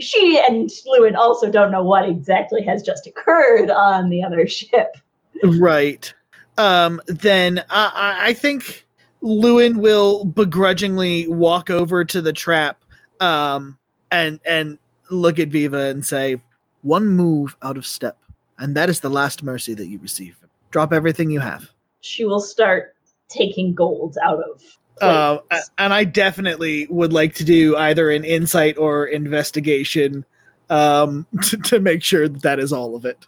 she 0.00 0.42
and 0.48 0.68
Llewyn 0.68 1.14
also 1.16 1.48
don't 1.48 1.70
know 1.70 1.84
what 1.84 2.08
exactly 2.08 2.62
has 2.64 2.82
just 2.82 3.06
occurred 3.06 3.70
on 3.70 4.10
the 4.10 4.20
other 4.24 4.48
ship. 4.48 4.96
right. 5.44 6.12
Um, 6.58 7.00
then 7.06 7.60
I, 7.70 7.92
I- 7.94 8.28
I 8.30 8.34
think 8.34 8.84
Llewyn 9.22 9.76
will 9.76 10.24
begrudgingly 10.24 11.28
walk 11.28 11.70
over 11.70 12.04
to 12.04 12.20
the 12.20 12.32
trap, 12.32 12.82
um, 13.20 13.78
and 14.10 14.40
and 14.44 14.78
look 15.10 15.38
at 15.38 15.48
Viva 15.48 15.86
and 15.86 16.04
say, 16.04 16.40
"One 16.82 17.06
move 17.06 17.56
out 17.62 17.76
of 17.76 17.86
step, 17.86 18.18
and 18.58 18.76
that 18.76 18.88
is 18.90 18.98
the 19.00 19.08
last 19.08 19.42
mercy 19.44 19.72
that 19.74 19.86
you 19.86 19.98
receive. 20.00 20.36
Drop 20.72 20.92
everything 20.92 21.30
you 21.30 21.40
have." 21.40 21.70
She 22.04 22.24
will 22.24 22.40
start 22.40 22.94
taking 23.28 23.74
gold 23.74 24.16
out 24.22 24.40
of. 24.40 24.62
Uh, 25.00 25.38
and 25.78 25.92
I 25.92 26.04
definitely 26.04 26.86
would 26.88 27.12
like 27.12 27.34
to 27.36 27.44
do 27.44 27.76
either 27.76 28.10
an 28.10 28.24
insight 28.24 28.78
or 28.78 29.06
investigation 29.06 30.24
um, 30.70 31.26
to, 31.42 31.56
to 31.56 31.80
make 31.80 32.02
sure 32.02 32.28
that 32.28 32.42
that 32.42 32.60
is 32.60 32.72
all 32.72 32.94
of 32.94 33.04
it. 33.04 33.26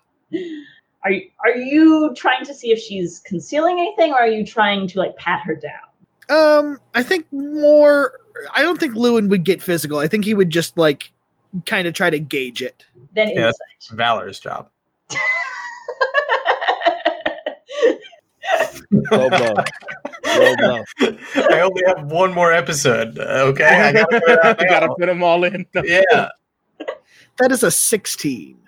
Are 1.03 1.11
you 1.11 1.31
are 1.45 1.57
you 1.57 2.15
trying 2.17 2.45
to 2.45 2.55
see 2.55 2.73
if 2.73 2.79
she's 2.79 3.21
concealing 3.25 3.79
anything, 3.79 4.13
or 4.13 4.19
are 4.21 4.29
you 4.29 4.45
trying 4.45 4.89
to 4.89 4.99
like 4.99 5.17
pat 5.17 5.41
her 5.45 5.55
down? 5.55 5.81
Um, 6.29 6.81
I 6.95 7.03
think 7.03 7.27
more. 7.33 8.19
I 8.55 8.63
don't 8.63 8.79
think 8.79 8.95
Llewyn 8.95 9.29
would 9.29 9.45
get 9.45 9.63
physical. 9.63 9.99
I 9.99 10.09
think 10.09 10.25
he 10.25 10.35
would 10.35 10.51
just 10.51 10.77
like 10.77 11.13
kind 11.65 11.87
of 11.87 11.95
try 11.95 12.11
to 12.11 12.19
gauge 12.19 12.61
it. 12.61 12.85
Then 13.15 13.31
Yeah. 13.31 13.47
insight. 13.49 13.97
Valar's 13.99 14.41
job. 14.41 14.69
Low 18.91 19.29
blow. 19.31 19.55
Low 20.25 20.57
blow. 20.57 20.85
I 21.51 21.61
only 21.61 21.83
have 21.87 22.05
one 22.11 22.33
more 22.33 22.53
episode. 22.53 23.19
Okay, 23.19 23.65
I 23.65 23.93
gotta 23.93 24.07
put 24.21 24.23
it 24.29 24.45
out 24.45 24.61
You 24.61 24.69
gotta 24.69 24.89
put 24.99 25.07
them 25.07 25.23
all 25.23 25.45
in. 25.45 25.67
Yeah, 25.85 26.29
That 27.39 27.53
is 27.53 27.63
a 27.63 27.71
sixteen. 27.71 28.59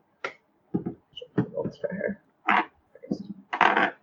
Rolls 1.36 1.76
for 1.80 2.16
her. 3.60 3.94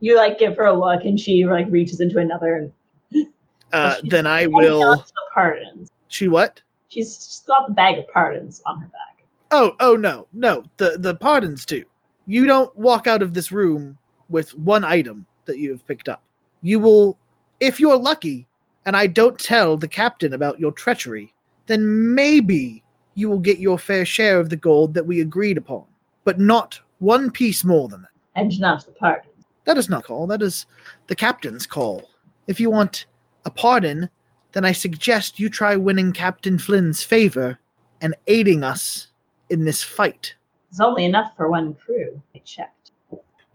You 0.00 0.16
like 0.16 0.38
give 0.38 0.56
her 0.56 0.66
a 0.66 0.72
look, 0.78 1.04
and 1.04 1.18
she 1.18 1.44
like 1.44 1.66
reaches 1.70 2.00
into 2.00 2.18
another. 2.18 2.70
And 3.12 3.26
Uh, 3.72 3.96
then 4.04 4.26
I 4.26 4.46
will. 4.46 4.82
on 4.82 4.98
to 4.98 5.04
the 5.04 5.20
pardons. 5.34 5.90
She 6.08 6.28
what? 6.28 6.62
She's 6.88 7.16
she's 7.16 7.42
got 7.46 7.66
the 7.68 7.74
bag 7.74 7.98
of 7.98 8.08
pardons 8.08 8.62
on 8.64 8.80
her 8.80 8.86
back. 8.86 9.24
Oh, 9.50 9.74
oh 9.80 9.96
no, 9.96 10.26
no. 10.32 10.64
The 10.76 10.96
the 10.98 11.14
pardons 11.16 11.66
too. 11.66 11.84
You 12.26 12.46
don't 12.46 12.74
walk 12.76 13.06
out 13.06 13.22
of 13.22 13.34
this 13.34 13.50
room 13.50 13.97
with 14.28 14.56
one 14.56 14.84
item 14.84 15.26
that 15.46 15.58
you 15.58 15.70
have 15.70 15.86
picked 15.86 16.08
up. 16.08 16.22
You 16.62 16.80
will, 16.80 17.18
if 17.60 17.80
you're 17.80 17.96
lucky, 17.96 18.46
and 18.86 18.96
I 18.96 19.06
don't 19.06 19.38
tell 19.38 19.76
the 19.76 19.88
captain 19.88 20.32
about 20.32 20.60
your 20.60 20.72
treachery, 20.72 21.34
then 21.66 22.14
maybe 22.14 22.82
you 23.14 23.28
will 23.28 23.38
get 23.38 23.58
your 23.58 23.78
fair 23.78 24.04
share 24.04 24.40
of 24.40 24.48
the 24.48 24.56
gold 24.56 24.94
that 24.94 25.06
we 25.06 25.20
agreed 25.20 25.58
upon, 25.58 25.84
but 26.24 26.38
not 26.38 26.80
one 26.98 27.30
piece 27.30 27.64
more 27.64 27.88
than 27.88 28.02
that. 28.02 28.10
And 28.34 28.58
not 28.60 28.86
the 28.86 28.92
pardons. 28.92 29.44
That 29.64 29.76
is 29.76 29.88
not 29.88 30.04
call. 30.04 30.26
That 30.26 30.40
is 30.40 30.66
the 31.08 31.16
captain's 31.16 31.66
call. 31.66 32.08
If 32.46 32.58
you 32.58 32.70
want 32.70 33.06
a 33.44 33.50
pardon, 33.50 34.08
then 34.52 34.64
I 34.64 34.72
suggest 34.72 35.38
you 35.38 35.50
try 35.50 35.76
winning 35.76 36.12
Captain 36.12 36.58
Flynn's 36.58 37.02
favor 37.02 37.58
and 38.00 38.14
aiding 38.26 38.64
us 38.64 39.08
in 39.50 39.64
this 39.64 39.82
fight. 39.82 40.34
It's 40.70 40.80
only 40.80 41.04
enough 41.04 41.32
for 41.36 41.50
one 41.50 41.74
crew. 41.74 42.22
I 42.34 42.38
checked. 42.44 42.77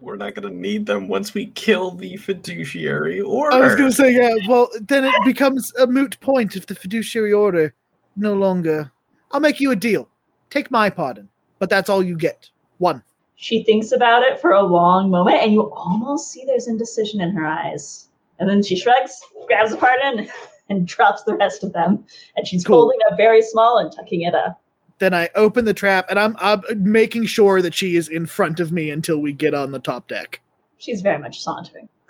We're 0.04 0.18
not 0.18 0.36
gonna 0.36 0.50
need 0.50 0.86
them 0.86 1.08
once 1.08 1.34
we 1.34 1.48
kill 1.48 1.92
the 1.92 2.18
fiduciary 2.18 3.22
order. 3.22 3.56
I 3.56 3.60
was 3.62 3.76
going 3.76 3.90
to 3.90 3.96
say, 3.96 4.14
yeah. 4.14 4.36
Well, 4.48 4.70
then 4.82 5.06
it 5.06 5.14
becomes 5.24 5.74
a 5.80 5.88
moot 5.88 6.20
point 6.20 6.56
if 6.56 6.66
the 6.68 6.76
fiduciary 6.76 7.32
order 7.32 7.74
no 8.18 8.34
longer. 8.34 8.92
I'll 9.32 9.40
make 9.40 9.60
you 9.60 9.72
a 9.72 9.76
deal. 9.76 10.10
Take 10.50 10.70
my 10.70 10.90
pardon, 10.90 11.30
but 11.58 11.70
that's 11.70 11.90
all 11.90 12.04
you 12.04 12.18
get. 12.18 12.50
One. 12.78 13.02
She 13.36 13.64
thinks 13.64 13.92
about 13.92 14.24
it 14.24 14.40
for 14.40 14.52
a 14.52 14.62
long 14.62 15.10
moment, 15.10 15.38
and 15.38 15.54
you 15.54 15.72
almost 15.74 16.32
see 16.32 16.44
there's 16.46 16.68
indecision 16.68 17.22
in 17.22 17.32
her 17.32 17.46
eyes. 17.46 18.10
And 18.40 18.50
then 18.50 18.62
she 18.62 18.76
shrugs, 18.76 19.20
grabs 19.48 19.72
a 19.72 19.78
pardon, 19.78 20.28
and 20.70 20.86
drops 20.88 21.24
the 21.24 21.36
rest 21.36 21.64
of 21.64 21.74
them. 21.74 22.06
And 22.36 22.48
she's 22.48 22.64
Cool. 22.64 22.82
folding 22.82 23.00
up 23.10 23.18
very 23.18 23.42
small 23.42 23.78
and 23.78 23.92
tucking 23.92 24.22
it 24.22 24.36
up. 24.36 24.62
Then 25.00 25.14
I 25.14 25.30
open 25.36 25.66
the 25.66 25.74
trap, 25.74 26.06
and 26.10 26.20
I'm, 26.20 26.36
I'm 26.40 26.62
making 26.80 27.26
sure 27.26 27.62
that 27.62 27.74
she 27.74 27.96
is 27.96 28.08
in 28.08 28.26
front 28.26 28.60
of 28.60 28.72
me 28.72 28.90
until 28.90 29.20
we 29.20 29.34
get 29.34 29.54
on 29.54 29.72
the 29.72 29.80
top 29.80 30.08
deck. 30.08 30.40
She's 30.78 31.02
very 31.02 31.20
much 31.20 31.42
sauntering. 31.42 31.90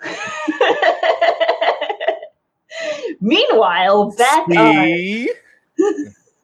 Meanwhile, 3.20 4.12
back 4.16 4.48
on 4.48 4.54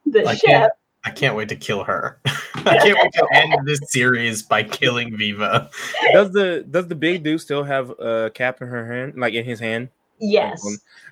the 0.07 0.25
I 0.27 0.35
ship, 0.35 0.49
can't, 0.49 0.73
I 1.05 1.11
can't 1.11 1.37
wait 1.37 1.49
to 1.51 1.57
kill 1.57 1.85
her. 1.85 2.19
I 2.55 2.79
can't 2.79 2.99
wait 3.03 3.13
to 3.15 3.27
end 3.33 3.67
this 3.67 3.81
series 3.89 4.43
by 4.43 4.63
killing 4.63 5.17
Viva. 5.17 5.71
Does 6.13 6.33
the 6.33 6.65
does 6.71 6.89
the 6.89 6.95
big 6.95 7.23
dude 7.23 7.41
still 7.41 7.65
have 7.65 7.91
a 7.91 8.31
cap 8.35 8.63
in 8.63 8.69
her 8.69 8.87
hand, 8.93 9.15
like 9.17 9.35
in 9.35 9.45
his 9.45 9.61
hand? 9.61 9.89
yes, 10.21 10.63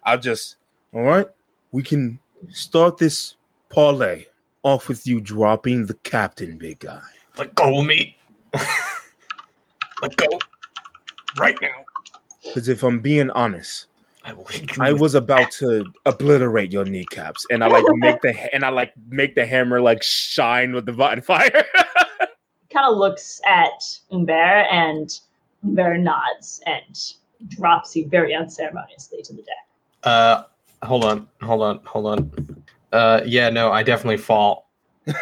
I'll 0.05 0.18
just 0.18 0.57
all 0.93 1.03
right. 1.03 1.26
We 1.72 1.83
can 1.83 2.18
start 2.51 2.99
this 2.99 3.35
parlay 3.70 4.26
off 4.69 4.89
with 4.89 5.07
you 5.07 5.21
dropping 5.21 5.87
the 5.87 5.95
captain, 5.95 6.59
big 6.59 6.81
guy. 6.81 7.01
Let 7.37 7.55
go 7.55 7.81
of 7.81 7.87
me. 7.87 8.16
Let 10.03 10.16
go. 10.16 10.27
Right 11.39 11.57
now. 11.61 11.85
Because 12.45 12.69
if 12.69 12.83
I'm 12.83 13.01
being 13.01 13.31
honest, 13.31 13.87
I 14.25 14.33
will 14.33 14.45
hit 14.45 14.77
you 14.77 14.83
I 14.83 14.93
with- 14.93 15.01
was 15.01 15.14
about 15.14 15.51
to 15.53 15.85
obliterate 16.07 16.73
your 16.73 16.85
kneecaps, 16.85 17.47
and 17.51 17.64
I 17.64 17.69
like 17.69 17.85
make 17.97 18.21
the 18.23 18.55
and 18.55 18.64
I 18.64 18.69
like 18.69 18.93
make 19.09 19.35
the 19.35 19.47
hammer 19.47 19.81
like 19.81 20.03
shine 20.03 20.73
with 20.73 20.87
divine 20.87 21.21
fire. 21.21 21.51
kind 22.71 22.87
of 22.87 22.97
looks 22.97 23.41
at 23.47 23.83
Umber, 24.12 24.33
and 24.33 25.19
Umber 25.64 25.97
nods 25.99 26.61
and 26.66 27.14
drops 27.49 27.97
you 27.97 28.09
very 28.09 28.35
unceremoniously 28.35 29.23
to 29.23 29.33
the 29.33 29.43
deck. 29.43 29.66
Uh, 30.05 30.43
hold 30.83 31.05
on, 31.05 31.29
hold 31.43 31.62
on, 31.62 31.81
hold 31.85 32.07
on. 32.07 32.58
Uh, 32.93 33.20
yeah, 33.26 33.51
no, 33.51 33.70
I 33.70 33.82
definitely 33.82 34.16
fall. 34.18 34.68
You 35.07 35.14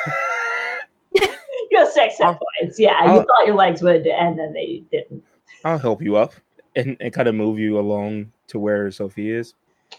have 1.79 1.89
six 1.89 2.17
hit 2.19 2.27
points. 2.61 2.79
Yeah, 2.79 3.05
you 3.05 3.11
I'll- 3.11 3.19
thought 3.21 3.47
your 3.47 3.57
legs 3.57 3.83
would, 3.83 4.07
and 4.07 4.39
then 4.39 4.53
they 4.53 4.83
didn't. 4.91 5.23
I'll 5.65 5.79
help 5.79 6.01
you 6.01 6.17
up 6.17 6.33
and, 6.77 6.97
and 7.01 7.13
kind 7.13 7.29
of 7.29 7.35
move 7.35 7.59
you 7.59 7.79
along 7.79 8.31
to 8.49 8.59
where 8.59 8.91
Sophie 8.91 9.31
is. 9.33 9.55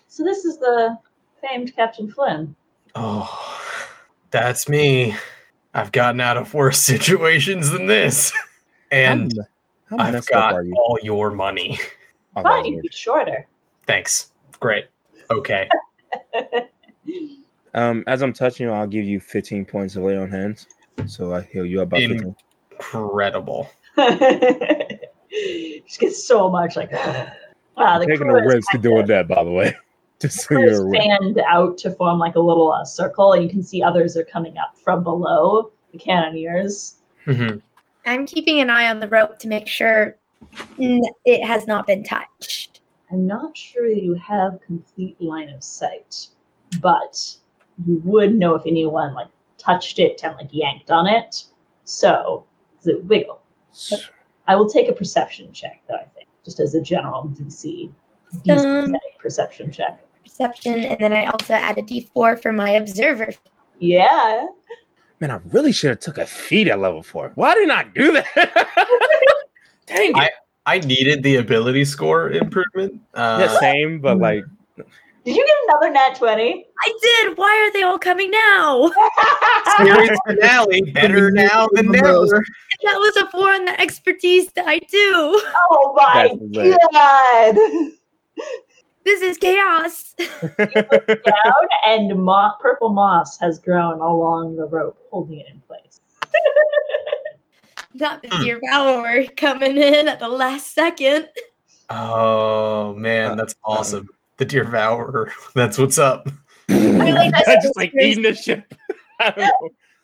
So 0.08 0.24
this 0.24 0.46
is 0.46 0.58
the 0.60 0.98
famed 1.42 1.76
Captain 1.76 2.10
Flynn. 2.10 2.56
Oh, 2.96 3.30
that's 4.32 4.68
me. 4.70 5.16
I've 5.74 5.92
gotten 5.92 6.22
out 6.22 6.38
of 6.38 6.54
worse 6.54 6.80
situations 6.82 7.70
than 7.70 7.86
this, 7.86 8.32
and 8.92 9.34
how, 9.90 9.98
how 9.98 10.04
I've 10.06 10.14
messed 10.14 10.32
up 10.32 10.52
got 10.52 10.66
you? 10.66 10.74
all 10.76 10.98
your 11.04 11.30
money. 11.32 11.78
Oh, 12.36 12.44
that 12.44 12.50
Fine, 12.50 12.66
you 12.66 12.72
weird. 12.74 12.84
be 12.84 12.90
shorter. 12.92 13.48
Thanks. 13.86 14.32
Great. 14.60 14.86
Okay. 15.30 15.68
Um, 17.78 18.04
as 18.08 18.24
I'm 18.24 18.34
touching 18.34 18.66
you, 18.66 18.74
I'll 18.74 18.88
give 18.88 19.06
you 19.06 19.20
15 19.20 19.64
points 19.64 19.96
of 19.96 20.04
lay 20.04 20.18
on 20.18 20.32
hands. 20.32 20.66
So 21.06 21.36
I 21.36 21.44
heal 21.44 21.64
you 21.64 21.84
up 21.84 21.90
by 21.90 22.00
In- 22.00 22.14
15. 22.14 22.36
Incredible. 22.72 23.70
Just 23.98 26.00
get 26.00 26.16
so 26.16 26.50
much 26.50 26.76
like 26.76 26.92
wow, 26.92 27.30
the 28.00 28.08
Taking 28.08 28.30
a 28.30 28.34
risk 28.34 28.72
to 28.72 28.80
doing 28.80 29.06
that, 29.06 29.28
by 29.28 29.44
the 29.44 29.52
way. 29.52 29.76
Just 30.20 30.48
so 30.48 30.58
you're 30.58 30.92
fanned 30.92 31.40
out 31.48 31.78
to 31.80 31.92
form 31.92 32.18
like 32.18 32.34
a 32.34 32.40
little 32.40 32.72
uh, 32.72 32.84
circle, 32.84 33.34
and 33.34 33.44
you 33.44 33.50
can 33.50 33.62
see 33.62 33.84
others 33.84 34.18
are 34.18 34.24
coming 34.24 34.58
up 34.58 34.76
from 34.76 35.04
below 35.04 35.72
the 35.92 36.00
cannoneers. 36.00 36.96
Mhm. 37.28 37.62
I'm 38.08 38.26
keeping 38.26 38.60
an 38.60 38.72
eye 38.72 38.90
on 38.90 39.00
the 39.00 39.08
rope 39.08 39.38
to 39.40 39.48
make 39.48 39.68
sure 39.68 40.18
it 40.80 41.46
has 41.46 41.68
not 41.68 41.86
been 41.86 42.04
touched. 42.04 42.82
I'm 43.12 43.28
not 43.28 43.56
sure 43.56 43.88
you 43.88 44.16
have 44.16 44.60
complete 44.66 45.22
line 45.22 45.50
of 45.50 45.64
sight, 45.64 46.30
but 46.82 47.38
you 47.86 48.02
would 48.04 48.36
know 48.36 48.56
if 48.56 48.64
anyone 48.66 49.14
like 49.14 49.28
touched 49.58 50.00
it 50.00 50.22
and 50.24 50.36
like 50.36 50.50
yanked 50.52 50.92
on 50.92 51.08
it. 51.08 51.44
So 51.84 52.46
does 52.78 52.88
it 52.88 53.06
wiggle? 53.06 53.42
I 54.48 54.56
will 54.56 54.70
take 54.70 54.88
a 54.90 54.94
perception 54.94 55.52
check 55.52 55.82
though, 55.88 55.96
I 55.96 56.06
think, 56.16 56.28
just 56.44 56.60
as 56.60 56.76
a 56.76 56.82
general 56.82 57.32
DC. 57.36 57.92
DC 58.46 58.84
Um, 58.86 58.96
perception 59.20 59.72
check. 59.72 60.00
Perception, 60.24 60.84
and 60.84 61.00
then 61.00 61.14
I 61.14 61.26
also 61.26 61.54
add 61.54 61.78
a 61.78 61.82
d4 61.82 62.42
for 62.42 62.52
my 62.52 62.72
observer. 62.72 63.34
Yeah. 63.80 64.46
Man, 65.20 65.32
I 65.32 65.40
really 65.52 65.72
should 65.72 65.90
have 65.90 66.00
took 66.00 66.18
a 66.18 66.26
feat 66.26 66.68
at 66.68 66.80
level 66.80 67.02
four. 67.02 67.32
Why 67.36 67.54
didn't 67.56 67.72
I 67.72 67.84
do 67.84 68.12
that? 68.14 68.26
Dang 69.88 70.12
it. 70.16 70.32
I 70.66 70.80
needed 70.80 71.24
the 71.24 71.38
ability 71.38 71.86
score 71.86 72.30
improvement. 72.30 73.02
Uh, 73.14 73.48
yeah, 73.48 73.60
same, 73.60 74.02
but 74.02 74.20
like 74.20 74.44
Did 75.28 75.36
you 75.36 75.46
get 75.46 75.56
another 75.68 75.90
nat 75.94 76.16
20? 76.18 76.66
I 76.82 76.94
did. 77.02 77.38
Why 77.38 77.68
are 77.68 77.74
they 77.74 77.84
all 77.84 78.00
coming 78.00 78.32
now? 78.32 78.90
series 79.78 80.18
finale. 80.26 80.82
Better 80.94 81.32
now 81.32 81.68
than 81.74 81.92
never. 81.92 82.42
That 82.84 82.96
was 82.96 83.18
a 83.18 83.28
four 83.30 83.52
on 83.52 83.66
the 83.66 83.78
expertise 83.82 84.50
that 84.54 84.66
I 84.70 84.80
do. 84.80 84.88
oh 85.70 85.94
my 85.98 86.34
god! 86.54 87.92
This 89.04 89.22
is 89.22 89.38
chaos. 89.38 90.16
Down 90.18 91.68
and 91.86 92.24
mo- 92.24 92.54
purple 92.62 92.90
moss 92.94 93.38
has 93.40 93.60
grown 93.60 94.00
along 94.00 94.56
the 94.56 94.66
rope, 94.66 94.98
holding 95.12 95.40
it 95.40 95.48
in 95.52 95.60
place. 95.68 96.00
Not 97.94 98.26
Hmm. 98.26 98.44
the 98.44 98.60
devourer 98.62 99.26
coming 99.36 99.76
in 99.76 100.08
at 100.08 100.20
the 100.22 100.30
last 100.30 100.74
second. 100.74 101.28
Oh 101.90 102.94
man, 102.94 103.36
that's 103.36 103.56
awesome. 103.66 104.08
The 104.38 104.46
Devourer. 104.46 105.32
That's 105.56 105.78
what's 105.78 105.98
up. 105.98 106.30
Really 106.70 107.30
nice 107.30 107.46
just 107.64 107.78
like 107.78 107.94
eating 107.96 108.24
the 108.24 108.36
ship. 108.36 108.74
I. 109.22 109.50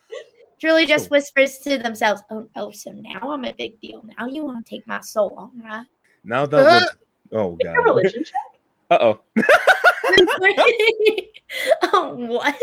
Trilly 0.63 0.87
just 0.87 1.11
whispers 1.11 1.57
to 1.57 1.77
themselves, 1.77 2.21
oh, 2.31 2.47
oh, 2.55 2.71
so 2.71 2.91
now 2.91 3.19
I'm 3.19 3.43
a 3.43 3.51
big 3.51 3.81
deal. 3.81 4.01
Now 4.17 4.27
you 4.27 4.45
want 4.45 4.65
to 4.65 4.69
take 4.69 4.87
my 4.87 5.01
soul, 5.01 5.51
huh? 5.61 5.83
Now 6.23 6.45
that 6.45 6.63
was, 6.63 6.89
oh 7.33 7.57
god. 7.61 7.73
religion. 7.83 8.23
Uh 8.89 8.97
oh. 9.01 9.19
oh, 11.83 12.15
what? 12.15 12.55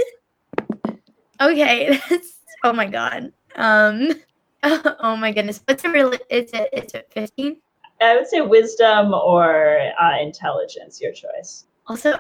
Okay, 1.42 2.00
that's 2.08 2.38
oh 2.64 2.72
my 2.72 2.86
god. 2.86 3.32
Um, 3.56 4.14
oh 4.62 5.16
my 5.16 5.30
goodness. 5.32 5.60
What's 5.66 5.84
a 5.84 5.90
real? 5.90 6.12
Is 6.30 6.50
it? 6.54 6.70
Is 6.72 6.94
it 6.94 7.10
fifteen? 7.12 7.58
I 8.00 8.16
would 8.16 8.26
say 8.26 8.40
wisdom 8.40 9.12
or 9.12 9.78
uh, 10.00 10.20
intelligence, 10.20 11.00
your 11.00 11.12
choice. 11.12 11.66
Also, 11.86 12.14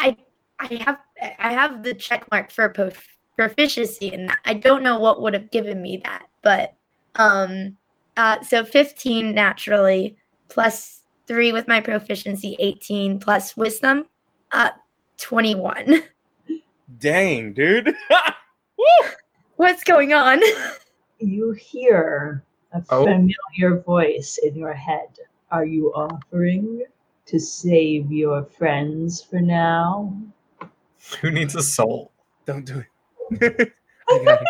I 0.00 0.16
I 0.60 0.74
have 0.84 0.98
I 1.38 1.52
have 1.52 1.82
the 1.82 1.94
check 1.94 2.26
mark 2.30 2.50
for 2.50 2.68
prof- 2.68 3.08
proficiency, 3.36 4.12
and 4.12 4.32
I 4.44 4.54
don't 4.54 4.82
know 4.82 4.98
what 4.98 5.20
would 5.20 5.34
have 5.34 5.50
given 5.50 5.82
me 5.82 6.00
that, 6.04 6.26
but 6.42 6.74
um, 7.16 7.76
uh, 8.16 8.42
so 8.42 8.64
fifteen 8.64 9.34
naturally 9.34 10.16
plus 10.48 11.02
three 11.26 11.52
with 11.52 11.66
my 11.66 11.80
proficiency, 11.80 12.56
eighteen 12.60 13.18
plus 13.18 13.56
wisdom, 13.56 14.06
uh, 14.52 14.70
twenty 15.18 15.54
one. 15.54 16.02
Dang, 16.98 17.52
dude. 17.54 17.94
What's 19.56 19.84
going 19.84 20.12
on? 20.12 20.40
You 21.18 21.52
hear 21.52 22.44
a 22.74 22.82
Oh. 22.90 23.04
familiar 23.04 23.80
voice 23.80 24.38
in 24.42 24.56
your 24.56 24.72
head. 24.74 25.08
Are 25.50 25.64
you 25.64 25.92
offering 25.94 26.82
to 27.26 27.38
save 27.40 28.10
your 28.12 28.44
friends 28.44 29.22
for 29.22 29.40
now? 29.40 30.16
Who 31.20 31.30
needs 31.30 31.54
a 31.54 31.62
soul? 31.62 32.10
Don't 32.46 32.64
do 32.64 32.82
it. 33.40 33.72
I 34.10 34.18
got 34.24 34.42
it. 34.42 34.48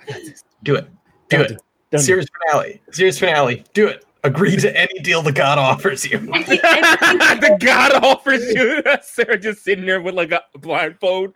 I 0.00 0.12
got 0.12 0.22
this. 0.24 0.44
Do 0.62 0.74
it. 0.76 0.88
Do 1.28 1.36
Don't 1.38 1.50
it. 1.52 1.62
Don't 1.90 2.00
Series 2.00 2.26
finale. 2.50 2.80
Series 2.90 3.18
finale. 3.18 3.64
Do 3.72 3.86
it. 3.86 4.04
Agree 4.24 4.56
to 4.56 4.76
any 4.76 4.98
deal 5.02 5.22
the 5.22 5.30
god 5.30 5.58
offers 5.58 6.04
you. 6.04 6.18
the 6.18 7.56
god 7.60 7.92
offers 8.02 8.42
you. 8.52 8.82
Sarah 9.02 9.38
just 9.38 9.62
sitting 9.62 9.86
there 9.86 10.00
with 10.00 10.14
like 10.14 10.32
a 10.32 10.42
blindfold. 10.58 11.34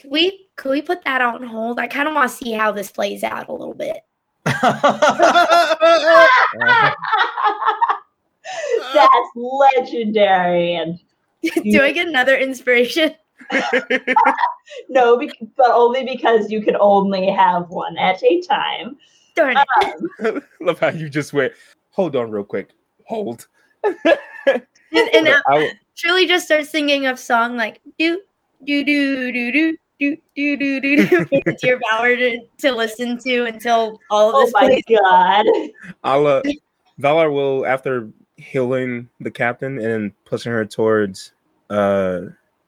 Can 0.00 0.10
we 0.10 0.46
can 0.56 0.70
we 0.70 0.80
put 0.80 1.04
that 1.04 1.20
on 1.20 1.42
hold? 1.42 1.78
I 1.78 1.86
kind 1.86 2.08
of 2.08 2.14
want 2.14 2.30
to 2.30 2.36
see 2.36 2.52
how 2.52 2.72
this 2.72 2.90
plays 2.90 3.22
out 3.22 3.48
a 3.48 3.52
little 3.52 3.74
bit. 3.74 3.98
That's 8.94 9.30
legendary. 9.36 10.74
And 10.74 10.98
Do 11.42 11.82
I 11.82 11.92
get 11.92 12.08
another 12.08 12.36
inspiration? 12.38 13.14
no, 14.88 15.18
bec- 15.18 15.36
but 15.56 15.70
only 15.70 16.04
because 16.04 16.50
you 16.50 16.62
can 16.62 16.76
only 16.80 17.28
have 17.30 17.68
one 17.68 17.98
at 17.98 18.22
a 18.22 18.40
time. 18.40 18.96
Darn 19.36 19.58
it. 19.58 20.24
Um, 20.24 20.42
Love 20.60 20.78
how 20.78 20.88
you 20.88 21.10
just 21.10 21.34
went. 21.34 21.52
Hold 21.90 22.16
on, 22.16 22.30
real 22.30 22.44
quick. 22.44 22.70
Hold. 23.04 23.46
And, 23.84 25.08
and 25.14 25.26
But 25.26 25.42
I 25.46 25.54
w- 25.54 25.70
Shirley 25.94 26.26
just 26.26 26.46
starts 26.46 26.70
singing 26.70 27.06
a 27.06 27.16
song 27.16 27.56
like 27.56 27.80
do 27.98 28.20
do 28.64 28.84
do 28.84 29.32
do 29.32 29.52
do 29.52 29.76
do 30.00 30.16
do 30.34 30.56
do 30.56 30.80
do 30.80 31.06
do 31.06 31.26
dear 31.62 31.78
Valar 31.92 32.16
to, 32.16 32.40
to 32.58 32.72
listen 32.74 33.18
to 33.18 33.44
until 33.44 34.00
all 34.10 34.34
Oh 34.34 34.40
of 34.40 34.46
this 34.46 34.54
my 34.54 34.60
plays. 34.66 34.82
god. 34.88 35.46
I'll 36.02 36.26
uh, 36.26 36.42
Valar 37.00 37.32
will 37.32 37.66
after 37.66 38.08
healing 38.36 39.08
the 39.20 39.30
captain 39.30 39.78
and 39.78 40.12
pushing 40.24 40.50
her 40.52 40.64
towards 40.64 41.32
uh 41.68 42.22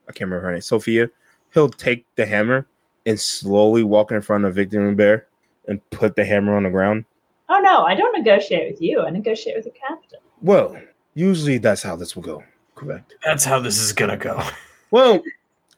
I 0.08 0.12
can't 0.12 0.30
remember 0.30 0.46
her 0.46 0.52
name, 0.52 0.60
Sophia. 0.60 1.08
He'll 1.54 1.68
take 1.70 2.04
the 2.16 2.26
hammer 2.26 2.66
and 3.06 3.18
slowly 3.18 3.82
walk 3.82 4.12
in 4.12 4.20
front 4.20 4.44
of 4.44 4.54
Victor 4.54 4.86
and 4.86 4.96
Bear 4.96 5.26
and 5.68 5.80
put 5.90 6.14
the 6.16 6.24
hammer 6.24 6.54
on 6.56 6.64
the 6.64 6.70
ground. 6.70 7.04
Oh 7.48 7.60
no, 7.60 7.84
I 7.84 7.94
don't 7.94 8.16
negotiate 8.16 8.70
with 8.70 8.80
you. 8.82 9.00
I 9.02 9.10
negotiate 9.10 9.56
with 9.56 9.64
the 9.64 9.70
captain. 9.70 10.18
Well, 10.42 10.76
usually 11.14 11.58
that's 11.58 11.82
how 11.82 11.96
this 11.96 12.14
will 12.16 12.22
go. 12.22 12.42
Correct. 12.74 13.14
That's 13.24 13.44
how 13.44 13.60
this 13.60 13.78
is 13.78 13.92
gonna 13.92 14.16
go. 14.16 14.42
Well, 14.90 15.22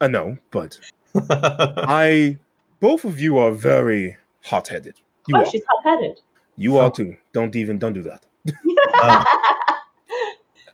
I 0.01 0.09
know, 0.09 0.37
but 0.51 0.79
I 1.31 2.39
both 2.81 3.05
of 3.05 3.21
you 3.21 3.39
are 3.39 3.53
very 3.53 4.17
hot 4.43 4.69
headed. 4.69 4.95
You 5.27 5.37
oh, 5.37 5.41
are. 5.41 5.47
she's 5.47 5.63
hot-headed. 5.69 6.21
You 6.57 6.77
are 6.77 6.91
too. 6.91 7.17
Don't 7.33 7.57
even 7.57 7.79
don't 7.79 7.95
do 7.95 8.03
that. 8.03 8.25
Um, 9.03 9.25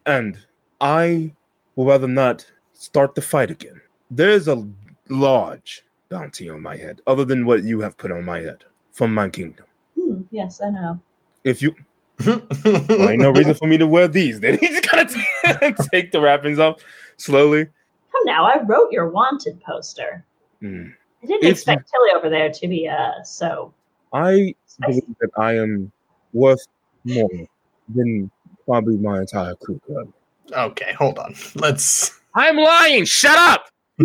and 0.07 0.39
I 0.81 1.33
will 1.75 1.87
rather 1.87 2.07
not 2.07 2.45
start 2.75 3.15
the 3.15 3.23
fight 3.23 3.51
again. 3.51 3.81
There's 4.11 4.47
a 4.47 4.67
large 5.09 5.83
bounty 6.11 6.51
on 6.51 6.63
my 6.63 6.77
head, 6.77 7.01
other 7.07 7.25
than 7.25 7.47
what 7.47 7.65
you 7.65 7.81
have 7.81 7.97
put 7.97 8.13
on 8.13 8.25
my 8.25 8.41
head 8.41 8.65
from 8.93 9.15
my 9.15 9.29
kingdom. 9.29 9.65
Hmm, 9.99 10.23
yes, 10.31 10.61
I 10.63 10.71
know. 10.71 11.01
If 11.45 11.63
you, 11.63 11.75
well, 12.27 13.09
ain't 13.09 13.23
no 13.23 13.31
reason 13.31 13.55
for 13.55 13.67
me 13.67 13.79
to 13.79 13.87
wear 13.87 14.07
these. 14.07 14.41
Then 14.41 14.59
he's 14.59 14.81
gonna 14.81 15.07
t- 15.07 15.89
take 15.91 16.13
the 16.13 16.21
wrappings 16.21 16.59
off 16.59 16.83
slowly. 17.17 17.65
Come 18.13 18.25
now, 18.25 18.45
I 18.45 18.63
wrote 18.63 18.93
your 18.93 19.09
wanted 19.09 19.61
poster. 19.63 20.25
Mm. 20.63 20.93
I 21.23 21.27
didn't 21.27 21.45
If 21.45 21.53
expect 21.53 21.91
Tilly 21.91 22.11
over 22.17 22.29
there 22.31 22.51
to 22.51 22.69
be 22.69 22.89
uh 22.89 23.23
so 23.25 23.73
I 24.13 24.55
spicy. 24.67 25.01
believe 25.01 25.17
that 25.21 25.31
I 25.39 25.57
am 25.57 25.91
worth 26.33 26.65
more 27.05 27.29
than 27.95 28.31
probably 28.67 28.97
my 28.97 29.21
entire 29.21 29.55
crew. 29.57 29.81
could. 29.87 30.13
okay, 30.53 30.93
hold 30.95 31.19
on. 31.19 31.35
Let's. 31.57 32.21
I'm 32.35 32.57
lying. 32.57 33.05
Shut 33.05 33.37
up. 33.39 33.67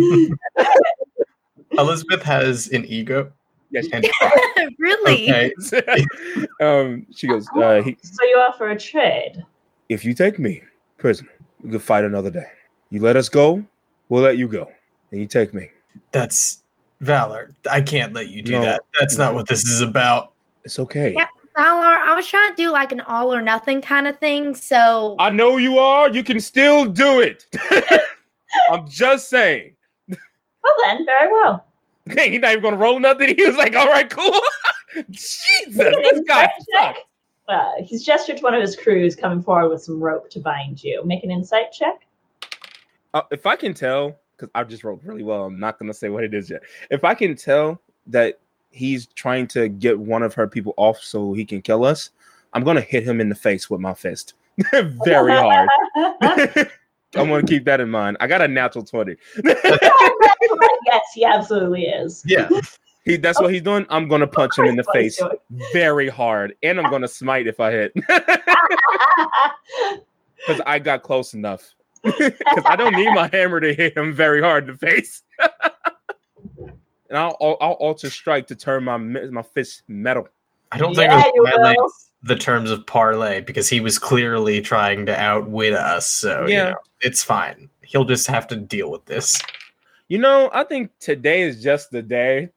Elizabeth 1.72 2.22
has 2.22 2.68
an 2.68 2.84
ego. 2.86 3.32
Yes. 3.70 3.86
And 3.92 4.06
really? 4.78 5.30
okay, 5.30 5.52
um, 6.60 7.06
she 7.14 7.26
goes. 7.26 7.46
Uh, 7.56 7.82
he, 7.82 7.96
So 8.02 8.24
you 8.24 8.36
offer 8.38 8.68
a 8.70 8.78
trade. 8.78 9.44
if 9.88 10.04
you 10.04 10.14
take 10.14 10.38
me 10.38 10.62
prisoner, 10.98 11.30
we 11.62 11.70
could 11.70 11.82
fight 11.82 12.04
another 12.04 12.30
day. 12.30 12.46
You 12.90 13.00
let 13.00 13.16
us 13.16 13.28
go, 13.28 13.64
we'll 14.08 14.22
let 14.22 14.38
you 14.38 14.46
go. 14.48 14.70
And 15.10 15.20
you 15.20 15.26
take 15.26 15.52
me. 15.52 15.68
That's 16.12 16.62
Valar. 17.02 17.54
I 17.70 17.80
can't 17.80 18.12
let 18.12 18.28
you 18.28 18.42
do 18.42 18.52
No. 18.52 18.62
that. 18.62 18.82
That's 18.98 19.16
not 19.18 19.34
what 19.34 19.46
this 19.48 19.64
is 19.66 19.80
about. 19.80 20.32
It's 20.64 20.78
okay. 20.78 21.14
Yeah. 21.14 21.26
Balor, 21.54 21.86
I 21.86 22.14
was 22.14 22.26
trying 22.26 22.50
to 22.50 22.56
do 22.56 22.70
like 22.70 22.92
an 22.92 23.00
all 23.00 23.32
or 23.32 23.40
nothing 23.40 23.80
kind 23.80 24.06
of 24.06 24.18
thing. 24.18 24.54
So 24.54 25.16
I 25.18 25.30
know 25.30 25.56
you 25.56 25.78
are. 25.78 26.10
You 26.10 26.22
can 26.22 26.38
still 26.38 26.84
do 26.84 27.20
it. 27.20 27.46
I'm 28.70 28.86
just 28.88 29.30
saying. 29.30 29.74
Well 30.08 30.74
then, 30.84 31.06
very 31.06 31.32
well. 31.32 31.64
Dang, 32.08 32.32
he's 32.32 32.40
not 32.42 32.50
even 32.52 32.62
gonna 32.62 32.76
roll 32.76 32.98
nothing. 33.00 33.34
He 33.36 33.46
was 33.46 33.56
like, 33.56 33.74
"All 33.74 33.86
right, 33.86 34.08
cool." 34.10 34.38
Jesus, 35.10 35.74
this 35.76 36.20
guy 36.28 36.42
check. 36.44 36.52
sucks. 36.74 36.98
Uh, 37.48 37.72
he's 37.82 38.04
gestured 38.04 38.36
to 38.38 38.42
one 38.42 38.52
of 38.54 38.60
his 38.60 38.76
crews 38.76 39.14
coming 39.16 39.40
forward 39.42 39.68
with 39.70 39.82
some 39.82 39.98
rope 40.00 40.28
to 40.30 40.40
bind 40.40 40.82
you. 40.84 41.02
Make 41.06 41.24
an 41.24 41.30
insight 41.30 41.72
check. 41.72 42.06
Uh, 43.14 43.22
if 43.30 43.46
I 43.46 43.56
can 43.56 43.72
tell, 43.72 44.18
because 44.36 44.50
I 44.54 44.64
just 44.64 44.84
wrote 44.84 45.00
really 45.04 45.22
well, 45.22 45.44
I'm 45.44 45.58
not 45.58 45.78
gonna 45.78 45.94
say 45.94 46.08
what 46.08 46.24
it 46.24 46.34
is 46.34 46.50
yet. 46.50 46.62
If 46.90 47.04
I 47.04 47.14
can 47.14 47.36
tell 47.36 47.80
that 48.08 48.38
he's 48.70 49.06
trying 49.06 49.46
to 49.48 49.68
get 49.68 49.98
one 49.98 50.22
of 50.22 50.34
her 50.34 50.46
people 50.46 50.74
off 50.76 50.98
so 50.98 51.32
he 51.32 51.44
can 51.44 51.62
kill 51.62 51.84
us, 51.84 52.10
I'm 52.52 52.64
gonna 52.64 52.80
hit 52.80 53.04
him 53.04 53.20
in 53.20 53.28
the 53.28 53.34
face 53.34 53.70
with 53.70 53.80
my 53.80 53.94
fist, 53.94 54.34
very 55.04 55.32
hard. 55.32 55.68
I'm 57.14 57.28
gonna 57.28 57.46
keep 57.46 57.64
that 57.64 57.80
in 57.80 57.90
mind. 57.90 58.16
I 58.20 58.26
got 58.26 58.42
a 58.42 58.48
natural 58.48 58.84
twenty. 58.84 59.16
yes, 59.44 61.02
he 61.14 61.24
absolutely 61.24 61.86
is. 61.86 62.22
Yeah. 62.26 62.48
He, 63.04 63.16
that's 63.16 63.40
what 63.40 63.52
he's 63.52 63.62
doing. 63.62 63.86
I'm 63.88 64.08
gonna 64.08 64.26
punch 64.26 64.58
him 64.58 64.64
in 64.64 64.74
the 64.74 64.84
face 64.92 65.22
very 65.72 66.08
hard, 66.08 66.56
and 66.62 66.80
I'm 66.80 66.90
gonna 66.90 67.06
smite 67.06 67.46
if 67.46 67.60
I 67.60 67.70
hit, 67.70 67.94
because 67.94 68.20
I 70.66 70.80
got 70.80 71.04
close 71.04 71.32
enough. 71.32 71.72
Because 72.18 72.64
I 72.66 72.76
don't 72.76 72.94
need 72.94 73.12
my 73.12 73.28
hammer 73.32 73.60
to 73.60 73.74
hit 73.74 73.96
him 73.96 74.12
very 74.12 74.40
hard 74.40 74.68
in 74.68 74.72
the 74.72 74.78
face. 74.78 75.22
and 77.08 77.18
I'll, 77.18 77.36
I'll 77.40 77.56
I'll 77.60 77.72
alter 77.72 78.10
strike 78.10 78.46
to 78.48 78.56
turn 78.56 78.84
my 78.84 78.96
my 78.96 79.42
fist 79.42 79.82
metal. 79.88 80.28
I 80.72 80.78
don't 80.78 80.94
Yeah, 80.94 81.20
think 81.20 81.26
it 81.26 81.34
you 81.34 81.42
was 81.42 81.50
violate 81.52 81.76
the 82.22 82.36
terms 82.36 82.70
of 82.70 82.86
parlay 82.86 83.40
because 83.40 83.68
he 83.68 83.80
was 83.80 83.98
clearly 83.98 84.60
trying 84.60 85.06
to 85.06 85.18
outwit 85.18 85.74
us. 85.74 86.06
So 86.06 86.46
Yeah. 86.46 86.66
you 86.66 86.70
know, 86.72 86.78
it's 87.00 87.22
fine. 87.22 87.70
He'll 87.82 88.04
just 88.04 88.26
have 88.26 88.46
to 88.48 88.56
deal 88.56 88.90
with 88.90 89.04
this. 89.04 89.40
You 90.08 90.18
know, 90.18 90.50
I 90.54 90.62
think 90.64 90.92
today 91.00 91.42
is 91.42 91.60
just 91.62 91.90
the 91.90 92.00
day, 92.02 92.50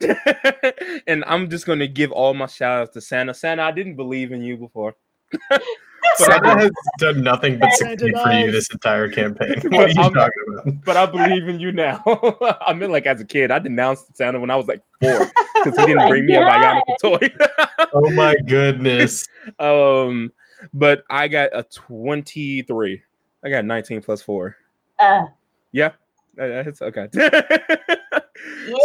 and 1.08 1.24
I'm 1.26 1.50
just 1.50 1.66
gonna 1.66 1.88
give 1.88 2.12
all 2.12 2.34
my 2.36 2.46
shout 2.46 2.82
outs 2.82 2.94
to 2.94 3.02
Santa. 3.02 3.34
Santa, 3.34 3.64
I 3.64 3.72
didn't 3.72 3.96
believe 3.96 4.32
in 4.32 4.44
you 4.44 4.56
before. 4.58 4.96
But 6.20 6.30
I, 6.32 6.34
Santa 6.36 6.60
has 6.62 6.72
done 7.00 7.22
nothing 7.24 7.60
but 7.60 7.72
succeed 7.74 8.14
for 8.24 8.32
you 8.32 8.52
this 8.52 8.70
entire 8.72 9.10
campaign. 9.10 9.56
What 9.72 9.86
are 9.86 9.90
you 9.90 10.02
I'm- 10.02 10.14
talking 10.14 10.32
about? 10.54 10.86
but 10.86 10.98
I 10.98 11.06
believe 11.06 11.48
in 11.48 11.60
you 11.60 11.72
now. 11.72 12.02
I 12.66 12.74
mean, 12.74 12.92
like 12.92 13.06
as 13.06 13.22
a 13.22 13.26
kid, 13.26 13.52
I 13.52 13.60
denounced 13.60 14.16
Santa 14.18 14.40
when 14.40 14.50
I 14.50 14.56
was 14.56 14.68
like 14.68 14.82
four 15.02 15.28
because 15.64 15.80
he 15.80 15.86
didn't 15.86 16.08
bring 16.10 16.26
me 16.26 16.36
a 16.36 16.42
bionicle 16.42 16.98
toy. 17.02 17.30
Oh 17.94 18.10
my 18.12 18.36
goodness. 18.48 19.26
um, 19.60 20.32
but 20.74 21.04
I 21.10 21.28
got 21.28 21.50
a 21.54 21.64
23. 21.64 23.02
I 23.44 23.50
got 23.50 23.64
19 23.66 24.02
plus 24.02 24.22
four. 24.22 24.56
Uh, 25.00 25.26
Yeah, 25.72 25.92
uh, 26.40 26.64
it's 26.68 26.82
okay. 26.82 27.08
yeah, 27.14 27.30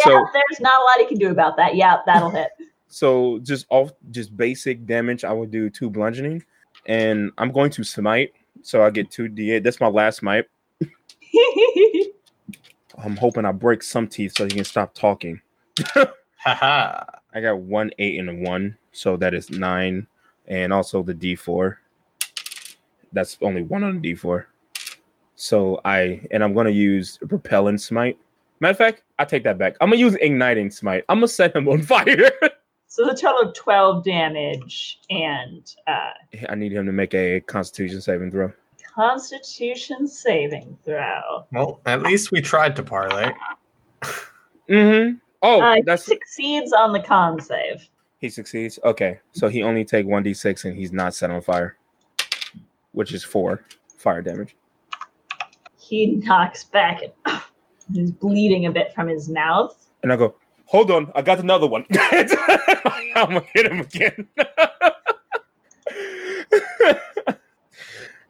So- 0.05 0.27
there's 0.33 0.61
not 0.61 0.81
a 0.81 0.83
lot 0.85 0.99
he 1.01 1.07
can 1.07 1.19
do 1.19 1.31
about 1.31 1.57
that. 1.57 1.75
Yeah, 1.75 1.97
that'll 2.07 2.31
hit. 2.31 2.51
so 2.89 3.41
just 3.43 3.67
off 3.71 3.93
just 4.11 4.37
basic 4.37 4.87
damage, 4.87 5.25
I 5.25 5.33
would 5.33 5.51
do 5.51 5.69
two 5.71 5.91
bludgeoning, 5.91 6.45
and 6.87 7.31
I'm 7.39 7.53
going 7.53 7.71
to 7.73 7.85
smite. 7.85 8.33
So 8.63 8.83
I 8.83 8.91
get 8.91 9.11
two 9.11 9.29
d8. 9.29 9.63
That's 9.63 9.81
my 9.81 9.89
last 9.89 10.19
smite. 10.19 10.47
I'm 13.03 13.17
hoping 13.17 13.45
I 13.45 13.53
break 13.53 13.83
some 13.83 14.07
teeth 14.07 14.35
so 14.37 14.45
he 14.45 14.51
can 14.51 14.65
stop 14.65 14.95
talking. 14.95 15.41
Haha. 16.37 17.05
I 17.35 17.41
got 17.41 17.59
one 17.59 17.91
eight 17.99 18.19
and 18.21 18.31
a 18.31 18.35
one, 18.35 18.77
so 18.93 19.17
that 19.17 19.35
is 19.35 19.51
nine, 19.51 20.07
and 20.47 20.73
also 20.73 21.03
the 21.03 21.15
D4. 21.15 21.77
That's 23.13 23.37
only 23.43 23.63
one 23.63 23.83
on 23.83 24.01
the 24.01 24.15
D4. 24.15 24.45
So 25.35 25.81
I 25.85 26.21
and 26.31 26.45
I'm 26.45 26.55
gonna 26.55 26.71
use 26.71 27.19
repellent 27.23 27.81
smite. 27.81 28.19
Matter 28.61 28.71
of 28.71 28.79
fact, 28.79 29.03
I 29.19 29.25
take 29.25 29.43
that 29.45 29.59
back. 29.59 29.77
I'm 29.81 29.91
gonna 29.91 30.01
use 30.01 30.15
igniting 30.21 30.71
smite. 30.71 31.05
I'm 31.09 31.17
gonna 31.17 31.29
set 31.29 31.57
him 31.57 31.69
on 31.69 31.83
fire. 31.95 32.31
So 32.95 33.05
the 33.05 33.13
total 33.13 33.49
of 33.49 33.55
12 33.57 34.05
damage 34.05 35.01
and 35.11 35.75
uh, 35.89 36.11
I 36.49 36.55
need 36.55 36.73
him 36.73 36.87
to 36.87 36.93
make 36.93 37.13
a 37.13 37.41
Constitution 37.41 38.01
saving 38.01 38.31
throw. 38.31 38.53
Constitution 38.95 40.07
saving 40.07 40.79
throw. 40.85 41.45
Well, 41.51 41.81
at 41.87 42.03
least 42.03 42.31
we 42.31 42.41
tried 42.41 42.77
to 42.77 42.85
parlay. 42.85 43.33
Mm-hmm. 44.71 45.17
Oh, 45.43 45.61
Uh, 45.61 45.75
he 45.75 45.83
that's 45.83 46.05
succeeds 46.07 46.73
on 46.73 46.93
the 46.93 47.01
con 47.01 47.41
save. 47.41 47.89
he 48.19 48.29
succeeds. 48.29 48.79
Okay, 48.85 49.19
so 49.33 49.49
he 49.49 49.65
only 49.65 49.85
take 49.85 50.07
one 50.07 50.23
d6 50.23 50.65
and 50.65 50.77
he's 50.79 50.93
not 50.93 51.17
set 51.17 51.33
on 51.33 51.41
fire, 51.43 51.77
which 52.93 53.13
is 53.13 53.25
four 53.25 53.65
fire 53.99 54.23
damage. 54.23 54.55
He 55.81 56.07
knocks 56.13 56.63
back 56.63 57.03
and 57.27 57.43
he's 57.93 58.13
bleeding 58.13 58.67
a 58.67 58.71
bit 58.71 58.95
from 58.95 59.09
his 59.09 59.29
mouth. 59.29 59.77
And 60.05 60.13
I 60.13 60.17
go, 60.17 60.37
hold 60.75 60.91
on, 60.91 61.13
I 61.15 61.23
got 61.23 61.39
another 61.39 61.69
one. 61.69 61.87
I'm 61.95 62.27
gonna 63.15 63.45
hit 63.55 63.71
him 63.71 63.81
again. 63.81 64.29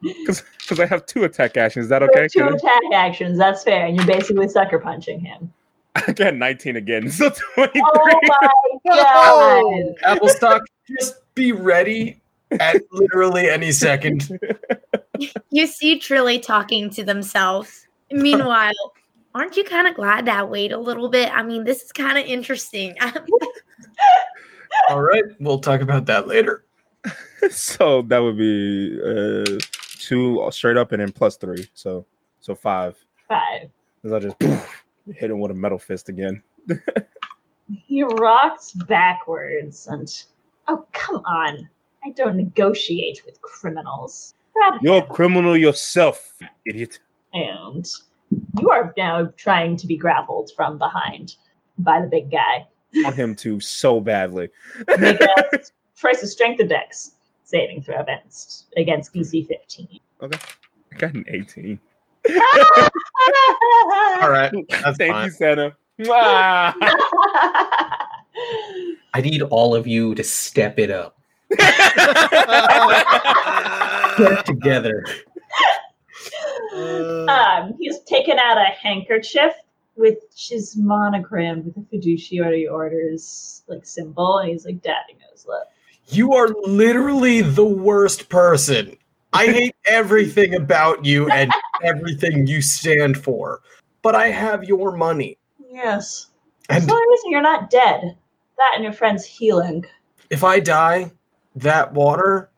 Because 0.01 0.79
I 0.79 0.85
have 0.85 1.07
two 1.07 1.23
attack 1.23 1.57
actions. 1.57 1.85
Is 1.85 1.89
that 1.89 2.03
okay? 2.03 2.27
Two 2.27 2.45
attack 2.47 2.83
actions, 2.93 3.39
that's 3.39 3.63
fair, 3.63 3.87
and 3.87 3.97
you're 3.97 4.05
basically 4.05 4.47
sucker 4.47 4.77
punching 4.77 5.19
him. 5.19 5.51
I 5.95 6.11
got 6.11 6.35
19 6.35 6.75
again. 6.75 7.09
So 7.09 7.31
23. 7.55 7.81
Oh 7.83 8.19
my 8.83 8.89
oh, 8.89 9.95
god! 10.03 10.17
Applestock, 10.17 10.61
just 10.87 11.15
be 11.33 11.53
ready 11.53 12.21
at 12.51 12.83
literally 12.91 13.49
any 13.49 13.71
second. 13.71 14.29
you 15.49 15.65
see 15.65 15.99
Trilly 15.99 16.39
talking 16.39 16.91
to 16.91 17.03
themselves. 17.03 17.87
Meanwhile, 18.11 18.73
aren't 19.35 19.57
you 19.57 19.63
kind 19.65 19.87
of 19.87 19.93
glad 19.95 20.25
that 20.25 20.39
I 20.39 20.43
wait 20.43 20.71
a 20.71 20.79
little 20.79 21.09
bit? 21.09 21.29
I 21.31 21.43
mean, 21.43 21.65
this 21.65 21.83
is 21.83 21.91
kind 21.91 22.17
of 22.17 22.25
interesting. 22.25 22.95
All 24.89 25.01
right, 25.01 25.23
we'll 25.39 25.59
talk 25.59 25.81
about 25.81 26.05
that 26.05 26.27
later. 26.27 26.63
so 27.51 28.01
that 28.03 28.19
would 28.19 28.37
be 28.37 28.99
uh, 29.01 29.59
two 29.99 30.47
straight 30.51 30.77
up 30.77 30.93
and 30.93 31.01
then 31.01 31.11
plus 31.11 31.37
three. 31.37 31.67
So 31.73 32.05
so 32.39 32.55
five. 32.55 32.95
Five. 33.27 33.69
Because 34.01 34.13
I 34.13 34.19
just 34.19 34.41
hit 35.13 35.29
him 35.29 35.39
with 35.39 35.51
a 35.51 35.55
metal 35.55 35.79
fist 35.79 36.09
again. 36.09 36.41
He 37.67 38.03
rocks 38.03 38.71
backwards 38.71 39.87
and 39.87 40.11
oh 40.67 40.85
come 40.93 41.21
on! 41.25 41.69
I 42.05 42.11
don't 42.11 42.37
negotiate 42.37 43.21
with 43.25 43.41
criminals. 43.41 44.33
You're 44.81 44.99
a 44.99 45.05
criminal 45.05 45.57
yourself, 45.57 46.33
idiot. 46.65 46.99
and 47.33 47.85
you 48.59 48.69
are 48.69 48.93
now 48.97 49.31
trying 49.37 49.77
to 49.77 49.87
be 49.87 49.97
grappled 49.97 50.51
from 50.55 50.77
behind 50.77 51.35
by 51.79 52.01
the 52.01 52.07
big 52.07 52.31
guy. 52.31 52.67
I 52.95 53.03
want 53.03 53.15
him 53.15 53.35
to 53.35 53.59
so 53.59 53.99
badly. 53.99 54.49
Make 54.97 55.19
a 55.21 55.59
tries 55.97 56.19
to 56.21 56.27
strength 56.27 56.59
of 56.61 56.69
dex 56.69 57.11
saving 57.43 57.81
throw 57.83 57.99
against 58.01 58.65
against 58.77 59.13
DC 59.13 59.47
15. 59.47 59.99
I 60.21 60.27
got 60.97 61.13
an 61.13 61.25
18. 61.27 61.79
All 64.21 64.31
right, 64.31 64.51
that's 64.69 64.97
Thank 64.97 65.13
fine. 65.13 65.25
you, 65.25 65.31
Santa. 65.31 65.75
I 69.13 69.21
need 69.21 69.41
all 69.43 69.75
of 69.75 69.87
you 69.87 70.15
to 70.15 70.23
step 70.23 70.79
it 70.79 70.91
up. 70.91 71.17
Get 74.61 74.85
it 74.85 75.25
um, 76.75 77.73
he's 77.79 77.99
taken 78.01 78.37
out 78.39 78.57
a 78.57 78.65
handkerchief 78.81 79.53
with 79.95 80.17
his 80.35 80.75
monogram 80.77 81.63
with 81.65 81.77
a 81.77 81.85
fiduciary 81.89 82.67
orders 82.67 83.63
like 83.67 83.85
symbol, 83.85 84.39
and 84.39 84.49
he's 84.49 84.65
like 84.65 84.81
dabbing 84.81 85.15
his 85.31 85.45
lip. 85.47 85.63
You 86.07 86.33
are 86.33 86.49
literally 86.65 87.41
the 87.41 87.65
worst 87.65 88.29
person. 88.29 88.97
I 89.33 89.47
hate 89.47 89.75
everything 89.87 90.53
about 90.55 91.03
you 91.03 91.29
and 91.29 91.51
everything 91.83 92.47
you 92.47 92.61
stand 92.61 93.17
for. 93.17 93.61
But 94.01 94.15
I 94.15 94.27
have 94.29 94.63
your 94.63 94.95
money. 94.95 95.37
Yes. 95.71 96.27
That's 96.69 96.81
And 96.81 96.89
the 96.89 96.93
only 96.93 97.07
reason 97.09 97.31
you're 97.31 97.41
not 97.41 97.69
dead. 97.69 98.15
That 98.57 98.71
and 98.75 98.83
your 98.83 98.93
friend's 98.93 99.25
healing. 99.25 99.85
if 100.29 100.43
I 100.43 100.59
die, 100.59 101.11
that 101.55 101.91
water 101.93 102.49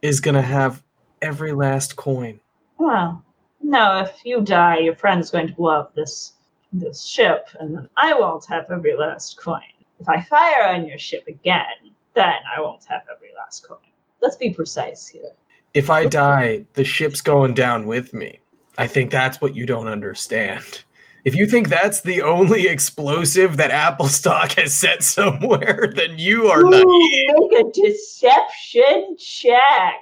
is 0.00 0.20
going 0.20 0.34
to 0.36 0.42
have 0.42 0.82
every 1.20 1.52
last 1.52 1.96
coin. 1.96 2.40
Well, 2.78 3.22
no, 3.62 4.00
if 4.00 4.24
you 4.24 4.40
die, 4.40 4.78
your 4.78 4.94
friend's 4.94 5.30
going 5.30 5.48
to 5.48 5.54
blow 5.54 5.80
up 5.80 5.94
this 5.94 6.34
this 6.72 7.04
ship, 7.04 7.48
and 7.60 7.76
then 7.76 7.88
I 7.96 8.14
won't 8.14 8.46
have 8.46 8.70
every 8.70 8.96
last 8.96 9.36
coin. 9.36 9.60
If 10.00 10.08
I 10.08 10.22
fire 10.22 10.68
on 10.68 10.86
your 10.86 10.98
ship 10.98 11.24
again, 11.28 11.92
then 12.14 12.34
I 12.56 12.60
won't 12.60 12.84
have 12.86 13.02
every 13.14 13.28
last 13.36 13.68
coin. 13.68 13.78
Let's 14.20 14.36
be 14.36 14.50
precise 14.50 15.06
here. 15.06 15.32
If 15.74 15.90
I 15.90 16.06
die, 16.06 16.64
the 16.74 16.84
ship's 16.84 17.20
going 17.20 17.54
down 17.54 17.86
with 17.86 18.12
me. 18.14 18.38
I 18.78 18.86
think 18.86 19.10
that's 19.10 19.40
what 19.40 19.54
you 19.54 19.66
don't 19.66 19.86
understand. 19.86 20.82
If 21.24 21.36
you 21.36 21.46
think 21.46 21.68
that's 21.68 22.00
the 22.00 22.22
only 22.22 22.66
explosive 22.66 23.56
that 23.58 23.70
Applestock 23.70 24.52
has 24.52 24.74
set 24.74 25.02
somewhere, 25.02 25.92
then 25.96 26.18
you 26.18 26.48
are 26.48 26.62
naive. 26.62 26.84
make 26.84 27.60
a 27.60 27.70
deception 27.72 29.16
check. 29.18 29.94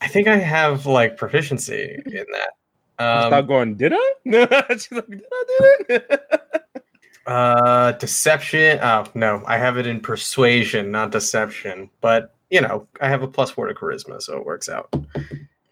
I 0.00 0.06
think 0.06 0.28
I 0.28 0.36
have 0.36 0.86
like 0.86 1.16
proficiency 1.16 2.00
in 2.06 2.24
that. 2.32 2.50
Stop 2.98 3.32
Um, 3.32 3.46
going, 3.46 3.74
did 3.76 3.92
I? 3.94 4.12
She's 4.72 4.90
like, 4.92 5.06
did 5.08 5.22
I 5.32 5.44
do 5.48 5.94
it? 5.94 6.22
uh, 7.26 7.92
deception. 7.92 8.78
Oh 8.82 9.06
no, 9.14 9.42
I 9.46 9.56
have 9.56 9.76
it 9.78 9.86
in 9.86 10.00
persuasion, 10.00 10.90
not 10.90 11.10
deception. 11.10 11.90
But 12.00 12.34
you 12.50 12.60
know, 12.60 12.86
I 13.00 13.08
have 13.08 13.22
a 13.22 13.28
plus 13.28 13.50
four 13.50 13.66
to 13.68 13.74
charisma, 13.74 14.20
so 14.20 14.36
it 14.36 14.44
works 14.44 14.68
out. 14.68 14.92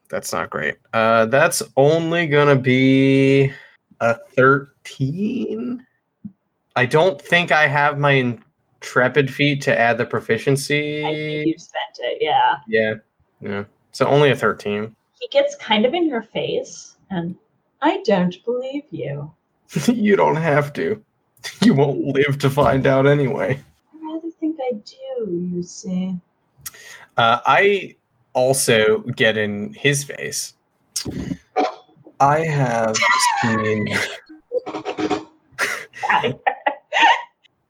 That's 0.09 0.33
not 0.33 0.51
great. 0.51 0.77
Uh, 0.93 1.27
that's 1.27 1.63
only 1.77 2.27
gonna 2.29 2.55
be 2.57 3.53
a 4.01 4.15
thirteen. 4.37 5.85
I 6.77 6.87
don't 6.87 7.21
think 7.21 7.51
I 7.53 7.67
have 7.67 7.99
my 7.99 8.13
intrepid 8.83 9.33
feat 9.33 9.63
to 9.63 9.77
add 9.77 9.97
the 9.97 10.03
I 10.03 10.05
think 10.05 10.11
proficiency. 10.11 11.45
you 11.47 11.59
spent 11.59 11.99
it, 12.01 12.19
yeah. 12.21 12.57
Yeah, 12.69 12.95
yeah. 13.41 13.65
So 13.93 14.07
only 14.07 14.31
a 14.31 14.37
thirteen. 14.37 14.95
He 15.19 15.27
gets 15.29 15.57
kind 15.57 15.87
of 15.87 15.95
in 15.95 16.07
your 16.07 16.23
face, 16.23 16.96
and 17.11 17.37
I 17.83 18.03
don't 18.05 18.45
believe 18.45 18.85
you. 18.91 19.33
you 19.87 20.17
don't 20.17 20.37
have 20.37 20.73
to. 20.75 21.03
You 21.63 21.75
won't 21.75 22.01
live 22.01 22.39
to 22.39 22.51
find 22.51 22.87
out 22.87 23.07
anyway. 23.07 23.61
I 23.93 24.13
rather 24.13 24.31
think 24.41 24.59
I 24.61 24.73
do, 24.75 25.49
you 25.53 25.63
see. 25.63 26.19
Uh, 27.17 27.41
I 27.47 27.97
also 28.33 28.99
get 29.17 29.37
in 29.37 29.73
his 29.75 30.05
face. 30.05 30.55
I 32.21 32.41
have 32.41 32.97
seen. 33.43 33.89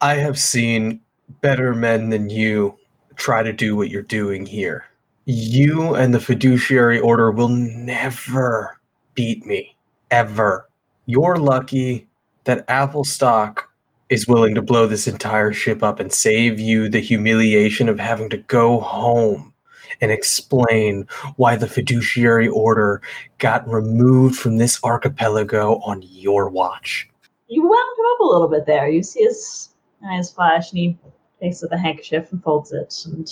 I 0.00 0.14
have 0.14 0.38
seen 0.38 1.00
better 1.40 1.74
men 1.74 2.10
than 2.10 2.30
you 2.30 2.78
try 3.16 3.42
to 3.42 3.52
do 3.52 3.74
what 3.76 3.90
you're 3.90 4.02
doing 4.02 4.46
here. 4.46 4.84
You 5.24 5.94
and 5.94 6.14
the 6.14 6.20
fiduciary 6.20 7.00
order 7.00 7.30
will 7.30 7.48
never 7.48 8.78
beat 9.16 9.44
me, 9.44 9.74
ever. 10.12 10.68
You're 11.06 11.36
lucky 11.36 12.06
that 12.44 12.66
Applestock 12.68 13.68
is 14.08 14.28
willing 14.28 14.54
to 14.54 14.62
blow 14.62 14.86
this 14.86 15.08
entire 15.08 15.52
ship 15.52 15.82
up 15.82 15.98
and 15.98 16.12
save 16.12 16.60
you 16.60 16.88
the 16.88 17.00
humiliation 17.00 17.88
of 17.88 17.98
having 17.98 18.30
to 18.30 18.36
go 18.36 18.78
home 18.78 19.52
and 20.00 20.12
explain 20.12 21.06
why 21.36 21.56
the 21.56 21.66
fiduciary 21.66 22.48
order 22.48 23.02
got 23.38 23.68
removed 23.68 24.36
from 24.36 24.58
this 24.58 24.78
archipelago 24.84 25.78
on 25.78 26.02
your 26.02 26.48
watch. 26.48 27.08
You 27.48 27.62
wound 27.62 27.98
him 27.98 28.06
up 28.12 28.20
a 28.20 28.24
little 28.24 28.48
bit 28.48 28.66
there. 28.66 28.88
You 28.88 29.02
see 29.02 29.22
his 29.22 29.70
eyes 30.08 30.30
flash, 30.30 30.70
and 30.70 30.78
he 30.78 30.98
takes 31.40 31.62
up 31.62 31.70
the 31.70 31.78
handkerchief 31.78 32.30
and 32.30 32.42
folds 32.42 32.72
it. 32.72 32.94
And 33.06 33.28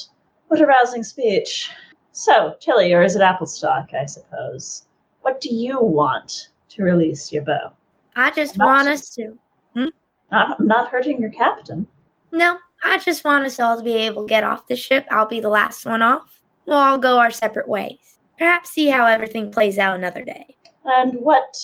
what 0.48 0.60
a 0.60 0.66
rousing 0.66 1.04
speech. 1.04 1.70
So, 2.12 2.56
Trilly, 2.64 2.96
or 2.96 3.02
is 3.02 3.16
it 3.16 3.22
Applestock, 3.22 3.92
I 3.92 4.06
suppose? 4.06 4.86
What 5.24 5.40
do 5.40 5.48
you 5.54 5.80
want 5.80 6.50
to 6.68 6.82
release 6.82 7.32
your 7.32 7.44
bow? 7.44 7.72
I 8.14 8.30
just 8.32 8.58
Not- 8.58 8.66
want 8.66 8.88
us 8.88 9.08
to. 9.14 9.32
Hmm? 9.74 9.86
Not, 10.30 10.60
not 10.60 10.90
hurting 10.90 11.18
your 11.18 11.30
captain. 11.30 11.86
No, 12.30 12.58
I 12.84 12.98
just 12.98 13.24
want 13.24 13.46
us 13.46 13.58
all 13.58 13.78
to 13.78 13.82
be 13.82 13.94
able 13.94 14.24
to 14.24 14.28
get 14.28 14.44
off 14.44 14.66
the 14.68 14.76
ship. 14.76 15.06
I'll 15.10 15.24
be 15.24 15.40
the 15.40 15.48
last 15.48 15.86
one 15.86 16.02
off. 16.02 16.40
We'll 16.66 16.76
all 16.76 16.98
go 16.98 17.18
our 17.18 17.30
separate 17.30 17.66
ways. 17.66 18.18
Perhaps 18.36 18.72
see 18.72 18.88
how 18.88 19.06
everything 19.06 19.50
plays 19.50 19.78
out 19.78 19.96
another 19.96 20.22
day. 20.24 20.54
And 20.84 21.14
what 21.14 21.56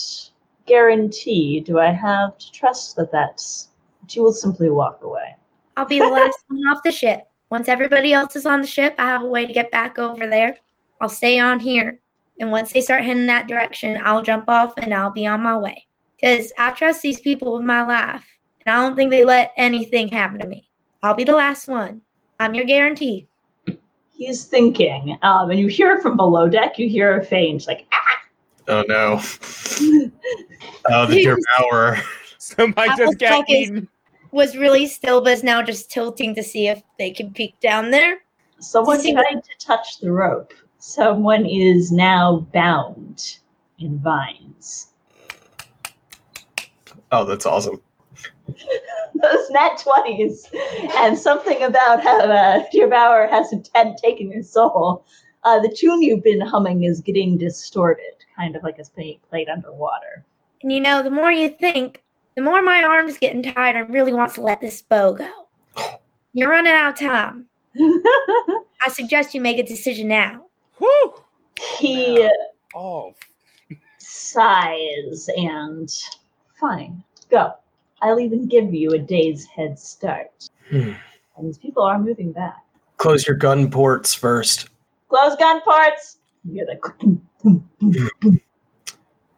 guarantee 0.65 1.61
do 1.61 1.79
I 1.79 1.93
have 1.93 2.39
to 2.39 2.53
trust 2.53 2.97
that 2.97 3.13
that's 3.13 3.69
that 4.01 4.17
you 4.17 4.23
will 4.23 4.33
simply 4.33 4.71
walk 4.71 5.01
away? 5.03 5.37
I'll 5.77 5.85
be 5.85 5.99
the 5.99 6.09
last 6.09 6.39
one 6.49 6.61
off 6.69 6.83
the 6.83 6.93
ship. 6.93 7.29
Once 7.51 7.69
everybody 7.69 8.15
else 8.15 8.37
is 8.37 8.47
on 8.47 8.63
the 8.63 8.67
ship, 8.67 8.95
I 8.97 9.05
have 9.05 9.21
a 9.23 9.27
way 9.27 9.45
to 9.45 9.53
get 9.53 9.71
back 9.71 9.99
over 9.99 10.27
there. 10.27 10.57
I'll 11.03 11.11
stay 11.11 11.39
on 11.39 11.61
here. 11.61 12.01
And 12.41 12.51
once 12.51 12.73
they 12.73 12.81
start 12.81 13.05
heading 13.05 13.27
that 13.27 13.47
direction, 13.49 14.01
I'll 14.03 14.23
jump 14.23 14.49
off 14.49 14.73
and 14.79 14.95
I'll 14.95 15.11
be 15.11 15.27
on 15.27 15.43
my 15.43 15.57
way. 15.59 15.87
Because 16.17 16.53
I 16.59 16.71
trust 16.71 17.03
these 17.03 17.21
people 17.21 17.53
with 17.53 17.65
my 17.65 17.83
life. 17.83 18.25
And 18.65 18.75
I 18.75 18.83
don't 18.83 18.97
think 18.97 19.11
they 19.11 19.25
let 19.25 19.53
anything 19.59 20.09
happen 20.09 20.41
to 20.41 20.47
me. 20.47 20.67
I'll 21.03 21.15
be 21.15 21.25
the 21.25 21.37
last 21.37 21.69
one. 21.69 22.01
I'm 22.41 22.55
your 22.55 22.65
guarantee. 22.65 23.29
He's 24.13 24.45
thinking, 24.45 25.19
um, 25.23 25.51
and 25.51 25.61
you 25.61 25.67
hear 25.67 26.01
from 26.01 26.17
below 26.17 26.49
deck. 26.49 26.79
You 26.79 26.89
hear 26.89 27.19
a 27.19 27.25
faint 27.25 27.67
like, 27.67 27.87
"Ah!" 27.93 28.21
Oh 28.69 28.85
no. 28.87 29.13
oh, 30.91 31.07
the 31.07 31.15
Jesus. 31.15 31.43
devourer. 31.59 31.99
Somebody 32.39 32.91
just 32.97 33.19
got 33.19 33.33
Applestock 33.33 33.51
eaten. 33.51 33.89
Was 34.33 34.57
really 34.57 34.87
still, 34.87 35.23
but 35.23 35.33
is 35.33 35.43
now 35.43 35.63
just 35.63 35.91
tilting 35.91 36.35
to 36.35 36.43
see 36.43 36.69
if 36.69 36.83
they 36.99 37.11
can 37.11 37.33
peek 37.33 37.59
down 37.61 37.91
there. 37.91 38.19
Someone 38.61 39.01
See- 39.01 39.13
tried 39.13 39.43
to 39.43 39.59
touch 39.59 40.01
the 40.01 40.13
rope. 40.13 40.53
Someone 40.81 41.45
is 41.45 41.93
now 41.93 42.47
bound 42.55 43.37
in 43.79 43.99
vines. 43.99 44.89
Oh, 47.13 47.27
that's 47.27 47.45
awesome. 47.45 47.83
Those 48.47 49.51
nat 49.51 49.77
20s 49.79 50.49
and 50.97 51.19
something 51.19 51.63
about 51.63 52.03
how 52.03 52.21
uh, 52.21 52.65
Devour 52.73 53.27
has 53.27 53.53
intent 53.53 53.99
taking 54.03 54.33
your 54.33 54.43
soul. 54.43 55.05
Uh, 55.45 55.61
the 55.61 55.69
tune 55.69 56.01
you've 56.01 56.25
been 56.25 56.41
humming 56.41 56.85
is 56.85 57.03
getting 57.03 57.37
distorted, 57.37 58.15
kind 58.35 58.57
of 58.57 58.63
like 58.63 58.79
it's 58.79 58.89
being 58.89 59.19
played 59.29 59.51
underwater. 59.51 60.25
And 60.63 60.73
you 60.73 60.81
know, 60.81 61.03
the 61.03 61.11
more 61.11 61.31
you 61.31 61.51
think, 61.51 62.03
the 62.37 62.43
more 62.43 62.63
my 62.63 62.83
arm's 62.83 63.19
getting 63.19 63.43
tired 63.43 63.77
and 63.77 63.93
really 63.93 64.15
wants 64.15 64.37
to 64.37 64.41
let 64.41 64.63
this 64.63 64.81
bow 64.81 65.13
go. 65.13 65.31
You're 66.33 66.49
running 66.49 66.73
out 66.73 66.95
of 66.95 66.99
time. 66.99 67.47
I 67.77 68.89
suggest 68.89 69.35
you 69.35 69.43
make 69.43 69.59
a 69.59 69.63
decision 69.63 70.09
now. 70.09 70.47
Whew. 70.81 71.15
he 71.79 72.29
Oh, 72.75 73.15
sighs 73.99 75.29
and 75.37 75.93
fine, 76.59 77.03
go. 77.31 77.55
I'll 78.03 78.21
even 78.21 78.47
give 78.47 78.73
you 78.73 78.91
a 78.91 78.99
day's 78.99 79.45
head 79.45 79.79
start. 79.79 80.49
Hmm. 80.71 80.93
And 81.37 81.49
these 81.49 81.59
people 81.59 81.83
are 81.83 81.99
moving 81.99 82.33
back. 82.33 82.65
Close 82.97 83.27
your 83.27 83.37
gun 83.37 83.71
ports 83.71 84.15
first. 84.15 84.69
Close 85.09 85.37
gun 85.37 85.61
ports. 85.63 86.19
You 86.45 86.55
hear 86.55 86.67
the. 87.43 88.41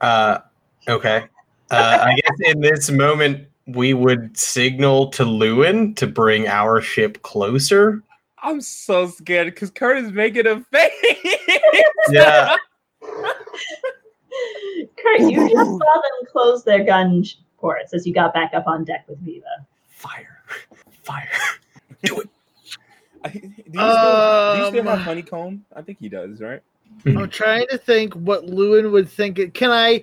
Uh, 0.01 0.40
okay. 0.88 1.26
Uh, 1.70 1.99
I 2.03 2.16
guess 2.16 2.53
in 2.53 2.61
this 2.61 2.90
moment, 2.90 3.47
we 3.68 3.95
would 3.95 4.36
signal 4.36 5.11
to 5.11 5.24
Llewyn 5.24 5.95
to 5.95 6.09
bring 6.09 6.49
our 6.49 6.80
ship 6.80 7.22
closer. 7.22 8.03
I'm 8.43 8.61
so 8.61 9.07
scared 9.09 9.47
because 9.55 9.70
Kurt 9.70 9.99
is 9.99 10.12
making 10.12 10.47
a 10.47 10.61
face. 10.61 10.93
Yeah. 12.11 12.57
Kurt, 14.97 15.20
you 15.20 15.49
just 15.49 15.70
saw 15.70 15.78
them 15.78 16.26
close 16.30 16.64
their 16.64 16.84
gun 16.84 17.24
ports 17.59 17.95
as 17.95 18.07
you 18.07 18.14
got 18.14 18.32
back 18.34 18.53
up 18.55 18.66
on 18.66 18.84
deck 18.84 19.05
with 19.09 19.18
Viva. 19.20 19.45
Fire. 19.88 20.43
Fire. 21.03 21.28
Do 22.03 22.22
I- 23.24 23.28
do, 23.28 23.38
you 23.38 23.49
still, 23.49 23.72
do 23.72 24.61
you 24.61 24.66
still 24.68 24.80
Um, 24.80 24.86
have 24.86 24.99
honeycomb? 24.99 25.64
I 25.76 25.82
think 25.82 25.99
he 26.01 26.09
does, 26.09 26.40
right? 26.40 26.61
I'm 27.07 27.30
trying 27.30 27.66
to 27.70 27.78
think 27.78 28.14
what 28.14 28.47
Llewyn 28.47 28.90
would 28.90 29.09
think. 29.09 29.55
Can 29.55 29.70
I? 29.70 30.03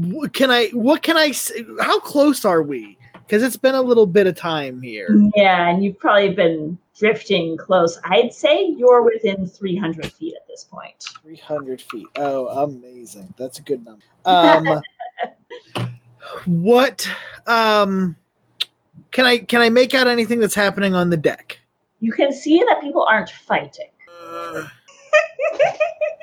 wh- 0.00 0.30
Can 0.32 0.50
I? 0.52 0.68
What 0.68 1.02
can 1.02 1.16
I? 1.16 1.26
s- 1.28 1.50
How 1.80 1.98
close 1.98 2.44
are 2.44 2.62
we? 2.62 2.96
Because 3.14 3.42
it's 3.42 3.56
been 3.56 3.74
a 3.74 3.82
little 3.82 4.06
bit 4.06 4.28
of 4.28 4.36
time 4.36 4.80
here. 4.80 5.08
Yeah, 5.34 5.68
and 5.68 5.82
you've 5.84 5.98
probably 5.98 6.32
been 6.32 6.78
drifting 7.10 7.56
close. 7.56 7.98
I'd 8.04 8.32
say 8.32 8.66
you're 8.76 9.02
within 9.02 9.46
300 9.46 10.12
feet 10.12 10.34
at 10.36 10.46
this 10.46 10.64
point. 10.64 11.02
300 11.22 11.80
feet. 11.80 12.06
Oh, 12.16 12.46
amazing. 12.64 13.32
That's 13.38 13.58
a 13.58 13.62
good 13.62 13.84
number. 13.84 14.02
Um, 14.26 14.82
what? 16.44 17.08
Um, 17.46 18.16
can 19.10 19.24
I? 19.26 19.38
Can 19.38 19.62
I 19.62 19.70
make 19.70 19.94
out 19.94 20.06
anything 20.06 20.38
that's 20.38 20.54
happening 20.54 20.94
on 20.94 21.10
the 21.10 21.16
deck? 21.16 21.58
You 22.00 22.12
can 22.12 22.32
see 22.32 22.58
that 22.58 22.80
people 22.82 23.04
aren't 23.08 23.30
fighting. 23.30 23.88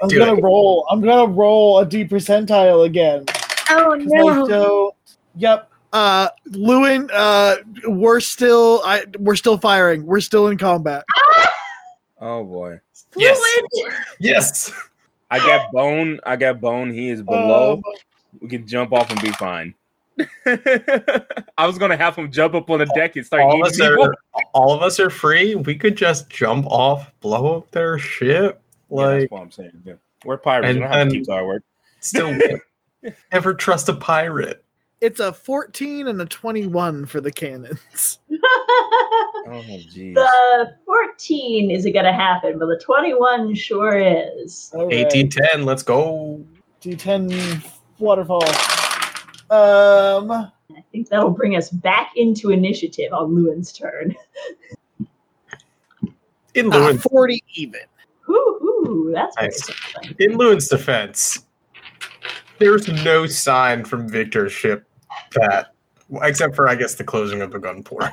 I'm 0.01 0.09
gonna 0.09 0.35
it. 0.35 0.43
roll. 0.43 0.85
I'm 0.91 1.01
gonna 1.01 1.31
roll 1.31 1.79
a 1.79 1.85
D 1.85 2.05
percentile 2.05 2.85
again. 2.85 3.25
Oh 3.69 3.97
'Cause 3.99 4.13
I 4.13 4.47
don't- 4.47 4.93
Yep. 5.35 5.71
Uh, 5.93 6.29
Llewyn. 6.49 7.09
Uh, 7.13 7.57
we're 7.85 8.19
still. 8.19 8.81
I. 8.85 9.05
We're 9.19 9.35
still 9.35 9.57
firing. 9.57 10.05
We're 10.05 10.19
still 10.21 10.47
in 10.47 10.57
combat. 10.57 11.03
Oh 12.19 12.43
boy. 12.43 12.79
Yes. 13.15 13.39
Yes. 14.19 14.73
I 15.29 15.37
got 15.37 15.71
bone. 15.71 16.19
I 16.25 16.35
got 16.35 16.59
bone. 16.59 16.89
He 16.91 17.09
is 17.09 17.21
below. 17.21 17.73
Um, 17.73 17.83
we 18.41 18.47
can 18.49 18.65
jump 18.65 18.91
off 18.91 19.11
and 19.11 19.21
be 19.21 19.29
fine. 19.33 19.75
I 20.47 21.67
was 21.67 21.77
gonna 21.77 21.95
have 21.95 22.15
him 22.15 22.31
jump 22.31 22.55
up 22.55 22.71
on 22.71 22.79
the 22.79 22.85
deck 22.95 23.15
and 23.17 23.23
start 23.25 23.43
All 23.43 23.61
of, 23.61 23.67
us 23.67 23.77
people. 23.77 24.03
are, 24.05 24.13
all 24.53 24.73
of 24.73 24.81
us 24.81 24.99
are 24.99 25.11
free. 25.11 25.53
We 25.53 25.75
could 25.75 25.95
just 25.95 26.27
jump 26.27 26.65
off, 26.65 27.11
blow 27.19 27.57
up 27.57 27.69
their 27.69 27.99
ship. 27.99 28.61
Yeah, 28.89 28.95
Like, 28.97 29.19
that's 29.19 29.31
what 29.31 29.41
I'm 29.43 29.51
saying. 29.51 29.81
Yeah. 29.85 29.93
We're 30.25 30.37
pirates. 30.37 30.69
And- 30.69 30.77
you 30.77 30.83
don't 30.85 30.91
have 30.93 31.09
to 31.09 31.13
keep 31.13 31.29
our 31.29 31.45
word. 31.45 31.63
still 31.99 32.29
win. 32.29 32.59
Never 33.31 33.53
trust 33.53 33.89
a 33.89 33.93
pirate. 33.93 34.63
It's 34.99 35.19
a 35.19 35.31
14 35.31 36.07
and 36.07 36.19
a 36.21 36.25
21 36.25 37.05
for 37.05 37.21
the 37.21 37.31
cannons. 37.31 38.19
Oh 39.49 39.61
jeez. 39.61 40.13
the 40.13 40.73
14 40.85 41.71
isn't 41.71 41.93
going 41.93 42.03
to 42.03 42.11
happen, 42.11 42.59
but 42.59 42.65
the 42.65 42.77
21 42.83 43.55
sure 43.55 43.97
is. 43.97 44.69
All 44.75 44.87
right. 44.87 45.05
1810, 45.05 45.63
let's 45.65 45.83
go. 45.83 46.43
D10 46.81 47.63
waterfall. 47.97 48.43
Um, 49.49 50.31
I 50.31 50.83
think 50.91 51.07
that'll 51.07 51.29
bring 51.29 51.55
us 51.55 51.69
back 51.69 52.11
into 52.17 52.49
initiative 52.49 53.13
on 53.13 53.33
Llewyn's 53.35 53.71
turn. 53.71 54.13
In 56.55 56.73
uh, 56.73 56.95
40 56.95 57.41
even. 57.53 57.79
Ooh, 58.29 59.11
that's 59.13 59.33
pretty 59.37 59.55
Nice. 59.55 60.15
in 60.19 60.37
Llewyn's 60.37 60.67
defense, 60.67 61.45
there's 62.59 62.89
no 63.05 63.25
sign 63.25 63.85
from 63.85 64.09
Victor's 64.09 64.51
ship 64.51 64.86
that, 65.33 65.73
except 66.21 66.55
for, 66.55 66.67
I 66.67 66.75
guess, 66.75 66.95
the 66.95 67.03
closing 67.03 67.41
of 67.41 67.51
the 67.51 67.59
gun 67.59 67.83
port. 67.83 68.11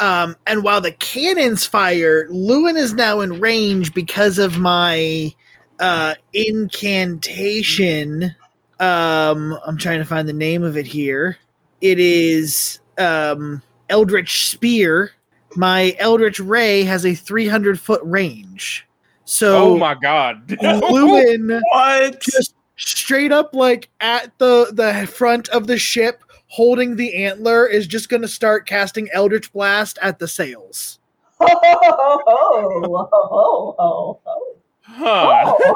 Um, 0.00 0.36
and 0.46 0.62
while 0.62 0.80
the 0.80 0.92
cannons 0.92 1.66
fire, 1.66 2.28
Llewyn 2.28 2.76
is 2.76 2.94
now 2.94 3.20
in 3.20 3.40
range 3.40 3.94
because 3.94 4.38
of 4.38 4.58
my 4.58 5.32
uh, 5.78 6.14
incantation. 6.32 8.34
Um, 8.80 9.58
I'm 9.66 9.78
trying 9.78 10.00
to 10.00 10.04
find 10.04 10.28
the 10.28 10.32
name 10.32 10.62
of 10.62 10.76
it 10.76 10.86
here. 10.86 11.38
It 11.80 12.00
is 12.00 12.80
um, 12.98 13.62
Eldritch 13.88 14.50
Spear. 14.50 15.12
My 15.56 15.94
Eldritch 15.98 16.40
Ray 16.40 16.82
has 16.82 17.06
a 17.06 17.14
300 17.14 17.78
foot 17.78 18.00
range. 18.02 18.86
So 19.24 19.56
oh 19.56 19.78
my 19.78 19.94
god. 19.94 20.48
Llewyn 20.62 21.60
What? 21.70 22.20
just 22.20 22.53
straight 22.76 23.32
up 23.32 23.54
like 23.54 23.88
at 24.00 24.36
the 24.38 24.70
the 24.72 25.06
front 25.06 25.48
of 25.50 25.66
the 25.66 25.78
ship 25.78 26.22
holding 26.48 26.96
the 26.96 27.24
antler 27.24 27.66
is 27.66 27.86
just 27.86 28.08
going 28.08 28.22
to 28.22 28.28
start 28.28 28.66
casting 28.66 29.08
eldritch 29.12 29.52
blast 29.52 29.98
at 30.02 30.18
the 30.18 30.28
sails 30.28 30.98
Ho, 31.40 31.46
ho, 31.48 32.22
ho, 32.26 33.08
ho, 33.10 33.74
ho, 33.78 34.20
ho, 34.24 34.58
Huh. 34.82 35.44
ho. 35.46 35.74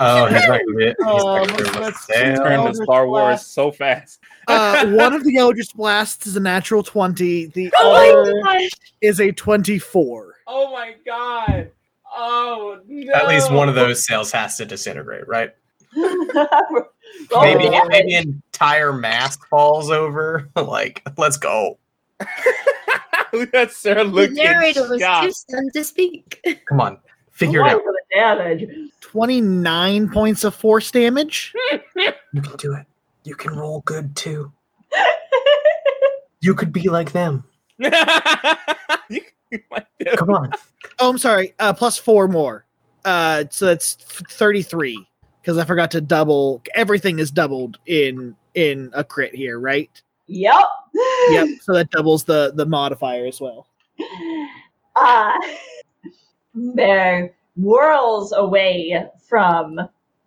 Oh, 0.00 0.26
he's 0.26 0.46
not 0.46 0.60
gonna 0.64 0.76
be. 0.78 0.84
He's 0.86 0.96
not 0.98 1.08
Um, 1.08 1.46
gonna 1.48 1.56
be 1.56 1.62
able 1.62 1.72
to 1.74 1.80
let's 1.82 2.00
stand. 2.02 2.36
see. 2.36 2.42
Turn 2.42 2.52
to 2.52 2.66
Eldritch 2.66 2.76
Star 2.84 3.06
Wars 3.08 3.24
Blast. 3.26 3.52
so 3.54 3.72
fast. 3.72 4.20
uh, 4.46 4.86
one 4.94 5.12
of 5.12 5.24
the 5.24 5.36
eldritch 5.36 5.74
blasts 5.74 6.26
is 6.26 6.36
a 6.36 6.40
natural 6.40 6.82
20 6.82 7.46
the 7.46 7.72
Oh 7.80 7.92
other 7.92 8.40
my 8.42 8.58
gosh. 8.60 8.68
is 9.00 9.20
a 9.20 9.32
24 9.32 10.36
Oh 10.46 10.72
my 10.72 10.94
god. 11.04 11.70
Oh 12.16 12.80
no. 12.86 13.12
At 13.12 13.28
least 13.28 13.52
one 13.52 13.68
of 13.68 13.74
those 13.74 14.04
cells 14.06 14.32
has 14.32 14.56
to 14.56 14.64
disintegrate, 14.64 15.26
right? 15.28 15.50
Roll 15.96 17.42
maybe 17.42 17.64
the 17.64 17.86
maybe 17.88 18.14
entire 18.14 18.92
mask 18.92 19.46
falls 19.48 19.90
over. 19.90 20.48
like, 20.56 21.02
let's 21.16 21.36
go. 21.36 21.78
That's 23.52 23.76
Sir 23.76 24.04
The 24.04 24.28
narrator 24.28 24.88
was 24.88 25.00
too 25.00 25.32
stunned 25.32 25.72
to 25.74 25.84
speak. 25.84 26.44
Come 26.68 26.80
on, 26.80 26.98
figure 27.30 27.60
it 27.60 27.68
out. 27.72 27.82
for 27.82 27.92
the 27.92 28.02
damage. 28.14 28.68
29 29.00 30.08
points 30.10 30.44
of 30.44 30.54
force 30.54 30.90
damage 30.90 31.54
You 32.34 32.42
can 32.42 32.56
do 32.56 32.74
it. 32.74 32.86
You 33.24 33.34
can 33.34 33.54
roll 33.56 33.80
good 33.82 34.14
too. 34.16 34.52
You 36.40 36.54
could 36.54 36.72
be 36.72 36.88
like 36.88 37.12
them. 37.12 37.44
You- 37.78 37.90
you 39.50 39.60
might 39.70 39.86
do. 39.98 40.14
Come 40.16 40.30
on. 40.30 40.52
Oh 41.00 41.10
i'm 41.10 41.18
sorry. 41.18 41.54
Uh, 41.58 41.72
plus 41.72 41.98
four 41.98 42.28
more. 42.28 42.64
Uh, 43.04 43.44
so 43.50 43.66
that's 43.66 43.96
f- 44.00 44.30
33 44.30 45.06
because 45.40 45.58
i 45.58 45.64
forgot 45.64 45.90
to 45.92 46.00
double. 46.00 46.62
Everything 46.74 47.18
is 47.18 47.30
doubled 47.30 47.78
in 47.86 48.34
in 48.54 48.90
a 48.94 49.04
crit 49.04 49.34
here 49.34 49.58
right? 49.58 49.90
Yep. 50.26 50.64
yep. 51.30 51.48
So 51.62 51.72
that 51.74 51.90
doubles 51.90 52.24
the 52.24 52.52
the 52.54 52.66
modifier 52.66 53.26
as 53.26 53.40
well. 53.40 53.66
Uh, 54.96 55.32
Bear 56.54 57.34
whirls 57.56 58.32
away 58.32 59.06
from 59.28 59.80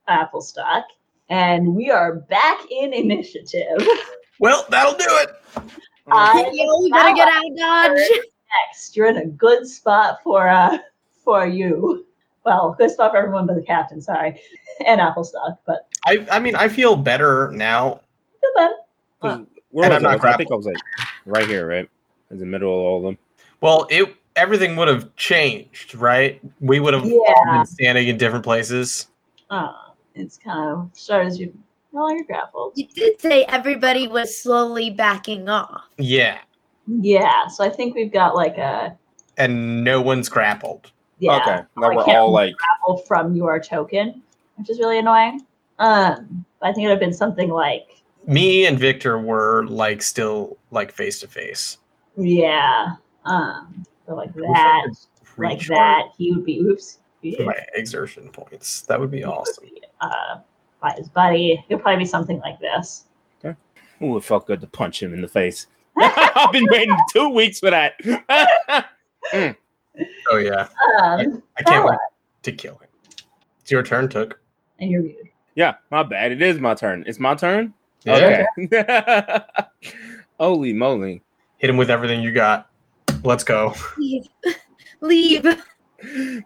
Applestock, 0.07 0.85
and 1.29 1.75
we 1.75 1.89
are 1.89 2.15
back 2.15 2.59
in 2.69 2.93
initiative. 2.93 3.87
Well, 4.39 4.65
that'll 4.69 4.93
do 4.93 5.05
it. 5.07 5.29
I 6.09 6.49
Yo, 6.51 6.81
we 6.81 6.89
gotta 6.89 7.13
get 7.13 7.27
out 7.27 7.43
of 7.45 7.57
Dodge. 7.57 8.19
next. 8.67 8.95
You're 8.95 9.07
in 9.07 9.17
a 9.17 9.25
good 9.25 9.67
spot 9.67 10.19
for 10.23 10.47
uh 10.47 10.77
for 11.23 11.45
you. 11.45 12.05
Well, 12.43 12.75
good 12.77 12.89
spot 12.89 13.11
for 13.11 13.17
everyone 13.17 13.45
but 13.45 13.55
the 13.55 13.61
captain, 13.61 14.01
sorry. 14.01 14.41
And 14.85 14.99
Applestock, 14.99 15.59
but 15.65 15.87
I, 16.05 16.25
I 16.31 16.39
mean, 16.39 16.55
I 16.55 16.67
feel 16.67 16.95
better 16.95 17.51
now. 17.51 18.01
good 18.41 18.51
then. 18.55 18.71
Cause 19.21 19.39
Where 19.69 19.85
And 19.85 19.93
was 19.93 20.03
I'm 20.03 20.09
I? 20.09 20.15
not 20.15 20.25
I 20.25 20.37
think 20.37 20.51
I 20.51 20.55
was 20.55 20.65
like 20.65 20.77
right 21.25 21.47
here, 21.47 21.67
right? 21.67 21.87
In 22.31 22.39
the 22.39 22.45
middle 22.45 22.73
of 22.73 22.85
all 22.85 22.97
of 22.97 23.03
them. 23.03 23.17
Well, 23.61 23.85
it 23.91 24.15
everything 24.35 24.75
would 24.75 24.87
have 24.87 25.15
changed, 25.15 25.93
right? 25.95 26.41
We 26.59 26.79
would 26.79 26.93
have 26.93 27.05
Yeah. 27.05 27.57
been 27.57 27.65
standing 27.65 28.07
in 28.07 28.17
different 28.17 28.43
places. 28.43 29.07
Uh, 29.49 29.73
it's 30.15 30.37
kind 30.37 30.69
of 30.69 30.89
start 30.93 31.27
as 31.27 31.39
you 31.39 31.53
no 31.93 32.01
longer 32.01 32.23
grappled. 32.23 32.73
You 32.75 32.87
did 32.87 33.21
say 33.21 33.43
everybody 33.45 34.07
was 34.07 34.41
slowly 34.41 34.89
backing 34.89 35.49
off. 35.49 35.83
Yeah, 35.97 36.39
Yeah, 36.87 37.47
so 37.47 37.63
I 37.63 37.69
think 37.69 37.95
we've 37.95 38.11
got 38.11 38.35
like 38.35 38.57
a 38.57 38.97
and 39.37 39.83
no 39.83 40.01
one's 40.01 40.29
grappled. 40.29 40.91
yeah 41.19 41.37
Okay. 41.37 41.61
Now 41.77 41.95
we're 41.95 42.03
all 42.03 42.31
like 42.31 42.55
grapple 42.57 43.03
from 43.07 43.35
your 43.35 43.59
token, 43.59 44.21
which 44.55 44.69
is 44.69 44.79
really 44.79 44.99
annoying. 44.99 45.45
Um, 45.79 46.45
I 46.61 46.71
think 46.73 46.85
it 46.85 46.87
would 46.87 46.91
have 46.91 46.99
been 46.99 47.13
something 47.13 47.49
like 47.49 48.03
Me 48.27 48.65
and 48.65 48.77
Victor 48.77 49.17
were 49.19 49.65
like 49.67 50.01
still 50.01 50.57
like 50.69 50.91
face 50.91 51.19
to 51.21 51.27
face. 51.27 51.77
yeah, 52.17 52.95
um, 53.25 53.83
so 54.05 54.15
like 54.15 54.33
that, 54.33 54.87
like 55.37 55.65
that. 55.67 56.09
He 56.17 56.31
would 56.33 56.45
be 56.45 56.59
oops. 56.59 56.99
Yeah. 57.21 57.43
My 57.43 57.65
exertion 57.75 58.29
points. 58.29 58.81
That 58.81 58.99
would 58.99 59.11
be 59.11 59.23
awesome. 59.23 59.65
uh, 60.01 60.39
by 60.81 60.91
his 60.97 61.07
buddy. 61.07 61.63
it'd 61.69 61.81
probably 61.81 61.99
be 61.99 62.05
something 62.05 62.39
like 62.39 62.59
this. 62.59 63.05
Okay. 63.43 63.55
Ooh, 64.01 64.17
it 64.17 64.23
felt 64.23 64.47
good 64.47 64.59
to 64.61 64.67
punch 64.67 65.01
him 65.01 65.13
in 65.13 65.21
the 65.21 65.27
face. 65.27 65.67
I've 65.97 66.51
been 66.51 66.65
waiting 66.71 66.95
two 67.13 67.29
weeks 67.29 67.59
for 67.59 67.69
that. 67.71 67.93
Oh 70.31 70.37
yeah, 70.37 70.67
Um, 71.01 71.43
I 71.57 71.63
can't 71.63 71.85
wait 71.85 71.97
to 72.43 72.51
kill 72.53 72.75
him. 72.75 72.87
It's 73.59 73.69
your 73.69 73.83
turn, 73.83 74.07
Took. 74.07 74.39
and 74.79 74.89
you're 74.89 75.01
muted. 75.03 75.27
yeah, 75.55 75.75
my 75.91 76.01
bad. 76.01 76.31
It 76.31 76.41
is 76.41 76.59
my 76.59 76.73
turn. 76.73 77.03
It's 77.05 77.19
my 77.19 77.35
turn? 77.35 77.73
Yeah. 78.05 78.45
Okay. 78.57 79.39
Holy 80.39 80.71
moly. 80.73 81.21
Hit 81.57 81.69
him 81.69 81.75
with 81.77 81.91
everything 81.91 82.21
you 82.23 82.31
got. 82.31 82.69
Let's 83.23 83.43
go. 83.43 83.75
Leave. 83.97 84.23
Leave. 85.01 85.45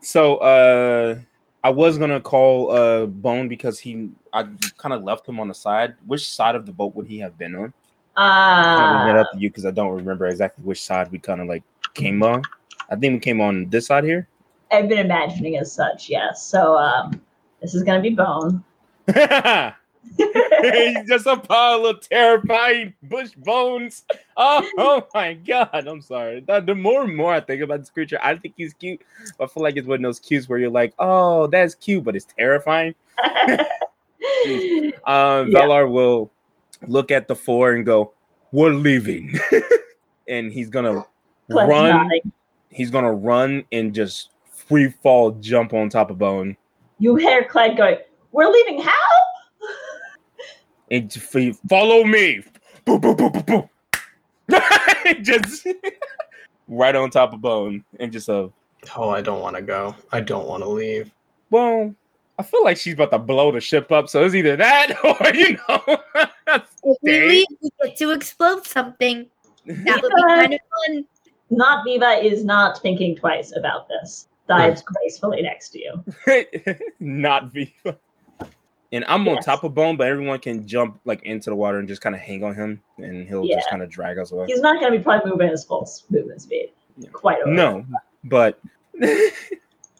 So 0.01 0.37
uh 0.37 1.19
I 1.63 1.69
was 1.69 1.97
gonna 1.99 2.19
call 2.19 2.71
uh 2.71 3.05
Bone 3.05 3.47
because 3.47 3.79
he 3.79 4.09
I 4.33 4.47
kind 4.77 4.91
of 4.93 5.03
left 5.03 5.27
him 5.29 5.39
on 5.39 5.47
the 5.47 5.53
side. 5.53 5.93
Which 6.05 6.27
side 6.29 6.55
of 6.55 6.65
the 6.65 6.73
boat 6.73 6.95
would 6.95 7.07
he 7.07 7.19
have 7.19 7.37
been 7.37 7.55
on? 7.55 7.73
I'll 8.17 9.05
leave 9.05 9.15
it 9.15 9.17
Uh, 9.17 9.21
up 9.21 9.31
to 9.33 9.39
you 9.39 9.49
because 9.49 9.65
I 9.65 9.71
don't 9.71 9.93
remember 9.95 10.25
exactly 10.27 10.63
which 10.63 10.81
side 10.83 11.11
we 11.11 11.19
kind 11.19 11.41
of 11.41 11.47
like 11.47 11.63
came 11.93 12.23
on. 12.23 12.43
I 12.89 12.95
think 12.95 13.13
we 13.13 13.19
came 13.19 13.41
on 13.41 13.69
this 13.69 13.87
side 13.87 14.03
here. 14.03 14.27
I've 14.71 14.87
been 14.89 14.99
imagining 14.99 15.57
as 15.57 15.71
such, 15.71 16.09
yes. 16.09 16.43
So 16.45 16.75
um, 16.77 17.21
this 17.61 17.75
is 17.75 17.83
gonna 17.83 18.01
be 18.01 18.11
Bone. 18.11 18.63
He's 20.17 21.07
just 21.07 21.25
a 21.25 21.35
pile 21.35 21.85
of 21.85 21.99
terrifying 22.07 22.93
bush 23.03 23.31
bones. 23.37 24.05
Oh, 24.37 24.67
oh 24.77 25.07
my 25.13 25.33
god! 25.33 25.69
I'm 25.73 26.01
sorry. 26.01 26.41
The, 26.41 26.59
the 26.61 26.75
more 26.75 27.03
and 27.03 27.15
more 27.15 27.33
I 27.33 27.39
think 27.39 27.61
about 27.63 27.79
this 27.79 27.89
creature, 27.89 28.19
I 28.21 28.35
think 28.35 28.53
he's 28.55 28.73
cute. 28.73 29.01
I 29.39 29.47
feel 29.47 29.63
like 29.63 29.77
it's 29.77 29.87
one 29.87 29.97
of 29.97 30.03
those 30.03 30.19
cues 30.19 30.47
where 30.47 30.59
you're 30.59 30.69
like, 30.69 30.93
"Oh, 30.99 31.47
that's 31.47 31.73
cute," 31.75 32.03
but 32.03 32.15
it's 32.15 32.25
terrifying. 32.37 32.93
Um, 35.07 35.51
Yeah. 35.51 35.59
Valar 35.61 35.89
will 35.89 36.31
look 36.87 37.11
at 37.11 37.27
the 37.27 37.35
four 37.35 37.73
and 37.73 37.85
go, 37.85 38.13
"We're 38.51 38.73
leaving," 38.73 39.37
and 40.27 40.51
he's 40.51 40.69
gonna 40.69 41.05
Cleg's 41.51 41.69
run. 41.69 41.89
nodding. 41.89 42.31
He's 42.69 42.89
gonna 42.91 43.13
run 43.13 43.63
and 43.71 43.93
just 43.93 44.29
free 44.49 44.89
fall, 45.03 45.31
jump 45.31 45.73
on 45.73 45.89
top 45.89 46.09
of 46.11 46.17
Bone, 46.17 46.57
You 46.99 47.15
hear 47.15 47.43
Clegg 47.45 47.77
going, 47.77 47.97
"We're 48.31 48.49
leaving 48.51 48.81
how?" 48.81 48.91
and 50.91 51.09
just 51.09 51.25
free- 51.27 51.55
follow 51.69 52.03
me. 52.03 52.41
Boop, 52.85 53.01
boop, 53.01 53.17
boop, 53.17 53.45
boop, 53.45 53.69
boop. 54.49 55.21
just 55.23 55.67
right 56.67 56.95
on 56.95 57.09
top 57.09 57.33
of 57.33 57.41
Bone, 57.41 57.83
and 57.99 58.11
just 58.11 58.29
a 58.29 58.51
Oh, 58.95 59.09
I 59.09 59.21
don't 59.21 59.41
want 59.41 59.55
to 59.55 59.63
go. 59.63 59.95
I 60.11 60.19
don't 60.21 60.47
want 60.47 60.61
to 60.63 60.69
leave. 60.69 61.11
well. 61.49 61.93
I 62.37 62.43
feel 62.43 62.63
like 62.63 62.77
she's 62.77 62.93
about 62.95 63.11
to 63.11 63.19
blow 63.19 63.51
the 63.51 63.61
ship 63.61 63.91
up, 63.91 64.09
so 64.09 64.23
it's 64.25 64.35
either 64.35 64.55
that 64.57 64.97
or 65.03 65.35
you 65.35 65.57
know. 65.67 65.97
If 66.87 66.97
we 67.01 67.11
Dang. 67.11 67.27
leave, 67.29 67.45
we 67.61 67.69
get 67.83 67.97
to 67.97 68.11
explode 68.11 68.65
something. 68.67 69.25
That 69.65 69.99
would 70.03 70.13
be 70.15 70.21
kind 70.27 70.53
of 70.53 70.59
fun. 70.85 71.05
Not 71.49 71.83
Viva 71.83 72.23
is 72.23 72.45
not 72.45 72.79
thinking 72.81 73.15
twice 73.15 73.51
about 73.57 73.87
this. 73.87 74.27
Dives 74.47 74.83
gracefully 74.83 75.41
next 75.41 75.69
to 75.69 75.79
you. 75.79 76.45
Not 76.99 77.51
Viva. 77.51 77.97
And 78.91 79.03
I'm 79.07 79.27
on 79.27 79.41
top 79.41 79.63
of 79.63 79.73
Bone, 79.73 79.97
but 79.97 80.07
everyone 80.07 80.37
can 80.39 80.67
jump 80.67 80.99
like 81.05 81.23
into 81.23 81.49
the 81.49 81.55
water 81.55 81.79
and 81.79 81.87
just 81.87 82.01
kind 82.01 82.13
of 82.13 82.21
hang 82.21 82.43
on 82.43 82.53
him, 82.53 82.81
and 82.97 83.27
he'll 83.27 83.43
Yeah. 83.43 83.55
just 83.55 83.69
kind 83.71 83.81
of 83.81 83.89
drag 83.89 84.19
us 84.19 84.31
away. 84.31 84.45
He's 84.47 84.61
not 84.61 84.79
going 84.79 84.91
to 84.93 84.97
be 84.99 85.03
probably 85.03 85.31
moving 85.31 85.49
his 85.49 85.65
full 85.65 85.81
s- 85.81 86.03
movement 86.11 86.43
speed. 86.43 86.69
Yeah. 86.97 87.09
Quite 87.11 87.41
over. 87.41 87.51
No, 87.51 87.83
but 88.25 88.59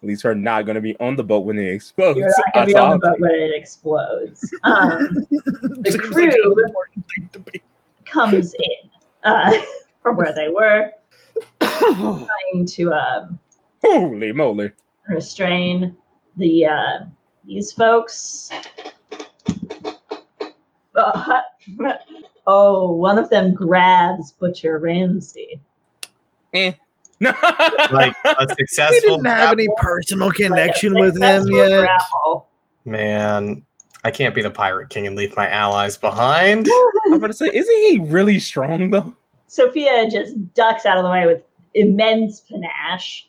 at 0.06 0.10
least 0.10 0.24
we're 0.24 0.36
not 0.36 0.66
going 0.66 0.76
to 0.76 0.82
be 0.82 0.96
on 1.00 1.16
the 1.16 1.24
boat 1.24 1.46
when 1.46 1.58
it 1.58 1.68
explodes. 1.68 2.20
You're 2.20 2.28
not 2.28 2.54
going 2.54 2.68
to 2.68 2.74
be 2.74 2.80
on 2.80 3.00
the 3.00 3.08
boat 3.08 3.20
when 3.20 3.32
it 3.32 3.56
explodes. 3.56 4.54
Um, 4.62 5.26
the 5.32 6.00
crew 6.12 6.26
an 6.26 6.66
important 6.68 7.06
thing 7.10 7.30
to 7.34 7.40
be. 7.40 7.62
comes 8.06 8.54
in 8.54 8.90
uh, 9.24 9.58
from 10.04 10.16
where 10.16 10.32
they 10.32 10.50
were, 10.50 10.92
trying 11.60 12.68
to 12.68 12.94
um, 12.94 13.40
Holy 13.82 14.32
moly! 14.32 14.72
restrain 15.08 15.98
the 16.38 16.68
uh, 16.68 17.00
these 17.46 17.72
folks. 17.72 18.52
Uh, 20.94 21.42
oh, 22.46 22.92
one 22.92 23.18
of 23.18 23.32
them 23.32 23.56
grabs 23.56 24.34
Butcher 24.34 24.78
Ramsey. 24.78 25.60
Eh. 26.54 26.74
No. 27.26 27.88
Like 27.92 28.16
a 28.26 28.36
We 28.48 28.56
successful. 28.60 29.18
didn't 29.18 29.26
have 29.26 29.54
any 29.54 29.68
personal 29.78 30.32
connection 30.32 30.94
Like 30.94 31.02
with 31.14 31.16
him 31.22 31.48
yet. 31.48 31.80
grapple. 31.82 32.48
Man, 32.86 33.64
I 34.04 34.12
can't 34.12 34.36
be 34.36 34.42
the 34.42 34.52
pirate 34.52 34.90
king 34.90 35.08
and 35.08 35.16
leave 35.16 35.36
my 35.36 35.50
allies 35.50 35.98
behind. 35.98 36.68
I'm 37.08 37.14
about 37.14 37.28
to 37.28 37.34
say, 37.34 37.50
isn't 37.54 37.76
he 37.76 38.00
really 38.00 38.40
strong 38.40 38.92
though? 38.92 39.14
Sophia 39.48 40.10
just 40.10 40.36
ducks 40.54 40.86
out 40.86 40.98
of 40.98 41.04
the 41.04 41.10
way 41.10 41.26
with 41.26 41.42
immense 41.74 42.42
panache. 42.42 43.28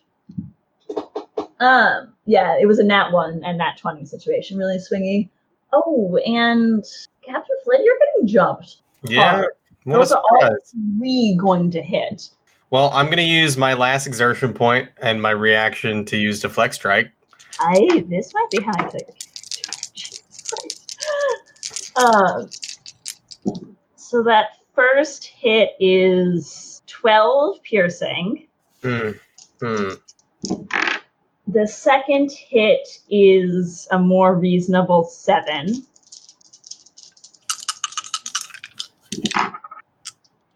Um, 1.59 2.13
yeah, 2.25 2.57
it 2.59 2.67
was 2.67 2.79
a 2.79 2.83
nat 2.83 3.11
one 3.11 3.41
and 3.43 3.57
nat 3.57 3.77
twenty 3.77 4.05
situation, 4.05 4.57
really 4.57 4.77
swingy. 4.77 5.29
Oh, 5.73 6.17
and 6.25 6.83
Captain 7.25 7.55
Flynn, 7.63 7.83
you're 7.83 7.97
getting 7.99 8.27
jumped. 8.27 8.77
Yeah. 9.03 9.31
hard. 9.31 9.47
What 9.83 9.95
a 9.95 9.99
Those 9.99 10.11
are 10.11 10.21
all 10.41 10.57
three 10.99 11.37
going 11.39 11.71
to 11.71 11.81
hit. 11.81 12.29
Well, 12.69 12.91
I'm 12.93 13.05
going 13.05 13.17
to 13.17 13.23
use 13.23 13.55
my 13.55 13.73
last 13.73 14.07
exertion 14.07 14.53
point 14.53 14.89
and 15.01 15.21
my 15.21 15.31
reaction 15.31 16.03
to 16.05 16.17
use 16.17 16.41
deflect 16.41 16.73
strike. 16.73 17.11
I 17.59 18.03
this 18.09 18.33
might 18.33 18.49
be 18.51 18.61
how 18.61 18.73
I 18.77 18.91
it. 18.93 19.23
Um, 21.97 22.47
so 23.95 24.21
that 24.21 24.49
first 24.75 25.25
hit 25.25 25.71
is 25.79 26.83
twelve 26.85 27.63
piercing. 27.63 28.45
Hmm. 28.83 29.11
Hmm. 29.59 29.89
The 31.47 31.65
second 31.65 32.31
hit 32.31 32.87
is 33.09 33.87
a 33.89 33.97
more 33.97 34.35
reasonable 34.35 35.05
seven. 35.05 35.87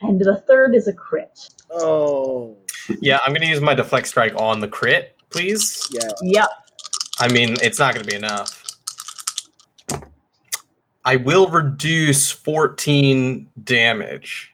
And 0.02 0.20
the 0.20 0.44
third 0.48 0.76
is 0.76 0.88
a 0.88 0.94
crit. 0.94 1.50
Oh, 1.74 2.58
Yeah, 3.00 3.20
I'm 3.26 3.32
going 3.34 3.42
to 3.42 3.48
use 3.48 3.62
my 3.62 3.74
deflect 3.74 4.08
strike 4.08 4.34
on 4.36 4.60
the 4.60 4.68
crit, 4.68 5.16
please. 5.30 5.88
yeah. 5.92 6.10
Yep. 6.22 6.50
I 7.20 7.28
mean, 7.32 7.56
it's 7.62 7.80
not 7.80 7.94
going 7.94 8.06
to 8.06 8.10
be 8.10 8.16
enough. 8.18 8.58
I 11.06 11.16
will 11.16 11.48
reduce 11.50 12.32
14 12.32 13.48
damage. 13.64 14.54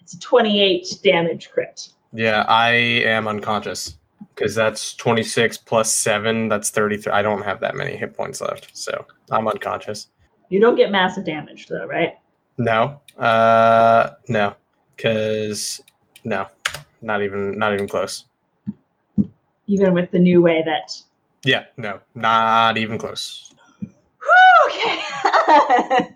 It's 0.00 0.14
a 0.14 0.20
28 0.20 0.86
damage 1.02 1.50
crit. 1.50 1.88
Yeah, 2.12 2.44
I 2.48 2.70
am 2.70 3.28
unconscious 3.28 3.96
because 4.34 4.54
that's 4.54 4.94
26 4.94 5.58
plus 5.58 5.92
7. 5.92 6.48
That's 6.48 6.70
33. 6.70 7.12
I 7.12 7.22
don't 7.22 7.42
have 7.42 7.60
that 7.60 7.76
many 7.76 7.96
hit 7.96 8.14
points 8.14 8.40
left, 8.40 8.70
so 8.76 9.04
I'm 9.30 9.46
unconscious. 9.48 10.08
You 10.48 10.60
don't 10.60 10.76
get 10.76 10.90
massive 10.90 11.24
damage 11.26 11.66
though, 11.66 11.86
right? 11.86 12.14
No, 12.56 13.00
uh, 13.18 14.10
no, 14.28 14.54
because 14.96 15.80
no, 16.24 16.46
not 17.02 17.22
even, 17.22 17.58
not 17.58 17.72
even 17.74 17.88
close. 17.88 18.24
Even 19.66 19.92
with 19.94 20.10
the 20.10 20.18
new 20.18 20.40
way 20.42 20.62
that. 20.64 21.00
Yeah, 21.44 21.64
no, 21.76 22.00
not 22.14 22.76
even 22.78 22.98
close. 22.98 23.54
Okay. 24.66 25.00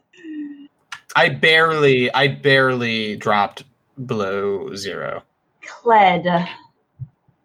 I 1.15 1.29
barely, 1.29 2.13
I 2.15 2.29
barely 2.29 3.17
dropped 3.17 3.65
below 4.07 4.75
zero. 4.75 5.23
Cled. 5.67 6.27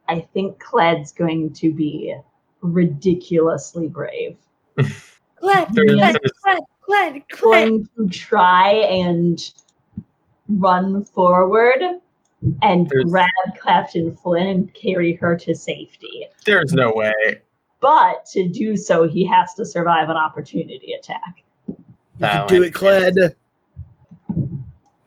I 0.10 0.20
think 0.34 0.60
Cled's 0.60 1.12
going 1.12 1.52
to 1.54 1.74
be 1.74 2.16
ridiculously 2.62 3.88
brave. 3.90 4.38
Glad, 5.40 5.68
There's- 5.74 5.92
glad, 5.94 6.16
there's- 6.16 6.32
glad, 6.44 6.60
glad, 6.88 7.24
glad. 7.28 7.68
Going 7.68 7.90
to 7.98 8.08
try 8.10 8.72
and 8.72 9.40
run 10.50 11.04
forward 11.06 11.82
and 12.62 12.90
There's- 12.90 13.10
grab 13.10 13.28
Captain 13.64 14.16
Flynn 14.16 14.48
and 14.48 14.74
carry 14.74 15.14
her 15.16 15.36
to 15.38 15.56
safety. 15.56 16.28
There's 16.46 16.74
no 16.74 16.92
way. 16.94 17.14
But 17.80 18.26
to 18.34 18.48
do 18.48 18.76
so, 18.76 19.08
he 19.08 19.26
has 19.28 19.54
to 19.56 19.66
survive 19.66 20.10
an 20.10 20.18
opportunity 20.18 20.94
attack. 20.94 21.44
You 21.68 21.76
Oh, 22.24 22.28
can 22.28 22.48
do 22.48 22.64
I 22.64 22.68
it, 22.68 22.74
Cled. 22.74 23.18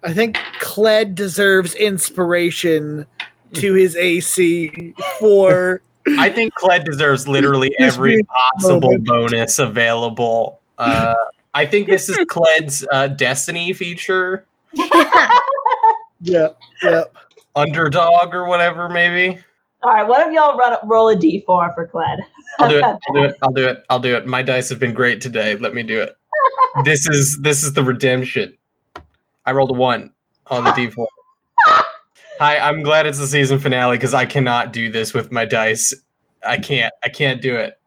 I 0.03 0.13
think 0.13 0.39
Cled 0.61 1.15
deserves 1.15 1.75
inspiration 1.75 3.07
to 3.55 3.75
his 3.75 3.97
AC 3.97 4.95
for 5.19 5.83
I 6.19 6.31
think 6.31 6.55
Cled 6.55 6.85
deserves 6.85 7.27
literally 7.29 7.75
every 7.79 8.23
possible 8.23 8.81
moment. 8.93 9.07
bonus 9.07 9.59
available. 9.59 10.61
Uh, 10.79 11.15
I 11.53 11.67
think 11.67 11.89
this 11.89 12.09
is 12.09 12.19
Cled's 12.29 12.87
uh, 12.93 13.09
Destiny 13.09 13.73
feature, 13.73 14.47
yeah, 16.21 16.49
yeah. 16.83 17.05
underdog 17.57 18.35
or 18.35 18.47
whatever. 18.47 18.89
Maybe 18.89 19.39
All 19.83 19.93
right, 19.93 20.07
one 20.07 20.21
of 20.21 20.33
y'all 20.33 20.57
run, 20.57 20.79
roll 20.85 21.09
a 21.09 21.17
d4 21.17 21.75
for 21.75 21.87
Cled. 21.87 22.21
I'll 22.59 22.69
do 22.69 22.79
it. 22.79 22.85
I'll 22.85 23.15
do 23.15 23.25
it. 23.25 23.37
I'll 23.43 23.53
do 23.53 23.69
it. 23.69 23.85
I'll 23.91 24.01
do 24.01 24.17
it. 24.17 24.27
My 24.27 24.43
dice 24.43 24.69
have 24.69 24.79
been 24.79 24.95
great 24.95 25.21
today. 25.21 25.57
Let 25.57 25.75
me 25.75 25.83
do 25.83 26.01
it. 26.01 26.17
This 26.85 27.09
is 27.09 27.39
this 27.39 27.63
is 27.63 27.73
the 27.73 27.83
redemption. 27.83 28.57
I 29.47 29.53
rolled 29.53 29.71
a 29.71 29.75
one 29.75 30.13
on 30.47 30.65
the 30.65 30.71
d4. 30.71 31.07
Hi, 32.39 32.59
I'm 32.59 32.83
glad 32.83 33.07
it's 33.07 33.19
the 33.19 33.27
season 33.27 33.59
finale 33.59 33.97
because 33.97 34.15
I 34.15 34.25
cannot 34.25 34.73
do 34.73 34.91
this 34.91 35.13
with 35.13 35.31
my 35.31 35.45
dice. 35.45 35.93
I 36.47 36.57
can't. 36.57 36.93
I 37.05 37.09
can't 37.09 37.43
do 37.43 37.57
it. 37.57 37.79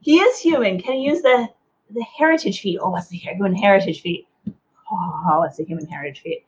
He 0.00 0.16
is 0.16 0.38
human. 0.38 0.80
Can 0.80 0.94
he 0.94 1.02
use 1.02 1.22
the 1.22 1.48
the 1.90 2.02
heritage 2.02 2.60
feat? 2.60 2.78
Oh, 2.82 2.90
what's 2.90 3.08
the 3.08 3.16
human 3.16 3.54
heritage 3.54 4.00
feat? 4.02 4.26
Oh, 4.90 5.38
what's 5.38 5.58
the 5.58 5.64
human 5.64 5.86
heritage 5.86 6.22
feat? 6.22 6.44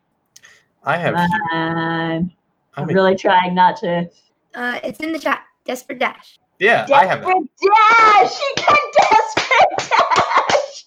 I 0.85 0.97
have. 0.97 1.15
Um, 1.15 1.28
I 1.52 2.81
I'm 2.81 2.86
mean, 2.86 2.97
really 2.97 3.16
trying 3.16 3.55
not 3.55 3.77
to. 3.78 4.09
Uh, 4.55 4.81
it's 4.82 5.01
in 5.01 5.12
the 5.12 5.19
chat. 5.19 5.43
Desperate 5.65 5.98
dash. 5.98 6.39
yeah, 6.59 6.86
I 6.93 7.07
have. 7.07 7.20
Desperate 7.20 7.51
dash! 7.61 8.35
She 8.35 8.55
can 8.57 8.77
desperate 8.98 9.90
dash! 9.90 10.85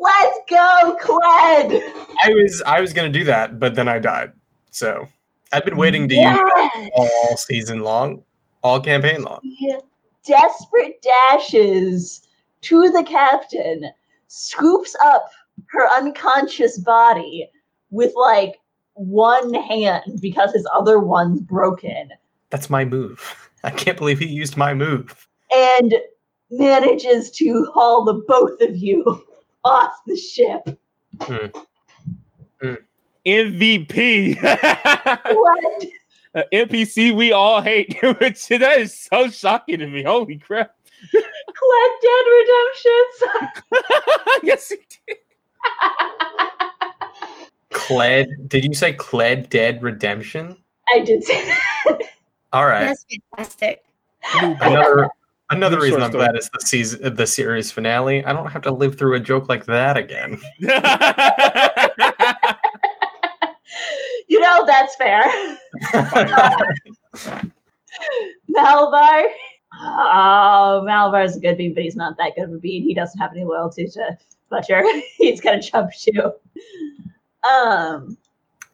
Let's 0.00 0.38
go, 0.48 0.96
Cled! 1.00 1.82
I 2.24 2.30
was 2.30 2.62
I 2.66 2.80
was 2.80 2.92
gonna 2.92 3.08
do 3.10 3.24
that, 3.24 3.60
but 3.60 3.74
then 3.74 3.88
I 3.88 3.98
died. 3.98 4.32
So 4.70 5.06
I've 5.52 5.64
been 5.64 5.76
waiting 5.76 6.08
to 6.08 6.14
use 6.14 6.22
that 6.24 6.90
all 6.94 7.36
season 7.36 7.80
long, 7.80 8.22
all 8.62 8.80
campaign 8.80 9.22
long. 9.22 9.40
Desperate 10.24 11.00
dashes 11.02 12.22
to 12.62 12.90
the 12.90 13.02
captain, 13.04 13.90
scoops 14.26 14.96
up 15.04 15.30
her 15.70 15.86
unconscious 15.96 16.78
body 16.78 17.48
with 17.90 18.12
like 18.16 18.58
one 18.98 19.54
hand 19.54 20.18
because 20.20 20.52
his 20.52 20.66
other 20.74 20.98
one's 20.98 21.40
broken, 21.40 22.10
That's 22.50 22.68
my 22.68 22.84
move. 22.84 23.48
I 23.64 23.70
can't 23.70 23.96
believe 23.98 24.18
he 24.18 24.26
used 24.26 24.56
my 24.56 24.74
move. 24.74 25.26
and 25.54 25.94
manages 26.50 27.30
to 27.32 27.64
haul 27.74 28.04
the 28.04 28.14
both 28.26 28.60
of 28.60 28.76
you 28.76 29.04
off 29.64 29.92
the 30.06 30.16
ship. 30.16 30.78
MVP. 33.26 34.36
What? 35.34 35.84
Uh, 36.34 36.42
NPC 36.52 37.16
we 37.16 37.32
all 37.32 37.62
hate. 37.62 37.96
Which 38.20 38.46
that 38.48 38.78
is 38.78 38.94
so 38.94 39.30
shocking 39.30 39.78
to 39.78 39.86
me. 39.86 40.02
Holy 40.02 40.36
crap. 40.36 40.74
Collect 41.10 42.02
Dead 42.02 42.24
Redemptions. 42.36 43.22
yes, 44.42 44.68
he 44.68 44.76
did. 45.06 45.16
Cled, 47.88 48.28
did 48.48 48.64
you 48.64 48.74
say 48.74 48.92
Cled 48.92 49.48
Dead 49.48 49.82
Redemption? 49.82 50.56
I 50.94 51.00
did 51.00 51.24
say 51.24 51.44
that. 51.46 52.00
All 52.52 52.66
right. 52.66 52.84
That's 52.86 53.04
fantastic. 53.36 53.82
Another 54.60 55.08
another 55.50 55.76
New 55.76 55.82
reason 55.84 56.02
I'm 56.02 56.10
story. 56.10 56.24
glad 56.26 56.36
it's 56.36 56.50
the 56.50 56.60
season 56.60 57.14
the 57.14 57.26
series 57.26 57.72
finale. 57.72 58.24
I 58.24 58.32
don't 58.32 58.46
have 58.50 58.62
to 58.62 58.70
live 58.70 58.98
through 58.98 59.14
a 59.16 59.20
joke 59.20 59.48
like 59.48 59.64
that 59.66 59.96
again. 59.96 60.38
You 64.30 64.40
know, 64.40 64.66
that's 64.66 64.94
fair. 64.96 65.22
Malvar, 68.54 69.24
Oh, 69.80 70.82
Malvar's 70.86 71.36
a 71.36 71.40
good 71.40 71.56
bean, 71.56 71.72
but 71.74 71.82
he's 71.82 71.96
not 71.96 72.16
that 72.18 72.34
good 72.36 72.44
of 72.44 72.52
a 72.52 72.58
bean. 72.58 72.82
He 72.82 72.92
doesn't 72.94 73.18
have 73.18 73.32
any 73.32 73.44
loyalty 73.44 73.86
to 73.86 74.18
Butcher. 74.50 74.82
he's 75.16 75.40
gonna 75.40 75.62
jump 75.62 75.90
too. 75.92 76.32
Um, 77.44 78.16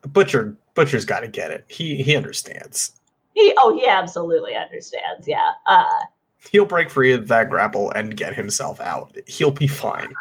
Butcher 0.08 0.56
Butcher's 0.74 1.04
got 1.04 1.20
to 1.20 1.28
get 1.28 1.50
it. 1.50 1.64
He 1.68 2.02
he 2.02 2.16
understands. 2.16 2.92
he 3.34 3.54
oh 3.58 3.74
he 3.74 3.86
absolutely 3.86 4.54
understands. 4.54 5.26
Yeah. 5.26 5.50
Uh, 5.66 5.84
He'll 6.52 6.66
break 6.66 6.90
free 6.90 7.12
of 7.14 7.28
that 7.28 7.48
grapple 7.48 7.90
and 7.92 8.14
get 8.16 8.34
himself 8.34 8.78
out. 8.80 9.16
He'll 9.26 9.50
be 9.50 9.66
fine 9.66 10.12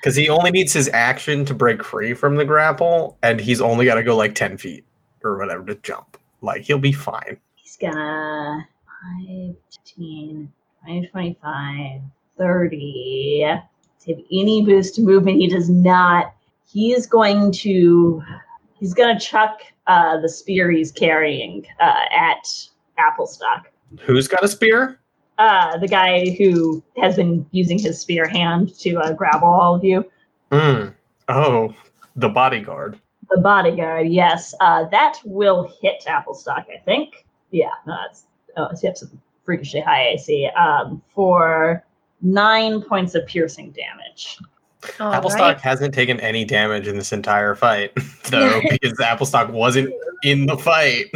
because 0.00 0.16
he 0.16 0.28
only 0.28 0.50
needs 0.50 0.72
his 0.72 0.88
action 0.92 1.44
to 1.44 1.54
break 1.54 1.84
free 1.84 2.14
from 2.14 2.34
the 2.36 2.44
grapple, 2.44 3.16
and 3.22 3.40
he's 3.40 3.60
only 3.60 3.84
got 3.84 3.94
to 3.94 4.02
go 4.02 4.16
like 4.16 4.34
ten 4.34 4.56
feet 4.56 4.84
or 5.22 5.38
whatever 5.38 5.64
to 5.66 5.74
jump. 5.76 6.16
Like 6.42 6.62
he'll 6.62 6.78
be 6.78 6.92
fine. 6.92 7.36
he's 7.54 7.76
gonna 7.76 8.66
5, 9.26 9.54
15, 9.84 10.52
20, 10.84 11.06
25, 11.08 12.00
30. 12.38 13.54
To 14.00 14.14
have 14.14 14.24
any 14.32 14.64
boost 14.64 14.94
to 14.96 15.02
movement, 15.02 15.38
he 15.38 15.48
does 15.48 15.68
not. 15.68 16.32
He 16.70 16.92
is 16.92 17.06
going 17.06 17.52
to. 17.52 18.22
He's 18.78 18.94
gonna 18.94 19.18
chuck 19.18 19.60
uh, 19.86 20.20
the 20.20 20.28
spear 20.28 20.70
he's 20.70 20.92
carrying 20.92 21.66
uh, 21.80 22.00
at 22.12 22.46
Applestock. 22.96 23.66
Who's 24.00 24.28
got 24.28 24.44
a 24.44 24.48
spear? 24.48 25.00
uh, 25.38 25.78
the 25.78 25.88
guy 25.88 26.30
who 26.30 26.82
has 26.96 27.16
been 27.16 27.46
using 27.52 27.78
his 27.78 28.00
spear 28.00 28.26
hand 28.26 28.76
to 28.80 28.96
uh, 28.96 29.12
grapple 29.12 29.48
all 29.48 29.74
of 29.74 29.84
you. 29.84 30.04
Hmm. 30.52 30.88
Oh, 31.28 31.74
the 32.16 32.28
bodyguard. 32.28 32.98
The 33.30 33.40
bodyguard, 33.40 34.08
yes, 34.08 34.54
uh, 34.60 34.84
that 34.88 35.20
will 35.24 35.72
hit 35.80 36.04
Applestock. 36.06 36.66
I 36.74 36.78
think. 36.84 37.26
Yeah, 37.50 37.70
no, 37.86 37.96
that's 38.06 38.24
oh, 38.56 38.68
so 38.74 38.80
you 38.82 38.88
have 38.88 38.98
some 38.98 39.20
freakishly 39.44 39.80
high 39.80 40.08
AC 40.08 40.46
um, 40.56 41.02
for 41.14 41.84
nine 42.20 42.82
points 42.82 43.14
of 43.14 43.26
piercing 43.26 43.70
damage. 43.72 44.38
All 45.00 45.12
Applestock 45.12 45.40
right. 45.40 45.60
hasn't 45.60 45.92
taken 45.92 46.20
any 46.20 46.44
damage 46.44 46.86
in 46.86 46.96
this 46.96 47.12
entire 47.12 47.54
fight, 47.54 47.92
though, 48.30 48.60
because 48.70 48.98
Applestock 49.00 49.50
wasn't 49.50 49.92
in 50.22 50.46
the 50.46 50.56
fight. 50.56 51.06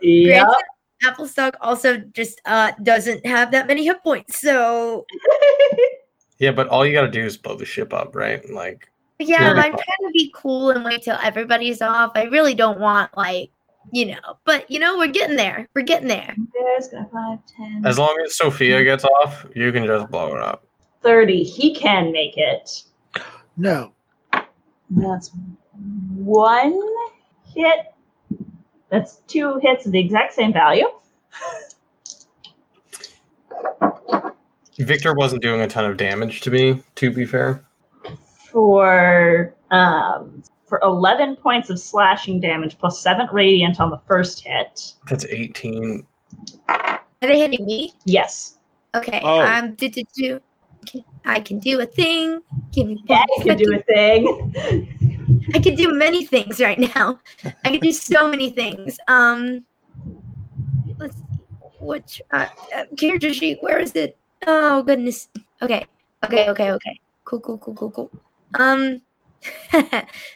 Yep. 0.00 0.46
Granted, 0.46 0.64
Applestock 1.02 1.56
also 1.60 1.98
just 1.98 2.40
uh 2.46 2.72
doesn't 2.82 3.24
have 3.26 3.50
that 3.52 3.66
many 3.66 3.84
hit 3.84 4.02
points. 4.02 4.40
So 4.40 5.06
Yeah, 6.38 6.52
but 6.52 6.68
all 6.68 6.86
you 6.86 6.94
got 6.94 7.02
to 7.02 7.10
do 7.10 7.22
is 7.22 7.36
blow 7.36 7.54
the 7.54 7.66
ship 7.66 7.92
up, 7.92 8.16
right? 8.16 8.48
Like, 8.50 8.90
yeah, 9.18 9.42
Yeah. 9.42 9.60
I'm 9.60 9.72
trying 9.72 10.06
to 10.06 10.10
be 10.12 10.32
cool 10.34 10.70
and 10.70 10.82
wait 10.82 11.02
till 11.02 11.18
everybody's 11.22 11.82
off. 11.82 12.12
I 12.14 12.24
really 12.24 12.54
don't 12.54 12.80
want 12.80 13.14
like 13.16 13.50
you 13.92 14.06
know, 14.06 14.38
but 14.44 14.70
you 14.70 14.78
know, 14.78 14.98
we're 14.98 15.08
getting 15.08 15.36
there. 15.36 15.68
We're 15.74 15.82
getting 15.82 16.08
there. 16.08 16.34
There's 16.54 16.88
gonna 16.88 17.08
5, 17.12 17.38
10, 17.56 17.82
as 17.86 17.98
long 17.98 18.16
as 18.24 18.36
Sophia 18.36 18.82
gets 18.84 19.04
off, 19.04 19.46
you 19.54 19.72
can 19.72 19.86
just 19.86 20.10
blow 20.10 20.34
it 20.34 20.42
up. 20.42 20.64
30. 21.02 21.42
He 21.42 21.74
can 21.74 22.12
make 22.12 22.36
it. 22.36 22.82
No. 23.56 23.92
That's 24.90 25.30
one 26.14 26.78
hit. 27.54 27.86
That's 28.90 29.16
two 29.26 29.58
hits 29.62 29.86
of 29.86 29.92
the 29.92 30.00
exact 30.00 30.34
same 30.34 30.52
value. 30.52 30.86
Victor 34.78 35.14
wasn't 35.14 35.42
doing 35.42 35.60
a 35.60 35.68
ton 35.68 35.84
of 35.84 35.96
damage 35.96 36.40
to 36.42 36.50
me, 36.50 36.82
to 36.96 37.10
be 37.10 37.24
fair. 37.24 37.64
for 38.50 39.54
um 39.70 40.42
for 40.70 40.80
11 40.84 41.36
points 41.36 41.68
of 41.68 41.78
slashing 41.78 42.40
damage 42.40 42.78
plus 42.78 43.02
7 43.02 43.28
radiant 43.32 43.80
on 43.80 43.90
the 43.90 44.00
first 44.06 44.46
hit. 44.46 44.94
That's 45.08 45.26
18. 45.26 46.06
Are 46.68 47.00
they 47.20 47.38
hitting 47.38 47.66
me? 47.66 47.92
Yes. 48.06 48.56
Okay. 48.94 49.20
Oh. 49.22 49.40
Um. 49.40 49.74
Do 49.74 49.90
do 49.90 50.02
do. 50.14 50.40
I 51.26 51.40
can 51.40 51.58
do 51.58 51.80
a 51.80 51.86
thing. 51.86 52.40
Give 52.72 52.86
me 52.86 53.02
Yeah, 53.06 53.18
one 53.18 53.28
you 53.36 53.44
can 53.44 53.58
do 53.58 53.74
a 53.74 53.82
thing. 53.82 55.50
I 55.54 55.58
can 55.58 55.74
do 55.74 55.92
many 55.92 56.24
things 56.24 56.60
right 56.60 56.78
now. 56.78 57.20
I 57.64 57.70
can 57.70 57.80
do 57.80 57.92
so 57.92 58.28
many 58.28 58.50
things. 58.50 58.98
Um, 59.06 59.64
let's 60.98 61.16
see. 61.16 61.24
Which 61.80 62.22
uh, 62.30 62.46
uh, 62.74 62.84
character 62.96 63.34
sheet? 63.34 63.58
Where 63.60 63.78
is 63.78 63.92
it? 63.92 64.16
Oh 64.46 64.82
goodness. 64.82 65.28
Okay. 65.60 65.84
Okay. 66.24 66.48
Okay. 66.48 66.70
Okay. 66.72 67.00
Cool. 67.24 67.40
Cool. 67.40 67.58
Cool. 67.58 67.74
Cool. 67.74 67.90
Cool. 67.90 68.10
Um. 68.54 69.02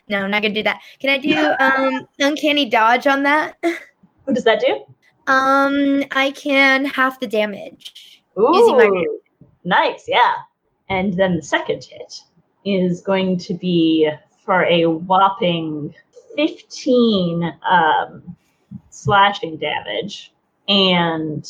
no, 0.09 0.23
I'm 0.25 0.31
not 0.31 0.43
gonna 0.43 0.55
do 0.55 0.63
that. 0.63 0.81
Can 1.01 1.11
I 1.11 1.19
do 1.19 1.37
um 1.61 2.09
uncanny 2.19 2.69
dodge 2.69 3.07
on 3.07 3.23
that? 3.25 3.57
What 4.25 4.35
does 4.35 4.45
that 4.45 4.61
do? 4.61 4.85
Um, 5.27 6.05
I 6.13 6.31
can 6.33 6.85
half 6.85 7.21
the 7.21 7.27
damage. 7.27 8.23
Ooh, 8.39 8.51
Using 8.57 8.77
my- 8.77 9.07
nice, 9.65 10.05
yeah. 10.09 10.33
And 10.89 11.15
then 11.15 11.37
the 11.37 11.43
second 11.43 11.85
hit 11.85 12.21
is 12.65 13.01
going 13.01 13.39
to 13.39 13.55
be 13.55 14.11
for 14.45 14.65
a 14.65 14.85
whopping 14.87 15.95
15 16.37 17.53
um, 17.71 18.37
slashing 18.91 19.57
damage 19.57 20.33
and 20.69 21.49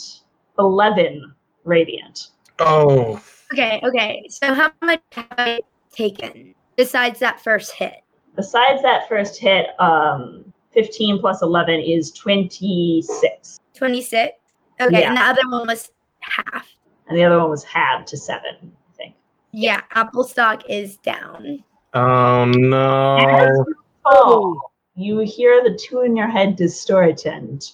11 0.58 1.34
radiant. 1.64 2.28
Oh, 2.60 3.20
Okay. 3.52 3.80
Okay. 3.84 4.24
So 4.30 4.52
how 4.54 4.72
much 4.82 5.02
have 5.12 5.26
I 5.38 5.60
taken 5.92 6.54
besides 6.76 7.20
that 7.20 7.40
first 7.42 7.72
hit? 7.72 8.02
Besides 8.36 8.82
that 8.82 9.08
first 9.08 9.38
hit, 9.40 9.68
um, 9.80 10.52
15 10.72 11.20
plus 11.20 11.42
11 11.42 11.80
is 11.80 12.10
26. 12.12 13.60
26. 13.74 14.32
Okay, 14.80 15.00
Yeah. 15.00 15.08
and 15.08 15.16
the 15.16 15.20
other 15.22 15.42
one 15.48 15.66
was 15.68 15.90
half. 16.20 16.68
And 17.08 17.16
the 17.16 17.22
other 17.24 17.38
one 17.38 17.50
was 17.50 17.62
halved 17.64 18.08
to 18.08 18.16
7, 18.16 18.42
I 18.62 18.96
think. 18.96 19.14
Yeah, 19.52 19.82
Applestock 19.94 20.68
is 20.68 20.96
down. 20.98 21.62
oh 21.94 22.44
no. 22.46 23.64
Oh, 24.04 24.60
you 24.96 25.20
hear 25.20 25.62
the 25.62 25.78
tune 25.78 26.06
in 26.06 26.16
your 26.16 26.26
head 26.28 26.56
distort 26.56 27.24
and 27.26 27.64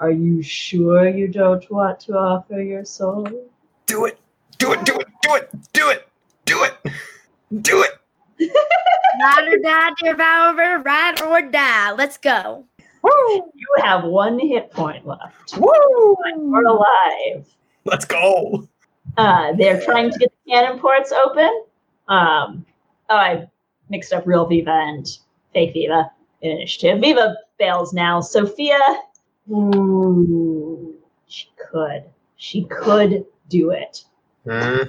are 0.00 0.10
you 0.10 0.42
sure 0.42 1.08
you 1.08 1.28
don't 1.28 1.70
want 1.70 2.00
to 2.00 2.14
offer 2.14 2.60
your 2.60 2.84
soul? 2.84 3.26
Do 3.86 4.04
it. 4.06 4.18
Do 4.58 4.72
it. 4.72 4.84
Do 4.84 4.98
it. 4.98 5.06
Do 5.22 5.34
it. 5.34 5.50
Do 5.72 5.90
it. 5.90 6.08
Do 6.46 6.64
it. 6.64 6.92
Do 7.62 7.82
it. 7.82 7.90
Ride 8.40 9.48
or 9.48 9.58
die, 9.58 9.90
dear 10.02 10.12
Devourer, 10.12 10.82
ride 10.82 11.22
or 11.22 11.42
die. 11.42 11.92
Let's 11.92 12.18
go. 12.18 12.64
You 13.04 13.74
have 13.78 14.04
one 14.04 14.38
hit 14.38 14.70
point 14.70 15.06
left. 15.06 15.56
Woo! 15.56 16.16
We're 16.36 16.66
alive. 16.66 17.46
Let's 17.84 18.04
go. 18.04 18.68
Uh, 19.16 19.52
they're 19.52 19.80
trying 19.80 20.10
to 20.10 20.18
get 20.18 20.32
the 20.44 20.52
cannon 20.52 20.80
ports 20.80 21.12
open. 21.12 21.64
Um, 22.08 22.66
oh, 23.08 23.16
I 23.16 23.48
mixed 23.88 24.12
up 24.12 24.26
real 24.26 24.46
Viva 24.46 24.70
and 24.70 25.06
fake 25.54 25.72
Viva 25.72 26.10
in 26.42 26.50
initiative. 26.50 27.00
Viva 27.00 27.36
fails 27.58 27.92
now. 27.92 28.20
Sophia, 28.20 28.78
ooh, 29.50 30.94
she 31.26 31.48
could. 31.70 32.04
She 32.36 32.64
could 32.64 33.24
do 33.48 33.70
it. 33.70 34.04
Hmm. 34.44 34.88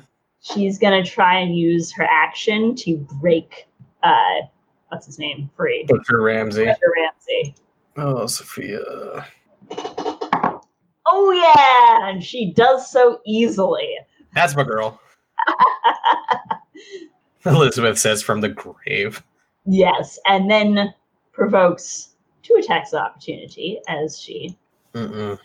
She's 0.54 0.80
gonna 0.80 1.04
try 1.04 1.40
and 1.40 1.58
use 1.58 1.92
her 1.94 2.08
action 2.10 2.76
to 2.76 2.98
break, 3.20 3.68
uh, 4.04 4.42
what's 4.90 5.06
his 5.06 5.20
name, 5.20 5.50
free. 5.56 5.86
Butcher 5.88 6.22
Ramsey. 6.22 6.66
Butcher 6.66 6.94
Ramsey. 6.96 7.56
Oh, 7.98 8.28
Sophia. 8.28 9.28
Oh 11.10 11.32
yeah, 11.32 12.10
and 12.10 12.24
she 12.24 12.54
does 12.54 12.90
so 12.92 13.20
easily. 13.26 13.98
That's 14.34 14.56
my 14.56 14.64
girl. 14.64 15.00
Elizabeth 17.46 17.98
says 17.98 18.22
from 18.22 18.42
the 18.42 18.50
grave. 18.50 19.24
Yes, 19.66 20.20
and 20.28 20.50
then 20.50 20.94
provokes 21.32 22.10
two 22.44 22.56
attacks 22.60 22.94
of 22.94 23.00
opportunity 23.00 23.80
as 23.88 24.20
she. 24.20 24.58
Mm-mm. 24.94 25.40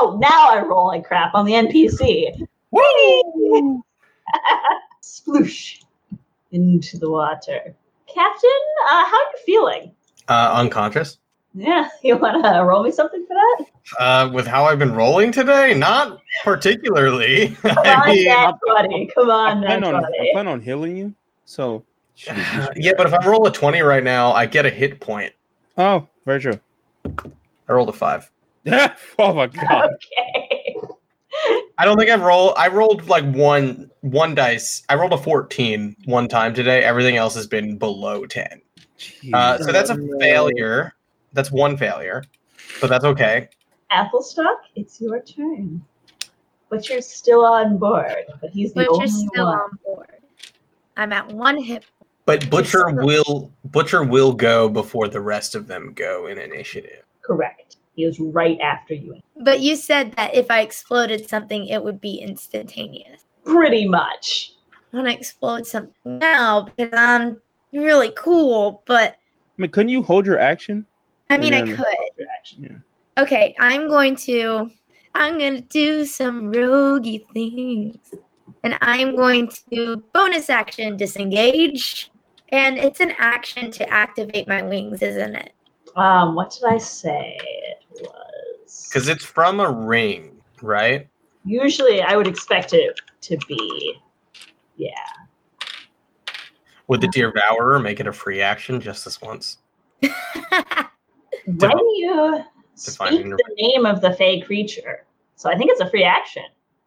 Oh, 0.00 0.16
now 0.20 0.50
I 0.50 0.62
roll 0.64 0.86
like 0.86 1.04
crap 1.04 1.34
on 1.34 1.44
the 1.44 1.54
NPC. 1.54 2.46
Woo! 2.70 3.84
Sploosh 5.02 5.82
into 6.52 6.98
the 6.98 7.10
water. 7.10 7.74
Captain, 8.06 8.60
uh, 8.84 9.04
how 9.04 9.16
are 9.16 9.32
you 9.32 9.38
feeling? 9.44 9.92
Uh, 10.28 10.52
unconscious. 10.54 11.18
Yeah, 11.52 11.88
you 12.04 12.16
want 12.16 12.44
to 12.44 12.62
roll 12.62 12.84
me 12.84 12.92
something 12.92 13.26
for 13.26 13.34
that? 13.34 13.66
Uh, 13.98 14.30
with 14.32 14.46
how 14.46 14.66
I've 14.66 14.78
been 14.78 14.94
rolling 14.94 15.32
today, 15.32 15.74
not 15.74 16.20
particularly. 16.44 17.56
Come 17.56 17.78
I 17.78 17.94
on, 17.94 18.08
mean, 18.08 18.24
Nat 18.26 18.52
buddy. 18.66 19.10
Come 19.12 19.30
I 19.32 19.50
on, 19.50 19.62
plan 19.62 19.80
Nat 19.80 19.94
on 19.94 20.04
I 20.04 20.28
plan 20.32 20.46
on 20.46 20.60
healing 20.60 20.96
you. 20.96 21.12
So 21.44 21.82
yeah, 22.76 22.92
but 22.96 23.06
if 23.08 23.14
I 23.14 23.26
roll 23.26 23.44
a 23.48 23.52
twenty 23.52 23.80
right 23.80 24.04
now, 24.04 24.30
I 24.30 24.46
get 24.46 24.64
a 24.64 24.70
hit 24.70 25.00
point. 25.00 25.32
Oh, 25.76 26.06
very 26.24 26.40
true. 26.40 26.60
I 27.04 27.72
rolled 27.72 27.88
a 27.88 27.92
five. 27.92 28.30
oh 29.18 29.32
my 29.34 29.46
god. 29.46 29.90
Okay. 29.94 30.74
I 31.78 31.84
don't 31.84 31.96
think 31.96 32.10
I've 32.10 32.22
rolled. 32.22 32.54
I 32.56 32.68
rolled 32.68 33.06
like 33.08 33.24
one 33.24 33.90
one 34.00 34.34
dice. 34.34 34.82
I 34.88 34.94
rolled 34.96 35.12
a 35.12 35.18
14 35.18 35.94
one 36.06 36.26
time 36.28 36.54
today. 36.54 36.82
Everything 36.82 37.16
else 37.16 37.34
has 37.34 37.46
been 37.46 37.78
below 37.78 38.26
ten. 38.26 38.60
Uh, 39.32 39.58
so 39.58 39.70
that's 39.70 39.90
a 39.90 39.96
failure. 40.18 40.94
That's 41.32 41.52
one 41.52 41.76
failure, 41.76 42.24
but 42.80 42.88
that's 42.88 43.04
okay. 43.04 43.48
Applestock, 43.90 44.62
it's 44.74 45.00
your 45.00 45.20
turn. 45.22 45.84
Butcher's 46.68 47.06
still 47.06 47.44
on 47.44 47.78
board, 47.78 48.24
but 48.40 48.50
he's 48.50 48.72
the 48.72 48.84
Butcher's 48.84 49.14
only 49.14 49.28
still 49.28 49.46
one. 49.46 49.58
on 49.58 49.78
board. 49.84 50.08
I'm 50.96 51.12
at 51.12 51.28
one 51.32 51.62
hit. 51.62 51.84
But 52.26 52.50
Butcher 52.50 52.86
so- 52.90 53.04
will 53.04 53.52
Butcher 53.66 54.02
will 54.02 54.32
go 54.32 54.68
before 54.68 55.08
the 55.08 55.20
rest 55.20 55.54
of 55.54 55.66
them 55.68 55.92
go 55.94 56.26
in 56.26 56.38
initiative. 56.38 57.04
Correct. 57.22 57.76
He 57.98 58.04
is 58.04 58.20
right 58.20 58.60
after 58.60 58.94
you. 58.94 59.20
But 59.40 59.58
you 59.58 59.74
said 59.74 60.12
that 60.12 60.32
if 60.32 60.52
I 60.52 60.60
exploded 60.60 61.28
something, 61.28 61.66
it 61.66 61.82
would 61.82 62.00
be 62.00 62.18
instantaneous. 62.18 63.24
Pretty 63.44 63.88
much. 63.88 64.52
I 64.92 64.98
want 64.98 65.08
to 65.08 65.14
explode 65.14 65.66
something 65.66 66.20
now 66.20 66.60
because 66.60 66.92
I'm 66.92 67.40
really 67.72 68.12
cool, 68.16 68.84
but 68.86 69.14
I 69.14 69.62
mean, 69.62 69.72
couldn't 69.72 69.88
you 69.88 70.04
hold 70.04 70.26
your 70.26 70.38
action? 70.38 70.86
I 71.28 71.38
mean, 71.38 71.52
I 71.52 71.62
could. 71.62 71.96
Your 72.16 72.28
action. 72.38 72.84
Okay, 73.18 73.56
I'm 73.58 73.88
going 73.88 74.14
to 74.14 74.70
I'm 75.16 75.36
going 75.36 75.56
to 75.56 75.62
do 75.62 76.04
some 76.04 76.52
roguey 76.52 77.26
things. 77.34 78.14
And 78.62 78.78
I'm 78.80 79.16
going 79.16 79.50
to 79.72 80.04
bonus 80.12 80.50
action 80.50 80.96
disengage. 80.96 82.12
And 82.50 82.78
it's 82.78 83.00
an 83.00 83.12
action 83.18 83.72
to 83.72 83.92
activate 83.92 84.46
my 84.46 84.62
wings, 84.62 85.02
isn't 85.02 85.34
it? 85.34 85.52
Um, 85.96 86.36
what 86.36 86.52
did 86.52 86.72
I 86.72 86.78
say 86.78 87.36
it 87.40 87.77
was? 88.02 88.86
Because 88.88 89.08
it's 89.08 89.24
from 89.24 89.60
a 89.60 89.70
ring, 89.70 90.40
right? 90.62 91.08
usually 91.44 92.02
I 92.02 92.14
would 92.16 92.26
expect 92.26 92.74
it 92.74 93.00
to 93.22 93.38
be, 93.48 93.94
yeah. 94.76 94.90
Would 96.88 97.00
the 97.00 97.08
Dear 97.08 97.32
Devourer 97.32 97.78
make 97.78 98.00
it 98.00 98.06
a 98.06 98.12
free 98.12 98.40
action 98.42 98.80
just 98.80 99.04
this 99.04 99.20
once? 99.20 99.58
When 101.46 101.78
you 101.96 102.44
Define 102.84 103.12
speak 103.14 103.24
inter- 103.24 103.36
the 103.36 103.54
name 103.56 103.86
of 103.86 104.00
the 104.02 104.12
fey 104.12 104.40
creature, 104.40 105.04
so 105.36 105.50
I 105.50 105.56
think 105.56 105.70
it's 105.70 105.80
a 105.80 105.88
free 105.88 106.04
action. 106.04 106.44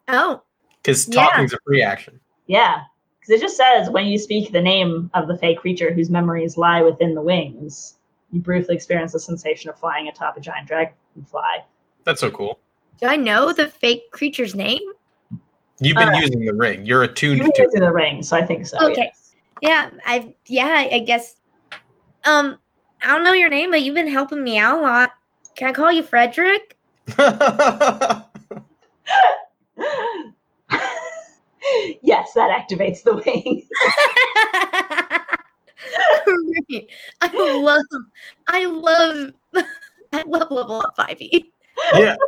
oh, 0.08 0.42
Because 0.78 1.08
Yeah. 1.08 1.26
talking's 1.26 1.54
a 1.54 1.58
free 1.66 1.82
action. 1.82 2.20
Yeah, 2.48 2.82
because 3.20 3.36
it 3.36 3.42
just 3.42 3.58
says 3.58 3.90
when 3.90 4.06
you 4.06 4.18
speak 4.20 4.52
the 4.52 4.62
name 4.62 5.10
of 5.14 5.28
the 5.28 5.38
fey 5.38 5.56
creature 5.56 5.94
whose 5.94 6.10
memories 6.10 6.58
lie 6.58 6.82
within 6.82 7.16
the 7.16 7.22
wings, 7.22 7.98
you 8.32 8.40
briefly 8.40 8.76
experience 8.76 9.12
the 9.14 9.20
sensation 9.20 9.70
of 9.70 9.78
flying 9.80 10.08
atop 10.08 10.38
a 10.38 10.40
giant 10.42 10.68
dragonfly. 10.68 11.42
That's 12.04 12.22
so 12.22 12.32
cool. 12.32 12.60
do 13.00 13.08
I 13.08 13.16
know 13.16 13.52
the 13.54 13.68
fake 13.68 14.12
creature's 14.12 14.56
name? 14.56 14.82
You've 15.80 15.98
been 15.98 16.10
Uh, 16.10 16.18
using 16.20 16.46
the 16.46 16.54
ring. 16.54 16.86
You're 16.86 17.04
attuned 17.04 17.40
You're 17.40 17.52
to 17.52 17.62
using 17.64 17.82
the 17.82 17.92
ring, 17.92 18.22
so 18.24 18.38
I 18.38 18.46
think 18.46 18.68
so. 18.68 18.78
Okay. 18.80 19.12
yes. 19.14 19.36
Yeah, 19.62 19.90
I 20.06 20.34
yeah, 20.48 20.88
I 20.92 21.00
guess 21.00 21.36
um 22.26 22.58
I 23.04 23.08
don't 23.08 23.24
know 23.24 23.34
your 23.34 23.50
name, 23.50 23.72
but 23.72 23.82
you've 23.82 23.96
been 23.96 24.08
helping 24.08 24.44
me 24.44 24.58
out 24.58 24.80
a 24.80 24.82
lot. 24.82 25.12
Can 25.56 25.70
I 25.70 25.74
call 25.74 25.92
you 25.92 26.04
Frederick? 26.04 26.78
yes, 32.02 32.32
that 32.34 32.50
activates 32.50 33.04
the 33.04 33.16
wing. 33.26 33.68
Great. 36.70 36.90
I 37.22 37.28
love 37.36 37.86
I 38.48 38.66
love 38.66 39.32
I 40.14 40.24
love 40.24 40.52
level 40.52 40.82
up 40.86 40.96
5e. 40.98 41.46
yeah. 41.94 42.16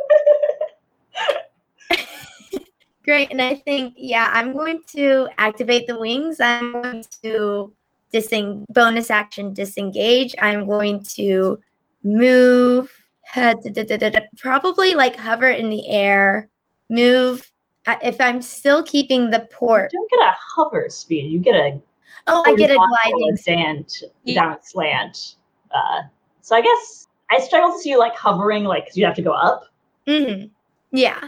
Great. 3.04 3.30
And 3.30 3.42
I 3.42 3.54
think, 3.56 3.92
yeah, 3.98 4.30
I'm 4.32 4.54
going 4.54 4.80
to 4.96 5.28
activate 5.36 5.86
the 5.86 5.98
wings. 5.98 6.40
I'm 6.40 6.72
going 6.72 7.04
to 7.22 7.70
diseng- 8.14 8.64
bonus 8.70 9.10
action 9.10 9.52
disengage. 9.52 10.34
I'm 10.40 10.66
going 10.66 11.02
to 11.16 11.58
move, 12.02 12.90
uh, 13.36 13.52
da- 13.62 13.70
da- 13.72 13.84
da- 13.84 13.96
da- 13.98 14.08
da- 14.10 14.20
probably 14.38 14.94
like 14.94 15.16
hover 15.16 15.50
in 15.50 15.68
the 15.68 15.86
air, 15.90 16.48
move. 16.88 17.50
Uh, 17.86 17.96
If 18.02 18.18
I'm 18.22 18.40
still 18.40 18.82
keeping 18.82 19.28
the 19.28 19.40
port, 19.52 19.90
You 19.92 19.98
don't 19.98 20.10
get 20.10 20.26
a 20.30 20.34
hover 20.56 20.88
speed. 20.88 21.30
You 21.30 21.38
get 21.40 21.54
a 21.56 21.78
oh, 22.26 22.42
I 22.46 22.54
get 22.54 22.70
a 22.70 22.74
gliding. 22.76 23.36
slant 23.36 24.02
Ye- 24.24 24.34
down 24.34 24.58
slant. 24.62 25.36
Uh, 25.70 26.02
so 26.40 26.56
I 26.56 26.60
guess 26.62 27.08
I 27.30 27.38
struggle 27.40 27.72
to 27.72 27.78
see 27.78 27.90
you 27.90 27.98
like 27.98 28.14
hovering, 28.14 28.64
like 28.64 28.86
'cause 28.86 28.96
you 28.96 29.04
have 29.06 29.16
to 29.16 29.22
go 29.22 29.32
up. 29.32 29.64
hmm 30.06 30.44
Yeah. 30.92 31.20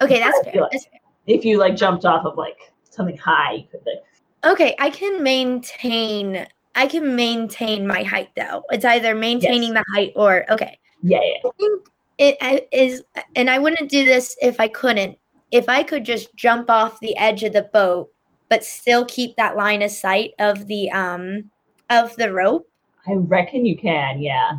Okay, 0.00 0.18
that's 0.18 0.40
fair. 0.42 0.60
like- 0.62 0.70
That's 0.72 0.86
fair. 0.86 1.00
If 1.26 1.44
you 1.44 1.58
like 1.58 1.76
jumped 1.76 2.04
off 2.04 2.24
of 2.26 2.36
like 2.36 2.72
something 2.90 3.16
high, 3.16 3.52
you 3.52 3.64
could 3.70 3.80
like 3.86 4.02
Okay, 4.44 4.74
I 4.80 4.90
can 4.90 5.22
maintain. 5.22 6.46
I 6.74 6.86
can 6.86 7.14
maintain 7.14 7.86
my 7.86 8.02
height 8.02 8.30
though. 8.34 8.64
It's 8.70 8.84
either 8.84 9.14
maintaining 9.14 9.72
the 9.74 9.84
height 9.94 10.12
or 10.16 10.50
okay. 10.50 10.78
yeah, 11.02 11.20
yeah. 11.22 11.48
I 11.48 11.50
think 11.58 11.86
it 12.18 12.36
I- 12.40 12.66
is, 12.72 13.04
and 13.36 13.48
I 13.50 13.58
wouldn't 13.58 13.88
do 13.90 14.04
this 14.04 14.36
if 14.42 14.58
I 14.58 14.68
couldn't. 14.68 15.16
If 15.52 15.68
I 15.68 15.82
could 15.82 16.04
just 16.04 16.34
jump 16.34 16.70
off 16.70 16.98
the 17.00 17.16
edge 17.18 17.44
of 17.44 17.52
the 17.52 17.62
boat, 17.72 18.10
but 18.52 18.62
still 18.62 19.06
keep 19.06 19.34
that 19.36 19.56
line 19.56 19.80
of 19.80 19.90
sight 19.90 20.32
of 20.38 20.66
the 20.66 20.90
um 20.90 21.50
of 21.88 22.14
the 22.16 22.30
rope. 22.30 22.68
I 23.08 23.14
reckon 23.14 23.64
you 23.64 23.78
can. 23.78 24.20
Yeah. 24.20 24.58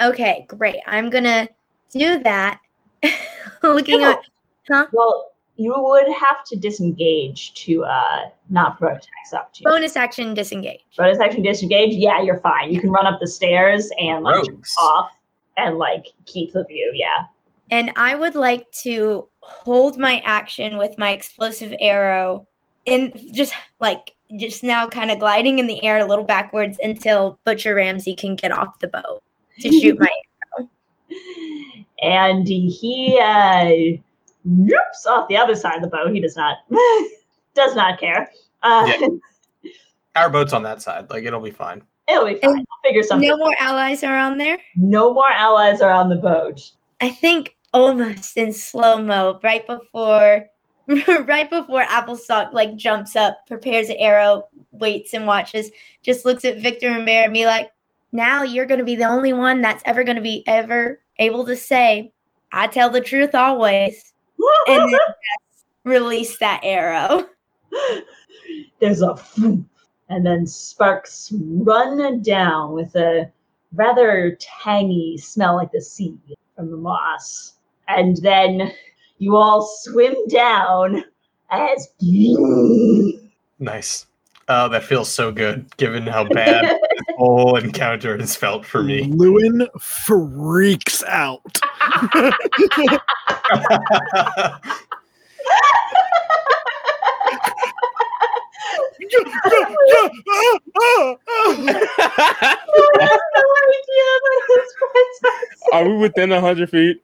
Okay, 0.00 0.46
great. 0.48 0.80
I'm 0.86 1.10
gonna 1.10 1.50
do 1.92 2.20
that. 2.22 2.58
Looking 3.62 4.00
Yeah. 4.00 4.12
at, 4.12 4.20
huh? 4.70 4.86
Well, 4.94 5.32
you 5.56 5.74
would 5.76 6.06
have 6.08 6.42
to 6.46 6.56
disengage 6.56 7.52
to 7.66 7.84
uh 7.84 8.30
not 8.48 8.78
throw 8.78 8.92
attacks 8.92 9.34
up 9.34 9.52
to. 9.54 9.64
Bonus 9.64 9.94
action 9.94 10.32
disengage. 10.32 10.80
Bonus 10.96 11.18
action 11.20 11.42
disengage. 11.42 11.92
Yeah, 11.96 12.22
you're 12.22 12.40
fine. 12.40 12.72
You 12.72 12.80
can 12.80 12.90
run 12.90 13.06
up 13.06 13.20
the 13.20 13.28
stairs 13.28 13.90
and 14.00 14.24
like 14.24 14.42
jump 14.46 14.64
off 14.80 15.10
and 15.58 15.76
like 15.76 16.06
keep 16.24 16.54
the 16.54 16.64
view. 16.64 16.90
Yeah. 16.94 17.26
And 17.70 17.92
I 17.96 18.14
would 18.14 18.36
like 18.36 18.70
to 18.84 19.28
hold 19.40 19.98
my 19.98 20.22
action 20.24 20.78
with 20.78 20.96
my 20.96 21.10
explosive 21.10 21.74
arrow 21.78 22.46
in 22.86 23.12
just 23.32 23.52
like 23.80 24.14
just 24.38 24.62
now 24.64 24.88
kind 24.88 25.10
of 25.10 25.18
gliding 25.18 25.58
in 25.58 25.66
the 25.66 25.82
air 25.84 25.98
a 25.98 26.04
little 26.06 26.24
backwards 26.24 26.78
until 26.82 27.38
Butcher 27.44 27.74
Ramsey 27.74 28.14
can 28.14 28.34
get 28.36 28.52
off 28.52 28.78
the 28.80 28.88
boat 28.88 29.22
to 29.60 29.70
shoot 29.80 29.98
my 29.98 30.08
arrow. 30.58 30.68
and 32.02 32.46
he 32.48 33.18
uh 33.22 33.98
whoops 34.44 35.06
off 35.06 35.28
the 35.28 35.36
other 35.36 35.54
side 35.54 35.76
of 35.76 35.82
the 35.82 35.88
boat. 35.88 36.12
He 36.12 36.20
does 36.20 36.36
not 36.36 36.58
does 37.54 37.74
not 37.74 37.98
care. 38.00 38.30
Uh, 38.62 38.90
Yeah. 39.00 39.08
Our 40.16 40.30
boat's 40.30 40.52
on 40.52 40.62
that 40.62 40.80
side. 40.80 41.10
Like 41.10 41.24
it'll 41.24 41.40
be 41.40 41.50
fine. 41.50 41.82
It'll 42.08 42.26
be 42.26 42.36
fine. 42.36 42.58
I'll 42.58 42.64
figure 42.84 43.02
something. 43.02 43.28
No 43.28 43.36
more 43.36 43.54
allies 43.58 44.04
are 44.04 44.16
on 44.16 44.38
there. 44.38 44.58
no 44.76 45.12
more 45.12 45.30
allies 45.30 45.80
are 45.80 45.90
on 45.90 46.08
the 46.08 46.14
boat. 46.16 46.70
I 47.00 47.10
think 47.10 47.56
almost 47.72 48.36
in 48.36 48.52
slow 48.52 49.02
mo, 49.02 49.40
right 49.42 49.66
before 49.66 50.46
right 51.26 51.48
before 51.48 51.82
Applestock 51.82 52.52
like 52.52 52.76
jumps 52.76 53.16
up, 53.16 53.46
prepares 53.46 53.88
an 53.88 53.96
arrow, 53.98 54.48
waits 54.72 55.14
and 55.14 55.26
watches, 55.26 55.70
just 56.02 56.24
looks 56.24 56.44
at 56.44 56.58
Victor 56.58 56.88
and 56.88 57.06
Bear 57.06 57.24
and 57.24 57.32
be 57.32 57.46
like, 57.46 57.70
now 58.12 58.42
you're 58.42 58.66
gonna 58.66 58.84
be 58.84 58.96
the 58.96 59.08
only 59.08 59.32
one 59.32 59.60
that's 59.60 59.82
ever 59.86 60.04
gonna 60.04 60.20
be 60.20 60.44
ever 60.46 61.00
able 61.18 61.44
to 61.46 61.56
say, 61.56 62.12
I 62.52 62.66
tell 62.66 62.90
the 62.90 63.00
truth 63.00 63.34
always. 63.34 64.12
And 64.68 64.92
then 64.92 65.00
release 65.84 66.38
that 66.38 66.60
arrow. 66.62 67.26
There's 68.80 69.02
a 69.02 69.16
and 70.08 70.24
then 70.24 70.46
sparks 70.46 71.32
run 71.32 72.22
down 72.22 72.72
with 72.72 72.94
a 72.94 73.30
rather 73.72 74.36
tangy 74.38 75.16
smell 75.18 75.56
like 75.56 75.72
the 75.72 75.80
sea 75.80 76.16
from 76.54 76.70
the 76.70 76.76
moss. 76.76 77.54
And 77.88 78.16
then 78.18 78.72
you 79.24 79.36
all 79.36 79.66
swim 79.82 80.14
down 80.28 81.02
as 81.50 81.88
Nice. 83.58 84.06
Oh, 84.46 84.68
that 84.68 84.84
feels 84.84 85.08
so 85.08 85.32
good, 85.32 85.74
given 85.78 86.06
how 86.06 86.24
bad 86.24 86.64
this 86.64 86.78
whole 87.16 87.56
encounter 87.56 88.18
has 88.18 88.36
felt 88.36 88.66
for 88.66 88.82
me. 88.82 89.04
Llewyn 89.04 89.66
freaks 89.80 91.02
out. 91.04 91.40
Are 105.72 105.88
we 105.88 105.96
within 105.96 106.30
hundred 106.32 106.68
feet? 106.68 107.02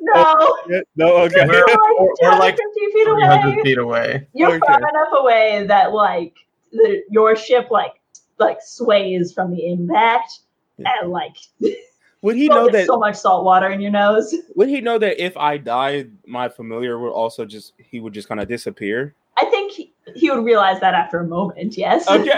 No, 0.00 0.12
oh, 0.16 0.82
No. 0.96 1.16
Okay. 1.24 1.46
We're- 1.46 1.56
you're 1.56 1.66
like 1.66 2.18
we're 2.22 2.38
like 2.38 2.56
250 2.56 2.80
feet 2.92 3.04
300 3.04 3.54
away. 3.54 3.62
feet 3.62 3.78
away. 3.78 4.28
You're 4.34 4.48
Okay. 4.50 4.58
far 4.66 4.78
enough 4.78 5.08
away 5.18 5.64
that 5.66 5.92
like 5.92 6.34
the, 6.72 7.02
your 7.10 7.34
ship 7.36 7.68
like 7.70 7.94
like 8.38 8.58
sways 8.62 9.32
from 9.32 9.50
the 9.54 9.66
impact 9.72 10.40
and 10.78 11.10
like 11.10 11.36
Would 12.22 12.36
he 12.36 12.44
you 12.44 12.48
know 12.50 12.64
get 12.66 12.72
that? 12.72 12.86
so 12.86 12.98
much 12.98 13.16
salt 13.16 13.44
water 13.44 13.68
in 13.70 13.80
your 13.80 13.90
nose. 13.92 14.34
Would 14.56 14.68
he 14.68 14.80
know 14.80 14.98
that 14.98 15.22
if 15.24 15.36
I 15.36 15.56
died, 15.58 16.10
my 16.26 16.48
familiar 16.48 16.98
would 16.98 17.12
also 17.12 17.44
just 17.44 17.72
he 17.78 18.00
would 18.00 18.12
just 18.12 18.28
kind 18.28 18.40
of 18.40 18.48
disappear? 18.48 19.14
I 19.38 19.44
think 19.46 19.72
he, 19.72 19.92
he 20.14 20.30
would 20.30 20.44
realize 20.44 20.80
that 20.80 20.94
after 20.94 21.18
a 21.20 21.26
moment. 21.26 21.76
Yes. 21.76 22.08
Okay. 22.08 22.30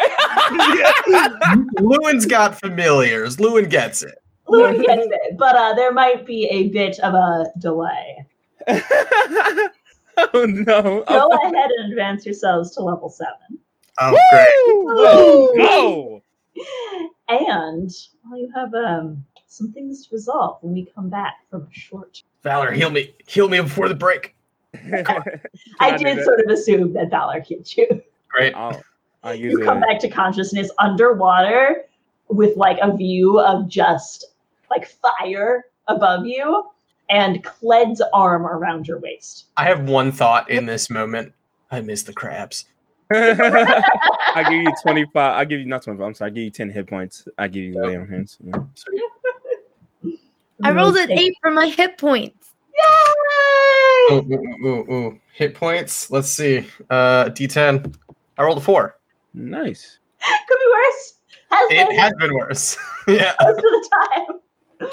Llewyn's 1.80 2.26
got 2.26 2.58
familiars. 2.58 3.36
Llewyn 3.36 3.68
gets 3.70 4.02
it. 4.02 4.20
Llewyn 4.48 4.82
gets 4.82 5.06
it, 5.10 5.36
but 5.38 5.56
uh, 5.56 5.74
there 5.74 5.92
might 5.92 6.26
be 6.26 6.46
a 6.46 6.68
bit 6.68 6.98
of 7.00 7.14
a 7.14 7.46
delay. 7.58 8.24
oh 8.68 10.44
no! 10.46 10.82
Go 10.82 11.04
Oh, 11.08 11.30
ahead 11.52 11.70
and 11.78 11.92
advance 11.92 12.24
yourselves 12.26 12.70
to 12.72 12.82
level 12.82 13.08
seven. 13.08 13.58
Oh, 14.00 14.10
great. 14.30 14.86
Woo! 14.86 15.62
Let's 15.62 15.70
go! 15.70 16.22
And 17.30 17.90
well, 18.24 18.40
you 18.40 18.50
have 18.54 18.72
um, 18.72 19.22
some 19.48 19.70
things 19.72 20.06
to 20.06 20.14
resolve 20.14 20.56
when 20.62 20.72
we 20.72 20.86
come 20.94 21.10
back 21.10 21.34
from 21.50 21.62
a 21.70 21.74
short. 21.74 22.22
Valar, 22.42 22.74
heal 22.74 22.88
me. 22.88 23.14
Heal 23.26 23.50
me 23.50 23.60
before 23.60 23.86
the 23.86 23.94
break. 23.94 24.34
I 24.74 25.94
did 25.98 26.16
that? 26.18 26.24
sort 26.24 26.40
of 26.40 26.46
assume 26.50 26.94
that 26.94 27.10
Valar 27.10 27.46
hit 27.46 27.76
you. 27.76 28.02
Great. 28.28 28.54
I'll, 28.54 28.80
I'll 29.22 29.34
use 29.34 29.52
You 29.52 29.62
come 29.62 29.76
it. 29.78 29.86
back 29.86 29.98
to 30.00 30.08
consciousness 30.08 30.70
underwater 30.78 31.84
with 32.28 32.56
like 32.56 32.78
a 32.80 32.96
view 32.96 33.38
of 33.40 33.68
just 33.68 34.24
like 34.70 34.86
fire 34.86 35.64
above 35.86 36.26
you 36.26 36.64
and 37.10 37.42
Cled's 37.42 38.02
arm 38.12 38.46
around 38.46 38.86
your 38.86 38.98
waist. 38.98 39.46
I 39.56 39.64
have 39.64 39.88
one 39.88 40.12
thought 40.12 40.50
in 40.50 40.66
this 40.66 40.90
moment. 40.90 41.32
I 41.70 41.80
miss 41.80 42.02
the 42.02 42.12
crabs. 42.12 42.66
I 43.12 44.44
give 44.48 44.62
you 44.62 44.72
twenty 44.82 45.06
five. 45.14 45.34
I 45.36 45.44
give 45.46 45.60
you 45.60 45.66
not 45.66 45.82
twenty 45.82 45.98
five. 45.98 46.06
I'm 46.08 46.14
sorry. 46.14 46.30
I 46.30 46.34
give 46.34 46.44
you 46.44 46.50
ten 46.50 46.68
hit 46.70 46.86
points. 46.86 47.26
I 47.38 47.48
give 47.48 47.62
you 47.64 47.82
lay 47.82 47.96
on 47.96 48.06
hands. 48.08 48.36
Yeah. 48.44 50.12
I 50.62 50.72
rolled 50.72 50.96
an 50.96 51.10
eight 51.12 51.34
for 51.40 51.50
my 51.50 51.68
hit 51.68 51.96
points. 51.98 52.50
Yay! 52.74 54.14
Ooh, 54.16 54.32
ooh, 54.32 54.66
ooh, 54.66 54.92
ooh. 54.92 55.20
Hit 55.32 55.54
points. 55.54 56.10
Let's 56.10 56.28
see. 56.28 56.66
Uh, 56.90 57.26
D10. 57.26 57.94
I 58.36 58.42
rolled 58.42 58.58
a 58.58 58.60
four. 58.60 58.96
Nice. 59.34 59.98
Could 60.20 60.58
be 60.58 60.72
worse. 60.74 61.14
Has 61.50 61.70
It 61.70 61.88
been 61.88 61.98
has 61.98 62.12
been 62.18 62.34
worse. 62.34 62.76
yeah. 63.06 63.34
most 63.40 63.56
of 63.58 63.62
the 63.62 63.88
time. 64.14 64.40
All 64.80 64.88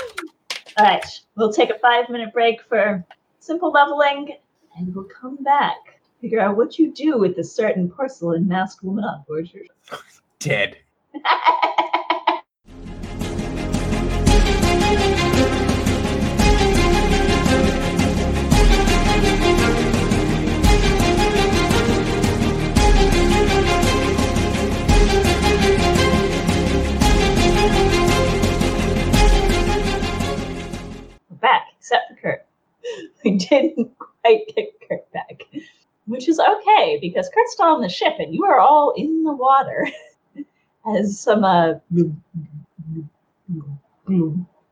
right, 0.79 1.05
we'll 1.35 1.53
take 1.53 1.69
a 1.69 1.79
five 1.79 2.09
minute 2.09 2.33
break 2.33 2.61
for 2.61 3.05
simple 3.39 3.71
leveling, 3.71 4.35
and 4.77 4.93
we'll 4.93 5.05
come 5.05 5.37
back. 5.43 5.77
Figure 6.21 6.39
out 6.39 6.57
what 6.57 6.79
you 6.79 6.91
do 6.91 7.17
with 7.17 7.35
this 7.35 7.53
certain 7.53 7.89
porcelain 7.89 8.47
masked 8.47 8.83
woman 8.83 9.03
on 9.03 9.23
board 9.27 9.49
your 9.53 9.65
Dead. 10.39 10.77
back, 31.41 31.67
except 31.77 32.09
for 32.09 32.15
Kurt. 32.15 32.45
We 33.23 33.37
didn't 33.37 33.97
quite 33.97 34.41
get 34.55 34.73
Kurt 34.87 35.11
back, 35.11 35.41
which 36.05 36.29
is 36.29 36.39
okay 36.39 36.99
because 37.01 37.29
Kurt's 37.33 37.53
still 37.53 37.65
on 37.65 37.81
the 37.81 37.89
ship 37.89 38.13
and 38.19 38.33
you 38.33 38.45
are 38.45 38.59
all 38.59 38.93
in 38.95 39.23
the 39.23 39.33
water. 39.33 39.87
As 40.95 41.19
some 41.19 41.43
uh, 41.43 41.73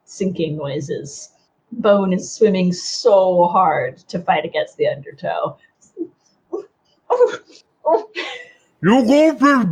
sinking 0.06 0.58
noises. 0.58 1.30
Bone 1.72 2.14
is 2.14 2.32
swimming 2.32 2.72
so 2.72 3.48
hard 3.48 3.98
to 4.10 4.20
fight 4.20 4.46
against 4.46 4.78
the 4.78 4.88
undertow. 4.88 5.58
You 8.86 9.06
go 9.06 9.32
fish 9.32 9.66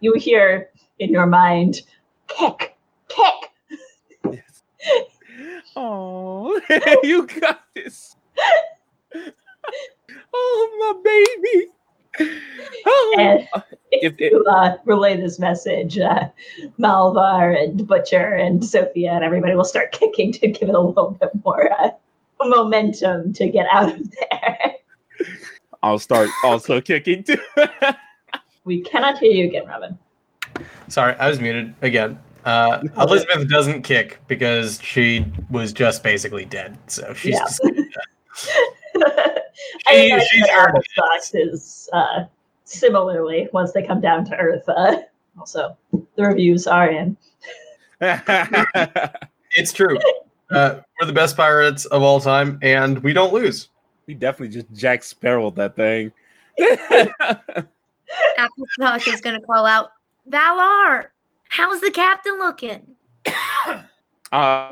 You 0.00 0.14
hear 0.14 0.70
in 1.00 1.10
your 1.10 1.26
mind, 1.26 1.80
kick. 2.28 2.71
Oh, 5.76 6.60
you 7.02 7.26
got 7.26 7.62
this. 7.74 8.16
oh, 10.34 10.70
my 10.78 11.00
baby. 11.02 11.68
Oh. 12.86 13.16
And 13.18 13.48
If 13.92 14.14
if 14.14 14.20
you 14.20 14.44
uh, 14.50 14.76
relay 14.84 15.16
this 15.16 15.38
message, 15.38 15.98
uh, 15.98 16.28
Malvar 16.78 17.62
and 17.62 17.86
Butcher 17.86 18.34
and 18.34 18.64
Sophia 18.64 19.12
and 19.12 19.24
everybody 19.24 19.54
will 19.54 19.64
start 19.64 19.92
kicking 19.92 20.32
to 20.32 20.48
give 20.48 20.68
it 20.68 20.74
a 20.74 20.80
little 20.80 21.12
bit 21.12 21.30
more 21.44 21.70
uh, 21.72 21.90
momentum 22.42 23.32
to 23.34 23.48
get 23.48 23.66
out 23.70 23.94
of 23.94 24.10
there. 24.10 24.74
I'll 25.82 25.98
start 25.98 26.30
also 26.44 26.80
kicking 26.80 27.24
too. 27.24 27.38
we 28.64 28.82
cannot 28.82 29.18
hear 29.18 29.32
you 29.32 29.46
again, 29.46 29.66
Robin. 29.66 29.98
Sorry, 30.88 31.14
I 31.16 31.28
was 31.28 31.40
muted 31.40 31.74
again. 31.82 32.18
Uh, 32.44 32.82
Elizabeth 32.98 33.48
doesn't 33.48 33.82
kick 33.82 34.18
because 34.26 34.80
she 34.82 35.24
was 35.50 35.72
just 35.72 36.02
basically 36.02 36.44
dead. 36.44 36.76
So 36.88 37.12
she's 37.14 37.34
Yeah. 37.34 37.40
just, 37.40 37.60
I 39.86 40.08
She- 40.08 40.26
she's 40.30 40.46
that 40.46 40.74
earned 40.74 40.78
it. 40.78 41.48
Is 41.52 41.88
uh, 41.92 42.24
similarly 42.64 43.48
once 43.52 43.72
they 43.72 43.82
come 43.82 44.00
down 44.00 44.24
to 44.26 44.36
Earth. 44.36 44.68
Uh, 44.68 45.02
also, 45.38 45.76
the 45.92 46.22
reviews 46.24 46.66
are 46.66 46.90
in. 46.90 47.16
it's 48.00 49.72
true. 49.72 49.98
Uh, 50.50 50.80
we're 51.00 51.06
the 51.06 51.12
best 51.12 51.36
pirates 51.36 51.84
of 51.86 52.02
all 52.02 52.20
time, 52.20 52.58
and 52.62 52.98
we 53.02 53.12
don't 53.12 53.32
lose. 53.32 53.68
we 54.06 54.14
definitely 54.14 54.52
just 54.54 54.70
Jack 54.74 55.02
Sparrowed 55.02 55.56
that 55.56 55.76
thing. 55.76 56.12
Applestock 58.38 59.06
is 59.08 59.20
gonna 59.20 59.40
call 59.40 59.64
out, 59.64 59.90
Valar, 60.28 61.06
how's 61.52 61.80
the 61.82 61.90
captain 61.90 62.38
looking? 62.38 62.96
uh, 64.32 64.70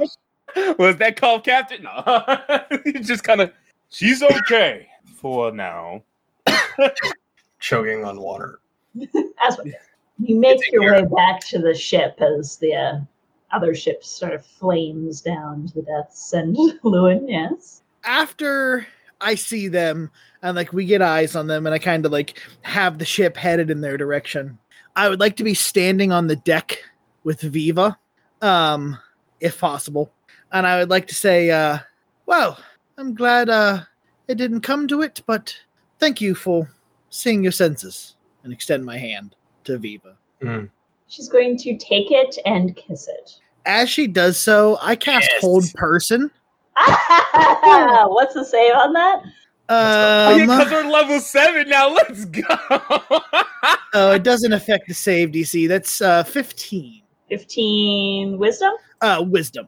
was 0.79 0.97
that 0.97 1.17
called 1.17 1.45
Captain? 1.45 1.83
No. 1.83 2.39
He 2.85 2.93
just 2.93 3.23
kind 3.23 3.43
of, 3.43 3.53
she's 3.91 4.23
okay 4.23 4.89
for 5.17 5.53
now. 5.53 6.03
Choking 7.61 8.05
on 8.05 8.21
water. 8.21 8.61
As 9.47 9.59
we 9.63 9.75
you 10.23 10.39
make 10.39 10.61
your 10.73 10.93
way 10.93 11.07
back 11.17 11.41
to 11.49 11.59
the 11.59 11.75
ship 11.75 12.21
as 12.21 12.57
the 12.57 12.75
uh, 12.75 13.01
other 13.53 13.75
ship 13.75 14.05
sort 14.05 14.35
of 14.35 14.45
flames 14.45 15.23
down 15.23 15.67
to 15.69 15.75
the 15.75 15.83
deaths. 15.83 16.35
And 16.35 16.55
Llewyn, 16.85 17.25
yes. 17.27 17.83
after 18.05 18.87
I 19.23 19.35
see 19.35 19.69
them 19.69 20.11
and 20.43 20.57
like 20.57 20.75
we 20.75 20.85
get 20.85 21.01
eyes 21.01 21.37
on 21.37 21.47
them 21.47 21.65
and 21.65 21.75
I 21.75 21.79
kind 21.79 22.05
of 22.05 22.13
like 22.13 22.39
have 22.63 22.99
the 22.99 23.07
ship 23.07 23.37
headed 23.37 23.71
in 23.71 23.81
their 23.81 23.97
direction, 23.97 24.59
I 24.97 25.09
would 25.09 25.21
like 25.21 25.37
to 25.37 25.45
be 25.45 25.55
standing 25.55 26.13
on 26.13 26.27
the 26.27 26.37
deck 26.37 26.83
with 27.25 27.41
Viva, 27.41 27.99
um, 28.43 28.99
if 29.41 29.59
possible. 29.59 30.13
And 30.53 30.67
I 30.67 30.79
would 30.79 30.91
like 30.91 31.07
to 31.09 31.15
say, 31.15 31.51
uh, 31.51 31.79
well, 32.27 32.59
I'm 32.99 33.15
glad 33.15 33.49
uh, 33.49 33.83
it 34.29 34.37
didn't 34.37 34.61
come 34.61 34.89
to 34.89 35.03
it, 35.03 35.23
but 35.27 35.55
thank 35.99 36.21
you 36.21 36.35
for 36.35 36.71
seeing 37.11 37.43
your 37.43 37.53
senses 37.53 38.17
and 38.45 38.53
extend 38.53 38.85
my 38.85 38.99
hand 38.99 39.37
to 39.65 39.79
Viva. 39.79 40.17
She's 41.09 41.29
going 41.29 41.57
to 41.59 41.77
take 41.77 42.11
it 42.11 42.39
and 42.47 42.75
kiss 42.77 43.09
it. 43.09 43.33
As 43.67 43.91
she 43.91 44.07
does 44.07 44.39
so, 44.39 44.79
I 44.81 44.97
cast 44.97 45.29
Yes. 45.33 45.41
Hold 45.41 45.73
Person. 45.75 46.31
What's 46.77 48.35
the 48.35 48.45
save 48.45 48.75
on 48.75 48.93
that? 48.95 49.23
Oh, 49.73 50.35
yeah, 50.37 50.43
Um, 50.43 50.49
because 50.49 50.73
we're 50.73 50.91
level 50.91 51.21
seven 51.21 51.69
now. 51.69 51.89
Let's 51.95 52.25
go. 52.25 52.43
oh, 53.95 54.13
it 54.13 54.25
doesn't 54.25 54.53
affect 54.53 54.89
the 54.89 54.95
save 54.95 55.31
DC. 55.31 55.69
That's 55.69 56.01
uh, 56.03 56.25
15. 56.25 57.03
15 57.29 58.39
wisdom? 58.39 58.73
Uh, 59.01 59.25
wisdom. 59.27 59.67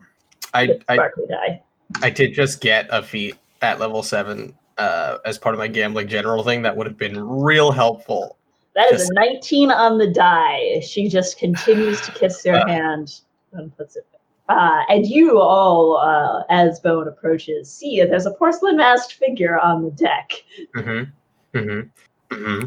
I, 0.54 0.78
I 0.88 0.96
Sparkly 0.96 1.24
die. 1.28 1.62
I 2.02 2.10
did 2.10 2.34
just 2.34 2.60
get 2.60 2.86
a 2.90 3.02
feat 3.02 3.36
at 3.62 3.78
level 3.78 4.02
seven 4.02 4.54
uh, 4.78 5.18
as 5.24 5.38
part 5.38 5.54
of 5.54 5.58
my 5.60 5.68
gambling 5.68 6.08
general 6.08 6.42
thing. 6.42 6.62
That 6.62 6.76
would 6.76 6.86
have 6.86 6.98
been 6.98 7.22
real 7.22 7.70
helpful. 7.70 8.36
That 8.74 8.90
is 8.92 9.00
Just- 9.02 9.12
a 9.12 9.14
19 9.14 9.70
on 9.70 9.98
the 9.98 10.10
die. 10.10 10.80
She 10.80 11.08
just 11.08 11.38
continues 11.38 12.00
to 12.02 12.12
kiss 12.12 12.44
your 12.44 12.56
Uh. 12.56 12.66
hand 12.66 13.20
and 13.52 13.74
puts 13.76 13.96
it 13.96 14.04
back. 14.11 14.11
Uh, 14.48 14.82
and 14.88 15.06
you 15.06 15.38
all, 15.38 15.96
uh, 15.96 16.42
as 16.50 16.80
Bone 16.80 17.08
approaches, 17.08 17.72
see 17.72 18.00
that 18.00 18.10
there's 18.10 18.26
a 18.26 18.32
porcelain 18.32 18.76
masked 18.76 19.14
figure 19.14 19.58
on 19.58 19.84
the 19.84 19.90
deck. 19.92 20.32
Mm-hmm. 20.76 21.58
Mm-hmm. 21.58 22.34
Mm-hmm. 22.34 22.66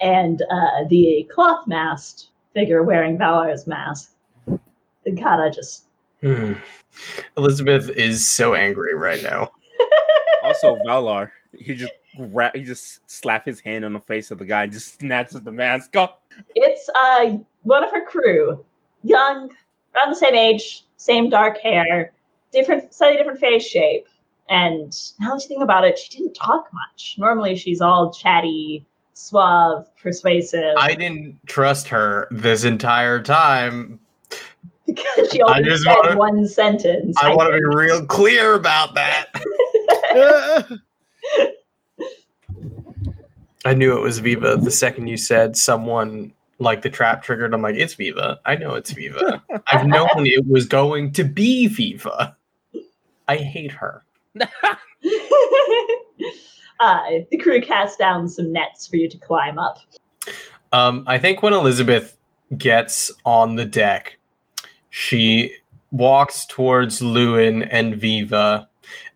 and 0.00 0.42
uh, 0.50 0.84
the 0.90 1.26
cloth 1.32 1.66
masked 1.66 2.28
figure 2.52 2.82
wearing 2.82 3.16
Valar's 3.16 3.66
mask. 3.66 4.12
And 4.46 5.18
Kata 5.18 5.50
just 5.54 5.84
Hmm. 6.22 6.54
Elizabeth 7.36 7.90
is 7.90 8.26
so 8.26 8.54
angry 8.54 8.94
right 8.94 9.22
now. 9.22 9.52
also, 10.42 10.76
Valar, 10.86 11.30
he 11.52 11.74
just 11.74 11.92
gra- 12.16 12.50
he 12.54 12.62
just 12.64 13.08
slap 13.10 13.44
his 13.44 13.60
hand 13.60 13.84
on 13.84 13.92
the 13.92 14.00
face 14.00 14.30
of 14.30 14.38
the 14.38 14.44
guy, 14.46 14.64
and 14.64 14.72
just 14.72 14.98
snatches 14.98 15.40
the 15.42 15.52
mask 15.52 15.94
off. 15.96 16.14
it's 16.54 16.88
uh 16.94 17.36
one 17.62 17.84
of 17.84 17.90
her 17.90 18.04
crew, 18.04 18.64
young, 19.02 19.50
around 19.94 20.10
the 20.10 20.16
same 20.16 20.34
age, 20.34 20.84
same 20.96 21.28
dark 21.30 21.58
hair, 21.58 22.12
different, 22.52 22.92
slightly 22.92 23.18
different 23.18 23.40
face 23.40 23.66
shape. 23.66 24.06
And 24.48 24.96
now 25.18 25.34
that 25.34 25.42
you 25.42 25.48
think 25.48 25.62
about 25.62 25.84
it, 25.84 25.98
she 25.98 26.16
didn't 26.18 26.34
talk 26.34 26.68
much. 26.72 27.16
Normally, 27.18 27.56
she's 27.56 27.80
all 27.80 28.12
chatty, 28.12 28.86
suave, 29.14 29.86
persuasive. 30.00 30.74
I 30.78 30.94
didn't 30.94 31.38
trust 31.46 31.88
her 31.88 32.28
this 32.30 32.62
entire 32.64 33.20
time, 33.20 33.98
because 34.86 35.30
she 35.32 35.42
only 35.42 35.64
just 35.64 35.82
said 35.82 35.96
wanna- 35.96 36.16
one 36.16 36.46
sentence. 36.46 37.16
I 37.20 37.34
want 37.34 37.52
to 37.52 37.58
be 37.58 37.64
real 37.76 38.06
clear 38.06 38.54
about 38.54 38.94
that. 38.94 39.26
I 43.64 43.74
knew 43.74 43.96
it 43.96 44.00
was 44.00 44.20
Viva 44.20 44.56
the 44.56 44.70
second 44.70 45.08
you 45.08 45.16
said 45.16 45.56
someone 45.56 46.32
like 46.58 46.82
the 46.82 46.90
trap 46.90 47.22
triggered. 47.22 47.52
I'm 47.52 47.62
like, 47.62 47.76
it's 47.76 47.94
Viva. 47.94 48.40
I 48.44 48.56
know 48.56 48.74
it's 48.74 48.90
Viva. 48.90 49.42
I've 49.66 49.86
known 49.86 50.08
it 50.26 50.46
was 50.46 50.66
going 50.66 51.12
to 51.12 51.24
be 51.24 51.66
Viva. 51.68 52.36
I 53.28 53.36
hate 53.36 53.72
her. 53.72 54.04
uh, 56.80 57.02
the 57.30 57.38
crew 57.38 57.60
cast 57.60 57.98
down 57.98 58.28
some 58.28 58.52
nets 58.52 58.86
for 58.86 58.96
you 58.96 59.08
to 59.08 59.18
climb 59.18 59.58
up. 59.58 59.78
Um, 60.72 61.04
I 61.06 61.18
think 61.18 61.42
when 61.42 61.52
Elizabeth 61.52 62.16
gets 62.56 63.10
on 63.24 63.56
the 63.56 63.64
deck, 63.64 64.18
she 64.90 65.54
walks 65.90 66.46
towards 66.46 67.00
Llewyn 67.00 67.66
and 67.70 67.96
Viva, 67.96 68.68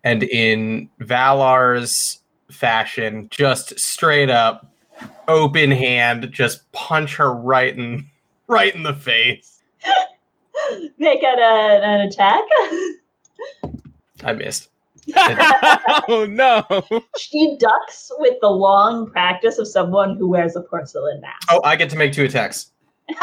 and 0.03 0.23
in 0.23 0.89
Valar's 0.99 2.21
fashion, 2.49 3.27
just 3.29 3.79
straight 3.79 4.29
up, 4.29 4.70
open 5.27 5.71
hand, 5.71 6.29
just 6.31 6.71
punch 6.71 7.15
her 7.17 7.33
right 7.33 7.77
in 7.77 8.09
right 8.47 8.73
in 8.75 8.83
the 8.83 8.93
face. 8.93 9.61
Make 10.97 11.19
it 11.23 11.39
a, 11.39 11.41
uh, 11.41 11.81
an 11.81 12.01
attack. 12.01 12.43
I 14.23 14.33
missed. 14.33 14.69
oh 16.07 16.27
no! 16.29 16.63
she 17.17 17.57
ducks 17.59 18.11
with 18.19 18.35
the 18.39 18.49
long 18.49 19.09
practice 19.09 19.57
of 19.57 19.67
someone 19.67 20.15
who 20.15 20.29
wears 20.29 20.55
a 20.55 20.61
porcelain 20.61 21.19
mask. 21.21 21.47
Oh, 21.49 21.59
I 21.63 21.75
get 21.75 21.89
to 21.89 21.97
make 21.97 22.13
two 22.13 22.25
attacks. 22.25 22.71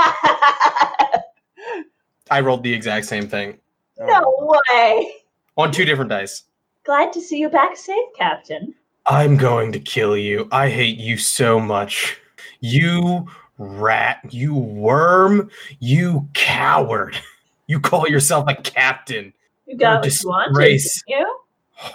I 2.31 2.41
rolled 2.43 2.65
the 2.65 2.75
exact 2.75 3.07
same 3.07 3.29
thing 3.29 3.59
no 3.99 4.61
way. 4.71 5.13
on 5.57 5.73
two 5.73 5.85
different 5.85 6.11
dice. 6.11 6.45
Glad 6.85 7.13
to 7.13 7.21
see 7.21 7.39
you 7.39 7.49
back 7.49 7.77
safe, 7.77 8.09
Captain. 8.17 8.75
I'm 9.11 9.39
going 9.39 9.73
to 9.73 9.81
kill 9.81 10.19
you. 10.19 10.49
I 10.53 10.69
hate 10.69 10.99
you 10.99 11.17
so 11.17 11.59
much. 11.59 12.19
You 12.61 13.27
rat, 13.57 14.21
you 14.31 14.55
worm, 14.55 15.51
you 15.81 16.29
coward. 16.35 17.17
You 17.71 17.79
call 17.81 18.09
yourself 18.09 18.47
a 18.49 18.55
captain. 18.55 19.35
You 19.67 19.77
got 19.77 20.03
You're 20.03 20.11
what 20.11 20.23
you 20.23 20.29
wanted, 20.31 20.81
you? 21.07 21.39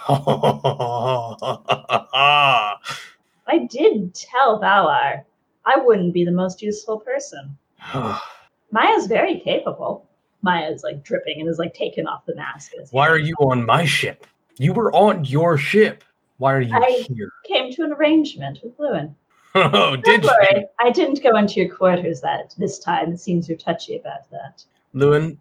I 3.48 3.58
did 3.68 4.14
tell 4.14 4.60
Valar 4.60 5.24
I 5.66 5.76
wouldn't 5.78 6.14
be 6.14 6.24
the 6.24 6.30
most 6.30 6.62
useful 6.62 7.00
person. 7.00 7.58
Maya's 8.70 9.08
very 9.08 9.40
capable. 9.40 10.08
Maya's 10.42 10.84
like 10.84 11.02
dripping 11.02 11.40
and 11.40 11.48
is 11.48 11.58
like 11.58 11.74
taken 11.74 12.06
off 12.06 12.24
the 12.24 12.36
mask. 12.36 12.70
Why 12.92 13.08
are 13.08 13.18
you 13.18 13.34
on 13.40 13.66
my 13.66 13.84
ship? 13.84 14.28
You 14.58 14.74
were 14.74 14.92
on 14.92 15.24
your 15.24 15.58
ship. 15.58 16.04
Why 16.38 16.52
are 16.54 16.60
you 16.60 16.68
here? 16.68 16.82
I- 16.82 17.06
here? 17.14 17.30
Came 17.46 17.72
to 17.72 17.82
an 17.84 17.92
arrangement 17.92 18.60
with 18.62 18.76
Llewyn. 18.78 19.14
Oh, 19.56 19.94
Don't 19.94 20.02
did 20.04 20.24
you? 20.24 20.66
I 20.80 20.90
didn't 20.90 21.22
go 21.22 21.36
into 21.36 21.60
your 21.60 21.72
quarters 21.72 22.20
that 22.22 22.52
this 22.58 22.80
time. 22.80 23.12
It 23.12 23.20
seems 23.20 23.48
you're 23.48 23.56
touchy 23.56 23.96
about 23.96 24.28
that. 24.32 24.64
Llewyn, 24.96 25.36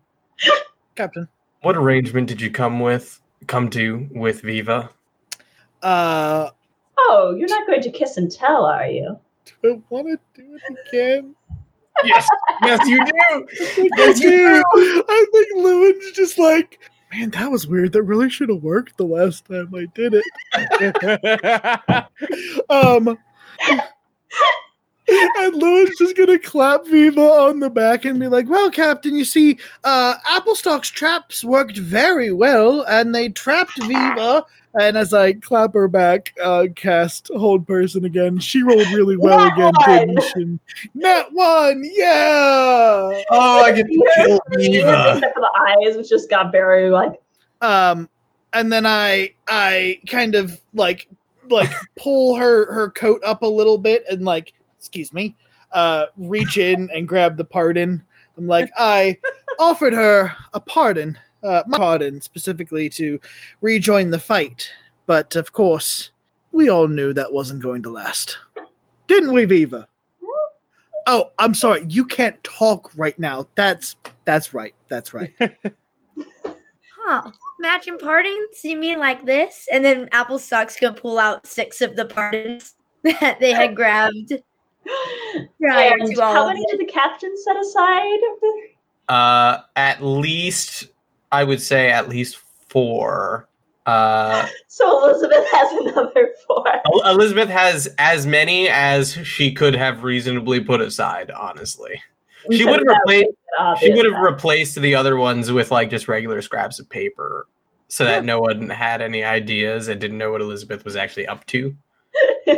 Captain. 0.95 1.27
what 1.63 1.75
arrangement 1.75 2.27
did 2.27 2.39
you 2.39 2.51
come 2.51 2.79
with? 2.79 3.19
Come 3.47 3.71
to 3.71 4.07
with 4.11 4.41
Viva? 4.41 4.91
Uh, 5.81 6.51
Oh, 6.99 7.35
you're 7.35 7.49
not 7.49 7.65
going 7.65 7.81
to 7.81 7.89
kiss 7.89 8.17
and 8.17 8.31
tell, 8.31 8.65
are 8.65 8.85
you? 8.85 9.17
do 9.63 9.73
I 9.73 9.81
want 9.89 10.07
to 10.07 10.19
do 10.41 10.55
it 10.57 10.87
again? 10.87 11.35
Yes, 12.03 12.27
yes, 12.63 12.87
you 12.87 13.03
do. 13.03 13.11
I 13.97 14.13
do. 14.13 14.63
I 15.09 15.25
think 15.31 15.47
Llewyn's 15.57 16.11
just 16.11 16.37
like, 16.37 16.79
man, 17.13 17.29
that 17.31 17.51
was 17.51 17.67
weird. 17.67 17.91
That 17.93 18.03
really 18.03 18.29
should 18.29 18.49
have 18.49 18.63
worked 18.63 18.97
the 18.97 19.05
last 19.05 19.45
time 19.45 19.73
I 19.75 19.87
did 19.93 20.15
it. 20.15 20.23
Um, 22.69 23.17
and 25.07 25.55
Llewyn's 25.55 25.97
just 25.97 26.15
gonna 26.15 26.39
clap 26.39 26.85
Viva 26.87 27.21
on 27.21 27.59
the 27.59 27.69
back 27.69 28.05
and 28.05 28.19
be 28.19 28.27
like, 28.27 28.49
"Well, 28.49 28.71
Captain, 28.71 29.15
you 29.15 29.25
see, 29.25 29.59
uh, 29.83 30.15
Applestock's 30.29 30.89
traps 30.89 31.43
worked 31.43 31.77
very 31.77 32.31
well, 32.31 32.83
and 32.87 33.13
they 33.13 33.29
trapped 33.29 33.81
Viva." 33.83 34.45
And 34.79 34.97
as 34.97 35.13
I 35.13 35.33
clap 35.33 35.73
her 35.75 35.87
back, 35.87 36.33
uh, 36.43 36.67
cast 36.75 37.29
hold 37.35 37.67
person 37.67 38.05
again. 38.05 38.39
She 38.39 38.63
rolled 38.63 38.87
really 38.87 39.17
well 39.17 39.37
Nat 39.37 39.53
again, 39.53 39.73
one! 39.75 40.07
didn't 40.07 40.23
she? 40.35 40.59
Nat 40.95 41.25
one, 41.31 41.83
yeah. 41.93 43.21
Oh, 43.29 43.61
I 43.63 43.71
get 43.71 43.85
to 43.85 44.11
kill 44.15 44.39
Viva. 44.57 45.13
Except 45.15 45.33
for 45.35 45.41
the 45.41 45.51
eyes, 45.87 45.95
which 45.95 46.09
just 46.09 46.29
got 46.29 46.51
very 46.51 46.89
like. 46.89 47.13
um 47.61 48.09
and 48.53 48.71
then 48.71 48.85
i 48.85 49.29
i 49.47 49.99
kind 50.07 50.35
of 50.35 50.59
like 50.73 51.07
like 51.49 51.71
pull 51.97 52.35
her 52.35 52.71
her 52.71 52.89
coat 52.91 53.21
up 53.25 53.41
a 53.41 53.47
little 53.47 53.77
bit 53.77 54.03
and 54.09 54.23
like 54.23 54.53
excuse 54.77 55.11
me 55.13 55.35
uh 55.71 56.05
reach 56.17 56.57
in 56.57 56.89
and 56.93 57.07
grab 57.07 57.35
the 57.37 57.43
pardon 57.43 58.03
i'm 58.37 58.47
like 58.47 58.69
i 58.77 59.17
offered 59.59 59.93
her 59.93 60.31
a 60.53 60.59
pardon 60.59 61.17
uh 61.43 61.63
my 61.67 61.77
pardon 61.77 62.21
specifically 62.21 62.89
to 62.89 63.19
rejoin 63.61 64.09
the 64.11 64.19
fight. 64.19 64.69
But 65.05 65.35
of 65.35 65.51
course 65.51 66.11
we 66.51 66.69
all 66.69 66.87
knew 66.87 67.13
that 67.13 67.33
wasn't 67.33 67.63
going 67.63 67.83
to 67.83 67.89
last. 67.89 68.37
Didn't 69.07 69.33
we 69.33 69.45
viva? 69.45 69.87
Oh 71.05 71.31
i'm 71.39 71.53
sorry. 71.53 71.85
You 71.87 72.05
can't 72.05 72.41
talk 72.43 72.91
right 72.95 73.17
now. 73.19 73.47
That's 73.55 73.95
that's 74.25 74.53
right. 74.53 74.73
That's 74.87 75.13
right. 75.13 75.33
Huh. 77.05 77.31
Matching 77.59 77.97
pardons? 77.97 78.63
You 78.63 78.77
mean 78.77 78.97
like 78.97 79.25
this? 79.25 79.67
And 79.71 79.83
then 79.83 80.07
Applestock's 80.13 80.79
gonna 80.79 80.95
pull 80.95 81.19
out 81.19 81.45
six 81.45 81.81
of 81.81 81.95
the 81.95 82.05
pardons 82.05 82.75
that 83.03 83.39
they 83.39 83.51
had 83.51 83.75
grabbed. 83.75 84.33
Prior 85.61 85.97
to 85.97 86.21
all 86.21 86.33
how 86.33 86.47
many 86.47 86.65
did 86.69 86.79
the 86.79 86.85
captain 86.85 87.35
set 87.37 87.57
aside? 87.57 88.19
Uh, 89.09 89.59
at 89.75 90.01
least 90.01 90.87
I 91.33 91.43
would 91.43 91.61
say 91.61 91.89
at 91.89 92.07
least 92.07 92.37
four. 92.69 93.47
Uh, 93.85 94.47
So 94.67 95.03
Elizabeth 95.03 95.45
has 95.51 95.71
another 95.81 96.33
four. 96.47 96.65
Elizabeth 97.05 97.49
has 97.49 97.89
as 97.97 98.25
many 98.25 98.69
as 98.69 99.13
she 99.13 99.51
could 99.51 99.75
have 99.75 100.03
reasonably 100.03 100.59
put 100.61 100.79
aside. 100.79 101.31
Honestly, 101.31 102.01
she 102.51 102.65
would 102.65 102.79
have 102.79 102.87
replaced. 102.87 103.31
She 103.79 103.93
would 103.93 104.05
have 104.05 104.21
replaced 104.21 104.75
the 104.75 104.95
other 104.95 105.17
ones 105.17 105.51
with 105.51 105.71
like 105.71 105.89
just 105.89 106.07
regular 106.07 106.41
scraps 106.41 106.79
of 106.79 106.89
paper, 106.89 107.47
so 107.87 108.05
that 108.05 108.25
no 108.25 108.39
one 108.39 108.69
had 108.69 109.01
any 109.01 109.23
ideas 109.23 109.87
and 109.87 109.99
didn't 110.01 110.17
know 110.17 110.31
what 110.31 110.41
Elizabeth 110.41 110.85
was 110.85 110.95
actually 110.95 111.27
up 111.27 111.45
to. 111.47 111.75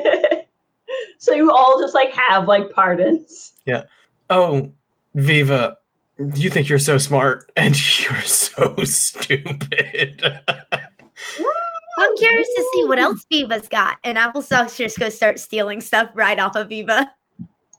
so 1.17 1.33
you 1.33 1.51
all 1.51 1.79
just 1.81 1.93
like 1.93 2.13
have 2.13 2.47
like 2.47 2.71
pardons. 2.71 3.53
Yeah. 3.65 3.83
Oh, 4.29 4.71
Viva, 5.15 5.77
you 6.17 6.49
think 6.49 6.69
you're 6.69 6.79
so 6.79 6.97
smart, 6.97 7.51
and 7.57 7.75
you're 8.03 8.21
so 8.21 8.75
stupid. 8.83 10.23
I'm 11.97 12.17
curious 12.17 12.47
to 12.47 12.69
see 12.73 12.83
what 12.85 12.99
else 12.99 13.25
Viva's 13.31 13.67
got. 13.69 13.97
And 14.03 14.17
Applestock's 14.17 14.75
just 14.77 14.99
gonna 14.99 15.11
start 15.11 15.39
stealing 15.39 15.79
stuff 15.81 16.09
right 16.13 16.37
off 16.39 16.55
of 16.55 16.69
Viva. 16.69 17.11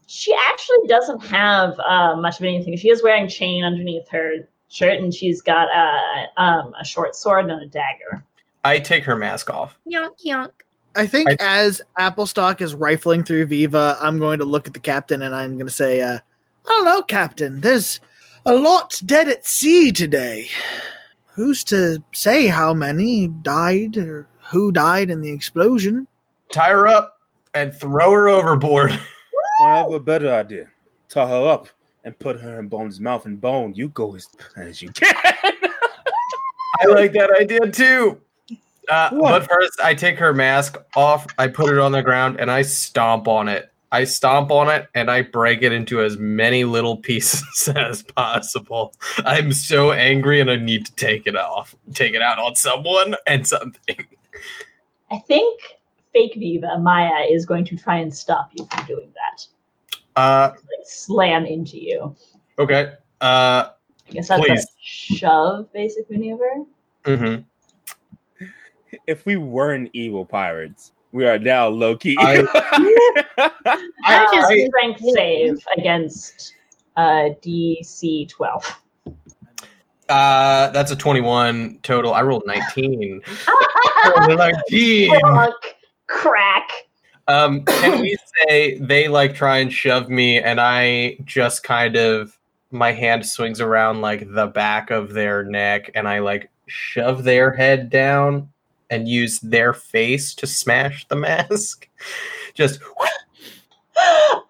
She 0.07 0.35
actually 0.49 0.87
doesn't 0.89 1.25
have 1.27 1.79
uh, 1.81 2.17
much 2.17 2.39
of 2.39 2.45
anything. 2.45 2.77
She 2.77 2.89
is 2.89 3.03
wearing 3.03 3.29
chain 3.29 3.65
underneath 3.65 4.09
her 4.11 4.49
shirt, 4.69 4.99
and 5.01 5.13
she's 5.13 5.43
got 5.43 5.69
uh, 5.75 6.41
um, 6.41 6.73
a 6.81 6.85
short 6.85 7.15
sword 7.17 7.51
and 7.51 7.63
a 7.63 7.67
dagger. 7.67 8.25
I 8.65 8.79
take 8.79 9.05
her 9.05 9.17
mask 9.17 9.51
off. 9.51 9.79
Yonk 9.91 10.17
yonk. 10.25 10.51
I 10.97 11.07
think 11.07 11.29
I- 11.31 11.37
as 11.41 11.83
Applestock 11.99 12.61
is 12.61 12.75
rifling 12.75 13.23
through 13.23 13.47
Viva, 13.47 13.99
I'm 14.01 14.19
going 14.19 14.39
to 14.39 14.45
look 14.45 14.67
at 14.67 14.75
the 14.75 14.81
captain 14.81 15.23
and 15.23 15.35
I'm 15.35 15.55
going 15.57 15.67
to 15.67 15.73
say, 15.73 16.01
uh, 16.01 16.19
I 16.67 16.69
don't 16.69 16.85
know, 16.85 17.03
Captain. 17.03 17.61
There's 17.61 18.01
a 18.47 18.55
lot 18.55 19.01
dead 19.05 19.29
at 19.29 19.45
sea 19.45 19.91
today. 19.91 20.49
Who's 21.35 21.65
to 21.65 22.03
say 22.13 22.47
how 22.47 22.73
many 22.73 23.29
died 23.29 23.97
or 23.97 24.29
who 24.51 24.73
died 24.73 25.11
in 25.11 25.21
the 25.21 25.31
explosion? 25.31 26.07
Tie 26.51 26.71
her 26.71 26.87
up 26.87 27.21
and 27.55 27.75
throw 27.75 28.13
her 28.13 28.29
overboard. 28.29 28.93
I 29.63 29.79
have 29.79 29.93
a 29.93 30.01
better 30.01 30.33
idea. 30.33 30.69
Tie 31.09 31.29
her 31.29 31.49
up 31.49 31.69
and 32.05 32.17
put 32.19 32.41
her 32.41 32.61
in 32.61 32.69
Bone's 32.69 33.01
mouth, 33.01 33.27
and 33.27 33.41
Bone, 33.41 33.75
you 33.75 33.89
go 33.89 34.15
as, 34.15 34.29
as 34.57 34.81
you 34.81 34.91
can. 34.91 35.13
I 36.81 36.87
like 36.87 37.13
that 37.15 37.31
idea 37.41 37.69
too. 37.73 38.21
Uh, 38.89 39.11
but 39.11 39.49
first, 39.49 39.81
I 39.83 39.95
take 39.95 40.17
her 40.19 40.33
mask 40.33 40.77
off, 40.95 41.27
I 41.39 41.49
put 41.49 41.73
it 41.73 41.79
on 41.79 41.91
the 41.91 42.03
ground, 42.03 42.39
and 42.39 42.49
I 42.49 42.63
stomp 42.63 43.27
on 43.27 43.49
it. 43.49 43.73
I 43.97 44.05
stomp 44.05 44.51
on 44.51 44.69
it 44.69 44.89
and 44.95 45.11
I 45.11 45.23
break 45.23 45.63
it 45.63 45.73
into 45.73 46.03
as 46.03 46.19
many 46.19 46.65
little 46.65 46.97
pieces 47.09 47.67
as 47.75 48.03
possible. 48.03 48.93
I'm 49.25 49.55
so 49.55 49.93
angry 49.93 50.39
and 50.39 50.51
I 50.51 50.57
need 50.57 50.85
to 50.85 50.95
take 50.97 51.27
it 51.27 51.35
off, 51.35 51.75
take 51.95 52.13
it 52.13 52.21
out 52.21 52.39
on 52.39 52.55
someone 52.57 53.17
and 53.27 53.47
something. 53.47 53.97
I 55.11 55.17
think 55.21 55.63
fake 56.13 56.35
Viva 56.37 56.79
Maya 56.79 57.25
is 57.31 57.47
going 57.47 57.65
to 57.65 57.77
try 57.77 57.97
and 57.97 58.15
stop 58.15 58.51
you 58.55 58.69
from 58.71 58.85
doing 58.85 59.11
that. 59.15 59.47
Uh, 60.15 60.51
Like 60.53 60.61
slam 60.85 61.47
into 61.47 61.79
you. 61.79 62.15
okay. 62.59 62.93
Uh, 63.23 63.71
I 64.09 64.13
guess 64.13 64.29
that's 64.29 64.45
Please. 64.47 64.63
a 64.63 64.67
shove 64.83 65.73
basic 65.73 66.11
maneuver. 66.11 66.65
Mm-hmm. 67.05 68.47
If 69.07 69.25
we 69.25 69.37
weren't 69.39 69.89
evil 69.95 70.27
pirates, 70.27 70.93
we 71.17 71.27
are 71.27 71.39
now 71.39 71.67
low 71.67 71.97
key. 71.97 72.15
I- 72.21 72.45
Uh, 74.07 74.25
just- 74.35 74.67
strength 74.67 75.01
save 75.15 75.59
against 75.77 76.55
uh, 76.97 77.31
DC 77.43 78.29
12. 78.29 78.81
Uh, 80.09 80.71
that's 80.71 80.91
a 80.93 80.97
21 80.97 81.81
total. 81.83 82.15
I 82.15 82.23
rolled 82.23 82.45
19. 82.47 83.21
I 83.49 84.27
rolled 84.29 84.39
19. 84.39 85.21
Fuck. 85.21 85.55
Crack. 86.07 86.71
Um, 87.27 87.65
can 87.65 88.01
we 88.01 88.17
say 88.47 88.79
they 88.79 89.09
like 89.09 89.35
try 89.35 89.59
and 89.59 89.73
shove 89.73 90.09
me, 90.09 90.39
and 90.41 90.61
I 90.61 91.17
just 91.25 91.65
kind 91.65 91.97
of 91.97 92.39
my 92.71 92.93
hand 92.93 93.27
swings 93.27 93.61
around 93.61 94.01
like 94.01 94.33
the 94.33 94.47
back 94.47 94.91
of 94.91 95.13
their 95.13 95.43
neck, 95.43 95.91
and 95.97 96.07
I 96.07 96.21
like 96.21 96.51
shove 96.69 97.25
their 97.25 97.51
head 97.53 97.91
down 97.91 98.49
and 98.91 99.09
use 99.09 99.41
their 99.41 99.73
face 99.73 100.35
to 100.35 100.47
smash 100.47 101.07
the 101.09 101.17
mask. 101.17 101.89
Just 102.55 102.81
um, 102.83 102.99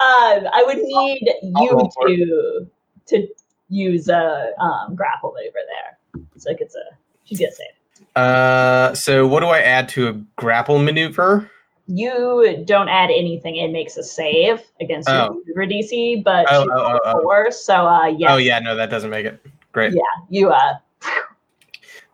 I 0.01 0.63
would 0.67 0.79
need 0.79 1.29
you 1.43 1.91
to 2.07 2.67
to 3.07 3.29
use 3.69 4.09
a 4.09 4.53
um, 4.61 4.95
grapple 4.95 5.33
maneuver 5.33 5.59
there. 5.69 6.23
So 6.37 6.51
like 6.51 6.61
it's 6.61 6.75
a 6.77 6.81
she's 7.25 7.39
gonna 7.41 7.53
save. 7.53 8.07
uh. 8.17 8.95
So 8.95 9.27
what 9.27 9.41
do 9.41 9.47
I 9.47 9.61
add 9.61 9.89
to 9.91 10.09
a 10.09 10.13
grapple 10.37 10.79
maneuver? 10.79 11.51
You 11.89 12.63
don't 12.67 12.89
add 12.89 13.11
anything; 13.11 13.57
it 13.57 13.71
makes 13.71 13.97
a 13.97 14.03
save 14.03 14.61
against 14.81 15.09
Oh. 15.09 15.41
your 15.47 15.57
maneuver 15.57 15.73
DC, 15.73 16.25
but 16.25 16.47
Oh, 16.51 16.67
oh, 16.71 16.75
oh, 16.95 17.01
oh. 17.05 17.23
four. 17.23 17.51
So 17.53 17.87
uh, 17.87 18.07
yes, 18.07 18.31
Oh 18.33 18.37
yeah, 18.39 18.59
no, 18.59 18.75
that 18.77 18.91
doesn't 18.91 19.11
make 19.11 19.25
it. 19.27 19.41
Great. 19.73 19.93
Yeah. 19.95 20.01
you 20.29 20.51
uh 20.51 20.75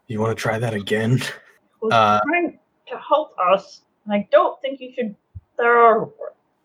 You 0.08 0.20
want 0.20 0.36
to 0.36 0.40
try 0.40 0.58
that 0.58 0.74
again? 0.74 1.20
was 1.82 1.92
Uh, 1.92 2.20
trying 2.26 2.58
to 2.88 2.98
help 2.98 3.34
us. 3.38 3.82
And 4.04 4.14
I 4.14 4.28
don't 4.30 4.60
think 4.62 4.80
you 4.80 4.92
should. 4.94 5.14
There 5.58 5.76
are 5.78 6.08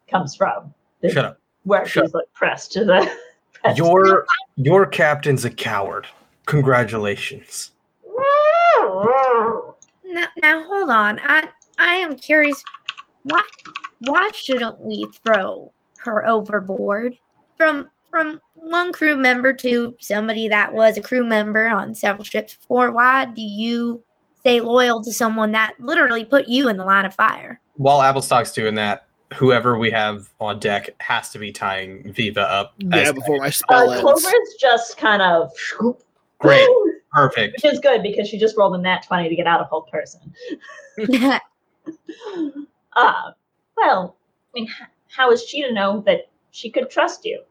comes 0.08 0.36
from 0.36 0.74
the, 1.02 1.10
Shut 1.10 1.26
up. 1.26 1.40
where 1.64 1.86
Shut 1.86 2.06
she's 2.06 2.14
like 2.14 2.32
pressed 2.34 2.72
to 2.74 2.86
the. 2.86 3.12
pressed 3.54 3.78
Your 3.78 4.26
your 4.56 4.86
captain's 4.86 5.44
a 5.46 5.50
coward. 5.50 6.08
Congratulations. 6.46 7.72
Now, 10.06 10.28
now 10.42 10.64
hold 10.64 10.90
on. 10.90 11.20
I 11.24 11.50
I 11.78 11.96
am 11.96 12.16
curious. 12.16 12.64
Why 13.24 13.42
why 14.00 14.32
shouldn't 14.34 14.80
we 14.80 15.08
throw 15.26 15.72
her 16.00 16.26
overboard 16.28 17.18
from 17.58 17.90
from 18.10 18.40
one 18.56 18.94
crew 18.94 19.18
member 19.18 19.52
to 19.54 19.96
somebody 20.00 20.48
that 20.48 20.74
was 20.74 20.98
a 20.98 21.02
crew 21.02 21.26
member 21.26 21.68
on 21.68 21.94
several 21.94 22.24
ships 22.24 22.56
before? 22.56 22.92
Why 22.92 23.26
do 23.26 23.42
you 23.42 24.04
stay 24.40 24.60
loyal 24.62 25.04
to 25.04 25.12
someone 25.14 25.52
that 25.52 25.74
literally 25.80 26.26
put 26.26 26.48
you 26.48 26.70
in 26.70 26.78
the 26.78 26.86
line 26.86 27.06
of 27.06 27.14
fire? 27.14 27.60
While 27.76 28.02
Applestock's 28.02 28.54
doing 28.54 28.76
that, 28.76 29.06
whoever 29.34 29.78
we 29.78 29.92
have 29.92 30.30
on 30.40 30.60
deck 30.60 30.90
has 31.00 31.30
to 31.32 31.40
be 31.40 31.52
tying 31.52 32.12
Viva 32.14 32.42
up. 32.42 32.74
Yeah, 32.78 32.96
as- 32.98 33.14
before 33.14 33.38
my 33.38 33.50
spell 33.50 33.90
Uh, 33.90 33.94
ends. 33.94 34.02
Clover's 34.02 34.56
just 34.60 34.98
kind 34.98 35.22
of 35.22 35.52
Great. 36.40 36.68
Perfect. 37.14 37.56
which 37.64 37.74
is 37.74 37.80
good 37.80 38.04
because 38.04 38.28
she 38.28 38.38
just 38.38 38.56
rolled 38.58 38.76
a 38.76 38.78
nat 38.78 39.02
twenty 39.08 39.28
to 39.30 39.36
get 39.36 39.48
out 39.48 39.60
of 39.62 39.68
hold 39.68 39.88
person. 39.90 40.34
Uh, 42.96 43.32
well, 43.76 44.18
I 44.56 44.60
mean, 44.60 44.68
how 45.10 45.32
is 45.32 45.44
she 45.44 45.62
to 45.62 45.72
know 45.72 46.02
that 46.08 46.30
she 46.52 46.70
could 46.72 46.90
trust 46.90 47.24
you? 47.26 47.44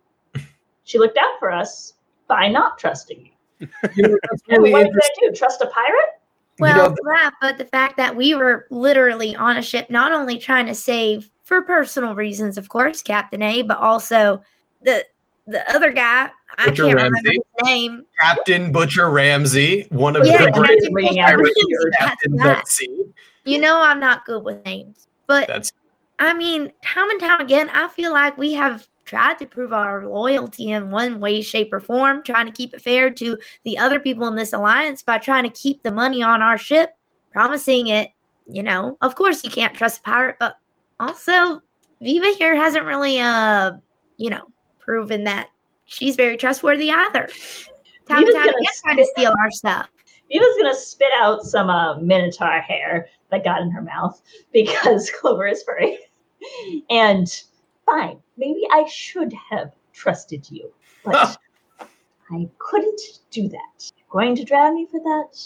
She 0.84 0.98
looked 0.98 1.16
out 1.18 1.38
for 1.38 1.52
us 1.52 1.94
by 2.26 2.48
not 2.48 2.78
trusting 2.78 3.30
you. 3.60 3.68
You 3.94 4.02
know, 4.08 4.18
that's 4.28 4.42
And 4.48 4.58
really 4.58 4.72
what 4.72 4.84
did 4.86 4.96
I 4.96 5.08
do? 5.20 5.32
Trust 5.36 5.60
a 5.60 5.66
pirate? 5.66 6.20
Well, 6.58 6.90
know- 6.90 6.96
that, 7.04 7.32
but 7.40 7.58
the 7.58 7.64
fact 7.66 7.96
that 7.98 8.16
we 8.16 8.34
were 8.34 8.66
literally 8.70 9.34
on 9.36 9.56
a 9.56 9.62
ship, 9.62 9.90
not 9.90 10.12
only 10.12 10.38
trying 10.38 10.66
to 10.66 10.74
save 10.74 11.30
for 11.44 11.62
personal 11.62 12.14
reasons, 12.14 12.58
of 12.58 12.68
course, 12.68 13.02
Captain 13.02 13.42
A, 13.42 13.62
but 13.62 13.78
also 13.78 14.42
the 14.82 15.04
the 15.46 15.68
other 15.72 15.92
guy. 15.92 16.30
I 16.58 16.64
can't 16.64 16.78
remember 16.80 17.18
his 17.24 17.38
name. 17.62 18.04
Captain 18.18 18.72
Butcher 18.72 19.10
Ramsey, 19.10 19.86
one 19.90 20.16
of 20.16 20.26
Yeah, 20.26 20.46
the 20.46 20.50
great 20.50 20.80
did 20.80 20.92
bringing 20.92 21.16
that 21.24 21.36
was 21.36 21.44
Richard. 21.44 21.56
easy, 21.68 21.90
that's 21.90 21.96
captains 21.98 22.38
that. 22.42 22.58
at 22.58 22.68
sea. 22.68 23.04
You 23.44 23.60
know, 23.60 23.80
I'm 23.80 24.00
not 24.00 24.24
good 24.24 24.42
with 24.42 24.64
names, 24.64 25.06
but 25.28 25.46
That's 25.46 25.72
I 26.18 26.32
mean, 26.34 26.72
time 26.82 27.10
and 27.10 27.20
time 27.20 27.40
again, 27.40 27.68
I 27.68 27.88
feel 27.88 28.12
like 28.12 28.36
we 28.38 28.54
have 28.54 28.88
tried 29.06 29.38
to 29.38 29.46
prove 29.46 29.72
our 29.72 30.06
loyalty 30.06 30.70
in 30.70 30.90
one 30.90 31.20
way, 31.20 31.40
shape, 31.40 31.72
or 31.72 31.80
form, 31.80 32.22
trying 32.22 32.46
to 32.46 32.52
keep 32.52 32.74
it 32.74 32.82
fair 32.82 33.10
to 33.10 33.38
the 33.64 33.78
other 33.78 33.98
people 33.98 34.26
in 34.26 34.34
this 34.34 34.52
alliance 34.52 35.02
by 35.02 35.16
trying 35.16 35.44
to 35.44 35.50
keep 35.50 35.82
the 35.82 35.92
money 35.92 36.22
on 36.22 36.42
our 36.42 36.58
ship, 36.58 36.90
promising 37.32 37.86
it. 37.86 38.10
You 38.48 38.62
know, 38.62 38.98
of 39.00 39.14
course, 39.14 39.42
you 39.42 39.50
can't 39.50 39.74
trust 39.74 40.00
a 40.00 40.02
pirate, 40.02 40.36
but 40.38 40.56
also, 41.00 41.62
Viva 42.00 42.34
here 42.38 42.54
hasn't 42.54 42.84
really, 42.84 43.18
uh, 43.18 43.72
you 44.18 44.30
know, 44.30 44.42
proven 44.78 45.24
that 45.24 45.48
she's 45.86 46.16
very 46.16 46.36
trustworthy 46.36 46.90
either. 46.90 47.28
Time 48.08 48.18
and 48.18 48.26
Viva's 48.26 48.34
time 48.34 48.44
gonna 48.44 48.56
again, 48.58 48.72
trying 48.84 48.96
to 48.98 49.06
steal 49.06 49.34
our 49.40 49.50
stuff. 49.50 49.88
Viva's 50.30 50.56
gonna 50.58 50.74
spit 50.74 51.10
out 51.18 51.42
some 51.42 51.70
uh, 51.70 51.98
minotaur 51.98 52.60
hair 52.60 53.08
that 53.30 53.44
got 53.44 53.62
in 53.62 53.70
her 53.70 53.82
mouth 53.82 54.20
because 54.52 55.10
Clover 55.10 55.46
is 55.46 55.62
furry. 55.62 55.98
And 56.90 57.42
fine, 57.86 58.18
maybe 58.36 58.66
I 58.70 58.84
should 58.86 59.32
have 59.50 59.72
trusted 59.92 60.50
you, 60.50 60.72
but 61.04 61.38
I 62.30 62.48
couldn't 62.58 63.00
do 63.30 63.48
that. 63.48 63.90
You're 63.96 64.06
going 64.10 64.36
to 64.36 64.44
drown 64.44 64.74
me 64.74 64.86
for 64.90 65.00
that? 65.00 65.38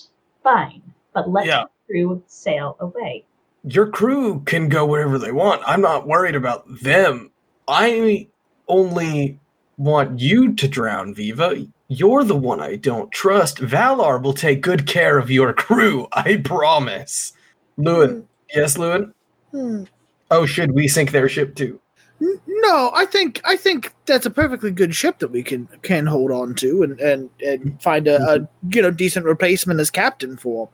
Fine, 0.43 0.83
but 1.13 1.31
let 1.31 1.47
Yeah. 1.47 1.65
the 1.65 1.93
crew 1.93 2.23
sail 2.27 2.77
away. 2.81 3.25
your 3.65 3.89
crew 3.89 4.41
can 4.47 4.71
go 4.71 4.87
wherever 4.87 5.19
they 5.19 5.33
want. 5.33 5.63
I'm 5.67 5.83
not 5.83 6.07
worried 6.07 6.35
about 6.35 6.65
them. 6.83 7.31
I 7.69 8.27
only 8.69 9.39
want 9.77 10.19
you 10.19 10.55
to 10.55 10.67
drown, 10.67 11.15
Viva. 11.15 11.67
You're 11.89 12.25
the 12.25 12.37
one 12.37 12.61
I 12.63 12.77
don't 12.77 13.13
trust. 13.13 13.59
Valar 13.59 14.23
will 14.23 14.33
take 14.33 14.63
good 14.63 14.87
care 14.87 15.19
of 15.19 15.31
your 15.31 15.53
crew. 15.53 16.09
I 16.13 16.39
promise. 16.39 17.35
Llewyn. 17.79 18.25
Yes, 18.55 18.79
Llewyn? 18.79 19.13
Hmm. 19.51 19.85
Oh, 20.31 20.47
should 20.47 20.73
we 20.73 20.89
sink 20.89 21.11
their 21.11 21.29
ship 21.29 21.55
too? 21.55 21.79
No, 22.21 22.91
I 22.95 23.07
think 23.07 23.41
I 23.45 23.57
think 23.57 23.95
that's 24.05 24.27
a 24.27 24.31
perfectly 24.31 24.71
good 24.71 24.95
ship 24.95 25.19
that 25.21 25.31
we 25.31 25.43
can 25.43 25.67
can 25.83 26.07
hold 26.07 26.31
on 26.31 26.55
to 26.57 26.83
and 26.83 27.01
and, 27.01 27.31
and 27.41 27.81
find 27.83 28.07
a, 28.07 28.23
a 28.23 28.49
you 28.75 28.83
know 28.83 28.91
decent 28.91 29.25
replacement 29.25 29.81
as 29.81 29.91
captain 29.91 30.37
for. 30.37 30.69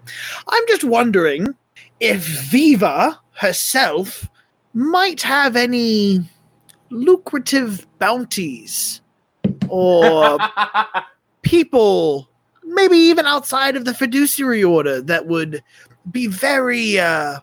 I'm 0.48 0.62
just 0.66 0.82
wondering 0.82 1.55
if 2.01 2.18
Viva 2.51 3.20
herself 3.32 4.28
might 4.74 5.23
have 5.23 5.55
any 5.55 6.28
lucrative 6.90 7.86
bounties 7.98 9.01
or 9.68 10.39
people 11.43 12.28
maybe 12.64 12.97
even 12.97 13.27
outside 13.27 13.77
of 13.77 13.85
the 13.85 13.94
fiduciary 13.94 14.64
order 14.64 15.01
that 15.01 15.27
would 15.27 15.62
be 16.10 16.27
very 16.27 16.98
uh 16.98 17.39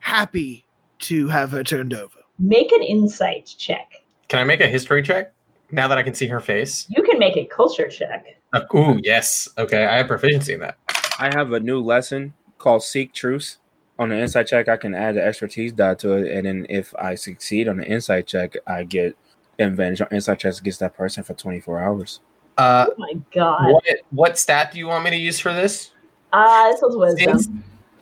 happy 0.00 0.64
to 0.98 1.28
have 1.28 1.52
her 1.52 1.62
turned 1.62 1.94
over. 1.94 2.21
Make 2.42 2.72
an 2.72 2.82
insight 2.82 3.54
check. 3.56 4.02
Can 4.28 4.40
I 4.40 4.44
make 4.44 4.60
a 4.60 4.66
history 4.66 5.00
check 5.02 5.32
now 5.70 5.86
that 5.86 5.96
I 5.96 6.02
can 6.02 6.12
see 6.12 6.26
her 6.26 6.40
face? 6.40 6.86
You 6.90 7.02
can 7.04 7.18
make 7.18 7.36
a 7.36 7.44
culture 7.44 7.86
check. 7.88 8.26
Uh, 8.52 8.62
ooh, 8.74 8.98
yes. 9.02 9.48
Okay, 9.56 9.86
I 9.86 9.96
have 9.98 10.08
proficiency 10.08 10.52
in 10.54 10.60
that. 10.60 10.76
I 11.20 11.30
have 11.34 11.52
a 11.52 11.60
new 11.60 11.80
lesson 11.80 12.34
called 12.58 12.82
Seek 12.82 13.12
Truth. 13.14 13.58
On 13.98 14.08
the 14.08 14.18
insight 14.18 14.48
check, 14.48 14.68
I 14.68 14.76
can 14.76 14.92
add 14.94 15.14
the 15.14 15.24
expertise 15.24 15.72
dot 15.72 16.00
to 16.00 16.14
it, 16.14 16.32
and 16.36 16.44
then 16.46 16.66
if 16.68 16.92
I 16.96 17.14
succeed 17.14 17.68
on 17.68 17.76
the 17.76 17.84
insight 17.86 18.26
check, 18.26 18.56
I 18.66 18.82
get 18.84 19.16
advantage 19.60 20.00
on 20.00 20.08
insight 20.10 20.40
checks 20.40 20.58
against 20.58 20.80
that 20.80 20.96
person 20.96 21.22
for 21.22 21.34
24 21.34 21.80
hours. 21.80 22.20
Uh, 22.58 22.86
Oh 22.88 22.94
my 22.98 23.12
god. 23.32 23.70
what 23.72 23.84
what 24.10 24.38
stat 24.38 24.72
do 24.72 24.78
you 24.78 24.88
want 24.88 25.04
me 25.04 25.10
to 25.10 25.16
use 25.16 25.38
for 25.38 25.52
this? 25.54 25.92
Uh, 26.32 26.72
this 26.72 26.80
was 26.82 26.96
wisdom. 26.96 27.38
Since- 27.38 27.48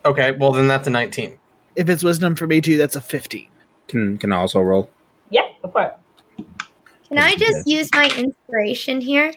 Okay, 0.06 0.30
well 0.32 0.52
then 0.52 0.66
that's 0.66 0.86
a 0.86 0.90
19. 0.90 1.38
If 1.76 1.90
it's 1.90 2.02
wisdom 2.02 2.34
for 2.34 2.46
me 2.46 2.62
too, 2.62 2.78
that's 2.78 2.96
a 2.96 3.00
15. 3.02 3.46
Can 3.90 4.16
can 4.18 4.32
I 4.32 4.36
also 4.36 4.60
roll? 4.60 4.88
Yeah, 5.30 5.48
go 5.62 5.70
for 5.70 5.82
it. 5.82 6.46
Can 7.08 7.18
I 7.18 7.34
just 7.34 7.66
use 7.66 7.90
my 7.92 8.08
inspiration 8.16 9.00
here? 9.00 9.32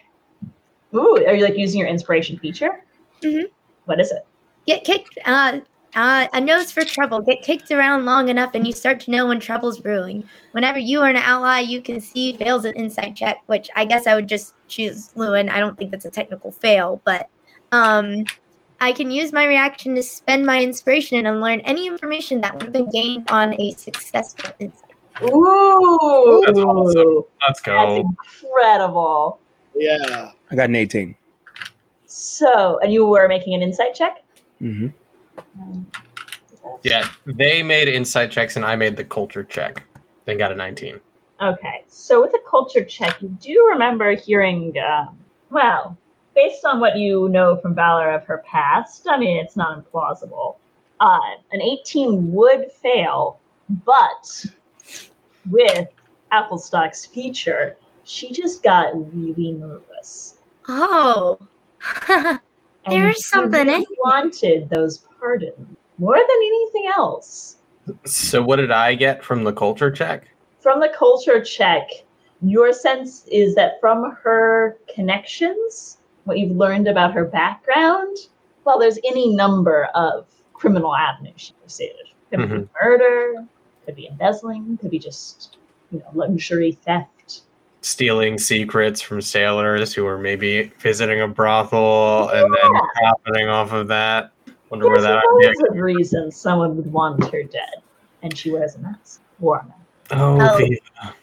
Ooh, 0.94 1.18
are 1.26 1.34
you 1.34 1.44
like 1.44 1.58
using 1.58 1.80
your 1.80 1.90
inspiration 1.90 2.38
feature? 2.38 2.84
Mhm. 3.24 3.46
What 3.86 4.00
is 4.00 4.12
it? 4.12 4.26
Get 4.68 4.84
kicked. 4.84 5.18
Uh, 5.26 5.62
uh, 5.96 6.28
a 6.34 6.40
nose 6.40 6.72
for 6.72 6.84
trouble. 6.86 7.20
Get 7.20 7.42
kicked 7.42 7.72
around 7.72 8.06
long 8.06 8.30
enough, 8.30 8.52
and 8.54 8.66
you 8.68 8.74
start 8.74 9.00
to 9.02 9.12
know 9.12 9.28
when 9.28 9.40
trouble's 9.40 9.80
brewing. 9.80 10.24
Whenever 10.52 10.78
you 10.78 11.02
are 11.02 11.10
an 11.10 11.16
ally 11.16 11.62
you 11.62 11.82
can 11.82 12.00
see 12.00 12.38
fails 12.38 12.64
an 12.66 12.76
insight 12.76 13.16
check, 13.16 13.38
which 13.48 13.70
I 13.76 13.86
guess 13.86 14.06
I 14.06 14.14
would 14.14 14.28
just 14.28 14.54
choose 14.68 15.10
Llewyn. 15.16 15.50
I 15.50 15.60
don't 15.60 15.76
think 15.76 15.90
that's 15.90 16.06
a 16.06 16.12
technical 16.12 16.52
fail, 16.52 17.02
but 17.06 17.28
um, 17.72 18.26
I 18.84 18.92
can 18.92 19.10
use 19.10 19.32
my 19.32 19.46
reaction 19.46 19.96
to 19.96 20.04
spend 20.04 20.46
my 20.46 20.62
inspiration 20.62 21.26
and 21.26 21.40
learn 21.40 21.62
any 21.62 21.88
information 21.88 22.42
that 22.42 22.54
would 22.54 22.64
have 22.64 22.74
been 22.74 22.90
gained 22.90 23.32
on 23.32 23.54
a 23.58 23.72
successful 23.76 24.52
insight. 24.60 24.92
Ooh, 25.24 26.44
That's 26.46 26.60
awesome. 26.60 27.24
Let's 27.48 27.62
that's 27.62 28.04
incredible. 28.42 29.40
Yeah. 29.74 30.32
I 30.52 30.56
got 30.58 30.68
an 30.68 30.76
18. 30.76 31.16
So, 32.08 32.78
and 32.80 32.92
you 32.92 33.06
were 33.06 33.30
making 33.30 33.54
an 33.54 33.62
insight 33.62 33.96
check? 33.96 34.22
Mm-hmm. 34.62 34.90
Um, 35.62 35.88
Yeah, 36.84 37.08
they 37.26 37.64
made 37.64 37.88
insight 37.88 38.32
checks 38.32 38.58
and 38.58 38.66
I 38.66 38.76
made 38.76 38.98
the 38.98 39.06
culture 39.06 39.46
check. 39.46 39.82
Then 40.26 40.38
got 40.38 40.52
a 40.52 40.56
19. 40.56 41.00
Okay, 41.42 41.86
so 41.88 42.22
with 42.22 42.34
a 42.34 42.50
culture 42.50 42.84
check, 42.84 43.18
do 43.22 43.28
you 43.28 43.38
do 43.40 43.68
remember 43.72 44.14
hearing, 44.14 44.74
um, 44.78 45.18
well, 45.52 45.98
based 46.36 46.66
on 46.66 46.80
what 46.80 46.98
you 46.98 47.30
know 47.30 47.56
from 47.58 47.76
Valar 47.76 48.16
of 48.16 48.26
her 48.26 48.44
past, 48.46 49.08
I 49.10 49.18
mean, 49.18 49.38
it's 49.38 49.56
not 49.56 49.84
implausible. 49.84 50.58
Uh, 51.00 51.20
an 51.52 51.62
18 51.62 52.32
would 52.32 52.72
fail, 52.72 53.40
but 53.86 54.46
with 55.50 55.88
Applestock's 56.32 57.06
feature, 57.06 57.78
she 58.04 58.32
just 58.32 58.64
got 58.64 58.94
really 59.16 59.52
nervous. 59.52 60.38
Oh. 60.68 61.40
There's 62.88 63.18
she 63.18 63.22
something 63.22 63.68
really 63.68 63.82
in 63.82 63.86
wanted 64.04 64.70
those 64.70 65.06
pardons 65.20 65.78
more 65.98 66.16
than 66.16 66.24
anything 66.30 66.92
else. 66.96 67.58
So 68.06 68.42
what 68.42 68.58
did 68.58 68.72
I 68.72 68.96
get 68.96 69.24
from 69.24 69.44
the 69.44 69.54
culture 69.54 69.92
check? 69.92 70.28
from 70.64 70.80
the 70.80 70.90
culture 70.98 71.44
check, 71.44 71.90
your 72.42 72.72
sense 72.72 73.26
is 73.28 73.54
that 73.56 73.80
from 73.82 74.16
her 74.24 74.78
connections, 74.96 75.98
what 76.26 76.40
you've 76.40 76.56
learned 76.56 76.88
about 76.88 77.14
her 77.14 77.26
background, 77.26 78.18
well, 78.66 78.80
there's 78.80 79.00
any 79.06 79.36
number 79.36 79.86
of 79.96 80.26
criminal 80.54 80.96
avenues 80.96 81.34
she 81.38 81.54
pursued. 81.62 81.90
Could 82.30 82.40
be 82.40 82.46
mm-hmm. 82.46 82.64
murder, 82.82 83.46
could 83.86 83.96
be 83.96 84.08
embezzling, 84.08 84.78
could 84.78 84.92
be 84.92 85.00
just 85.00 85.58
you 85.92 86.00
know 86.00 86.06
luxury 86.14 86.78
theft. 86.84 87.42
Stealing 87.82 88.38
secrets 88.38 89.02
from 89.02 89.22
sailors 89.22 89.94
who 89.94 90.06
were 90.06 90.18
maybe 90.18 90.72
visiting 90.80 91.22
a 91.22 91.28
brothel 91.28 92.30
and 92.30 92.54
then 92.54 92.82
profiting 92.96 93.50
off 93.50 93.74
of 93.74 93.88
that. 93.90 94.32
Wonder 94.70 94.88
where 94.88 95.02
There's 95.02 95.06
that 95.06 95.18
idea 95.18 95.48
loads 95.50 95.70
of 95.70 95.76
reasons 95.76 96.36
someone 96.36 96.78
would 96.78 96.92
want 96.92 97.24
her 97.32 97.44
dead, 97.44 97.84
and 98.24 98.36
she 98.36 98.52
wears 98.52 98.76
a 98.76 98.80
mask. 98.80 99.22
Wore 99.40 99.60
a 99.60 99.66
mask. 99.66 99.80
Oh, 100.12 100.38
Oh. 100.40 100.58
Viva. 100.58 101.16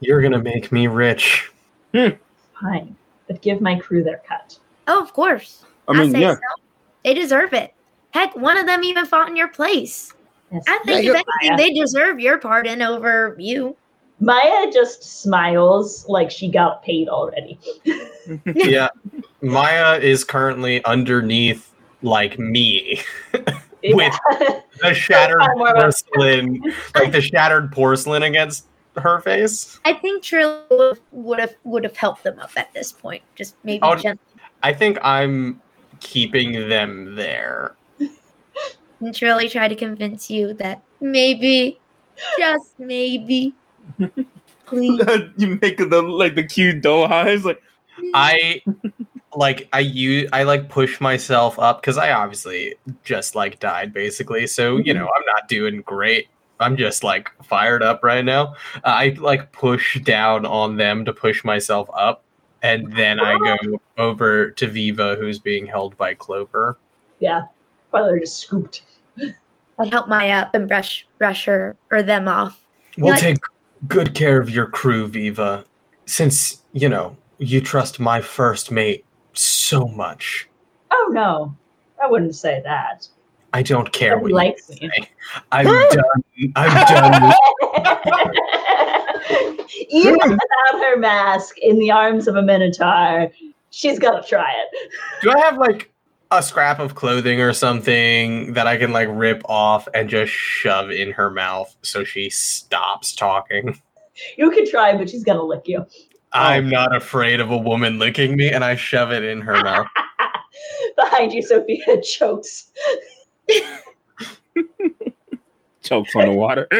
You're 0.00 0.22
gonna 0.22 0.42
make 0.42 0.70
me 0.70 0.86
rich. 0.86 1.50
Fine, 1.92 2.96
but 3.28 3.40
give 3.42 3.60
my 3.60 3.78
crew 3.78 4.02
their 4.02 4.22
cut. 4.26 4.58
Oh, 4.88 5.00
of 5.00 5.12
course. 5.12 5.64
I 5.86 5.92
mean, 5.92 6.10
say 6.10 6.22
yeah. 6.22 6.34
so. 6.34 6.62
They 7.04 7.14
deserve 7.14 7.52
it. 7.52 7.74
Heck, 8.10 8.34
one 8.36 8.58
of 8.58 8.66
them 8.66 8.82
even 8.82 9.06
fought 9.06 9.28
in 9.28 9.36
your 9.36 9.48
place. 9.48 10.12
Yes. 10.50 10.64
I 10.66 10.78
think 10.84 11.04
Yeah, 11.04 11.12
if 11.12 11.24
anything, 11.42 11.56
they 11.56 11.78
deserve 11.78 12.18
your 12.18 12.38
pardon 12.38 12.82
over 12.82 13.36
you. 13.38 13.76
Maya 14.20 14.70
just 14.72 15.22
smiles 15.22 16.06
like 16.08 16.30
she 16.30 16.50
got 16.50 16.82
paid 16.82 17.08
already. 17.08 17.58
yeah. 18.54 18.88
Maya 19.42 19.98
is 20.00 20.24
currently 20.24 20.84
underneath 20.84 21.72
like 22.02 22.38
me. 22.38 23.00
With 23.84 24.12
the 24.82 24.92
shattered 24.92 25.38
Talk 25.38 25.56
more 25.56 25.68
about- 25.68 25.82
porcelain 25.82 26.60
like 26.96 27.12
the 27.12 27.20
shattered 27.20 27.70
porcelain 27.70 28.24
against 28.24 28.66
her 29.00 29.20
face. 29.20 29.78
I 29.84 29.92
think 29.92 30.22
Trill 30.22 30.96
would 31.12 31.38
have 31.38 31.54
would 31.64 31.84
have 31.84 31.96
helped 31.96 32.24
them 32.24 32.38
up 32.38 32.50
at 32.56 32.72
this 32.72 32.92
point. 32.92 33.22
Just 33.34 33.56
maybe 33.64 33.80
Oh, 33.82 33.94
gently. 33.94 34.24
I 34.62 34.72
think 34.72 34.98
I'm 35.02 35.60
keeping 36.00 36.68
them 36.68 37.14
there. 37.14 37.74
And 39.00 39.14
Trilly 39.14 39.48
tried 39.48 39.68
to 39.68 39.76
convince 39.76 40.28
you 40.28 40.54
that 40.54 40.82
maybe, 41.00 41.78
just 42.36 42.80
maybe, 42.80 43.54
please. 44.66 45.00
you 45.36 45.58
make 45.62 45.78
the 45.78 46.02
like 46.02 46.34
the 46.34 46.42
cute 46.42 46.82
doll 46.82 47.04
eyes, 47.04 47.44
like 47.44 47.62
I 48.12 48.60
like 49.36 49.68
I 49.72 49.80
use 49.80 50.28
I 50.32 50.42
like 50.42 50.68
push 50.68 51.00
myself 51.00 51.58
up 51.60 51.80
because 51.80 51.96
I 51.96 52.10
obviously 52.10 52.74
just 53.04 53.36
like 53.36 53.60
died 53.60 53.92
basically. 53.92 54.48
So 54.48 54.78
you 54.78 54.94
know 54.94 55.04
I'm 55.04 55.26
not 55.26 55.48
doing 55.48 55.82
great. 55.82 56.26
I'm 56.60 56.76
just 56.76 57.04
like 57.04 57.30
fired 57.44 57.82
up 57.82 58.02
right 58.02 58.24
now. 58.24 58.54
Uh, 58.76 58.80
I 58.84 59.08
like 59.18 59.52
push 59.52 60.00
down 60.00 60.44
on 60.46 60.76
them 60.76 61.04
to 61.04 61.12
push 61.12 61.44
myself 61.44 61.88
up, 61.96 62.22
and 62.62 62.92
then 62.96 63.20
I 63.20 63.38
go 63.38 63.80
over 63.96 64.50
to 64.50 64.66
Viva, 64.66 65.16
who's 65.16 65.38
being 65.38 65.66
held 65.66 65.96
by 65.96 66.14
Clover. 66.14 66.78
Yeah, 67.20 67.42
probably 67.90 68.10
they're 68.10 68.20
just 68.20 68.38
scooped. 68.38 68.82
I 69.80 69.86
help 69.86 70.08
Maya 70.08 70.42
up 70.42 70.54
and 70.54 70.66
brush 70.68 71.06
brush 71.18 71.44
her 71.44 71.76
or 71.90 72.02
them 72.02 72.26
off. 72.28 72.60
We'll 72.96 73.12
Like- 73.12 73.20
take 73.20 73.38
good 73.86 74.14
care 74.14 74.40
of 74.40 74.50
your 74.50 74.66
crew, 74.66 75.06
Viva, 75.06 75.64
since 76.06 76.62
you 76.72 76.88
know 76.88 77.16
you 77.38 77.60
trust 77.60 78.00
my 78.00 78.20
first 78.20 78.72
mate 78.72 79.04
so 79.34 79.86
much. 79.86 80.48
Oh 80.90 81.08
no, 81.12 81.56
I 82.02 82.08
wouldn't 82.08 82.34
say 82.34 82.60
that. 82.64 83.06
I 83.52 83.62
don't 83.62 83.92
care 83.92 84.18
what 84.18 84.30
likes 84.30 84.68
you 84.80 84.88
me. 84.88 84.94
say. 84.98 85.10
I'm 85.52 85.64
done. 85.90 86.52
I'm 86.56 86.86
done. 86.86 87.34
Even 89.90 90.18
without 90.18 90.82
her 90.84 90.96
mask 90.96 91.58
in 91.58 91.78
the 91.78 91.90
arms 91.90 92.28
of 92.28 92.36
a 92.36 92.42
minotaur, 92.42 93.30
she's 93.70 93.98
gonna 93.98 94.22
try 94.22 94.52
it. 94.52 94.90
Do 95.22 95.30
I 95.30 95.38
have 95.40 95.58
like 95.58 95.90
a 96.30 96.42
scrap 96.42 96.78
of 96.78 96.94
clothing 96.94 97.40
or 97.40 97.52
something 97.54 98.52
that 98.52 98.66
I 98.66 98.76
can 98.76 98.92
like 98.92 99.08
rip 99.10 99.42
off 99.46 99.88
and 99.94 100.10
just 100.10 100.32
shove 100.32 100.90
in 100.90 101.10
her 101.12 101.30
mouth 101.30 101.74
so 101.82 102.04
she 102.04 102.28
stops 102.30 103.14
talking? 103.14 103.80
You 104.36 104.50
could 104.50 104.68
try, 104.68 104.96
but 104.96 105.08
she's 105.08 105.24
gonna 105.24 105.42
lick 105.42 105.62
you. 105.66 105.86
I'm 106.32 106.68
not 106.68 106.94
afraid 106.94 107.40
of 107.40 107.50
a 107.50 107.56
woman 107.56 107.98
licking 107.98 108.36
me, 108.36 108.50
and 108.50 108.62
I 108.62 108.76
shove 108.76 109.12
it 109.12 109.24
in 109.24 109.40
her 109.40 109.62
mouth. 109.62 109.86
Behind 110.96 111.32
you, 111.32 111.42
Sophia 111.42 112.02
chokes. 112.02 112.70
chokes 115.82 116.14
on 116.14 116.26
the 116.26 116.32
water. 116.32 116.68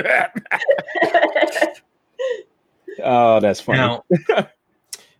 oh, 3.02 3.40
that's 3.40 3.60
funny. 3.60 3.78
Now, 3.78 4.04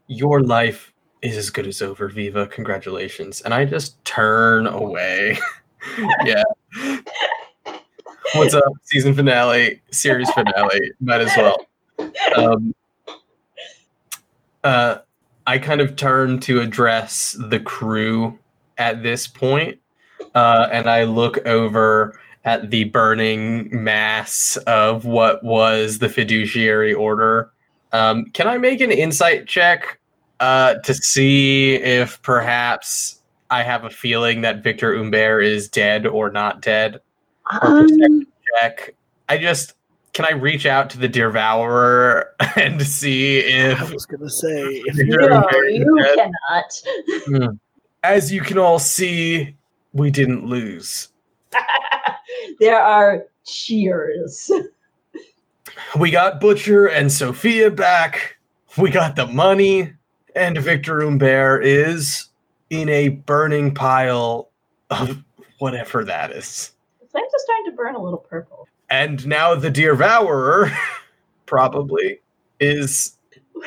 your 0.06 0.42
life 0.42 0.92
is 1.22 1.36
as 1.36 1.50
good 1.50 1.66
as 1.66 1.82
over, 1.82 2.08
Viva. 2.08 2.46
Congratulations. 2.46 3.40
And 3.42 3.52
I 3.52 3.64
just 3.64 4.02
turn 4.04 4.66
away. 4.66 5.38
yeah. 6.24 6.44
What's 8.34 8.54
up? 8.54 8.64
Season 8.84 9.14
finale, 9.14 9.80
series 9.90 10.30
finale. 10.30 10.92
Might 11.00 11.22
as 11.22 11.36
well. 11.36 11.66
Um, 12.36 12.74
uh, 14.62 14.98
I 15.46 15.58
kind 15.58 15.80
of 15.80 15.96
turn 15.96 16.40
to 16.40 16.60
address 16.60 17.36
the 17.38 17.58
crew 17.58 18.38
at 18.76 19.02
this 19.02 19.26
point, 19.26 19.80
uh, 20.34 20.68
and 20.72 20.88
I 20.88 21.04
look 21.04 21.38
over 21.46 22.18
at 22.44 22.70
the 22.70 22.84
burning 22.84 23.68
mass 23.82 24.56
of 24.66 25.04
what 25.04 25.42
was 25.44 25.98
the 25.98 26.08
fiduciary 26.08 26.94
order. 26.94 27.50
Um, 27.92 28.26
can 28.26 28.46
I 28.46 28.58
make 28.58 28.80
an 28.80 28.90
insight 28.90 29.46
check 29.46 29.98
uh, 30.40 30.74
to 30.76 30.94
see 30.94 31.74
if 31.74 32.20
perhaps 32.22 33.20
I 33.50 33.62
have 33.62 33.84
a 33.84 33.90
feeling 33.90 34.42
that 34.42 34.62
Victor 34.62 34.94
Umber 34.94 35.40
is 35.40 35.68
dead 35.68 36.06
or 36.06 36.30
not 36.30 36.60
dead? 36.62 37.00
Or 37.62 37.78
Um, 37.78 38.26
Check. 38.60 38.94
I 39.28 39.36
just 39.38 39.74
can 40.14 40.24
I 40.24 40.32
reach 40.32 40.64
out 40.66 40.90
to 40.90 40.98
the 40.98 41.08
Devourer 41.08 42.34
and 42.56 42.80
see 42.82 43.38
if 43.38 43.78
I 43.80 43.84
if 43.84 43.92
was 43.92 44.06
gonna 44.06 44.28
say 44.28 44.82
if 44.86 44.96
Victor 44.96 45.28
no, 45.28 45.44
you 45.68 46.02
dead? 46.02 46.30
cannot. 47.28 47.52
As 48.04 48.32
you 48.32 48.40
can 48.40 48.58
all 48.58 48.78
see, 48.78 49.54
we 49.92 50.10
didn't 50.10 50.46
lose. 50.46 51.08
there 52.60 52.80
are 52.80 53.26
cheers. 53.46 54.50
We 55.98 56.10
got 56.10 56.40
Butcher 56.40 56.86
and 56.86 57.10
Sophia 57.10 57.70
back. 57.70 58.38
We 58.76 58.90
got 58.90 59.16
the 59.16 59.26
money, 59.26 59.92
and 60.34 60.58
Victor 60.58 61.02
Umber 61.02 61.60
is 61.60 62.28
in 62.70 62.88
a 62.88 63.08
burning 63.08 63.74
pile 63.74 64.50
of 64.90 65.22
whatever 65.58 66.04
that 66.04 66.32
is. 66.32 66.72
The 67.00 67.06
flames 67.06 67.32
are 67.32 67.38
starting 67.38 67.64
to 67.66 67.72
burn 67.72 67.94
a 67.94 68.02
little 68.02 68.18
purple. 68.18 68.68
And 68.90 69.26
now 69.26 69.54
the 69.54 69.70
Devourer 69.70 70.70
probably 71.46 72.20
is 72.60 73.16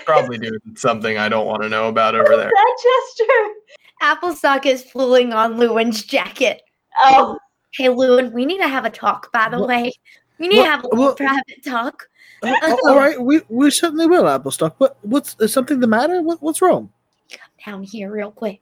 probably 0.06 0.38
doing 0.38 0.60
something 0.76 1.18
I 1.18 1.30
don't 1.30 1.46
want 1.46 1.64
to 1.64 1.70
know 1.70 1.88
about 1.88 2.16
over 2.16 2.30
there. 2.38 2.50
That 2.50 2.78
gesture. 3.18 3.54
Applestock 4.02 4.66
is 4.66 4.84
pulling 4.84 5.32
on 5.34 5.56
Llewyn's 5.58 6.04
jacket. 6.04 6.62
Oh, 6.98 7.38
Hey, 7.74 7.88
Llewyn, 7.88 8.34
we 8.34 8.46
need 8.46 8.58
to 8.58 8.68
have 8.68 8.84
a 8.84 8.90
talk, 8.90 9.32
by 9.32 9.48
the 9.48 9.58
What- 9.60 9.70
way. 9.70 9.94
We 10.40 10.50
need 10.50 10.58
to 10.58 10.66
have 10.66 10.84
a 10.84 10.88
little 10.88 11.06
what- 11.06 11.18
private 11.18 11.64
talk. 11.66 12.08
Oh, 12.44 12.54
oh, 12.64 12.90
all 12.90 12.96
right, 12.98 13.22
we 13.22 13.42
we 13.50 13.70
certainly 13.70 14.08
will, 14.08 14.24
Applestock. 14.28 14.74
What 14.80 14.98
what's 15.04 15.36
is 15.40 15.54
something 15.54 15.80
the 15.80 15.86
matter? 15.88 16.22
What, 16.24 16.42
what's 16.42 16.62
wrong? 16.62 16.90
Come 17.32 17.50
down 17.66 17.84
here, 17.84 18.12
real 18.12 18.32
quick. 18.32 18.62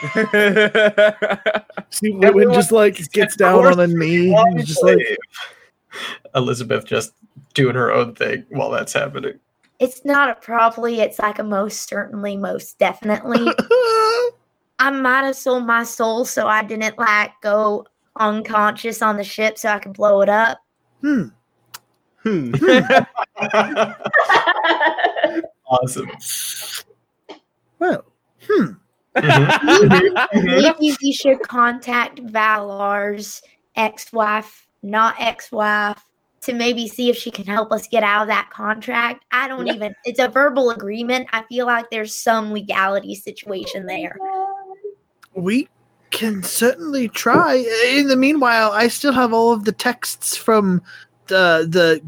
See, 1.90 2.14
Everyone 2.14 2.20
Llewyn 2.22 2.54
just 2.54 2.70
like 2.70 3.10
gets 3.12 3.34
down 3.34 3.66
on 3.66 3.80
a 3.80 3.88
knee, 3.88 4.32
and 4.32 4.64
just 4.64 4.82
like 4.84 5.18
Elizabeth 6.36 6.84
just 6.86 7.12
doing 7.54 7.74
her 7.74 7.90
own 7.92 8.14
thing 8.14 8.44
while 8.50 8.70
that's 8.70 8.92
happening. 8.92 9.38
It's 9.80 10.04
not 10.04 10.30
a 10.30 10.34
probably, 10.36 11.00
it's 11.00 11.18
like 11.18 11.38
a 11.40 11.44
most 11.44 11.88
certainly, 11.88 12.36
most 12.36 12.78
definitely. 12.78 13.44
I 14.78 14.90
might 14.90 15.24
have 15.24 15.36
sold 15.36 15.66
my 15.66 15.84
soul 15.84 16.24
so 16.24 16.46
I 16.46 16.62
didn't 16.62 16.98
like 16.98 17.32
go 17.42 17.86
unconscious 18.18 19.02
on 19.02 19.16
the 19.16 19.24
ship 19.24 19.58
so 19.58 19.70
I 19.70 19.78
could 19.78 19.94
blow 19.94 20.20
it 20.20 20.28
up. 20.28 20.58
Hmm. 21.00 21.28
Hmm. 22.22 22.52
awesome. 25.66 26.10
Well, 27.78 28.04
hmm. 28.46 28.72
Maybe 30.34 30.96
we 31.02 31.12
should 31.12 31.40
contact 31.42 32.20
Valar's 32.20 33.42
ex-wife, 33.76 34.66
not 34.82 35.14
ex-wife, 35.18 36.04
to 36.42 36.52
maybe 36.52 36.86
see 36.86 37.08
if 37.10 37.16
she 37.16 37.30
can 37.30 37.44
help 37.44 37.72
us 37.72 37.88
get 37.88 38.02
out 38.02 38.22
of 38.22 38.28
that 38.28 38.50
contract. 38.50 39.24
I 39.32 39.48
don't 39.48 39.68
even. 39.68 39.94
It's 40.04 40.20
a 40.20 40.28
verbal 40.28 40.70
agreement. 40.70 41.28
I 41.32 41.42
feel 41.44 41.66
like 41.66 41.90
there's 41.90 42.14
some 42.14 42.52
legality 42.52 43.14
situation 43.14 43.86
there. 43.86 44.16
We 45.36 45.68
can 46.10 46.42
certainly 46.42 47.08
try. 47.08 47.56
In 47.86 48.08
the 48.08 48.16
meanwhile, 48.16 48.72
I 48.72 48.88
still 48.88 49.12
have 49.12 49.32
all 49.32 49.52
of 49.52 49.64
the 49.64 49.72
texts 49.72 50.36
from 50.36 50.82
the 51.26 51.66
the 51.68 52.02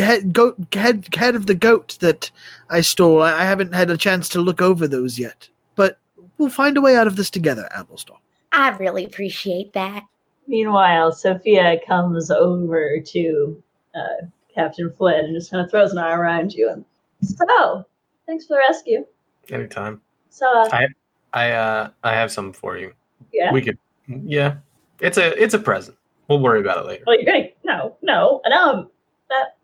head 0.00 0.32
goat 0.32 0.56
head 0.72 1.08
head 1.14 1.34
of 1.34 1.46
the 1.46 1.54
goat 1.54 1.96
that 2.00 2.30
I 2.70 2.80
stole. 2.80 3.22
I, 3.22 3.40
I 3.40 3.44
haven't 3.44 3.74
had 3.74 3.90
a 3.90 3.96
chance 3.96 4.28
to 4.30 4.40
look 4.40 4.60
over 4.60 4.86
those 4.86 5.18
yet, 5.18 5.48
but 5.76 5.98
we'll 6.38 6.50
find 6.50 6.76
a 6.76 6.80
way 6.80 6.96
out 6.96 7.06
of 7.06 7.16
this 7.16 7.30
together, 7.30 7.68
Applestock. 7.74 8.20
I 8.52 8.70
really 8.76 9.04
appreciate 9.04 9.72
that. 9.72 10.04
Meanwhile, 10.46 11.12
Sophia 11.12 11.80
comes 11.86 12.30
over 12.30 13.00
to 13.00 13.62
uh, 13.94 14.26
Captain 14.54 14.90
Flynn 14.90 15.24
and 15.24 15.34
just 15.34 15.50
kind 15.50 15.64
of 15.64 15.70
throws 15.70 15.92
an 15.92 15.98
arm 15.98 16.20
around 16.20 16.52
you. 16.52 16.70
And 16.70 16.84
so, 17.22 17.84
thanks 18.26 18.46
for 18.46 18.54
the 18.54 18.62
rescue. 18.68 19.06
Anytime. 19.50 20.00
So, 20.28 20.46
uh, 20.46 20.68
I 20.70 20.86
I 21.34 21.50
uh 21.50 21.90
I 22.02 22.12
have 22.14 22.32
some 22.32 22.52
for 22.52 22.78
you. 22.78 22.92
yeah. 23.32 23.52
We 23.52 23.60
could 23.60 23.78
yeah. 24.08 24.56
It's 25.00 25.18
a 25.18 25.40
it's 25.42 25.52
a 25.54 25.58
present. 25.58 25.96
We'll 26.28 26.40
worry 26.40 26.60
about 26.60 26.78
it 26.78 26.86
later. 26.86 27.04
Well, 27.06 27.16
you're 27.20 27.30
gonna 27.30 27.48
no, 27.64 27.96
no, 28.00 28.40
and 28.44 28.54
um, 28.54 28.88
that 29.28 29.58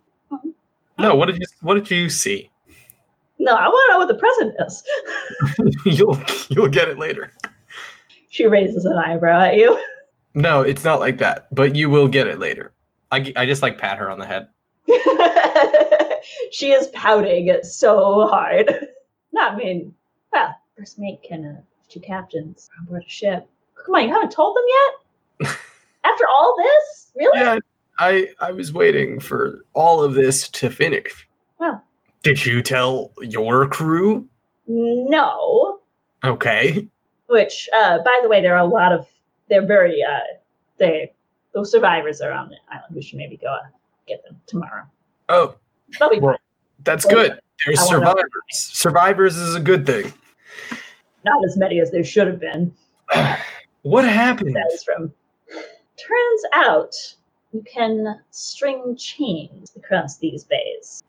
No, 0.98 1.14
what 1.14 1.26
did 1.26 1.36
you 1.38 1.46
what 1.62 1.74
did 1.74 1.90
you 1.90 2.10
see? 2.10 2.50
no, 3.38 3.54
I 3.54 3.68
want 3.68 3.86
to 3.88 3.92
know 3.92 3.98
what 3.98 4.08
the 4.08 4.14
present 4.14 4.54
is. 4.66 4.82
you'll 5.98 6.20
you'll 6.50 6.68
get 6.68 6.88
it 6.88 6.98
later. 6.98 7.32
she 8.28 8.46
raises 8.46 8.84
an 8.84 8.98
eyebrow 8.98 9.40
at 9.40 9.56
you. 9.56 9.78
No, 10.32 10.60
it's 10.60 10.84
not 10.84 11.00
like 11.00 11.18
that, 11.18 11.52
but 11.52 11.74
you 11.74 11.90
will 11.90 12.06
get 12.06 12.28
it 12.28 12.38
later. 12.38 12.70
I, 13.10 13.32
I 13.34 13.46
just 13.46 13.62
like 13.62 13.78
pat 13.78 13.98
her 13.98 14.08
on 14.08 14.20
the 14.20 14.26
head. 14.26 14.46
she 16.52 16.70
is 16.70 16.86
pouting 16.88 17.52
so 17.64 18.28
hard. 18.28 18.86
Not 19.32 19.54
I 19.54 19.56
mean, 19.56 19.92
well, 20.32 20.54
first 20.80 20.98
mate 20.98 21.22
can 21.22 21.44
uh, 21.44 21.60
two 21.90 22.00
captains 22.00 22.70
on 22.78 22.86
board 22.86 23.04
a 23.06 23.08
ship. 23.08 23.46
Come 23.84 23.94
on, 23.94 24.04
you 24.08 24.14
haven't 24.14 24.32
told 24.32 24.56
them 24.56 24.64
yet? 25.48 25.56
After 26.04 26.24
all 26.26 26.54
this, 26.56 27.12
really? 27.14 27.38
Yeah, 27.38 27.58
I 27.98 28.28
I 28.40 28.52
was 28.52 28.72
waiting 28.72 29.20
for 29.20 29.64
all 29.74 30.02
of 30.02 30.14
this 30.14 30.48
to 30.48 30.70
finish. 30.70 31.28
Well. 31.58 31.84
Did 32.22 32.44
you 32.44 32.62
tell 32.62 33.12
your 33.20 33.66
crew? 33.68 34.26
No. 34.66 35.80
Okay. 36.22 36.86
Which, 37.28 37.68
uh, 37.74 37.98
by 37.98 38.20
the 38.22 38.28
way, 38.28 38.42
there 38.42 38.54
are 38.54 38.64
a 38.64 38.66
lot 38.66 38.92
of. 38.92 39.06
They're 39.48 39.66
very. 39.66 40.02
Uh, 40.02 40.20
they 40.78 41.12
those 41.52 41.70
survivors 41.70 42.20
are 42.20 42.32
on 42.32 42.48
the 42.48 42.56
island. 42.70 42.94
We 42.94 43.02
should 43.02 43.18
maybe 43.18 43.36
go 43.36 43.48
uh, 43.48 43.68
get 44.06 44.22
them 44.24 44.40
tomorrow. 44.46 44.84
Oh, 45.28 45.56
Well- 46.00 46.36
that's 46.82 47.04
good. 47.04 47.38
There's 47.66 47.80
survivors. 47.80 48.24
Survivors 48.52 49.36
is 49.36 49.54
a 49.54 49.60
good 49.60 49.84
thing. 49.84 50.12
Not 51.24 51.44
as 51.44 51.56
many 51.56 51.80
as 51.80 51.90
there 51.90 52.04
should 52.04 52.26
have 52.26 52.40
been. 52.40 52.74
what 53.82 54.04
happened? 54.04 54.56
Says 54.70 54.84
from. 54.84 55.12
Turns 55.96 56.42
out 56.54 56.94
you 57.52 57.62
can 57.62 58.20
string 58.30 58.96
chains 58.96 59.72
across 59.76 60.18
these 60.18 60.44
bays. 60.44 61.02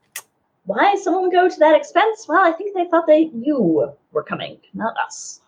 Why 0.66 0.96
someone 0.96 1.32
go 1.32 1.50
to 1.50 1.60
that 1.60 1.76
expense? 1.76 2.28
Well, 2.28 2.44
I 2.44 2.52
think 2.52 2.76
they 2.76 2.86
thought 2.86 3.08
that 3.08 3.32
you 3.34 3.94
were 4.12 4.24
coming, 4.24 4.58
not 4.74 4.96
us. 4.98 5.42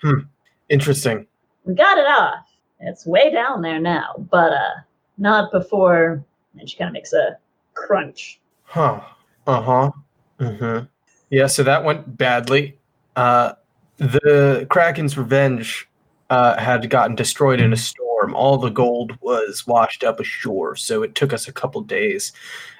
Hmm. 0.00 0.20
Interesting. 0.68 1.26
We 1.64 1.74
got 1.74 1.98
it 1.98 2.06
off. 2.06 2.46
It's 2.80 3.06
way 3.06 3.32
down 3.32 3.62
there 3.62 3.80
now, 3.80 4.14
but 4.30 4.52
uh, 4.52 4.74
not 5.18 5.50
before. 5.50 6.24
And 6.58 6.68
she 6.68 6.76
kind 6.76 6.88
of 6.88 6.92
makes 6.94 7.12
a 7.12 7.38
crunch. 7.74 8.40
Huh. 8.64 9.00
Uh 9.46 9.60
huh. 9.60 9.90
Mm-hmm. 10.38 10.86
Yeah. 11.30 11.46
So 11.46 11.62
that 11.62 11.84
went 11.84 12.16
badly. 12.16 12.78
Uh, 13.16 13.52
the 13.98 14.66
Kraken's 14.70 15.16
revenge 15.16 15.88
uh, 16.30 16.58
had 16.58 16.90
gotten 16.90 17.14
destroyed 17.14 17.60
in 17.60 17.72
a 17.72 17.76
storm. 17.76 18.34
All 18.34 18.56
the 18.58 18.70
gold 18.70 19.16
was 19.20 19.66
washed 19.66 20.02
up 20.04 20.18
ashore, 20.20 20.76
so 20.76 21.02
it 21.02 21.14
took 21.14 21.32
us 21.32 21.46
a 21.46 21.52
couple 21.52 21.80
days 21.82 22.32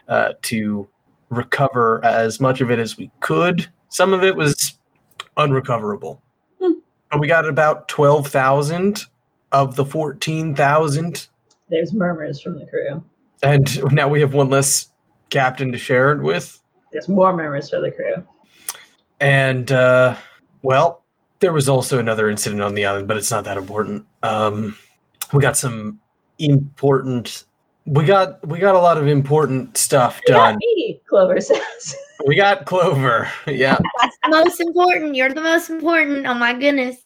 uh, 0.09 0.33
to 0.43 0.89
recover 1.31 2.05
as 2.05 2.41
much 2.41 2.61
of 2.61 2.71
it 2.71 2.79
as 2.79 2.97
we 2.97 3.11
could. 3.21 3.69
Some 3.91 4.13
of 4.13 4.25
it 4.25 4.35
was 4.37 4.79
unrecoverable, 5.37 6.21
Hmm. 6.61 6.73
but 7.11 7.21
we 7.21 7.27
got 7.29 7.47
about 7.49 7.89
twelve 7.89 8.29
thousand 8.29 9.05
of 9.53 9.77
the 9.77 9.85
fourteen 9.85 10.55
thousand, 10.55 11.29
There's 11.69 11.93
murmurs 11.93 12.41
from 12.41 12.59
the 12.59 12.67
crew. 12.67 13.05
and 13.43 13.93
now 13.93 14.09
we 14.09 14.21
have 14.21 14.35
one 14.35 14.51
less 14.51 14.91
captain 15.31 15.71
to 15.73 15.79
share 15.79 16.13
it 16.13 16.23
with. 16.23 16.61
There's 16.93 17.09
more 17.09 17.33
murmurs 17.37 17.71
for 17.71 17.81
the 17.81 17.91
crew. 17.91 18.25
And 19.25 19.73
uh, 19.73 20.17
well, 20.63 21.03
there 21.41 21.53
was 21.53 21.69
also 21.69 21.99
another 21.99 22.29
incident 22.29 22.61
on 22.63 22.75
the 22.75 22.85
island, 22.85 23.09
but 23.09 23.17
it's 23.17 23.31
not 23.31 23.45
that 23.45 23.57
important. 23.57 24.05
Um, 24.23 24.77
we 25.33 25.41
got 25.41 25.57
some 25.57 25.99
important. 26.39 27.45
We 27.87 28.05
got 28.05 28.47
we 28.47 28.59
got 28.59 28.75
a 28.75 28.79
lot 28.79 28.99
of 28.99 29.07
important 29.07 29.77
stuff 29.77 30.21
Yeah, 30.29 30.35
done. 30.35 30.57
me, 30.59 31.01
Clover 31.07 31.41
says. 31.41 31.97
We 32.27 32.37
got 32.37 32.65
Clover. 32.67 33.29
Yeah, 33.47 33.79
That's 34.01 34.17
the 34.25 34.31
most 34.31 34.61
important. 34.61 35.15
You're 35.15 35.33
the 35.33 35.43
most 35.43 35.69
important. 35.71 36.27
Oh 36.27 36.35
my 36.35 36.53
goodness. 36.55 36.97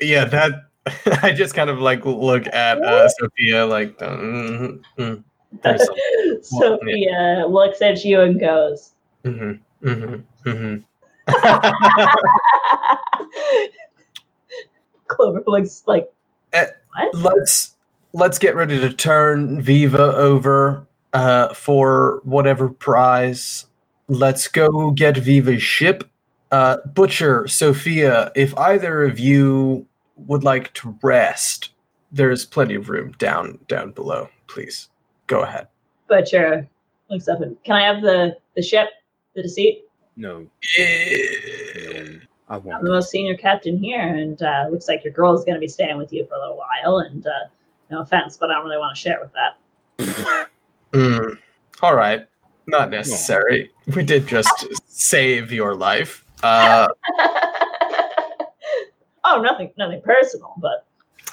yeah. 0.00 0.24
That 0.24 0.52
I 1.22 1.32
just 1.32 1.54
kind 1.54 1.70
of 1.70 1.80
like 1.80 2.04
look 2.04 2.46
at 2.46 2.82
uh, 2.82 3.08
Sophia 3.10 3.66
like. 3.66 3.98
Mm, 3.98 4.80
mm, 4.98 5.24
there's 5.62 5.84
some- 5.86 6.42
Sophia 6.42 7.44
looks 7.48 7.80
at 7.82 8.04
you 8.04 8.20
and 8.20 8.38
goes, 8.40 8.92
mhm, 9.24 9.58
mhm, 9.82 10.22
mhm. 10.44 10.84
Clover 15.08 15.42
looks 15.46 15.82
like, 15.86 16.10
Eh, 16.52 16.66
what? 16.94 17.14
let's 17.14 17.74
let's 18.12 18.38
get 18.38 18.54
ready 18.54 18.78
to 18.80 18.92
turn 18.92 19.60
Viva 19.60 20.14
over 20.16 20.86
uh, 21.12 21.52
for 21.54 22.20
whatever 22.24 22.68
prize. 22.68 23.66
Let's 24.08 24.48
go 24.48 24.90
get 24.92 25.16
Viva's 25.16 25.62
ship. 25.62 26.08
Uh, 26.50 26.78
Butcher, 26.86 27.46
Sophia, 27.46 28.32
if 28.34 28.56
either 28.56 29.04
of 29.04 29.18
you 29.18 29.86
would 30.16 30.44
like 30.44 30.72
to 30.74 30.96
rest, 31.02 31.70
there's 32.10 32.46
plenty 32.46 32.74
of 32.74 32.88
room 32.88 33.12
down 33.18 33.58
down 33.68 33.92
below. 33.92 34.28
Please 34.46 34.88
go 35.26 35.42
ahead. 35.42 35.68
Butcher 36.08 36.66
looks 37.10 37.28
up 37.28 37.42
and, 37.42 37.62
can 37.64 37.76
I 37.76 37.82
have 37.82 38.02
the, 38.02 38.36
the 38.56 38.62
ship, 38.62 38.88
the 39.34 39.42
deceit? 39.42 39.84
No, 40.18 40.40
no, 40.40 40.46
I 42.48 42.54
I'm 42.54 42.62
the 42.62 42.90
most 42.90 43.10
senior 43.10 43.36
captain 43.36 43.78
here, 43.78 44.00
and 44.00 44.42
uh, 44.42 44.66
looks 44.70 44.88
like 44.88 45.04
your 45.04 45.12
girl's 45.12 45.44
going 45.44 45.54
to 45.54 45.60
be 45.60 45.68
staying 45.68 45.96
with 45.96 46.12
you 46.12 46.26
for 46.26 46.34
a 46.34 46.40
little 46.40 46.56
while. 46.56 46.98
And 46.98 47.24
uh, 47.26 47.30
no 47.90 48.00
offense, 48.00 48.36
but 48.36 48.50
I 48.50 48.54
don't 48.54 48.64
really 48.64 48.78
want 48.78 48.96
to 48.96 49.00
share 49.00 49.20
with 49.20 49.32
that. 49.32 50.48
mm, 50.92 51.38
all 51.82 51.94
right, 51.94 52.26
not 52.66 52.90
necessary. 52.90 53.70
We 53.94 54.02
did 54.02 54.26
just 54.26 54.66
save 54.88 55.52
your 55.52 55.76
life. 55.76 56.24
Uh, 56.42 56.88
oh, 59.24 59.40
nothing, 59.40 59.70
nothing 59.78 60.02
personal, 60.02 60.54
but 60.58 60.84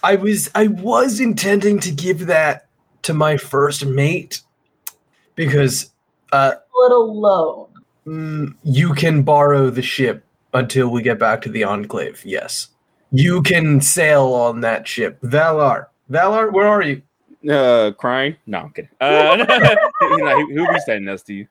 I 0.03 0.15
was 0.15 0.51
I 0.53 0.67
was 0.67 1.19
intending 1.19 1.79
to 1.79 1.91
give 1.91 2.27
that 2.27 2.67
to 3.01 3.13
my 3.15 3.37
first 3.37 3.83
mate 3.85 4.41
because 5.35 5.91
uh, 6.31 6.53
a 6.55 6.79
little 6.79 7.19
low. 7.19 7.64
Mm, 8.05 8.55
you 8.63 8.93
can 8.93 9.23
borrow 9.23 9.69
the 9.69 9.81
ship 9.81 10.23
until 10.53 10.89
we 10.89 11.01
get 11.01 11.19
back 11.19 11.41
to 11.43 11.49
the 11.49 11.63
enclave. 11.63 12.21
Yes, 12.25 12.69
you 13.11 13.41
can 13.41 13.81
sail 13.81 14.25
on 14.33 14.61
that 14.61 14.87
ship. 14.87 15.19
Valar, 15.21 15.87
Valar, 16.11 16.51
where 16.51 16.67
are 16.67 16.81
you? 16.81 17.01
Uh, 17.49 17.91
crying? 17.91 18.35
No, 18.47 18.59
I'm 18.59 18.71
kidding. 18.71 18.89
Uh, 18.99 19.37
you 20.01 20.17
know, 20.17 20.47
he, 20.47 20.53
he'll 20.53 20.73
be 20.73 20.79
standing 20.79 21.05
next 21.05 21.23
to 21.23 21.33
you. 21.33 21.47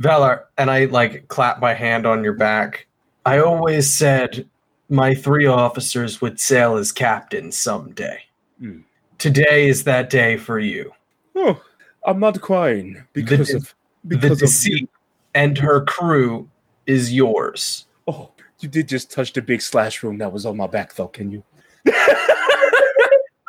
Valar, 0.00 0.44
and 0.58 0.70
I 0.70 0.86
like 0.86 1.28
clap 1.28 1.60
my 1.60 1.74
hand 1.74 2.06
on 2.06 2.24
your 2.24 2.32
back. 2.32 2.86
I 3.26 3.38
always 3.40 3.92
said 3.94 4.48
my 4.88 5.14
three 5.14 5.46
officers 5.46 6.20
would 6.20 6.40
sail 6.40 6.76
as 6.76 6.90
captains 6.90 7.56
someday. 7.56 8.22
Hmm. 8.58 8.80
Today 9.18 9.68
is 9.68 9.84
that 9.84 10.08
day 10.10 10.36
for 10.38 10.58
you. 10.58 10.90
Oh, 11.36 11.60
I'm 12.06 12.18
not 12.18 12.40
crying 12.40 13.04
because 13.12 13.48
The- 13.48 13.56
of 13.58 13.74
the 14.04 14.16
because 14.16 14.32
of 14.32 14.38
deceit 14.38 14.88
and 15.34 15.56
her 15.58 15.84
crew 15.84 16.48
is 16.86 17.12
yours. 17.12 17.86
Oh, 18.08 18.30
You 18.60 18.68
did 18.68 18.88
just 18.88 19.10
touch 19.10 19.32
the 19.32 19.42
big 19.42 19.62
slash 19.62 20.02
room 20.02 20.18
that 20.18 20.32
was 20.32 20.46
on 20.46 20.56
my 20.56 20.66
back, 20.66 20.94
though. 20.94 21.08
Can 21.08 21.30
you? 21.30 21.42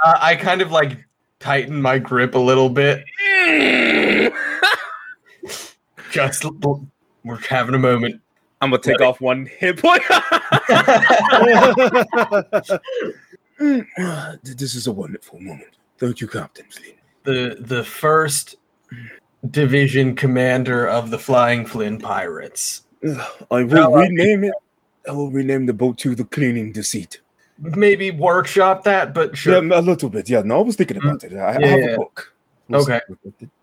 Uh, 0.04 0.18
I 0.20 0.36
kind 0.36 0.62
of 0.62 0.72
like 0.72 0.98
tighten 1.40 1.82
my 1.82 2.00
grip 2.00 2.36
a 2.36 2.40
little 2.40 2.70
bit. 2.70 3.04
Just 6.12 6.44
we're 7.24 7.38
having 7.48 7.76
a 7.76 7.80
moment. 7.80 8.22
I'm 8.62 8.72
gonna 8.72 8.82
take 8.82 9.02
off 9.02 9.22
one 9.22 9.46
hit 9.46 9.78
point. 9.78 10.02
this 14.44 14.76
is 14.76 14.88
a 14.88 14.92
wonderful 14.92 15.40
moment. 15.40 15.78
Thank 15.98 16.22
you, 16.22 16.28
Captain 16.28 16.66
Flynn. 16.70 16.94
the 17.24 17.58
the 17.60 17.84
first 17.84 18.56
division 19.50 20.16
commander 20.16 20.88
of 20.88 21.10
the 21.10 21.20
Flying 21.20 21.66
Flynn 21.66 21.98
Pirates. 22.00 22.84
I 23.50 23.64
will 23.64 23.96
uh, 23.96 24.02
rename 24.02 24.44
it. 24.44 24.54
I 25.08 25.12
will 25.12 25.32
rename 25.32 25.66
the 25.66 25.74
boat 25.74 25.98
to 26.00 26.14
the 26.14 26.26
Cleaning 26.26 26.72
Deceit. 26.72 27.22
Maybe 27.60 28.12
workshop 28.12 28.84
that, 28.84 29.14
but 29.14 29.36
sure. 29.38 29.64
Yeah, 29.64 29.80
a 29.80 29.82
little 29.82 30.10
bit. 30.10 30.30
Yeah, 30.30 30.42
no, 30.44 30.60
I 30.60 30.62
was 30.64 30.76
thinking 30.76 30.98
about 30.98 31.24
it. 31.24 31.34
I, 31.34 31.50
I 31.50 31.52
have 31.54 31.62
yeah. 31.62 31.86
a 31.86 31.98
book. 31.98 32.34
Okay. 32.72 33.02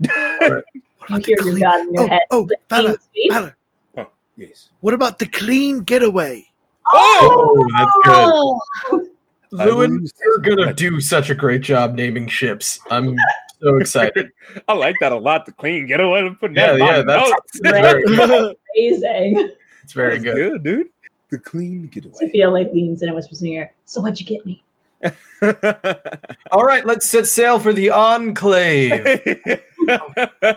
You 1.08 1.16
hear 1.24 1.42
your 1.42 1.58
god 1.58 1.80
in 1.80 1.94
your 1.94 2.04
Oh, 2.04 2.08
head. 2.08 2.20
oh, 2.30 2.44
The 2.46 2.56
Valar, 2.68 2.86
king's 2.88 3.02
speech. 3.04 3.32
Valar, 3.32 3.54
oh, 3.96 4.06
Yes. 4.36 4.68
what 4.80 4.92
about 4.92 5.18
the 5.18 5.26
clean 5.26 5.80
getaway? 5.80 6.44
Oh, 6.92 7.66
that's 7.76 7.92
oh! 8.06 8.60
good. 8.90 9.08
Oh, 9.50 9.58
I 9.58 9.64
Llewyn, 9.64 10.06
you're 10.22 10.38
gonna 10.40 10.74
do 10.74 11.00
such 11.00 11.30
a 11.30 11.34
great 11.34 11.62
job 11.62 11.94
naming 11.94 12.28
ships. 12.28 12.80
I'm 12.90 13.16
so 13.60 13.76
excited. 13.76 14.30
I 14.68 14.74
like 14.74 14.96
that 15.00 15.12
a 15.12 15.16
lot. 15.16 15.46
The 15.46 15.52
clean 15.52 15.86
getaway. 15.86 16.20
I'm 16.20 16.36
putting 16.36 16.56
yeah, 16.56 16.72
that 16.72 16.80
in 16.80 16.86
yeah, 16.86 17.02
that's, 17.02 17.60
that's 17.60 17.76
very, 17.76 18.02
Amazing. 18.04 19.50
it's 19.82 19.92
very 19.92 20.18
That's 20.18 20.24
good. 20.24 20.62
dude. 20.62 20.88
The 21.30 21.38
clean 21.38 21.88
getaway. 21.88 22.14
Sophia 22.14 22.50
like 22.50 22.72
leans 22.72 23.02
in 23.02 23.08
and 23.08 23.16
whispers 23.16 23.42
in 23.42 23.48
your 23.48 23.62
ear. 23.64 23.72
So 23.84 24.00
what'd 24.00 24.20
you 24.20 24.26
get 24.26 24.46
me? 24.46 24.64
All 26.50 26.64
right, 26.64 26.84
let's 26.84 27.08
set 27.08 27.26
sail 27.26 27.60
for 27.60 27.72
the 27.72 27.90
Enclave. 27.90 28.90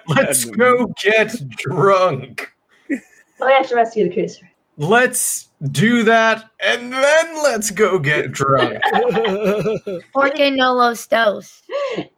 Let's 0.07 0.45
go 0.45 0.91
get 1.01 1.47
drunk. 1.49 2.51
Oh, 2.91 3.45
I 3.45 3.51
have 3.51 3.67
to 3.69 3.75
rescue 3.75 4.07
the 4.07 4.13
cruiser. 4.13 4.49
Let's 4.77 5.49
do 5.69 6.03
that, 6.03 6.49
and 6.59 6.91
then 6.91 7.35
let's 7.43 7.69
go 7.71 7.99
get 7.99 8.31
drunk. 8.31 8.79
Porque 10.13 10.39
no 10.51 10.73
los 10.73 11.05
dos. 11.07 11.61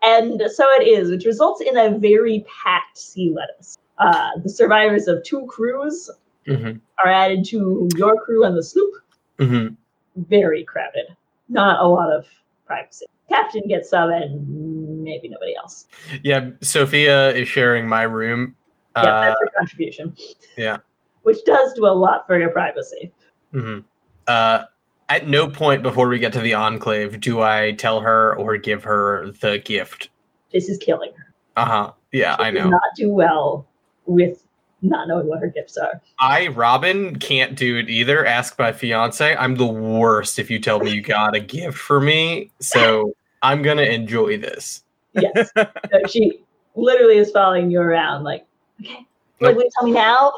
And 0.02 0.42
so 0.54 0.66
it 0.80 0.88
is, 0.88 1.10
which 1.10 1.26
results 1.26 1.62
in 1.62 1.78
a 1.78 1.98
very 1.98 2.46
packed 2.64 2.98
sea 2.98 3.34
lettuce. 3.36 3.78
Uh, 3.98 4.30
the 4.42 4.50
survivors 4.50 5.08
of 5.08 5.24
two 5.24 5.46
crews 5.48 6.10
Mhm, 6.48 6.82
are 7.04 7.10
added 7.12 7.46
to 7.46 7.88
your 7.96 8.20
crew 8.20 8.46
on 8.46 8.56
the 8.56 8.64
sloop. 8.64 8.94
mhm. 9.40 9.76
Very 10.16 10.64
crowded. 10.64 11.06
Not 11.50 11.80
a 11.80 11.88
lot 11.88 12.12
of 12.12 12.26
privacy. 12.66 13.06
Captain 13.30 13.66
gets 13.68 13.90
some, 13.90 14.10
and 14.12 15.04
maybe 15.04 15.30
nobody 15.30 15.56
else. 15.56 15.88
Yeah, 16.24 16.50
Sophia 16.62 17.30
is 17.34 17.48
sharing 17.48 17.88
my 17.88 18.04
room. 18.04 18.56
Yeah, 18.96 19.02
Uh, 19.04 19.22
that's 19.22 19.40
her 19.42 19.50
contribution. 19.58 20.16
yeah. 20.58 20.78
Which 21.24 21.44
does 21.46 21.74
do 21.74 21.86
a 21.86 21.96
lot 21.96 22.28
for 22.28 22.38
your 22.38 22.50
privacy. 22.50 23.12
Mhm. 23.54 23.84
Uh, 24.28 24.64
at 25.10 25.28
no 25.28 25.48
point 25.50 25.84
before 25.84 26.08
we 26.08 26.18
get 26.18 26.32
to 26.34 26.40
the 26.40 26.54
Enclave 26.54 27.20
do 27.20 27.42
I 27.42 27.74
tell 27.74 28.00
her 28.00 28.36
or 28.38 28.58
give 28.58 28.84
her 28.84 29.32
the 29.42 29.60
gift. 29.60 30.10
This 30.54 30.70
is 30.70 30.78
killing 30.78 31.12
her. 31.16 31.34
Uh 31.56 31.66
huh. 31.66 31.92
Yeah, 32.12 32.38
She 32.38 32.44
I 32.44 32.52
know. 32.52 32.70
not 32.70 32.82
do 32.96 33.10
well 33.10 33.68
with 34.06 34.44
not 34.82 35.08
knowing 35.08 35.28
what 35.28 35.40
her 35.40 35.48
gifts 35.48 35.78
are. 35.78 36.02
I, 36.20 36.48
Robin, 36.50 37.18
can't 37.18 37.56
do 37.56 37.78
it 37.78 37.90
either. 37.90 38.26
Ask 38.26 38.58
my 38.60 38.72
fiance. 38.72 39.36
I'm 39.36 39.56
the 39.56 39.66
worst 39.66 40.40
if 40.40 40.50
you 40.52 40.60
tell 40.60 40.80
me 40.80 40.92
you 40.92 41.02
got 41.02 41.36
a 41.36 41.40
gift 41.40 41.78
for 41.78 42.00
me. 42.00 42.52
So 42.60 43.14
I'm 43.42 43.62
gonna 43.62 43.84
enjoy 43.84 44.38
this. 44.38 44.84
Yes. 45.14 45.52
So 45.56 45.68
she 46.10 46.42
literally 46.76 47.18
is 47.18 47.30
following 47.32 47.70
you 47.72 47.80
around, 47.80 48.24
like, 48.24 48.46
okay, 48.82 49.06
Nope. 49.42 49.56
will 49.56 49.64
you 49.64 49.70
tell 49.78 49.88
me 49.88 49.92
now? 49.94 50.34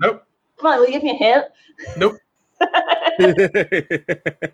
Nope. 0.00 0.24
Come 0.60 0.72
on, 0.72 0.78
will 0.78 0.86
you 0.86 0.92
give 0.92 1.02
me 1.02 1.10
a 1.10 1.14
hint? 1.14 1.46
Nope. 1.96 2.16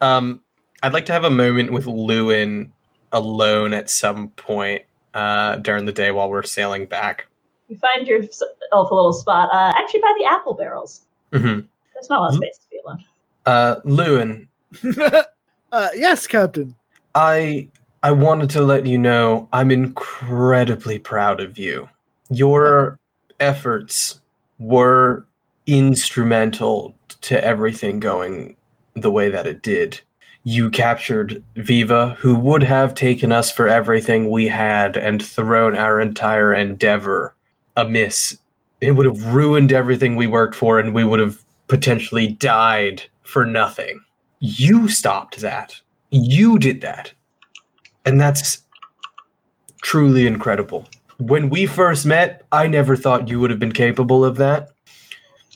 Um, 0.00 0.40
I'd 0.82 0.92
like 0.92 1.06
to 1.06 1.12
have 1.12 1.22
a 1.22 1.30
moment 1.30 1.72
with 1.72 1.84
Llewyn 1.86 2.70
alone 3.12 3.72
at 3.72 3.88
some 3.88 4.30
point 4.30 4.82
uh, 5.14 5.56
during 5.56 5.84
the 5.84 5.92
day 5.92 6.10
while 6.10 6.28
we're 6.28 6.42
sailing 6.42 6.86
back. 6.86 7.28
you 7.68 7.76
find 7.78 8.04
yourself 8.08 8.50
a 8.72 8.78
little 8.80 9.12
spot, 9.12 9.48
uh, 9.52 9.72
actually 9.76 10.00
by 10.00 10.12
the 10.18 10.24
apple 10.24 10.54
barrels. 10.54 11.02
hmm 11.32 11.60
There's 11.94 12.10
not 12.10 12.18
a 12.18 12.22
lot 12.22 12.28
of 12.30 12.34
Mhm. 12.34 12.38
space 12.38 12.58
to 12.58 12.68
be 12.70 12.78
alone. 12.84 13.04
Uh, 13.46 13.76
Llewyn, 13.84 14.48
uh, 15.72 15.88
yes, 15.94 16.26
Captain. 16.26 16.74
I 17.14 17.68
I 18.02 18.10
wanted 18.10 18.50
to 18.50 18.62
let 18.62 18.86
you 18.86 18.98
know 18.98 19.48
I'm 19.52 19.70
incredibly 19.70 20.98
proud 20.98 21.40
of 21.40 21.58
you. 21.58 21.88
Your 22.28 22.98
efforts 23.38 24.20
were 24.58 25.26
instrumental 25.66 26.94
to 27.22 27.42
everything 27.44 28.00
going 28.00 28.56
the 28.94 29.10
way 29.10 29.30
that 29.30 29.46
it 29.46 29.62
did. 29.62 30.00
You 30.44 30.70
captured 30.70 31.42
Viva, 31.56 32.16
who 32.18 32.34
would 32.34 32.62
have 32.62 32.94
taken 32.94 33.30
us 33.30 33.50
for 33.50 33.68
everything 33.68 34.28
we 34.28 34.48
had 34.48 34.96
and 34.96 35.24
thrown 35.24 35.76
our 35.76 36.00
entire 36.00 36.52
endeavor 36.52 37.34
amiss. 37.76 38.36
It 38.80 38.92
would 38.92 39.06
have 39.06 39.34
ruined 39.34 39.72
everything 39.72 40.16
we 40.16 40.26
worked 40.26 40.56
for, 40.56 40.80
and 40.80 40.92
we 40.92 41.04
would 41.04 41.20
have 41.20 41.42
potentially 41.68 42.26
died 42.26 43.02
for 43.22 43.46
nothing. 43.46 44.00
You 44.40 44.88
stopped 44.88 45.38
that. 45.38 45.80
You 46.10 46.58
did 46.58 46.80
that. 46.80 47.12
And 48.04 48.20
that's 48.20 48.62
truly 49.82 50.26
incredible. 50.26 50.88
When 51.18 51.50
we 51.50 51.66
first 51.66 52.04
met, 52.04 52.44
I 52.50 52.66
never 52.66 52.96
thought 52.96 53.28
you 53.28 53.38
would 53.38 53.50
have 53.50 53.60
been 53.60 53.72
capable 53.72 54.24
of 54.24 54.36
that. 54.38 54.71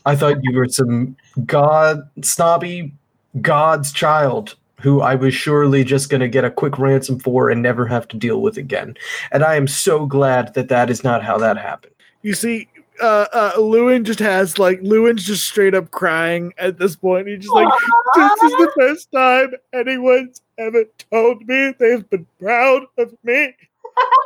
I 0.07 0.17
thought 0.17 0.43
you 0.43 0.57
were 0.57 0.69
some 0.69 1.17
god 1.45 2.09
snobby 2.23 2.95
god's 3.43 3.93
child 3.93 4.57
who 4.81 5.01
I 5.01 5.15
was 5.15 5.35
surely 5.35 5.85
just 5.85 6.11
going 6.11 6.21
to 6.21 6.29
get 6.29 6.45
a 6.45 6.51
quick 6.51 6.79
ransom 6.79 7.19
for 7.19 7.51
and 7.51 7.63
never 7.63 7.87
have 7.87 8.07
to 8.09 8.17
deal 8.17 8.41
with 8.41 8.57
again. 8.57 8.97
And 9.33 9.43
I 9.43 9.57
am 9.57 9.67
so 9.67 10.07
glad 10.07 10.55
that 10.55 10.69
that 10.69 10.91
is 10.91 11.03
not 11.03 11.25
how 11.25 11.39
that 11.39 11.57
happened. 11.57 11.95
You 12.23 12.35
see, 12.35 12.69
uh, 13.03 13.27
uh, 13.33 13.53
Llewyn 13.57 14.05
just 14.05 14.19
has 14.21 14.59
like 14.59 14.81
Llewyn's 14.81 15.25
just 15.25 15.45
straight 15.45 15.75
up 15.75 15.91
crying 15.91 16.53
at 16.59 16.79
this 16.79 16.95
point. 16.95 17.27
He's 17.27 17.41
just 17.41 17.55
like, 17.55 17.73
this 18.15 18.33
is 18.43 18.53
the 18.53 18.73
first 18.79 19.11
time 19.13 19.55
anyone's 19.73 20.43
ever 20.59 20.85
told 21.11 21.47
me 21.47 21.75
they've 21.79 22.09
been 22.11 22.27
proud 22.39 22.83
of 22.99 23.13
me. 23.25 23.55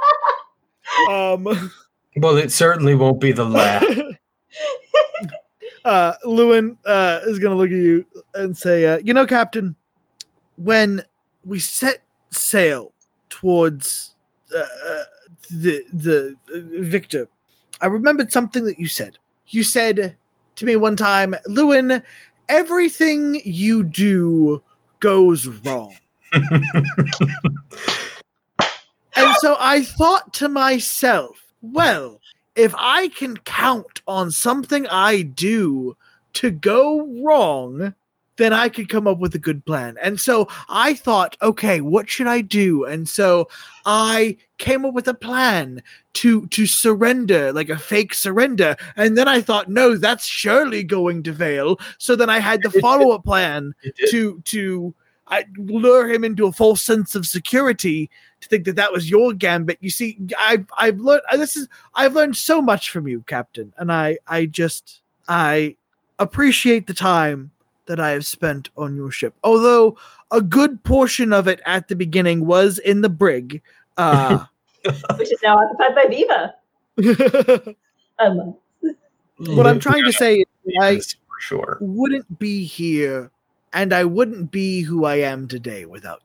um, 1.10 1.70
Well, 2.16 2.36
it 2.36 2.50
certainly 2.50 2.94
won't 2.94 3.20
be 3.20 3.32
the 3.32 3.44
last. 3.48 3.86
Uh, 5.84 6.14
Llewyn 6.24 6.76
uh, 6.84 7.20
is 7.24 7.38
gonna 7.38 7.54
look 7.54 7.70
at 7.70 7.76
you 7.76 8.04
and 8.34 8.56
say, 8.56 8.86
uh, 8.86 8.98
"You 8.98 9.14
know, 9.14 9.26
Captain, 9.26 9.74
when 10.56 11.02
we 11.44 11.58
set 11.58 12.02
sail 12.30 12.92
towards 13.28 14.14
uh, 14.54 14.64
the 15.50 15.84
the 15.92 16.36
uh, 16.54 16.82
Victor, 16.82 17.28
I 17.80 17.86
remembered 17.86 18.30
something 18.32 18.64
that 18.64 18.78
you 18.78 18.88
said. 18.88 19.18
You 19.48 19.64
said 19.64 20.16
to 20.56 20.66
me 20.66 20.76
one 20.76 20.96
time, 20.96 21.34
Llewyn, 21.48 22.02
everything 22.48 23.40
you 23.44 23.82
do 23.82 24.62
goes 25.00 25.46
wrong." 25.46 25.96
And 29.20 29.34
so 29.40 29.56
I 29.58 29.82
thought 29.82 30.32
to 30.34 30.48
myself, 30.48 31.52
well, 31.60 32.20
if 32.56 32.74
I 32.76 33.08
can 33.08 33.36
count 33.38 34.02
on 34.06 34.30
something 34.30 34.86
I 34.88 35.22
do 35.22 35.96
to 36.34 36.50
go 36.50 37.06
wrong, 37.22 37.94
then 38.36 38.52
I 38.54 38.70
could 38.70 38.88
come 38.88 39.06
up 39.06 39.18
with 39.18 39.34
a 39.34 39.38
good 39.38 39.64
plan. 39.66 39.98
And 40.00 40.18
so 40.18 40.48
I 40.68 40.94
thought, 40.94 41.36
okay, 41.42 41.82
what 41.82 42.08
should 42.08 42.26
I 42.26 42.40
do? 42.40 42.84
And 42.84 43.06
so 43.06 43.48
I 43.84 44.38
came 44.56 44.86
up 44.86 44.94
with 44.94 45.06
a 45.08 45.14
plan 45.14 45.82
to 46.14 46.46
to 46.48 46.66
surrender, 46.66 47.52
like 47.52 47.68
a 47.68 47.78
fake 47.78 48.14
surrender. 48.14 48.76
And 48.96 49.16
then 49.16 49.28
I 49.28 49.42
thought, 49.42 49.68
no, 49.68 49.96
that's 49.96 50.26
surely 50.26 50.82
going 50.82 51.22
to 51.24 51.34
fail. 51.34 51.78
So 51.98 52.16
then 52.16 52.30
I 52.30 52.38
had 52.38 52.62
the 52.62 52.70
follow-up 52.70 53.24
plan 53.24 53.74
to 54.08 54.40
to 54.40 54.94
I 55.30 55.44
lure 55.56 56.08
him 56.08 56.24
into 56.24 56.46
a 56.46 56.52
false 56.52 56.82
sense 56.82 57.14
of 57.14 57.24
security 57.26 58.10
to 58.40 58.48
think 58.48 58.64
that 58.64 58.76
that 58.76 58.92
was 58.92 59.08
your 59.08 59.32
gambit. 59.32 59.78
You 59.80 59.90
see, 59.90 60.18
I've 60.38 60.66
I've 60.76 60.98
learned 60.98 61.22
uh, 61.30 61.36
this 61.36 61.56
is 61.56 61.68
I've 61.94 62.14
learned 62.14 62.36
so 62.36 62.60
much 62.60 62.90
from 62.90 63.06
you, 63.06 63.22
Captain, 63.26 63.72
and 63.78 63.92
I 63.92 64.18
I 64.26 64.46
just 64.46 65.02
I 65.28 65.76
appreciate 66.18 66.86
the 66.86 66.94
time 66.94 67.50
that 67.86 67.98
I 68.00 68.10
have 68.10 68.26
spent 68.26 68.70
on 68.76 68.94
your 68.96 69.10
ship. 69.10 69.34
Although 69.42 69.96
a 70.30 70.40
good 70.40 70.82
portion 70.84 71.32
of 71.32 71.48
it 71.48 71.60
at 71.66 71.88
the 71.88 71.96
beginning 71.96 72.46
was 72.46 72.78
in 72.78 73.00
the 73.00 73.08
brig. 73.08 73.62
Uh, 73.96 74.44
Which 75.16 75.32
is 75.32 75.38
now 75.42 75.58
occupied 75.58 75.94
by 75.94 76.06
Viva. 76.08 76.54
what 79.38 79.66
Um, 79.66 79.66
I'm 79.66 79.80
trying 79.80 80.04
to 80.04 80.12
say 80.12 80.38
is 80.38 80.46
I 80.80 81.00
sure. 81.40 81.78
wouldn't 81.80 82.38
be 82.38 82.64
here, 82.64 83.30
and 83.72 83.92
I 83.92 84.04
wouldn't 84.04 84.50
be 84.50 84.82
who 84.82 85.04
I 85.04 85.16
am 85.16 85.48
today 85.48 85.84
without 85.84 86.22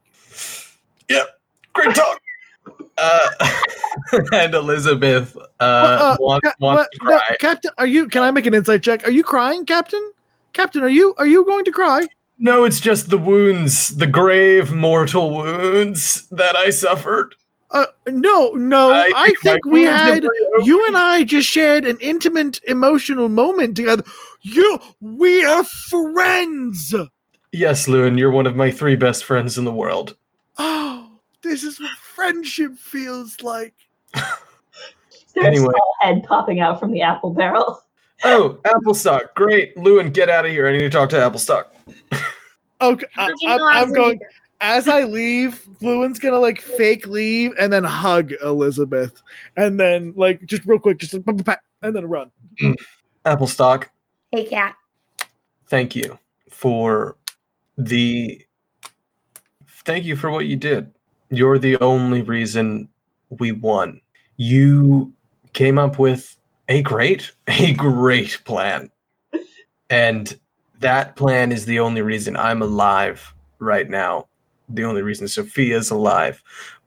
you. 1.10 1.16
Yep. 1.18 1.28
Great 1.74 1.96
talk. 1.96 2.22
Uh, 2.98 3.20
and 4.32 4.54
Elizabeth 4.56 5.36
uh, 5.60 5.64
Uh, 5.64 6.18
wants, 6.20 6.48
Ca- 6.48 6.54
wants 6.62 6.80
what- 6.80 6.92
to 6.94 6.98
no, 7.04 7.20
cry. 7.20 7.36
Captain, 7.42 7.72
are 7.78 7.86
you? 7.86 8.08
Can 8.08 8.24
I 8.24 8.32
make 8.32 8.46
an 8.46 8.54
insight 8.54 8.84
check? 8.84 9.06
Are 9.06 9.12
you 9.12 9.22
crying, 9.22 9.66
Captain? 9.66 10.14
Captain, 10.54 10.82
are 10.82 10.88
you? 10.90 11.14
Are 11.18 11.28
you 11.28 11.44
going 11.44 11.66
to 11.66 11.72
cry? 11.72 12.08
No, 12.40 12.64
it's 12.64 12.80
just 12.80 13.10
the 13.10 13.18
wounds, 13.18 13.98
the 13.98 14.08
grave 14.08 14.72
mortal 14.72 15.30
wounds 15.36 16.26
that 16.30 16.56
I 16.56 16.70
suffered. 16.70 17.36
Uh, 17.70 17.88
no, 18.08 18.52
no. 18.52 18.94
I, 18.94 19.10
my 19.10 19.34
think 19.44 19.66
we 19.66 19.84
had 19.84 20.24
you 20.64 20.86
and 20.88 20.96
I 20.98 21.26
just 21.26 21.50
shared 21.50 21.84
an 21.84 21.98
intimate, 22.00 22.62
emotional 22.66 23.28
moment 23.28 23.76
together. 23.76 24.04
You, 24.42 24.80
we 25.02 25.44
are 25.44 25.66
friends. 25.66 26.96
Yes, 27.56 27.88
Llewyn, 27.88 28.18
you're 28.19 28.32
one 28.32 28.48
of 28.48 28.57
my 28.57 28.69
three 28.69 28.98
best 28.98 29.23
friends 29.23 29.57
in 29.57 29.64
the 29.64 29.72
world. 29.72 30.18
Oh, 30.57 31.10
this 31.41 31.64
is 31.64 31.80
what 31.80 31.91
friendship 31.91 32.77
feels 32.77 33.41
like. 33.41 33.73
There's 34.14 35.48
Anyway. 35.48 35.68
a 35.68 35.69
small 35.69 35.94
head 36.02 36.23
popping 36.23 36.60
out 36.60 36.82
from 36.82 36.91
the 36.91 37.02
apple 37.02 37.30
barrel. 37.34 37.82
Oh, 38.26 38.60
Applestock. 38.65 39.36
Great. 39.36 39.73
Llewyn, 39.77 40.11
get 40.11 40.30
out 40.30 40.45
of 40.45 40.52
here. 40.52 40.68
I 40.68 40.73
need 40.73 40.80
to 40.80 40.90
talk 40.90 41.10
to 41.11 41.15
Applestock. 41.18 41.68
Okay, 42.82 43.06
I, 43.15 43.27
You 43.40 43.49
I'm, 43.49 43.61
I 43.61 43.82
I'm 43.82 43.94
going. 43.94 44.19
As 44.60 44.90
I 44.90 45.03
leave, 45.03 45.65
Fluent's 45.82 46.19
gonna 46.19 46.40
like 46.40 46.60
fake 46.60 47.07
leave 47.07 47.52
and 47.60 47.72
then 47.72 47.86
hug 47.86 48.34
Elizabeth, 48.44 49.22
and 49.56 49.80
then 49.80 50.14
like 50.18 50.45
just 50.45 50.65
real 50.65 50.80
quick, 50.80 50.98
just 50.98 51.14
like, 51.14 51.60
and 51.82 51.95
then 51.95 52.06
run. 52.06 52.32
Mm. 52.61 52.76
Applestock, 53.26 53.90
Hey, 54.32 54.45
cat. 54.45 54.76
thank 55.68 55.95
you 55.95 56.19
for 56.49 57.15
the. 57.77 58.41
Thank 59.85 60.06
you 60.06 60.15
for 60.15 60.31
what 60.31 60.45
you 60.45 60.56
did. 60.56 60.91
You're 61.30 61.60
the 61.60 61.77
only 61.77 62.22
reason 62.22 62.89
we 63.30 63.52
won. 63.52 64.02
You 64.38 65.14
came 65.53 65.77
up 65.77 65.99
with 65.99 66.35
a 66.68 66.81
great, 66.81 67.31
a 67.47 67.73
great 67.73 68.41
plan. 68.45 68.89
And 69.89 70.38
that 70.80 71.15
plan 71.15 71.52
is 71.52 71.65
the 71.65 71.80
only 71.80 72.02
reason 72.02 72.35
I'm 72.35 72.61
alive 72.61 73.34
right 73.60 73.89
now. 73.89 74.27
The 74.69 74.84
only 74.84 75.03
reason 75.03 75.27
Sophia's 75.27 75.91
alive. 75.91 76.41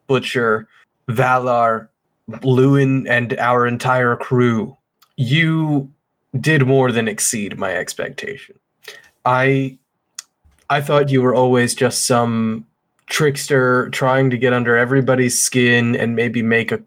Butcher, 0.07 0.69
Valar, 1.09 1.89
Llewyn, 2.29 3.09
and 3.09 3.39
our 3.39 3.67
entire 3.67 4.17
crew. 4.17 4.77
You 5.17 5.91
did 6.41 6.67
more 6.67 6.93
than 6.93 7.09
exceed 7.09 7.59
my 7.59 7.75
expectation. 7.75 8.59
I 9.25 9.79
I 10.71 10.81
thought 10.81 11.09
you 11.09 11.23
were 11.23 11.35
always 11.35 11.75
just 11.75 12.07
some 12.07 12.67
trickster 13.07 13.89
trying 13.91 14.29
to 14.31 14.37
get 14.37 14.53
under 14.53 14.77
everybody's 14.77 15.41
skin 15.41 15.97
and 15.97 16.15
maybe 16.15 16.43
make 16.43 16.73
a, 16.73 16.83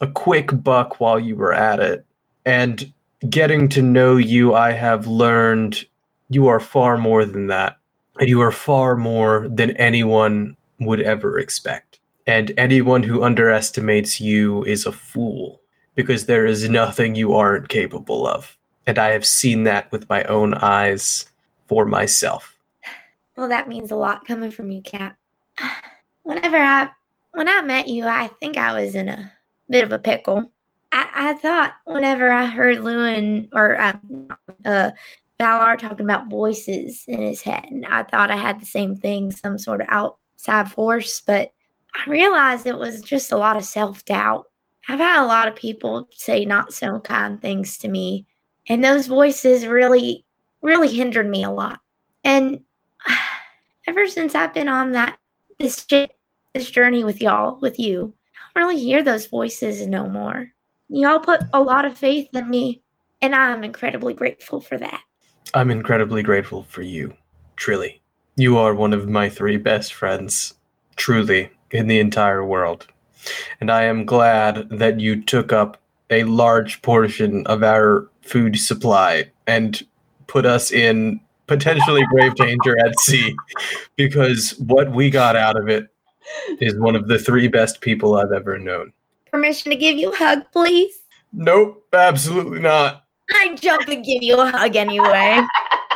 a 0.00 0.06
quick 0.06 0.62
buck 0.62 1.00
while 1.00 1.20
you 1.20 1.36
were 1.36 1.52
at 1.52 1.80
it. 1.80 2.04
And 2.46 2.92
getting 3.28 3.68
to 3.70 3.82
know 3.82 4.16
you, 4.16 4.54
I 4.54 4.72
have 4.72 5.06
learned 5.06 5.84
you 6.30 6.46
are 6.46 6.60
far 6.60 6.96
more 6.96 7.24
than 7.24 7.48
that. 7.48 7.76
And 8.18 8.28
you 8.28 8.40
are 8.40 8.52
far 8.52 8.96
more 8.96 9.46
than 9.48 9.76
anyone 9.76 10.56
would 10.80 11.02
ever 11.02 11.38
expect. 11.38 12.00
And 12.26 12.52
anyone 12.56 13.02
who 13.02 13.22
underestimates 13.22 14.20
you 14.20 14.64
is 14.64 14.86
a 14.86 14.92
fool 14.92 15.60
because 15.94 16.26
there 16.26 16.46
is 16.46 16.68
nothing 16.68 17.14
you 17.14 17.34
aren't 17.34 17.68
capable 17.68 18.26
of. 18.26 18.56
And 18.86 18.98
I 18.98 19.10
have 19.10 19.26
seen 19.26 19.64
that 19.64 19.92
with 19.92 20.08
my 20.08 20.24
own 20.24 20.54
eyes 20.54 21.26
for 21.68 21.84
myself. 21.84 22.55
Well, 23.36 23.48
that 23.48 23.68
means 23.68 23.90
a 23.90 23.96
lot 23.96 24.26
coming 24.26 24.50
from 24.50 24.70
you, 24.70 24.82
Cap. 24.82 25.16
Whenever 26.22 26.56
I 26.56 26.88
when 27.32 27.48
I 27.48 27.60
met 27.62 27.86
you, 27.88 28.06
I 28.06 28.28
think 28.40 28.56
I 28.56 28.80
was 28.80 28.94
in 28.94 29.08
a 29.08 29.30
bit 29.68 29.84
of 29.84 29.92
a 29.92 29.98
pickle. 29.98 30.50
I, 30.90 31.08
I 31.14 31.32
thought 31.34 31.74
whenever 31.84 32.30
I 32.30 32.46
heard 32.46 32.78
Llewyn 32.78 33.48
or 33.52 33.78
uh, 33.78 33.96
uh, 34.64 34.90
Valar 35.38 35.78
talking 35.78 36.06
about 36.06 36.30
voices 36.30 37.04
in 37.06 37.20
his 37.20 37.42
head, 37.42 37.66
and 37.70 37.84
I 37.84 38.04
thought 38.04 38.30
I 38.30 38.36
had 38.36 38.60
the 38.60 38.66
same 38.66 38.96
thing, 38.96 39.30
some 39.30 39.58
sort 39.58 39.82
of 39.82 39.88
outside 39.90 40.72
force, 40.72 41.20
but 41.20 41.52
I 41.94 42.10
realized 42.10 42.66
it 42.66 42.78
was 42.78 43.02
just 43.02 43.32
a 43.32 43.36
lot 43.36 43.56
of 43.56 43.64
self 43.64 44.04
doubt. 44.06 44.46
I've 44.88 44.98
had 44.98 45.22
a 45.22 45.26
lot 45.26 45.48
of 45.48 45.54
people 45.56 46.08
say 46.12 46.44
not 46.44 46.72
so 46.72 47.00
kind 47.00 47.40
things 47.40 47.76
to 47.78 47.88
me, 47.88 48.26
and 48.68 48.82
those 48.82 49.06
voices 49.06 49.66
really, 49.66 50.24
really 50.62 50.88
hindered 50.88 51.28
me 51.28 51.44
a 51.44 51.50
lot. 51.50 51.80
And 52.24 52.60
ever 53.86 54.06
since 54.08 54.34
I've 54.34 54.54
been 54.54 54.68
on 54.68 54.92
that 54.92 55.18
this 55.58 55.86
this 56.54 56.70
journey 56.70 57.04
with 57.04 57.20
y'all, 57.20 57.58
with 57.60 57.78
you, 57.78 58.14
I 58.34 58.60
don't 58.60 58.68
really 58.68 58.82
hear 58.82 59.02
those 59.02 59.26
voices 59.26 59.86
no 59.86 60.08
more. 60.08 60.48
Y'all 60.88 61.18
put 61.18 61.40
a 61.52 61.60
lot 61.60 61.84
of 61.84 61.98
faith 61.98 62.28
in 62.32 62.48
me, 62.48 62.82
and 63.20 63.34
I'm 63.34 63.64
incredibly 63.64 64.14
grateful 64.14 64.60
for 64.60 64.78
that. 64.78 65.02
I'm 65.54 65.70
incredibly 65.70 66.22
grateful 66.22 66.64
for 66.64 66.82
you, 66.82 67.14
truly. 67.56 68.02
You 68.36 68.58
are 68.58 68.74
one 68.74 68.92
of 68.92 69.08
my 69.08 69.28
three 69.28 69.56
best 69.56 69.94
friends, 69.94 70.54
truly, 70.96 71.50
in 71.70 71.86
the 71.86 71.98
entire 71.98 72.44
world. 72.44 72.86
And 73.60 73.70
I 73.70 73.84
am 73.84 74.04
glad 74.04 74.68
that 74.70 75.00
you 75.00 75.22
took 75.22 75.52
up 75.52 75.80
a 76.10 76.24
large 76.24 76.82
portion 76.82 77.46
of 77.46 77.62
our 77.62 78.08
food 78.22 78.58
supply 78.58 79.30
and 79.46 79.84
put 80.26 80.46
us 80.46 80.70
in 80.70 81.20
potentially 81.46 82.02
grave 82.10 82.34
danger 82.34 82.76
at 82.84 82.98
sea 83.00 83.34
because 83.96 84.58
what 84.58 84.90
we 84.92 85.10
got 85.10 85.36
out 85.36 85.58
of 85.58 85.68
it 85.68 85.88
is 86.60 86.78
one 86.78 86.96
of 86.96 87.08
the 87.08 87.18
three 87.18 87.48
best 87.48 87.80
people 87.80 88.16
I've 88.16 88.32
ever 88.32 88.58
known. 88.58 88.92
Permission 89.30 89.70
to 89.70 89.76
give 89.76 89.96
you 89.96 90.12
a 90.12 90.16
hug, 90.16 90.42
please? 90.52 91.00
Nope, 91.32 91.86
absolutely 91.92 92.60
not. 92.60 93.04
I 93.30 93.54
jump 93.56 93.88
and 93.88 94.04
give 94.04 94.22
you 94.22 94.40
a 94.40 94.50
hug 94.50 94.76
anyway. 94.76 95.40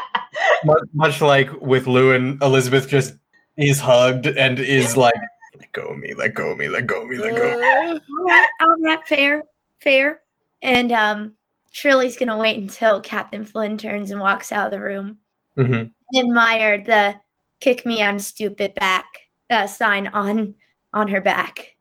much, 0.65 0.83
much 0.93 1.21
like 1.21 1.51
with 1.61 1.87
Llewyn 1.87 2.43
Elizabeth 2.43 2.89
just 2.89 3.15
is 3.57 3.81
hugged 3.81 4.27
and 4.27 4.59
is 4.59 4.97
like, 4.97 5.15
"Let 5.59 5.73
go 5.73 5.83
of 5.83 5.99
me, 5.99 6.15
let 6.15 6.35
go 6.35 6.53
of 6.53 6.59
me, 6.59 6.69
let 6.69 6.87
go 6.87 7.03
of 7.03 7.09
me, 7.09 7.19
let 7.19 7.37
go." 7.37 7.53
of 7.53 7.59
me." 7.61 7.67
Uh, 7.67 8.01
all 8.11 8.25
right, 8.25 8.49
all 8.61 8.77
right, 8.81 9.09
fair, 9.09 9.45
fair. 9.81 10.21
And 10.63 10.93
um, 10.93 11.35
Shirley's 11.71 12.17
gonna 12.17 12.37
wait 12.37 12.59
until 12.59 13.01
Captain 13.01 13.45
Flynn 13.45 13.79
turns 13.79 14.11
and 14.11 14.21
walks 14.21 14.53
out 14.53 14.67
of 14.67 14.73
the 14.73 14.81
room. 14.81 15.19
Mhm. 15.59 15.91
Admire 16.17 16.83
the 16.85 17.17
"kick 17.61 17.85
me, 17.87 18.03
I'm 18.03 18.19
stupid" 18.19 18.75
back 18.75 19.05
uh, 19.51 19.67
sign 19.67 20.07
on 20.09 20.55
on 20.93 21.09
her 21.09 21.21
back. 21.21 21.77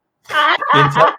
Insight, 0.76 1.14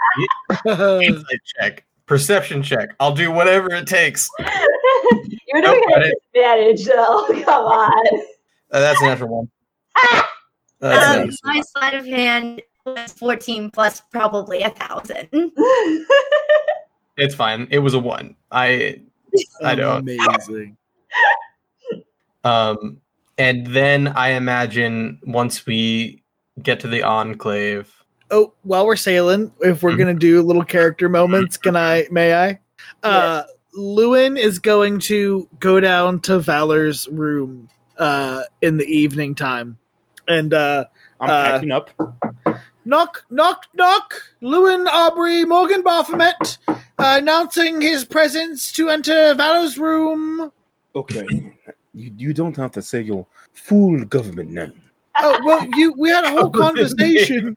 insight 1.03 1.41
check, 1.61 1.85
perception 2.07 2.63
check. 2.63 2.91
I'll 3.01 3.15
do 3.15 3.31
whatever 3.33 3.71
it 3.75 3.87
takes. 3.87 4.29
You're 4.39 5.63
Nope, 5.63 5.75
doing 5.75 5.85
got 5.89 6.03
it 6.03 6.13
it. 6.13 6.23
advantage, 6.35 6.87
though. 6.87 7.27
Come 7.45 7.65
on. 7.65 8.21
Uh, 8.71 8.79
that's 8.81 9.01
an 9.01 9.09
natural 9.09 9.29
one. 9.31 9.51
That's 10.81 11.07
Um, 11.17 11.27
nice. 11.27 11.39
my 11.43 11.61
sleight 11.61 11.95
of 11.95 12.07
hand 12.07 12.63
was 12.87 13.13
14 13.13 13.71
plus 13.73 14.01
probably 14.13 14.63
a 14.63 14.71
thousand. 14.71 15.29
It's 17.17 17.35
fine. 17.35 17.67
It 17.71 17.81
was 17.81 17.95
a 17.95 17.99
one. 17.99 18.37
I 18.53 19.01
I 19.63 19.75
don't. 19.75 20.09
Amazing. 20.09 20.77
Um, 22.45 22.99
and 23.39 23.67
then 23.69 24.09
I 24.09 24.29
imagine 24.31 25.21
once 25.25 25.67
we 25.67 26.23
get 26.63 26.81
to 26.81 26.89
the 26.89 27.03
enclave. 27.03 27.93
Oh, 28.31 28.53
while 28.63 28.87
we're 28.87 28.97
sailing, 28.97 29.53
if 29.61 29.83
we're 29.83 29.93
Mhm. 29.93 29.99
gonna 29.99 30.15
do 30.15 30.43
little 30.43 30.65
character 30.65 31.09
moments, 31.09 31.57
can 31.57 31.77
I? 31.77 32.07
May 32.11 32.35
I? 32.35 32.59
Uh, 33.03 33.43
Llewyn 33.77 34.37
is 34.39 34.59
going 34.59 34.99
to 35.01 35.49
go 35.59 35.81
down 35.81 36.21
to 36.21 36.39
Valar's 36.39 37.09
room 37.09 37.69
uh, 37.99 38.43
in 38.63 38.77
the 38.79 38.85
evening 38.87 39.35
time, 39.35 39.79
and 40.29 40.55
uh, 40.55 40.85
I'm 41.21 41.31
Uh, 41.31 41.45
packing 41.53 41.71
up. 41.71 41.91
knock, 42.85 43.25
knock, 43.31 43.67
knock. 43.75 44.15
Llewyn 44.43 44.87
Awbrey 44.87 45.47
Morgan 45.47 45.83
Baphomet 45.83 46.59
uh, 46.69 46.75
announcing 46.99 47.81
his 47.81 48.05
presence 48.05 48.73
to 48.73 48.89
enter 48.89 49.35
Valar's 49.35 49.77
room. 49.79 50.51
Okay. 50.97 51.27
You, 51.95 52.13
you 52.17 52.33
don't 52.35 52.57
have 52.57 52.71
to 52.73 52.83
say 52.83 53.01
your 53.01 53.27
full 53.53 54.05
government 54.05 54.51
name. 54.51 54.73
Oh 55.23 55.39
well, 55.45 55.67
you 55.77 55.93
we 55.99 56.09
had 56.09 56.25
a 56.25 56.31
whole 56.31 56.51
conversation 56.65 57.57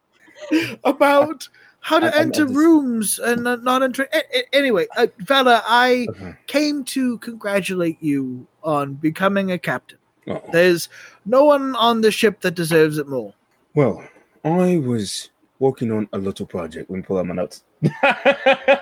about 0.83 1.47
how 1.81 1.99
to 1.99 2.07
I- 2.07 2.17
I 2.17 2.21
enter 2.21 2.45
just- 2.45 2.55
rooms 2.55 3.19
and 3.19 3.43
not 3.43 3.83
enter. 3.83 4.07
a- 4.11 4.37
a- 4.39 4.55
Anyway, 4.55 4.87
uh, 4.97 5.07
Valar, 5.23 5.61
I 5.67 6.07
Okay. 6.09 6.35
came 6.47 6.83
to 6.85 7.19
congratulate 7.19 7.97
you 8.01 8.47
on 8.63 8.95
becoming 8.95 9.51
a 9.51 9.59
captain. 9.59 9.99
Oh. 10.27 10.41
There's 10.51 10.89
no 11.25 11.45
one 11.45 11.75
on 11.75 12.01
the 12.01 12.11
ship 12.11 12.41
that 12.41 12.55
deserves 12.55 12.97
it 12.97 13.07
more. 13.07 13.33
Well, 13.75 14.03
I 14.43 14.77
was 14.77 15.29
working 15.59 15.91
on 15.91 16.09
a 16.11 16.17
little 16.17 16.45
project. 16.47 16.89
Let 16.89 16.97
me 16.97 17.03
pull 17.03 17.17
out 17.19 17.27
my 17.27 17.35
notes. 17.35 17.63
I 18.01 18.79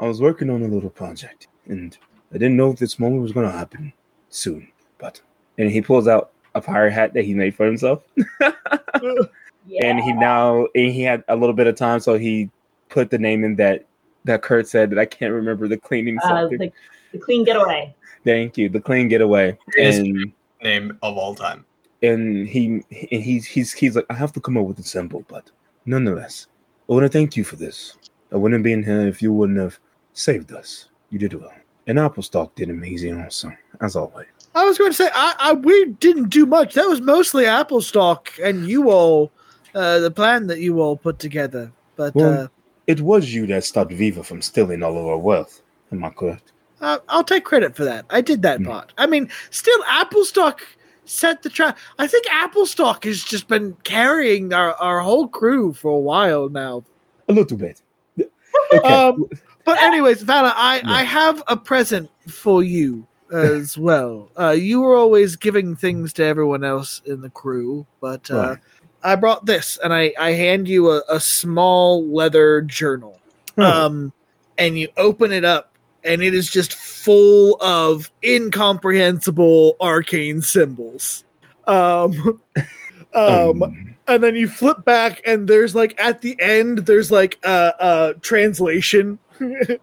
was 0.00 0.20
working 0.20 0.50
on 0.50 0.62
a 0.62 0.68
little 0.68 0.90
project, 0.90 1.46
and 1.66 1.96
I 2.32 2.38
didn't 2.38 2.56
know 2.56 2.70
if 2.72 2.78
this 2.78 2.98
moment 2.98 3.22
was 3.22 3.32
going 3.32 3.46
to 3.46 3.52
happen 3.56 3.92
soon. 4.30 4.68
But 5.04 5.20
and 5.58 5.70
he 5.70 5.80
pulls 5.82 6.08
out 6.08 6.30
a 6.54 6.60
pirate 6.60 6.92
hat 6.92 7.12
that 7.14 7.24
he 7.24 7.34
made 7.34 7.54
for 7.54 7.66
himself. 7.66 8.02
Yeah. 9.66 9.86
and 9.86 9.98
he 9.98 10.12
now 10.12 10.66
and 10.74 10.92
he 10.92 11.00
had 11.02 11.24
a 11.28 11.34
little 11.36 11.54
bit 11.54 11.66
of 11.66 11.74
time, 11.74 11.98
so 11.98 12.18
he 12.18 12.50
put 12.90 13.08
the 13.08 13.16
name 13.18 13.44
in 13.44 13.56
that 13.56 13.86
that 14.24 14.42
Kurt 14.42 14.68
said 14.68 14.90
that 14.90 14.98
I 14.98 15.06
can't 15.06 15.32
remember 15.32 15.68
the 15.68 15.78
cleaning 15.78 16.18
uh, 16.18 16.28
something. 16.28 16.58
the, 16.58 16.72
the 17.12 17.18
clean 17.18 17.44
getaway. 17.44 17.94
Thank 18.24 18.58
you, 18.58 18.68
the 18.68 18.80
clean 18.80 19.08
getaway, 19.08 19.56
and 19.80 20.32
Name 20.62 20.98
of 21.02 21.16
all 21.16 21.34
time. 21.34 21.64
and 22.02 22.46
he 22.46 22.82
and 23.10 23.22
he's 23.22 23.46
he's 23.46 23.72
he's 23.72 23.96
like 23.96 24.04
I 24.10 24.14
have 24.14 24.34
to 24.34 24.40
come 24.40 24.58
up 24.58 24.66
with 24.66 24.78
a 24.80 24.82
symbol, 24.82 25.24
but 25.28 25.50
nonetheless, 25.86 26.46
I 26.90 26.92
want 26.92 27.04
to 27.04 27.08
thank 27.08 27.34
you 27.34 27.42
for 27.42 27.56
this. 27.56 27.96
I 28.32 28.36
wouldn't 28.36 28.64
be 28.64 28.72
in 28.74 28.82
here 28.82 29.06
if 29.08 29.22
you 29.22 29.32
wouldn't 29.32 29.58
have 29.58 29.78
saved 30.12 30.52
us. 30.52 30.88
You 31.08 31.18
did 31.18 31.32
well, 31.32 31.54
and 31.86 31.98
Applestock 31.98 32.54
did 32.54 32.68
amazing 32.68 33.18
also, 33.22 33.50
as 33.80 33.96
always. 33.96 34.26
I 34.54 34.64
was 34.64 34.78
going 34.78 34.90
to 34.90 34.96
say, 34.96 35.08
I, 35.14 35.34
I 35.38 35.52
we 35.54 35.86
didn't 35.86 36.28
do 36.30 36.46
much. 36.46 36.74
That 36.74 36.88
was 36.88 37.00
mostly 37.00 37.44
Applestock 37.46 38.32
and 38.42 38.68
you 38.68 38.90
all, 38.90 39.32
uh, 39.74 39.98
the 39.98 40.10
plan 40.10 40.46
that 40.46 40.60
you 40.60 40.80
all 40.80 40.96
put 40.96 41.18
together. 41.18 41.72
But 41.96 42.14
Well- 42.14 42.42
uh, 42.44 42.48
It 42.86 43.00
was 43.00 43.32
you 43.34 43.46
that 43.48 43.64
stopped 43.64 43.92
Viva 43.92 44.22
from 44.22 44.42
stealing 44.42 44.82
all 44.82 44.96
of 44.98 45.06
our 45.06 45.18
wealth. 45.18 45.62
Am 45.92 46.04
I 46.04 46.10
correct? 46.10 46.52
uh, 46.80 46.98
I'll 47.08 47.24
take 47.24 47.44
credit 47.44 47.74
for 47.74 47.84
that. 47.84 48.04
I 48.10 48.20
did 48.20 48.42
that 48.42 48.60
Mm. 48.60 48.66
part. 48.66 48.92
I 48.98 49.06
mean, 49.06 49.30
still, 49.50 49.78
Applestock 49.88 50.60
set 51.06 51.42
the 51.42 51.48
trap. 51.48 51.78
I 51.98 52.06
think 52.06 52.26
Applestock 52.30 53.04
has 53.04 53.24
just 53.24 53.48
been 53.48 53.74
carrying 53.84 54.52
our, 54.52 54.74
our 54.74 55.00
whole 55.00 55.26
crew 55.28 55.72
for 55.72 55.90
a 55.92 55.98
while 56.00 56.48
now. 56.50 56.84
A 57.28 57.32
little 57.32 57.56
bit. 57.56 57.80
Okay. 58.72 58.86
Um, 58.94 59.26
But 59.64 59.82
anyways, 59.88 60.22
Valar, 60.24 60.52
I, 60.54 60.76
Yeah. 60.76 60.92
I 60.92 61.02
have 61.04 61.42
a 61.48 61.56
present 61.56 62.08
for 62.28 62.62
you 62.62 63.06
as 63.60 63.76
well. 63.78 64.30
Uh, 64.38 64.50
you 64.50 64.80
were 64.80 64.96
always 64.96 65.36
giving 65.36 65.76
things 65.76 66.12
to 66.14 66.24
everyone 66.24 66.64
else 66.64 67.02
in 67.04 67.20
the 67.20 67.30
crew, 67.30 67.86
but 68.00 68.30
uh, 68.30 68.36
Right. 68.36 68.58
I 69.02 69.16
brought 69.16 69.44
this, 69.44 69.78
and 69.84 69.92
I, 69.92 70.14
I 70.18 70.32
hand 70.32 70.66
you 70.68 70.90
a, 70.90 71.02
a 71.10 71.20
small 71.20 72.06
leather 72.06 72.62
journal. 72.62 73.20
Oh. 73.58 73.86
Um, 73.86 74.12
and 74.56 74.78
you 74.78 74.88
open 74.96 75.30
it 75.32 75.44
up, 75.44 75.72
and 76.04 76.22
it 76.22 76.32
is 76.34 76.50
just 76.50 76.74
full 76.74 77.60
of 77.60 78.10
incomprehensible 78.24 79.76
arcane 79.80 80.40
symbols. 80.42 81.24
Um, 81.66 82.40
um, 83.14 83.62
Um, 83.62 83.94
and 84.06 84.22
then 84.22 84.34
you 84.36 84.48
flip 84.48 84.84
back 84.84 85.22
and 85.26 85.48
there's 85.48 85.74
like 85.74 85.98
at 85.98 86.20
the 86.20 86.36
end 86.40 86.78
there's 86.80 87.10
like 87.10 87.38
a, 87.44 87.72
a 87.78 88.14
translation 88.20 89.18
uh, 89.40 89.76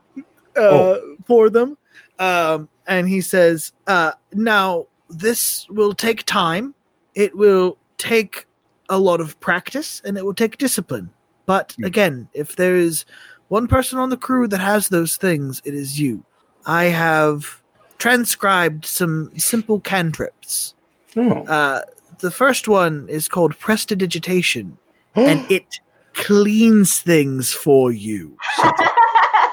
Oh. 0.56 1.16
for 1.26 1.50
them 1.50 1.76
um, 2.22 2.70
and 2.88 3.10
he 3.10 3.20
says 3.20 3.74
uh, 3.88 4.12
now 4.34 4.86
this 5.10 5.68
will 5.70 5.94
take 5.94 6.24
time 6.26 6.74
it 7.16 7.36
will 7.36 7.78
take 7.98 8.46
a 8.90 8.98
lot 8.98 9.20
of 9.20 9.38
practice 9.40 10.02
and 10.06 10.18
it 10.18 10.24
will 10.26 10.34
take 10.34 10.58
discipline 10.58 11.10
but 11.46 11.74
Hmm. 11.78 11.86
again 11.86 12.30
if 12.34 12.56
there 12.56 12.76
is 12.76 13.06
one 13.50 13.68
person 13.68 14.00
on 14.00 14.10
the 14.10 14.18
crew 14.18 14.48
that 14.48 14.60
has 14.62 14.88
those 14.90 15.18
things 15.18 15.62
it 15.66 15.74
is 15.74 16.00
you 16.00 16.24
i 16.66 16.86
have 16.86 17.62
transcribed 17.98 18.86
some 18.86 19.32
simple 19.38 19.80
cantrips 19.80 20.76
oh. 21.18 21.44
uh, 21.46 21.82
the 22.22 22.32
first 22.32 22.68
one 22.68 23.08
is 23.10 23.28
called 23.28 23.58
prestidigitation, 23.60 24.78
and 25.16 25.50
it 25.52 25.80
cleans 26.14 27.00
things 27.00 27.52
for 27.52 27.92
you. 27.92 28.38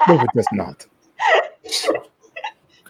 no, 0.07 0.21
it 0.21 0.29
does 0.35 0.47
not. 0.53 0.87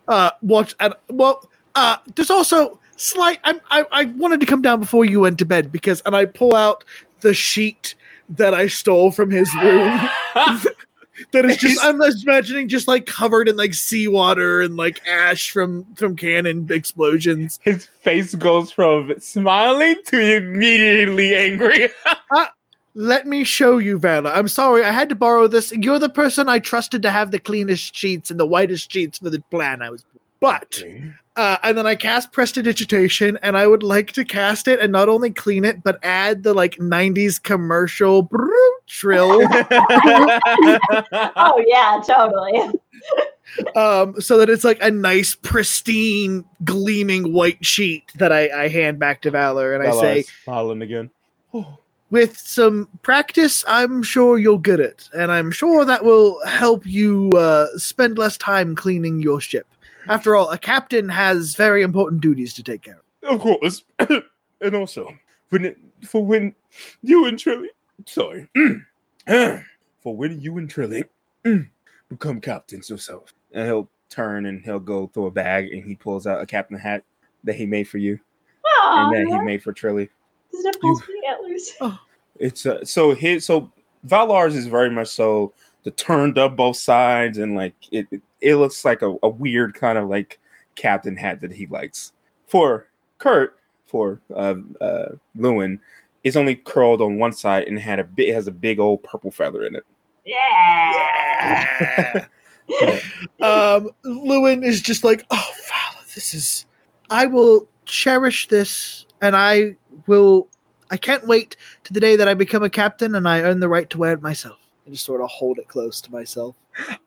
Uh, 0.09 0.31
watch 0.43 0.75
and 0.81 0.95
well, 1.11 1.49
uh, 1.75 1.99
there's 2.17 2.31
also 2.31 2.81
slight. 2.97 3.39
I, 3.45 3.61
I 3.71 3.85
I 3.93 4.05
wanted 4.07 4.41
to 4.41 4.47
come 4.47 4.63
down 4.63 4.81
before 4.81 5.05
you 5.05 5.21
went 5.21 5.39
to 5.39 5.45
bed 5.45 5.71
because, 5.71 6.01
and 6.07 6.17
I 6.17 6.25
pull 6.25 6.55
out 6.55 6.83
the 7.21 7.35
sheet 7.35 7.95
that 8.31 8.55
I 8.55 8.67
stole 8.67 9.11
from 9.11 9.31
his 9.31 9.53
room. 9.55 10.09
that 11.33 11.45
is 11.45 11.57
just 11.57 11.85
I'm 11.85 11.99
just 11.99 12.25
imagining 12.25 12.69
just 12.69 12.89
like 12.89 13.07
covered 13.07 13.49
in 13.49 13.57
like 13.57 13.75
seawater 13.75 14.61
and 14.61 14.77
like 14.77 15.07
ash 15.07 15.51
from 15.51 15.85
from 15.95 16.17
cannon 16.17 16.67
explosions. 16.71 17.59
His 17.63 17.87
face 18.01 18.35
goes 18.35 18.71
from 18.71 19.15
smiling 19.19 19.97
to 20.07 20.37
immediately 20.37 21.35
angry. 21.35 21.91
Let 22.95 23.27
me 23.27 23.45
show 23.45 23.79
you, 23.79 23.99
Vanna. 23.99 24.31
I'm 24.31 24.49
sorry, 24.49 24.85
I 24.85 24.91
had 24.91 25.09
to 25.11 25.15
borrow 25.15 25.47
this. 25.47 25.73
You're 25.73 25.99
the 25.99 26.09
person 26.09 26.49
I 26.49 26.59
trusted 26.59 27.03
to 27.03 27.11
have 27.11 27.31
the 27.31 27.39
cleanest 27.39 27.95
sheets 27.95 28.31
and 28.31 28.41
the 28.41 28.47
whitest 28.47 28.91
sheets 28.91 29.19
for 29.19 29.31
the 29.31 29.41
plan 29.51 29.83
I 29.83 29.91
was. 29.91 30.05
But 30.41 30.83
uh, 31.39 31.57
and 31.63 31.79
then 31.79 31.87
I 31.87 31.95
cast 31.95 32.33
Prestidigitation, 32.33 33.39
and 33.43 33.57
I 33.57 33.67
would 33.67 33.85
like 33.85 34.11
to 34.13 34.25
cast 34.25 34.67
it 34.67 34.81
and 34.81 34.91
not 34.91 35.09
only 35.09 35.31
clean 35.31 35.65
it, 35.65 35.85
but 35.85 35.99
add 36.03 36.43
the 36.43 36.53
like 36.53 36.77
'90s 36.77 37.41
commercial 37.43 38.27
brrr, 38.27 38.49
trill, 38.87 39.41
oh 41.37 41.65
yeah, 41.67 42.01
totally. 42.05 42.81
um, 43.77 44.21
so 44.21 44.39
that 44.39 44.51
it's 44.51 44.65
like 44.65 44.83
a 44.83 44.91
nice, 44.91 45.37
pristine, 45.37 46.45
gleaming 46.65 47.33
white 47.33 47.65
sheet 47.65 48.05
that 48.17 48.33
I, 48.33 48.65
I 48.65 48.69
hand 48.69 48.99
back 48.99 49.23
to 49.23 49.31
Valar, 49.31 49.75
and 49.75 49.87
I 49.87 49.93
say, 50.01 50.23
smiling 50.45 50.83
again. 50.83 51.11
Oh, 51.55 51.79
with 52.11 52.39
some 52.39 52.89
practice, 53.03 53.65
I'm 53.67 54.03
sure 54.03 54.39
you'll 54.39 54.59
get 54.59 54.81
it, 54.81 55.09
and 55.15 55.31
I'm 55.31 55.51
sure 55.51 55.85
that 55.85 56.05
will 56.05 56.45
help 56.47 56.87
you 56.87 57.31
uh, 57.37 57.67
spend 57.77 58.19
less 58.19 58.37
time 58.37 58.75
cleaning 58.75 59.21
your 59.21 59.41
ship. 59.41 59.67
After 60.09 60.35
all, 60.35 60.51
a 60.51 60.59
captain 60.59 61.09
has 61.11 61.55
very 61.55 61.83
important 61.83 62.23
duties 62.23 62.55
to 62.55 62.63
take 62.63 62.83
care 62.83 63.01
of. 63.23 63.35
of 63.35 63.41
course. 63.41 63.85
and 63.99 64.75
also, 64.75 65.15
when 65.51 65.67
it, 65.67 65.79
for 66.07 66.25
when 66.25 66.55
you 67.03 67.27
and 67.27 67.39
Trilly, 67.39 67.69
sorry, 68.07 68.49
for 69.27 70.17
when 70.17 70.41
you 70.41 70.57
and 70.57 70.73
Trilly 70.73 71.05
become 72.09 72.41
captains 72.41 72.89
yourself, 72.89 73.35
and 73.53 73.67
he'll 73.67 73.89
turn 74.09 74.47
and 74.47 74.65
he'll 74.65 74.79
go 74.79 75.09
through 75.09 75.27
a 75.27 75.31
bag 75.31 75.71
and 75.71 75.85
he 75.85 75.95
pulls 75.95 76.27
out 76.27 76.41
a 76.41 76.47
captain 76.47 76.79
hat 76.79 77.05
that 77.45 77.57
he 77.57 77.67
made 77.67 77.85
for 77.85 77.99
you 77.99 78.19
Aw, 78.65 79.05
and 79.05 79.15
that 79.15 79.37
he 79.37 79.45
made 79.45 79.63
for 79.63 79.73
Trilly. 79.75 80.09
Does 80.53 80.65
it 80.65 80.75
have 80.75 80.81
pulse 80.81 81.01
for 81.01 81.13
the 81.13 81.29
antlers? 81.29 81.73
It's 82.41 82.67
uh, 82.67 82.85
so 82.85 83.17
his 83.17 83.45
so 83.45 83.73
Valar's 84.07 84.55
is 84.55 84.69
very 84.69 84.91
much 84.91 85.09
so 85.09 85.53
the 85.83 85.91
turned 85.91 86.39
up 86.39 86.55
both 86.55 86.77
sides 86.77 87.39
and 87.39 87.57
like 87.57 87.75
it 87.91 88.07
it, 88.13 88.23
it 88.41 88.55
looks 88.55 88.85
like 88.85 89.03
a, 89.03 89.17
a 89.25 89.29
weird 89.29 89.75
kind 89.75 89.99
of 89.99 90.09
like 90.09 90.39
captain 90.77 91.17
hat 91.17 91.41
that 91.41 91.51
he 91.51 91.67
likes. 91.67 92.13
For 92.47 92.87
Kurt, 93.19 93.59
for 93.89 94.21
uh 94.33 94.55
uh 94.81 95.17
Llewyn, 95.37 95.81
is 96.23 96.37
only 96.37 96.55
curled 96.55 97.01
on 97.01 97.19
one 97.19 97.33
side 97.33 97.65
and 97.67 97.79
had 97.79 97.99
a 97.99 98.05
bit 98.05 98.33
has 98.33 98.47
a 98.47 98.53
big 98.53 98.79
old 98.79 99.03
purple 99.03 99.33
feather 99.33 99.65
in 99.65 99.75
it. 99.75 99.85
Yeah. 100.25 101.67
um, 103.41 103.91
Llewyn 104.05 104.63
is 104.65 104.81
just 104.81 105.03
like, 105.05 105.25
oh, 105.31 105.51
Valar, 105.69 106.15
this 106.15 106.35
is. 106.35 106.67
I 107.11 107.25
will 107.27 107.67
cherish 107.87 108.49
this, 108.49 109.07
and 109.23 109.35
I 109.35 109.77
will. 110.07 110.49
I 110.91 110.97
can't 110.97 111.27
wait 111.27 111.55
to 111.85 111.93
the 111.93 112.01
day 112.01 112.17
that 112.17 112.29
I 112.29 112.35
become 112.35 112.63
a 112.63 112.71
captain 112.71 113.15
and 113.15 113.29
I 113.29 113.43
earn 113.43 113.61
the 113.61 113.69
right 113.69 113.91
to 113.91 113.99
wear 113.99 114.13
it 114.15 114.23
myself. 114.23 114.57
I 114.87 114.91
just 114.91 115.05
sort 115.05 115.21
of 115.21 115.29
hold 115.29 115.59
it 115.59 115.69
close 115.69 116.01
to 116.01 116.11
myself. 116.11 116.57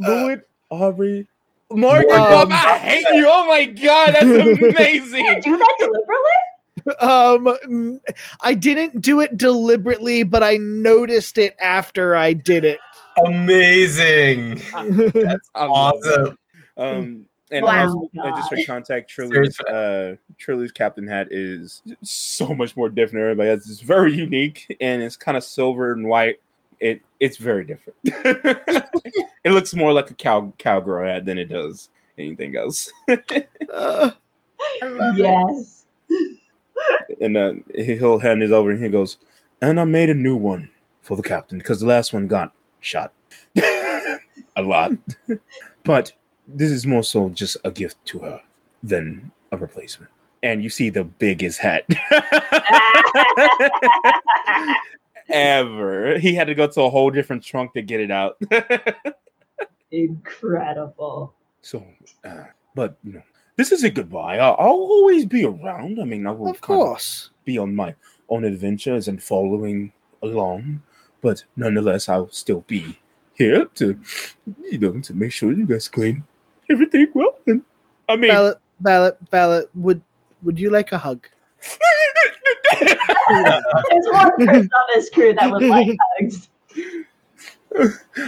Llewyn, 0.01 0.43
Awbrey, 0.73 1.27
Morgan, 1.71 2.09
Wow. 2.09 2.45
Bob, 2.47 2.49
I 2.53 2.79
hate 2.79 3.07
you. 3.15 3.27
Oh 3.31 3.47
my 3.47 3.65
god, 3.67 4.15
that's 4.15 4.25
amazing. 4.71 5.25
Did 5.25 5.47
you 5.47 5.53
do 5.53 5.57
that 5.59 5.75
deliberately? 5.79 7.01
um, 7.01 7.49
n- 7.65 8.01
I 8.41 8.55
didn't 8.55 9.01
do 9.03 9.21
it 9.21 9.37
deliberately, 9.37 10.23
but 10.23 10.43
I 10.43 10.57
noticed 10.59 11.39
it 11.39 11.55
after 11.61 12.17
I 12.17 12.33
did 12.33 12.65
it. 12.65 12.81
Amazing. 13.27 14.61
That's 15.13 15.51
Awesome. 15.55 16.39
Um, 16.77 17.25
and 17.51 17.65
Wow. 17.65 17.87
also, 17.87 18.11
and 18.15 18.37
just 18.37 18.49
for 18.51 18.59
contact, 18.67 19.11
Trilly's, 19.11 19.59
uh, 19.61 20.17
Trilly's 20.39 20.73
captain 20.73 21.07
hat 21.07 21.29
is 21.31 21.83
so 22.03 22.55
much 22.55 22.77
more 22.77 22.89
different 22.89 23.15
than 23.15 23.23
everybody 23.23 23.51
else. 23.51 23.69
It's 23.71 23.81
very 23.81 24.15
unique 24.15 24.77
and 24.81 25.03
it's 25.03 25.17
kind 25.17 25.37
of 25.37 25.45
silver 25.45 25.93
and 25.93 26.07
white. 26.07 26.41
It 26.81 27.01
it's 27.19 27.39
very 27.39 27.65
different. 27.65 27.97
it 28.05 29.51
looks 29.51 29.75
more 29.75 29.93
like 29.93 30.11
a 30.11 30.15
cow 30.15 30.53
cowgirl 30.59 31.05
hat 31.07 31.25
than 31.25 31.37
it 31.39 31.47
does 31.49 31.89
anything 32.19 32.55
else. 32.57 32.93
Uh, 33.09 33.17
I 33.73 34.13
it. 34.83 35.17
Yes. 35.17 35.87
and 37.21 37.37
uh, 37.37 37.53
he'll 37.75 38.19
hand 38.21 38.43
it 38.43 38.53
over 38.53 38.71
and 38.71 38.83
he 38.83 38.89
goes, 38.89 39.17
and 39.61 39.81
I 39.81 39.85
made 39.85 40.11
a 40.11 40.15
new 40.15 40.37
one 40.37 40.71
for 41.03 41.17
the 41.17 41.23
captain 41.23 41.59
because 41.59 41.81
the 41.81 41.87
last 41.87 42.13
one 42.13 42.29
got 42.29 42.53
shot 42.81 43.13
a 43.57 44.63
lot. 44.63 44.93
but 45.85 46.13
this 46.47 46.71
is 46.71 46.87
more 46.87 47.03
so 47.03 47.29
just 47.31 47.57
a 47.65 47.71
gift 47.71 47.97
to 48.07 48.19
her 48.21 48.41
than 48.83 49.31
a 49.53 49.57
replacement. 49.57 50.11
And 50.43 50.63
you 50.63 50.71
see 50.71 50.91
the 50.91 51.05
biggest 51.05 51.59
hat. 51.59 51.85
ever. 55.29 56.19
He 56.19 56.35
had 56.35 56.47
to 56.47 56.55
go 56.55 56.67
to 56.67 56.83
a 56.83 56.91
whole 56.91 57.11
different 57.11 57.43
trunk 57.45 57.73
to 57.75 57.83
get 57.83 58.01
it 58.01 58.11
out. 58.11 58.39
Incredible. 59.91 61.35
so, 61.63 61.85
uh, 62.25 62.45
but 62.75 62.97
you 63.05 63.15
know, 63.15 63.23
this 63.57 63.73
is 63.73 63.85
a 63.85 63.91
goodbye. 63.91 64.39
I'll, 64.39 64.57
I'll 64.59 64.69
always 64.69 65.27
be 65.27 65.45
around. 65.45 66.01
I 66.01 66.05
mean, 66.05 66.27
I 66.27 66.31
will 66.31 66.51
Of 66.51 66.61
kind 66.61 66.81
of 66.81 66.87
course. 66.87 67.31
be 67.45 67.59
on 67.59 67.75
my 67.75 67.95
own 68.29 68.45
adventures 68.45 69.09
and 69.09 69.23
following 69.23 69.93
along, 70.23 70.83
but 71.21 71.45
nonetheless, 71.57 72.09
I'll 72.09 72.31
still 72.31 72.65
be 72.67 72.99
here 73.35 73.67
to, 73.77 73.99
you 74.71 74.79
know, 74.79 75.01
to 75.01 75.15
make 75.15 75.33
sure 75.33 75.53
you 75.53 75.67
guys 75.67 75.89
clean 75.89 76.25
everything 76.71 77.09
well. 77.15 77.39
And 77.47 77.63
I 78.09 78.17
mean, 78.17 78.31
Ballot, 78.31 78.59
ballot, 78.81 79.31
ballot. 79.31 79.71
Would 79.75 80.03
would 80.43 80.59
you 80.59 80.71
like 80.71 80.93
a 80.93 80.99
hug? 80.99 81.27
There's 82.81 84.07
one 84.11 84.31
person 84.37 84.71
on 84.71 84.89
this 84.95 85.11
crew 85.11 85.35
that 85.35 85.51
would 85.51 85.63
like 85.63 85.97
hugs. 86.19 86.49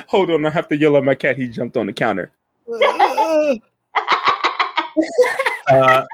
hold 0.07 0.31
on, 0.31 0.47
I 0.47 0.51
have 0.51 0.69
to 0.69 0.77
yell 0.77 0.97
at 0.97 1.05
my 1.05 1.15
cat. 1.15 1.37
He 1.37 1.49
jumped 1.49 1.77
on 1.77 1.87
the 1.87 1.93
counter. 1.93 2.33
Uh. 5.69 6.05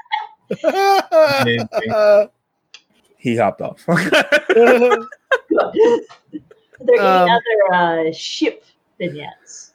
He 3.19 3.35
hopped 3.35 3.61
off. 3.61 3.83
Are 6.79 6.85
there 6.85 7.01
Um, 7.01 7.29
any 7.29 7.31
other 7.71 8.09
uh, 8.09 8.11
ship 8.13 8.63
vignettes? 8.99 9.73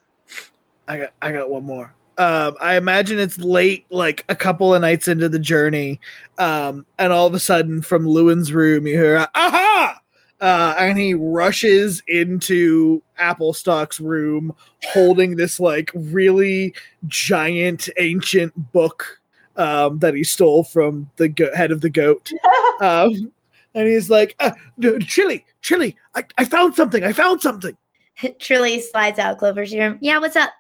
I 0.89 0.99
got 0.99 1.13
I 1.23 1.33
got 1.33 1.51
one 1.51 1.65
more. 1.65 1.95
Um, 2.19 2.57
I 2.61 2.77
imagine 2.77 3.19
it's 3.19 3.39
late, 3.39 3.87
like 3.91 4.25
a 4.29 4.37
couple 4.37 4.75
of 4.75 4.83
nights 4.83 5.09
into 5.09 5.29
the 5.29 5.39
journey, 5.39 5.99
um, 6.39 6.85
and 6.99 7.13
all 7.13 7.27
of 7.27 7.35
a 7.35 7.39
sudden 7.41 7.81
from 7.83 8.07
Llewyn's 8.07 8.53
room 8.53 8.87
you 8.87 8.95
hear 8.99 9.27
"Aha!" 9.35 9.99
Uh, 10.41 10.75
and 10.79 10.99
he 10.99 11.15
rushes 11.15 12.03
into 12.09 13.01
Applestock's 13.19 14.01
room, 14.01 14.55
holding 14.89 15.37
this 15.37 15.59
like 15.61 15.91
really 15.95 16.75
giant 17.07 17.89
ancient 17.99 18.53
book 18.73 19.21
um, 19.57 20.01
that 20.01 20.15
he 20.15 20.25
stole 20.25 20.65
from 20.65 21.09
the 21.17 21.29
go- 21.29 21.55
head 21.55 21.71
of 21.73 21.81
the 21.81 21.91
goat. 21.91 22.31
Um, 22.81 23.31
and 23.75 23.89
he's 23.89 24.11
like, 24.11 24.35
uh, 24.41 24.53
"Chili, 25.01 25.45
Chili, 25.63 25.97
I, 26.15 26.25
I 26.39 26.45
found 26.45 26.75
something! 26.75 27.03
I 27.05 27.13
found 27.13 27.41
something!" 27.41 27.77
Trilly 28.19 28.81
slides 28.83 29.19
out 29.19 29.39
Clover's 29.39 29.75
room. 29.75 29.99
Yeah, 30.01 30.19
what's 30.19 30.37
up? 30.37 30.51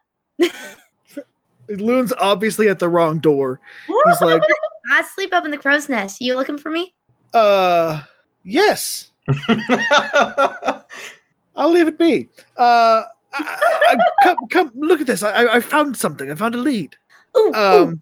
Loon's 1.69 2.13
obviously 2.15 2.69
at 2.69 2.79
the 2.79 2.89
wrong 2.89 3.19
door. 3.19 3.61
He's 3.87 4.21
like, 4.21 4.43
I 4.93 5.03
sleep 5.15 5.33
up 5.33 5.45
in 5.45 5.51
the 5.51 5.59
crow's 5.59 5.89
nest. 5.89 6.21
You 6.21 6.35
looking 6.35 6.59
for 6.59 6.71
me? 6.71 6.95
uh, 7.35 8.03
yes, 8.45 9.11
I'll 11.57 11.71
leave 11.71 11.89
it 11.89 11.99
be. 11.99 12.29
Uh, 12.57 13.03
I, 13.33 13.59
I, 13.89 13.97
come, 14.23 14.37
come, 14.51 14.71
look 14.75 15.01
at 15.01 15.07
this. 15.07 15.23
I, 15.23 15.31
I- 15.45 15.57
I 15.57 15.61
found 15.61 15.97
something. 15.97 16.31
I 16.31 16.35
found 16.35 16.55
a 16.55 16.59
lead. 16.59 16.97
Ooh, 17.37 17.53
ooh. 17.57 18.01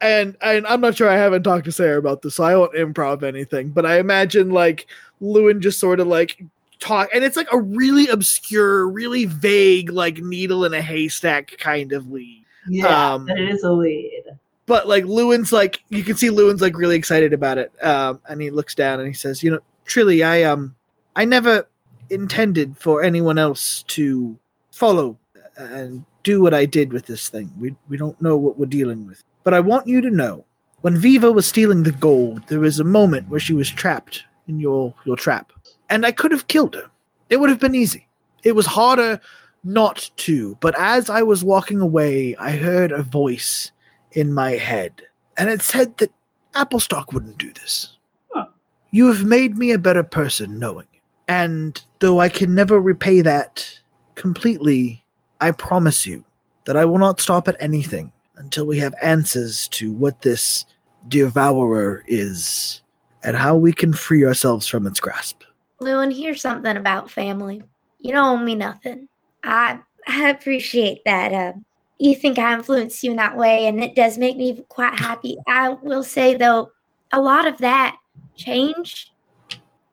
And 0.00 0.36
and 0.42 0.66
I'm 0.66 0.80
not 0.80 0.96
sure. 0.96 1.08
I 1.08 1.16
haven't 1.16 1.44
talked 1.44 1.64
to 1.66 1.72
Sarah 1.72 1.98
about 1.98 2.22
this, 2.22 2.34
so 2.34 2.44
I 2.44 2.56
won't 2.56 2.74
improv 2.74 3.22
anything. 3.22 3.70
But 3.70 3.86
I 3.86 3.98
imagine 3.98 4.50
like 4.50 4.86
Llewyn 5.22 5.60
just 5.60 5.78
sort 5.80 6.00
of 6.00 6.06
like 6.06 6.42
talk, 6.80 7.08
and 7.14 7.24
it's 7.24 7.36
like 7.36 7.48
a 7.52 7.58
really 7.58 8.08
obscure, 8.08 8.86
really 8.88 9.24
vague, 9.24 9.90
like 9.90 10.18
needle 10.18 10.64
in 10.64 10.74
a 10.74 10.82
haystack 10.82 11.56
kind 11.58 11.92
of 11.92 12.10
lead. 12.10 12.44
Yeah, 12.68 13.14
Um, 13.14 13.28
it 13.28 13.38
is 13.40 13.62
a 13.62 13.72
lead. 13.72 14.24
but 14.66 14.88
like 14.88 15.04
Llewyn's 15.04 15.52
like 15.52 15.80
you 15.88 16.02
can 16.02 16.16
see 16.16 16.28
Llewyn's 16.28 16.60
like 16.60 16.76
really 16.76 16.96
excited 16.96 17.32
about 17.32 17.56
it. 17.58 17.72
Um, 17.82 18.20
and 18.28 18.42
he 18.42 18.50
looks 18.50 18.74
down 18.74 18.98
and 18.98 19.08
he 19.08 19.14
says, 19.14 19.42
"You 19.42 19.52
know, 19.52 19.60
truly 19.86 20.22
I 20.22 20.42
um, 20.42 20.74
I 21.16 21.24
never 21.24 21.66
intended 22.10 22.76
for 22.78 23.02
anyone 23.02 23.38
else 23.38 23.82
to 23.84 24.36
follow 24.70 25.16
and 25.56 26.04
do 26.24 26.42
what 26.42 26.52
I 26.52 26.66
did 26.66 26.92
with 26.92 27.06
this 27.06 27.28
thing. 27.30 27.50
We 27.58 27.74
we 27.88 27.96
don't 27.96 28.20
know 28.20 28.36
what 28.36 28.58
we're 28.58 28.66
dealing 28.66 29.06
with. 29.06 29.22
But 29.44 29.54
I 29.54 29.60
want 29.60 29.86
you 29.86 30.00
to 30.00 30.10
know, 30.10 30.44
when 30.80 30.96
Viva 30.96 31.30
was 31.30 31.46
stealing 31.46 31.82
the 31.82 31.92
gold, 31.92 32.42
there 32.48 32.60
was 32.60 32.80
a 32.80 32.84
moment 32.84 33.28
where 33.28 33.40
she 33.40 33.52
was 33.52 33.70
trapped 33.70 34.24
in 34.48 34.58
your 34.58 34.94
your 35.04 35.16
trap, 35.16 35.52
and 35.88 36.04
I 36.04 36.12
could 36.12 36.32
have 36.32 36.48
killed 36.48 36.74
her. 36.74 36.90
It 37.30 37.38
would 37.38 37.50
have 37.50 37.60
been 37.60 37.74
easy. 37.74 38.08
It 38.42 38.52
was 38.52 38.66
harder 38.66 39.20
not 39.62 40.10
to. 40.16 40.56
But 40.60 40.78
as 40.78 41.08
I 41.08 41.22
was 41.22 41.44
walking 41.44 41.80
away, 41.80 42.36
I 42.36 42.52
heard 42.52 42.92
a 42.92 43.02
voice 43.02 43.70
in 44.12 44.32
my 44.32 44.52
head, 44.52 45.02
and 45.36 45.48
it 45.50 45.62
said 45.62 45.96
that 45.98 46.12
Applestock 46.54 47.12
wouldn't 47.12 47.38
do 47.38 47.52
this. 47.52 47.96
Huh. 48.32 48.46
You 48.90 49.06
have 49.08 49.24
made 49.24 49.56
me 49.58 49.72
a 49.72 49.78
better 49.78 50.02
person 50.02 50.58
knowing. 50.58 50.86
And 51.26 51.82
though 52.00 52.20
I 52.20 52.28
can 52.28 52.54
never 52.54 52.80
repay 52.80 53.22
that 53.22 53.80
completely, 54.14 55.04
I 55.40 55.50
promise 55.52 56.06
you 56.06 56.24
that 56.64 56.76
I 56.76 56.84
will 56.84 56.98
not 56.98 57.20
stop 57.20 57.48
at 57.48 57.56
anything 57.60 58.12
until 58.36 58.66
we 58.66 58.78
have 58.78 58.94
answers 59.02 59.68
to 59.68 59.92
what 59.92 60.22
this 60.22 60.66
devourer 61.08 62.02
is 62.06 62.82
and 63.22 63.36
how 63.36 63.56
we 63.56 63.72
can 63.72 63.92
free 63.92 64.24
ourselves 64.24 64.66
from 64.66 64.86
its 64.86 65.00
grasp. 65.00 65.42
Llewyn, 65.80 66.14
here's 66.14 66.40
something 66.40 66.76
about 66.76 67.10
family. 67.10 67.62
You 68.00 68.12
don't 68.12 68.40
owe 68.40 68.42
me 68.42 68.54
nothing. 68.54 69.08
I 69.42 69.80
I 70.06 70.28
appreciate 70.28 71.02
that. 71.04 71.32
Uh, 71.32 71.52
you 71.98 72.14
think 72.14 72.38
I 72.38 72.52
influenced 72.52 73.02
you 73.02 73.12
in 73.12 73.16
that 73.16 73.36
way, 73.36 73.66
and 73.66 73.82
it 73.82 73.94
does 73.94 74.18
make 74.18 74.36
me 74.36 74.64
quite 74.68 74.98
happy. 74.98 75.38
I 75.46 75.70
will 75.70 76.02
say 76.02 76.34
though, 76.34 76.70
a 77.12 77.20
lot 77.20 77.46
of 77.46 77.58
that 77.58 77.96
change, 78.36 79.12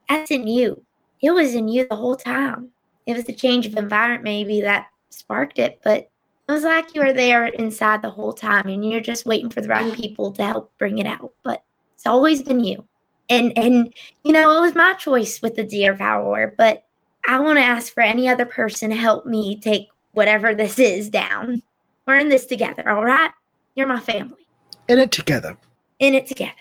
that's 0.09 0.31
in 0.31 0.47
you. 0.47 0.83
It 1.21 1.31
was 1.31 1.53
in 1.53 1.67
you 1.67 1.87
the 1.87 1.95
whole 1.95 2.15
time. 2.15 2.69
It 3.05 3.15
was 3.15 3.25
the 3.25 3.33
change 3.33 3.65
of 3.65 3.75
environment 3.75 4.23
maybe 4.23 4.61
that 4.61 4.87
sparked 5.09 5.59
it, 5.59 5.79
but 5.83 6.10
it 6.47 6.51
was 6.51 6.63
like 6.63 6.93
you 6.93 7.01
were 7.01 7.13
there 7.13 7.45
inside 7.45 8.01
the 8.01 8.09
whole 8.09 8.33
time, 8.33 8.67
and 8.67 8.89
you're 8.89 9.01
just 9.01 9.25
waiting 9.25 9.49
for 9.49 9.61
the 9.61 9.67
right 9.67 9.93
people 9.93 10.31
to 10.33 10.43
help 10.43 10.71
bring 10.77 10.97
it 10.97 11.05
out. 11.05 11.33
But 11.43 11.63
it's 11.95 12.05
always 12.05 12.43
been 12.43 12.63
you. 12.63 12.85
And 13.29 13.57
and 13.57 13.93
you 14.23 14.33
know, 14.33 14.57
it 14.57 14.61
was 14.61 14.75
my 14.75 14.93
choice 14.93 15.41
with 15.41 15.55
the 15.55 15.63
deer 15.63 15.95
power, 15.95 16.53
but 16.57 16.85
I 17.27 17.39
want 17.39 17.59
to 17.59 17.63
ask 17.63 17.93
for 17.93 18.01
any 18.01 18.27
other 18.27 18.45
person 18.45 18.89
to 18.89 18.95
help 18.95 19.25
me 19.25 19.59
take 19.59 19.87
whatever 20.13 20.53
this 20.55 20.79
is 20.79 21.09
down. 21.09 21.61
We're 22.05 22.17
in 22.17 22.29
this 22.29 22.45
together, 22.45 22.89
all 22.89 23.05
right? 23.05 23.31
You're 23.75 23.87
my 23.87 23.99
family. 23.99 24.47
In 24.87 24.99
it 24.99 25.11
together. 25.11 25.57
In 25.99 26.13
it 26.15 26.27
together. 26.27 26.51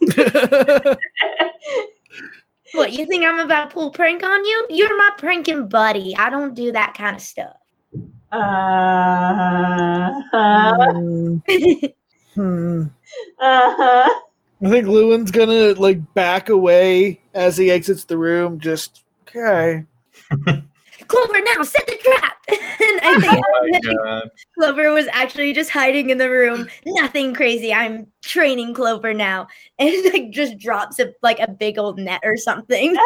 What, 2.72 2.92
you 2.92 3.06
think 3.06 3.24
I'm 3.24 3.38
about 3.38 3.70
to 3.70 3.74
pull 3.74 3.90
prank 3.90 4.22
on 4.22 4.44
you? 4.44 4.66
You're 4.68 4.96
my 4.96 5.10
pranking 5.16 5.68
buddy. 5.68 6.14
I 6.16 6.28
don't 6.28 6.54
do 6.54 6.72
that 6.72 6.94
kind 6.94 7.16
of 7.16 7.22
stuff. 7.22 7.56
Uh 8.30 10.22
huh. 10.30 10.92
Hmm. 10.92 11.36
Hmm. 12.34 12.82
Uh 13.40 13.74
huh. 13.76 14.20
I 14.62 14.70
think 14.70 14.86
Llewyn's 14.86 15.30
gonna 15.30 15.72
like 15.74 16.14
back 16.14 16.48
away 16.48 17.20
as 17.34 17.56
he 17.56 17.70
exits 17.70 18.04
the 18.04 18.18
room. 18.18 18.58
Just 18.60 19.04
okay. 19.22 19.84
Clover, 21.06 21.40
now 21.40 21.62
set 21.62 21.86
the 21.86 21.96
trap. 22.02 22.36
and 22.48 23.00
I 23.02 23.18
think 23.20 23.44
Oh 23.46 23.68
my 23.70 23.80
God. 23.94 24.30
Clover 24.58 24.92
was 24.92 25.06
actually 25.12 25.52
just 25.52 25.70
hiding 25.70 26.10
in 26.10 26.18
the 26.18 26.28
room. 26.28 26.68
Nothing 26.84 27.34
crazy. 27.34 27.72
I'm 27.72 28.08
training 28.22 28.74
Clover 28.74 29.14
now. 29.14 29.46
And 29.78 29.94
like 30.12 30.30
just 30.30 30.58
drops 30.58 30.98
a 30.98 31.12
like 31.22 31.38
a 31.38 31.50
big 31.50 31.78
old 31.78 31.98
net 31.98 32.20
or 32.24 32.36
something. 32.36 32.96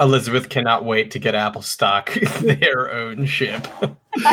Elizabeth 0.00 0.48
cannot 0.48 0.84
wait 0.84 1.10
to 1.10 1.18
get 1.18 1.34
Applestock 1.34 2.14
their 2.40 2.90
own 2.90 3.26
ship. 3.26 3.66
it's 4.14 4.32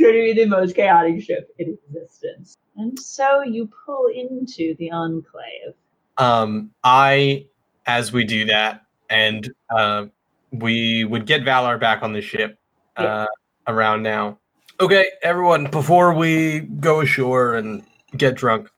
going 0.00 0.12
to 0.12 0.34
be 0.34 0.34
the 0.34 0.46
most 0.46 0.74
chaotic 0.74 1.22
ship 1.22 1.54
in 1.58 1.78
existence. 1.88 2.56
And 2.76 2.98
so 2.98 3.42
you 3.42 3.70
pull 3.86 4.08
into 4.08 4.74
the 4.78 4.90
enclave. 4.90 5.74
Um, 6.18 6.70
I, 6.82 7.46
as 7.86 8.12
we 8.12 8.24
do 8.24 8.44
that, 8.46 8.82
and 9.08 9.48
uh, 9.70 10.06
we 10.50 11.04
would 11.04 11.26
get 11.26 11.42
Valar 11.42 11.78
back 11.78 12.02
on 12.02 12.12
the 12.12 12.20
ship 12.20 12.58
uh, 12.96 13.26
around 13.66 14.02
now. 14.02 14.38
Okay, 14.80 15.06
everyone, 15.22 15.70
before 15.70 16.12
we 16.14 16.60
go 16.60 17.00
ashore 17.00 17.54
and 17.54 17.84
get 18.16 18.36
drunk, 18.36 18.68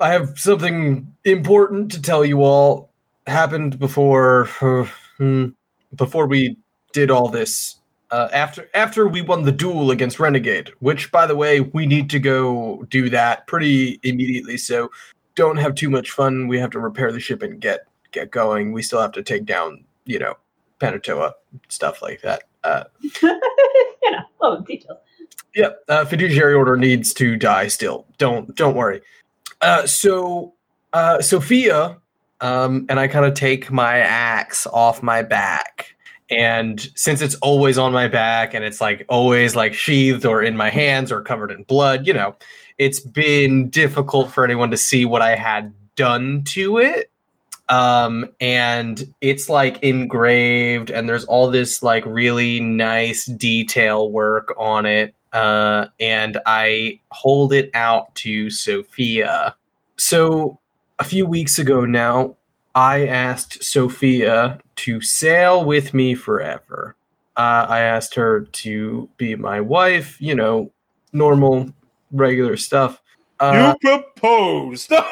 I 0.00 0.10
have 0.10 0.38
something 0.38 1.14
important 1.24 1.92
to 1.92 2.02
tell 2.02 2.24
you 2.24 2.42
all. 2.42 2.90
Happened 3.26 3.78
before, 3.78 4.46
hmm, 5.16 5.46
before 5.94 6.26
we 6.26 6.56
did 6.92 7.10
all 7.10 7.28
this. 7.28 7.76
Uh, 8.10 8.28
after 8.32 8.68
after 8.74 9.08
we 9.08 9.22
won 9.22 9.42
the 9.42 9.50
duel 9.50 9.90
against 9.90 10.20
Renegade, 10.20 10.70
which 10.78 11.10
by 11.10 11.26
the 11.26 11.34
way, 11.34 11.60
we 11.60 11.84
need 11.86 12.08
to 12.10 12.20
go 12.20 12.84
do 12.88 13.10
that 13.10 13.46
pretty 13.46 13.98
immediately. 14.04 14.56
So 14.56 14.90
don't 15.34 15.56
have 15.56 15.74
too 15.74 15.90
much 15.90 16.10
fun. 16.10 16.46
We 16.46 16.58
have 16.58 16.70
to 16.70 16.78
repair 16.78 17.10
the 17.10 17.18
ship 17.18 17.42
and 17.42 17.60
get 17.60 17.86
get 18.12 18.30
going. 18.30 18.72
We 18.72 18.82
still 18.82 19.00
have 19.00 19.12
to 19.12 19.22
take 19.22 19.44
down, 19.44 19.84
you 20.04 20.18
know, 20.18 20.34
Panatoa 20.80 21.32
stuff 21.68 22.02
like 22.02 22.20
that. 22.22 22.44
Uh, 22.62 22.84
you 23.22 23.40
know, 24.10 24.22
oh, 24.40 24.60
details. 24.60 24.98
yeah, 25.54 25.70
uh, 25.88 26.04
fiduciary 26.04 26.54
order 26.54 26.76
needs 26.76 27.12
to 27.14 27.36
die 27.36 27.68
still. 27.68 28.06
Don't 28.18 28.54
don't 28.54 28.76
worry. 28.76 29.00
Uh, 29.60 29.86
so 29.86 30.54
uh, 30.92 31.20
Sophia 31.20 31.98
um, 32.40 32.86
and 32.88 32.98
I 32.98 33.08
kind 33.08 33.24
of 33.24 33.34
take 33.34 33.70
my 33.70 33.98
axe 33.98 34.66
off 34.66 35.02
my 35.02 35.22
back. 35.22 35.94
And 36.30 36.80
since 36.94 37.20
it's 37.20 37.34
always 37.36 37.78
on 37.78 37.92
my 37.92 38.08
back 38.08 38.54
and 38.54 38.64
it's 38.64 38.80
like 38.80 39.04
always 39.08 39.54
like 39.54 39.74
sheathed 39.74 40.24
or 40.24 40.42
in 40.42 40.56
my 40.56 40.70
hands 40.70 41.12
or 41.12 41.20
covered 41.20 41.50
in 41.50 41.64
blood, 41.64 42.06
you 42.06 42.12
know, 42.12 42.34
it's 42.78 43.00
been 43.00 43.68
difficult 43.68 44.32
for 44.32 44.44
anyone 44.44 44.70
to 44.70 44.76
see 44.76 45.04
what 45.04 45.22
I 45.22 45.36
had 45.36 45.72
done 45.96 46.42
to 46.44 46.78
it. 46.78 47.10
Um, 47.68 48.26
and 48.40 49.14
it's 49.20 49.48
like 49.48 49.82
engraved, 49.82 50.90
and 50.90 51.08
there's 51.08 51.24
all 51.24 51.50
this 51.50 51.82
like 51.82 52.04
really 52.04 52.60
nice 52.60 53.24
detail 53.24 54.10
work 54.10 54.54
on 54.58 54.84
it. 54.84 55.14
Uh, 55.32 55.86
and 55.98 56.38
I 56.46 57.00
hold 57.10 57.52
it 57.52 57.70
out 57.74 58.14
to 58.16 58.50
Sophia. 58.50 59.56
So 59.96 60.58
a 61.04 61.06
few 61.06 61.26
weeks 61.26 61.58
ago 61.58 61.84
now, 61.84 62.34
I 62.74 63.06
asked 63.06 63.62
Sophia 63.62 64.58
to 64.76 65.02
sail 65.02 65.62
with 65.62 65.92
me 65.92 66.14
forever. 66.14 66.96
Uh, 67.36 67.66
I 67.68 67.80
asked 67.80 68.14
her 68.14 68.40
to 68.40 69.10
be 69.18 69.34
my 69.34 69.60
wife, 69.60 70.18
you 70.18 70.34
know, 70.34 70.72
normal, 71.12 71.68
regular 72.10 72.56
stuff. 72.56 73.02
Uh, 73.38 73.74
you 73.82 73.98
proposed. 73.98 74.90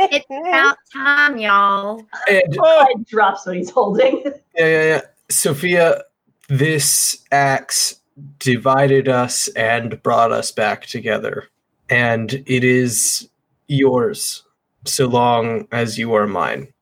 It's 0.00 0.26
about 0.30 0.76
time, 0.92 1.38
y'all. 1.38 2.06
and 2.30 2.56
Clyde 2.56 3.04
drops 3.06 3.46
what 3.46 3.56
he's 3.56 3.70
holding. 3.70 4.22
yeah, 4.54 4.66
yeah, 4.66 4.84
yeah. 4.84 5.00
Sophia, 5.28 6.02
this 6.48 7.24
axe 7.32 7.96
divided 8.38 9.08
us 9.08 9.48
and 9.48 10.00
brought 10.04 10.30
us 10.30 10.52
back 10.52 10.86
together. 10.86 11.48
And 11.90 12.32
it 12.46 12.62
is 12.62 13.28
yours 13.66 14.44
so 14.92 15.06
long 15.06 15.66
as 15.72 15.98
you 15.98 16.14
are 16.14 16.26
mine. 16.26 16.72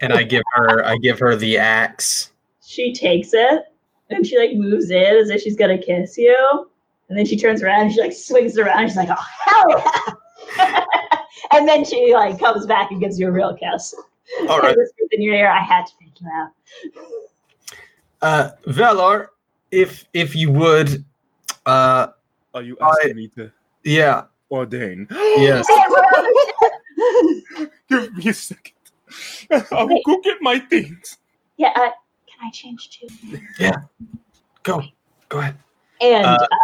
And 0.00 0.12
I 0.12 0.22
give 0.24 0.42
her 0.54 0.84
I 0.84 0.96
give 0.98 1.18
her 1.18 1.36
the 1.36 1.56
axe. 1.58 2.32
She 2.64 2.92
takes 2.92 3.30
it 3.32 3.62
and 4.10 4.26
she 4.26 4.38
like 4.38 4.54
moves 4.54 4.90
in 4.90 5.16
as 5.16 5.30
if 5.30 5.40
she's 5.42 5.56
gonna 5.56 5.78
kiss 5.78 6.18
you. 6.18 6.68
And 7.08 7.16
then 7.18 7.24
she 7.24 7.36
turns 7.36 7.62
around 7.62 7.82
and 7.82 7.92
she 7.92 8.00
like 8.00 8.12
swings 8.12 8.56
it 8.56 8.62
around. 8.66 8.80
And 8.80 8.88
she's 8.90 8.96
like, 8.96 9.08
oh 9.10 9.26
hell 9.44 10.14
yeah. 10.56 10.84
and 11.52 11.66
then 11.68 11.84
she 11.84 12.12
like 12.14 12.38
comes 12.38 12.66
back 12.66 12.90
and 12.90 13.00
gives 13.00 13.18
you 13.18 13.28
a 13.28 13.30
real 13.30 13.56
kiss. 13.56 13.94
All 14.48 14.54
And 14.56 14.62
right. 14.64 14.76
whispers 14.76 15.08
in 15.12 15.22
your 15.22 15.34
ear, 15.34 15.48
I 15.50 15.60
had 15.62 15.86
to 15.86 15.92
take 16.00 16.20
you 16.20 16.28
out. 16.32 16.50
Uh 18.22 18.50
Valar, 18.66 19.28
if 19.70 20.04
if 20.12 20.34
you 20.36 20.50
would 20.50 21.04
uh 21.64 22.08
Are 22.54 22.62
you 22.62 22.76
I- 22.80 22.88
asking 22.88 23.16
me 23.16 23.28
to 23.36 23.50
yeah, 23.84 24.24
ordain? 24.50 25.06
yes. 25.10 25.66
Give 27.88 28.14
me 28.16 28.28
a 28.28 28.34
second. 28.34 28.72
I 29.50 29.84
will 29.84 30.00
go 30.04 30.20
get 30.20 30.38
my 30.40 30.58
things. 30.58 31.18
yeah, 31.56 31.72
uh, 31.76 31.90
can 32.26 32.40
I 32.42 32.50
change 32.50 32.90
too? 32.90 33.38
Yeah, 33.58 33.76
go. 34.62 34.82
Go 35.28 35.38
ahead. 35.38 35.56
And 36.00 36.26
Uh, 36.26 36.46
uh, 36.50 36.56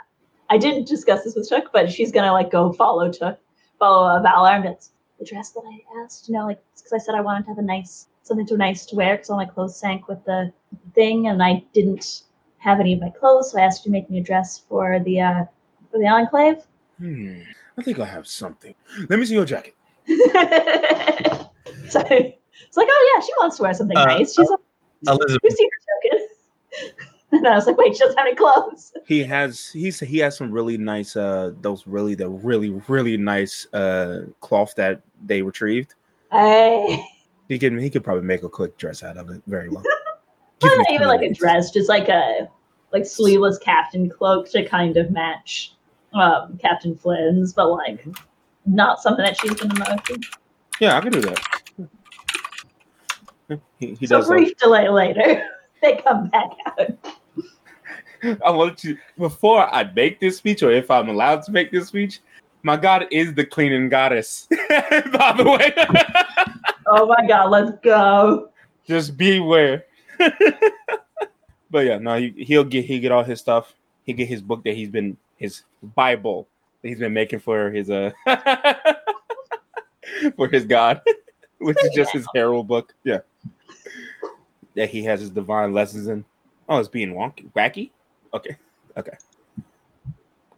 I 0.51 0.59
didn't 0.59 0.87
discuss 0.87 1.25
this 1.25 1.35
with 1.35 1.49
Chuck, 1.49 1.71
but 1.73 1.91
she's 1.91 2.13
gonna 2.13 2.33
like 2.33 2.51
go 2.51 2.73
follow 2.73 3.11
Chuck, 3.11 3.39
follow 3.79 4.07
uh, 4.07 4.23
Valar, 4.23 4.57
and 4.57 4.65
it's 4.67 4.91
the 5.19 5.25
dress 5.25 5.51
that 5.51 5.63
I 5.65 6.03
asked. 6.03 6.29
You 6.29 6.35
know, 6.35 6.47
like 6.47 6.61
because 6.77 6.93
I 6.93 6.99
said 6.99 7.15
I 7.15 7.21
wanted 7.21 7.45
to 7.45 7.49
have 7.51 7.59
a 7.59 7.63
nice 7.63 8.09
something 8.23 8.47
to 8.47 8.57
nice 8.57 8.87
to 8.87 8.97
wear 8.97 9.15
because 9.15 9.31
all 9.31 9.37
my 9.37 9.47
clothes 9.47 9.77
sank 9.77 10.09
with 10.09 10.25
the 10.25 10.53
thing, 10.95 11.29
and 11.29 11.43
I 11.43 11.65
didn't 11.73 12.23
have 12.59 12.81
any 12.81 12.93
of 12.95 13.01
my 13.01 13.11
clothes, 13.11 13.53
so 13.53 13.59
I 13.59 13.63
asked 13.63 13.85
you 13.85 13.91
to 13.91 13.93
make 13.93 14.11
me 14.11 14.19
a 14.19 14.23
dress 14.23 14.59
for 14.69 15.01
the 15.01 15.21
uh, 15.21 15.45
for 15.91 15.99
the 15.99 16.07
enclave. 16.07 16.59
Hmm. 16.99 17.41
I 17.79 17.83
think 17.83 17.99
I 17.99 18.05
have 18.05 18.27
something. 18.27 18.75
Let 19.09 19.19
me 19.19 19.25
see 19.25 19.35
your 19.35 19.47
jacket. 19.47 19.75
so 21.89 22.01
it's 22.01 22.77
like, 22.77 22.89
oh 22.91 23.15
yeah, 23.15 23.25
she 23.25 23.33
wants 23.41 23.57
to 23.57 23.63
wear 23.63 23.75
something 23.75 23.97
Uh, 23.97 24.05
nice. 24.05 24.35
She's 24.35 24.49
like, 24.49 24.59
Elizabeth. 25.07 25.41
you 25.43 25.51
see 25.51 25.69
her 25.71 26.11
token. 26.11 26.29
and 27.33 27.49
I 27.49 27.55
was 27.55 27.67
like, 27.67 27.77
wait, 27.77 27.95
she 27.95 28.01
doesn't 28.01 28.17
have 28.17 28.27
any 28.27 28.37
clothes. 28.37 28.93
He 29.07 29.23
has 29.25 29.69
he's 29.69 30.01
he 30.01 30.19
has 30.19 30.37
some 30.37 30.51
really 30.51 30.77
nice 30.77 31.17
uh 31.17 31.53
those 31.61 31.87
really 31.87 32.15
the 32.15 32.29
really 32.29 32.71
really 32.89 33.17
nice 33.17 33.67
uh 33.73 34.23
cloth 34.41 34.75
that 34.77 35.03
they 35.25 35.43
retrieved. 35.43 35.95
I 36.31 37.07
He 37.49 37.59
can 37.59 37.79
he 37.79 37.91
could 37.91 38.05
probably 38.05 38.25
make 38.25 38.43
a 38.43 38.49
quick 38.49 38.77
dress 38.79 39.03
out 39.03 39.17
of 39.17 39.31
it 39.31 39.43
very 39.47 39.69
well. 39.69 39.85
Give 40.61 40.79
not 40.79 40.91
even 40.91 41.09
like 41.09 41.23
a 41.23 41.33
dress, 41.33 41.71
just 41.73 41.89
like 41.89 42.09
a 42.09 42.49
like 42.93 43.05
sleeveless 43.07 43.59
captain 43.59 44.09
cloak 44.09 44.49
to 44.51 44.65
kind 44.65 44.97
of 44.97 45.11
match 45.11 45.75
um, 46.13 46.59
Captain 46.59 46.95
Flynn's, 46.95 47.53
but 47.53 47.71
like 47.71 48.07
not 48.67 49.01
something 49.03 49.25
that 49.25 49.39
she's 49.41 49.53
gonna 49.55 49.79
motion. 49.79 50.21
Yeah, 50.81 50.97
I 50.97 51.01
can 51.01 51.13
do 51.13 51.21
that. 51.21 51.41
He, 53.79 53.95
he 53.95 54.07
So 54.07 54.19
does. 54.19 54.29
brief 54.29 54.57
delay 54.57 54.89
later, 54.89 55.47
they 55.83 55.97
come 55.97 56.29
back 56.29 56.51
out. 56.67 58.39
I 58.45 58.51
want 58.51 58.79
to 58.79 58.97
before 59.19 59.73
I 59.75 59.85
make 59.93 60.21
this 60.21 60.37
speech, 60.39 60.63
or 60.63 60.71
if 60.71 60.91
I'm 60.91 61.09
allowed 61.09 61.43
to 61.45 61.53
make 61.53 61.71
this 61.73 61.89
speech. 61.89 62.21
My 62.65 62.77
god 62.77 63.07
is 63.11 63.35
the 63.35 63.45
cleaning 63.45 63.89
goddess. 63.89 64.47
By 64.69 65.35
the 65.37 65.45
way, 65.45 65.75
Oh 66.87 67.07
my 67.07 67.27
god, 67.27 67.51
let's 67.51 67.73
go. 67.83 68.51
just 68.87 69.17
beware. 69.17 69.85
but 71.71 71.85
yeah, 71.87 71.99
no, 71.99 72.19
he, 72.19 72.31
he'll 72.37 72.63
get 72.63 72.85
he 72.85 73.01
get 73.01 73.11
all 73.11 73.25
his 73.25 73.41
stuff. 73.41 73.75
He 74.05 74.13
get 74.13 74.29
his 74.29 74.41
book 74.41 74.63
that 74.63 74.75
he's 74.77 74.91
been 74.91 75.17
his 75.37 75.63
Bible 75.83 76.47
he's 76.83 76.99
been 76.99 77.13
making 77.13 77.41
for 77.41 77.71
his 77.71 77.91
uh 77.91 78.11
for 80.37 80.49
his 80.49 80.65
god, 80.65 81.01
which 81.59 81.77
is 81.85 81.95
just 81.95 82.13
his 82.13 82.27
herald 82.35 82.69
book. 82.69 82.95
Yeah, 83.05 83.21
that 84.75 84.91
he 84.91 85.03
has 85.05 85.21
his 85.21 85.31
divine 85.31 85.73
lessons 85.73 86.09
in. 86.09 86.25
Oh, 86.69 86.79
it's 86.79 86.89
being 86.89 87.15
wonky, 87.15 87.51
wacky. 87.53 87.91
Okay, 88.35 88.57
okay. 88.97 89.17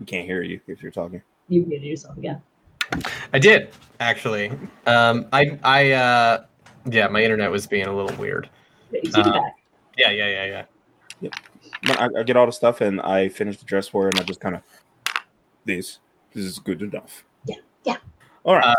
We 0.00 0.06
can't 0.06 0.26
hear 0.26 0.42
you 0.42 0.60
if 0.66 0.82
you're 0.82 0.92
talking. 0.92 1.22
You 1.48 1.62
muted 1.62 1.86
yourself 1.86 2.16
again. 2.16 2.42
I 3.32 3.38
did 3.38 3.70
actually. 4.00 4.52
Um, 4.86 5.26
I 5.32 5.58
I 5.62 5.92
uh, 5.92 6.44
yeah, 6.90 7.08
my 7.08 7.22
internet 7.22 7.50
was 7.50 7.66
being 7.66 7.86
a 7.86 7.94
little 7.94 8.16
weird. 8.18 8.48
You 8.92 9.10
see 9.10 9.20
Uh. 9.20 9.40
Yeah, 9.96 10.10
yeah, 10.10 10.46
yeah, 10.46 10.64
yeah. 11.20 11.30
But 11.86 12.00
I, 12.00 12.20
I 12.20 12.22
get 12.24 12.36
all 12.36 12.46
the 12.46 12.52
stuff 12.52 12.80
and 12.80 13.00
I 13.00 13.28
finish 13.28 13.58
the 13.58 13.64
dress 13.64 13.88
for 13.88 14.02
her 14.04 14.08
and 14.08 14.18
I 14.18 14.22
just 14.24 14.40
kind 14.40 14.56
of 14.56 14.62
this 15.64 15.98
this 16.34 16.44
is 16.44 16.58
good 16.58 16.82
enough. 16.82 17.24
Yeah, 17.46 17.56
yeah. 17.84 17.96
All 18.44 18.54
right. 18.56 18.76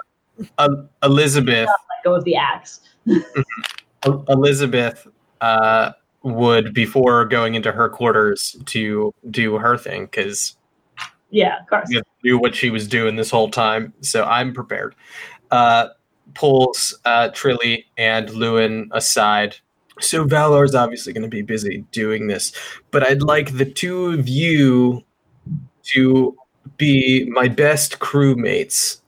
Um, 0.57 0.89
Elizabeth, 1.03 1.67
Let 1.67 2.03
go 2.03 2.13
of 2.15 2.23
the 2.25 2.35
axe. 2.35 2.81
Elizabeth 4.29 5.07
uh, 5.41 5.91
would 6.23 6.73
before 6.73 7.25
going 7.25 7.55
into 7.55 7.71
her 7.71 7.89
quarters 7.89 8.55
to 8.65 9.13
do 9.29 9.57
her 9.57 9.77
thing 9.77 10.05
because 10.05 10.57
Yeah, 11.29 11.59
of 11.61 11.67
course. 11.67 11.89
knew 12.23 12.37
what 12.37 12.55
she 12.55 12.69
was 12.69 12.87
doing 12.87 13.15
this 13.15 13.29
whole 13.29 13.49
time. 13.49 13.93
So 14.01 14.23
I'm 14.25 14.53
prepared. 14.53 14.95
Uh, 15.51 15.89
pulls 16.33 16.97
uh, 17.05 17.29
Trilly 17.29 17.85
and 17.97 18.27
Llewyn 18.29 18.87
aside. 18.91 19.55
So 20.01 20.25
Valar's 20.25 20.75
obviously 20.75 21.13
going 21.13 21.23
to 21.23 21.29
be 21.29 21.41
busy 21.41 21.85
doing 21.91 22.27
this, 22.27 22.51
but 22.91 23.07
I'd 23.07 23.21
like 23.21 23.57
the 23.57 23.65
two 23.65 24.07
of 24.07 24.27
you 24.27 25.03
to 25.93 26.35
be 26.77 27.25
my 27.25 27.47
best 27.47 27.99
crewmates 27.99 29.01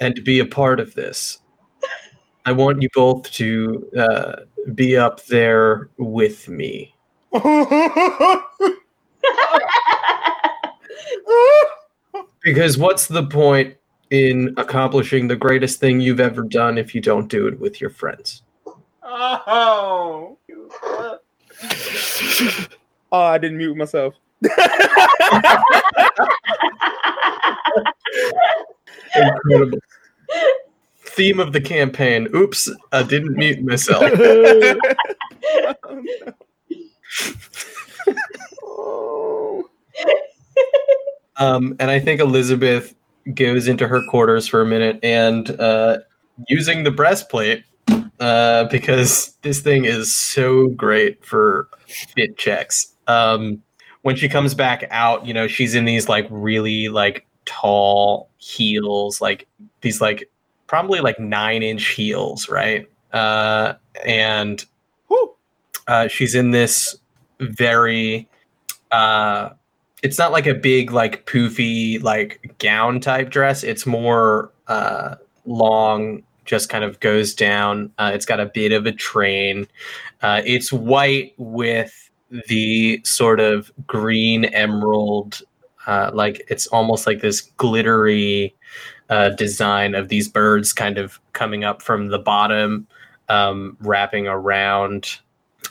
and 0.00 0.16
to 0.16 0.22
be 0.22 0.40
a 0.40 0.46
part 0.46 0.80
of 0.80 0.94
this. 0.94 1.38
I 2.44 2.52
want 2.52 2.82
you 2.82 2.88
both 2.92 3.30
to 3.32 3.88
uh, 3.96 4.36
be 4.74 4.96
up 4.96 5.24
there 5.26 5.90
with 5.96 6.48
me. 6.48 6.94
Because 12.42 12.76
what's 12.76 13.06
the 13.06 13.24
point 13.30 13.76
in 14.10 14.52
accomplishing 14.56 15.28
the 15.28 15.36
greatest 15.36 15.78
thing 15.78 16.00
you've 16.00 16.18
ever 16.20 16.42
done 16.42 16.78
if 16.78 16.94
you 16.94 17.00
don't 17.00 17.28
do 17.28 17.46
it 17.46 17.58
with 17.60 17.80
your 17.80 17.90
friends? 17.90 18.42
oh. 19.04 20.36
oh, 20.72 21.18
I 23.12 23.38
didn't 23.38 23.58
mute 23.58 23.76
myself. 23.76 24.14
Incredible. 29.14 29.78
Theme 31.04 31.40
of 31.40 31.52
the 31.52 31.60
campaign. 31.60 32.28
Oops, 32.34 32.70
I 32.92 33.02
didn't 33.02 33.34
mute 33.34 33.62
myself. 33.62 34.10
oh. 38.62 39.64
Um, 41.38 41.74
and 41.80 41.90
I 41.90 41.98
think 41.98 42.20
Elizabeth 42.20 42.94
goes 43.34 43.66
into 43.66 43.88
her 43.88 44.00
quarters 44.08 44.46
for 44.46 44.60
a 44.60 44.66
minute 44.66 45.00
and 45.02 45.50
uh, 45.58 45.98
using 46.48 46.84
the 46.84 46.90
breastplate 46.90 47.64
uh, 48.20 48.64
because 48.64 49.34
this 49.42 49.60
thing 49.60 49.84
is 49.84 50.14
so 50.14 50.68
great 50.68 51.24
for 51.24 51.68
fit 51.86 52.36
checks. 52.36 52.94
Um, 53.08 53.62
when 54.02 54.14
she 54.14 54.28
comes 54.28 54.54
back 54.54 54.84
out, 54.90 55.26
you 55.26 55.34
know, 55.34 55.48
she's 55.48 55.74
in 55.74 55.84
these 55.84 56.08
like 56.08 56.26
really 56.30 56.88
like 56.88 57.26
tall 57.60 58.30
heels, 58.38 59.20
like 59.20 59.46
these 59.82 60.00
like 60.00 60.30
probably 60.66 61.00
like 61.00 61.18
nine 61.20 61.62
inch 61.62 61.86
heels, 61.88 62.48
right? 62.48 62.88
Uh, 63.12 63.74
and 64.04 64.64
uh, 65.86 66.08
she's 66.08 66.34
in 66.34 66.52
this 66.52 66.96
very 67.40 68.28
uh 68.92 69.50
it's 70.02 70.18
not 70.18 70.32
like 70.32 70.46
a 70.46 70.54
big 70.54 70.92
like 70.92 71.26
poofy 71.26 72.02
like 72.02 72.54
gown 72.58 73.00
type 73.00 73.30
dress. 73.30 73.62
It's 73.64 73.86
more 73.86 74.52
uh 74.68 75.16
long 75.44 76.22
just 76.44 76.68
kind 76.68 76.84
of 76.84 76.98
goes 77.00 77.34
down. 77.34 77.92
Uh, 77.98 78.10
it's 78.14 78.26
got 78.26 78.40
a 78.40 78.46
bit 78.46 78.72
of 78.72 78.86
a 78.86 78.92
train. 78.92 79.66
Uh, 80.22 80.42
it's 80.44 80.72
white 80.72 81.34
with 81.38 82.10
the 82.48 83.00
sort 83.04 83.38
of 83.38 83.70
green 83.86 84.46
emerald 84.46 85.42
uh, 85.86 86.10
like 86.12 86.44
it's 86.48 86.66
almost 86.68 87.06
like 87.06 87.20
this 87.20 87.40
glittery 87.40 88.54
uh, 89.10 89.30
design 89.30 89.94
of 89.94 90.08
these 90.08 90.28
birds 90.28 90.72
kind 90.72 90.98
of 90.98 91.20
coming 91.32 91.64
up 91.64 91.82
from 91.82 92.08
the 92.08 92.18
bottom 92.18 92.86
um, 93.28 93.76
wrapping 93.80 94.26
around 94.26 95.18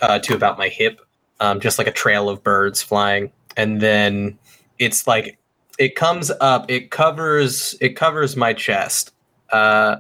uh, 0.02 0.20
to 0.20 0.36
about 0.36 0.58
my 0.58 0.70
hip 0.70 1.02
um, 1.40 1.60
just 1.60 1.78
like 1.78 1.88
a 1.88 1.92
trail 1.92 2.30
of 2.30 2.44
birds 2.44 2.82
flying 2.82 3.32
and 3.58 3.82
then 3.82 4.38
it's 4.80 5.08
like 5.08 5.38
it 5.80 5.96
comes 5.96 6.32
up 6.42 6.70
it 6.70 6.92
covers 6.92 7.76
it 7.82 7.96
covers 7.96 8.36
my 8.36 8.54
chest 8.54 9.14
uh, 9.52 9.98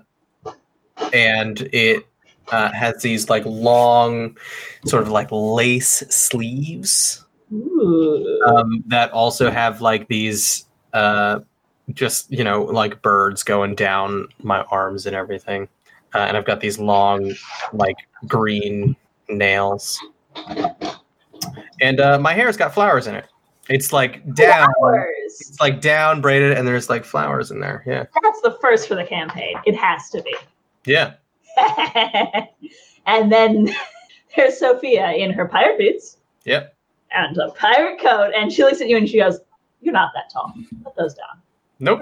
and 1.14 1.62
it 1.74 2.06
uh, 2.52 2.72
has 2.74 3.02
these 3.02 3.30
like 3.30 3.44
long 3.46 4.38
sort 4.86 5.04
of 5.04 5.10
like 5.10 5.30
lace 5.32 6.04
sleeves. 6.10 7.26
Um, 7.52 8.84
that 8.88 9.12
also 9.12 9.52
have 9.52 9.82
like 9.82 10.08
these 10.08 10.66
uh, 10.94 11.40
just 11.94 12.32
you 12.32 12.44
know 12.44 12.64
like 12.64 13.02
birds 13.02 13.44
going 13.44 13.76
down 13.76 14.28
my 14.44 14.62
arms 14.64 15.06
and 15.06 15.16
everything. 15.16 15.68
Uh, 16.14 16.20
and 16.20 16.36
i've 16.36 16.44
got 16.46 16.60
these 16.60 16.78
long 16.78 17.34
like 17.74 17.96
green 18.28 18.96
nails. 19.30 20.00
And 21.82 22.00
uh, 22.00 22.20
my 22.20 22.34
hair's 22.34 22.58
got 22.58 22.74
flowers 22.74 23.08
in 23.08 23.16
it. 23.16 23.26
It's 23.70 23.94
like 23.94 24.22
down 24.34 24.68
Flowers. 24.80 25.08
it's 25.40 25.60
like 25.60 25.80
down 25.82 26.20
braided 26.20 26.58
and 26.58 26.68
there's 26.68 26.90
like 26.90 27.06
flowers 27.06 27.52
in 27.52 27.60
there 27.60 27.84
yeah. 27.88 28.06
That's 28.22 28.42
the 28.42 28.58
first 28.62 28.88
for 28.88 28.96
the 28.96 29.06
campaign. 29.06 29.56
It 29.66 29.76
has 29.76 30.10
to 30.12 30.22
be. 30.22 30.36
yeah. 30.86 31.14
And 33.08 33.32
then 33.32 33.74
there's 34.36 34.60
Sophia 34.60 35.12
in 35.14 35.32
her 35.32 35.48
pirate 35.48 35.80
boots. 35.80 36.18
Yep 36.46 36.71
and 37.14 37.38
a 37.38 37.50
pirate 37.52 38.00
coat, 38.00 38.32
and 38.36 38.52
she 38.52 38.64
looks 38.64 38.82
at 38.82 38.88
you 38.88 38.98
and 38.98 39.08
she 39.10 39.18
goes, 39.20 39.40
"You're 39.82 39.94
not 39.94 40.12
that 40.16 40.30
tall. 40.32 40.54
Put 40.84 40.96
those 40.96 41.14
down." 41.16 41.42
nope 41.84 42.00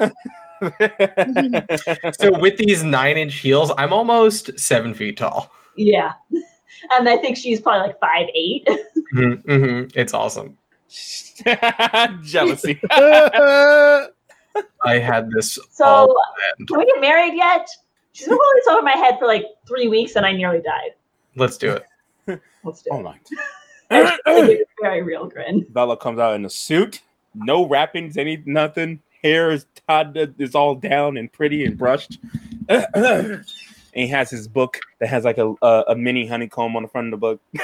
so 2.19 2.37
with 2.37 2.57
these 2.57 2.83
nine 2.83 3.15
inch 3.17 3.35
heels 3.35 3.71
i'm 3.77 3.93
almost 3.93 4.59
seven 4.59 4.93
feet 4.93 5.15
tall 5.15 5.49
Yeah, 5.77 6.11
and 6.91 7.07
I 7.07 7.15
think 7.15 7.37
she's 7.37 7.61
probably 7.61 7.87
like 7.87 7.99
five 8.01 8.27
eight. 8.35 8.67
Mhm, 9.15 9.41
mhm. 9.45 9.91
it's 9.95 10.13
awesome 10.13 10.57
Jealousy. 12.23 12.79
i 12.91 14.09
had 14.99 15.31
this 15.31 15.57
So, 15.71 15.85
all 15.85 16.13
can 16.67 16.77
we 16.77 16.85
get 16.85 16.99
married 17.01 17.33
yet? 17.35 17.67
She's 18.11 18.27
been 18.27 18.37
holding 18.39 18.55
this 18.59 18.67
over 18.67 18.81
my 18.81 18.97
head 18.97 19.17
for 19.17 19.27
like 19.27 19.45
three 19.67 19.87
weeks, 19.87 20.15
and 20.17 20.25
I 20.25 20.33
nearly 20.33 20.61
died. 20.61 20.91
let's 21.37 21.57
do 21.57 21.71
it 21.71 21.85
Let's 22.63 22.81
do 22.83 22.89
oh 22.91 22.99
it. 22.99 23.03
my. 23.03 23.11
I 23.11 23.19
give 23.23 23.39
a 23.39 23.43
very 23.89 25.01
real 25.01 25.27
grin. 25.27 25.65
Bella 25.69 25.97
comes 25.97 26.19
out 26.19 26.35
in 26.35 26.45
a 26.45 26.49
suit, 26.49 27.01
no 27.35 27.67
wrappings, 27.67 28.17
any 28.17 28.41
nothing. 28.45 29.01
Hair 29.23 29.51
is 29.51 29.65
tied, 29.87 30.15
is 30.37 30.55
all 30.55 30.75
down 30.75 31.17
and 31.17 31.31
pretty 31.31 31.65
and 31.65 31.77
brushed. 31.77 32.19
and 32.69 33.43
he 33.93 34.07
has 34.07 34.29
his 34.29 34.47
book 34.47 34.79
that 34.99 35.07
has 35.07 35.25
like 35.25 35.37
a 35.37 35.53
a, 35.61 35.83
a 35.89 35.95
mini 35.95 36.25
honeycomb 36.25 36.75
on 36.75 36.83
the 36.83 36.89
front 36.89 37.07
of 37.07 37.11
the 37.11 37.17
book. 37.17 37.41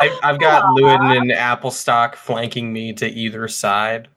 I, 0.00 0.18
I've 0.22 0.40
got 0.40 0.64
Llewyn 0.76 1.20
and 1.20 1.30
Applestock 1.30 2.16
flanking 2.16 2.72
me 2.72 2.94
to 2.94 3.06
either 3.06 3.46
side. 3.48 4.08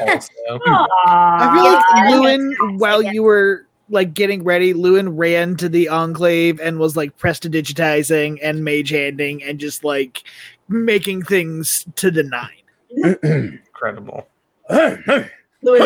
Also, 0.00 0.28
hmm. 0.48 0.74
I 1.06 1.54
feel 1.54 1.72
like 1.72 1.84
Aww. 1.84 2.10
Llewyn, 2.10 2.78
while 2.78 3.00
you 3.00 3.22
were 3.22 3.66
like 3.90 4.14
getting 4.14 4.44
ready, 4.44 4.72
Llewyn 4.72 5.18
ran 5.18 5.56
to 5.56 5.68
the 5.68 5.88
enclave 5.88 6.60
and 6.60 6.78
was 6.78 6.96
like 6.96 7.18
prestidigitizing 7.18 8.38
and 8.42 8.64
mage 8.64 8.90
handing 8.90 9.42
and 9.42 9.58
just 9.58 9.84
like 9.84 10.22
making 10.68 11.22
things 11.22 11.84
to 11.96 12.10
the 12.10 12.22
nine. 12.22 13.16
incredible. 13.22 14.28
Louis, 15.62 15.80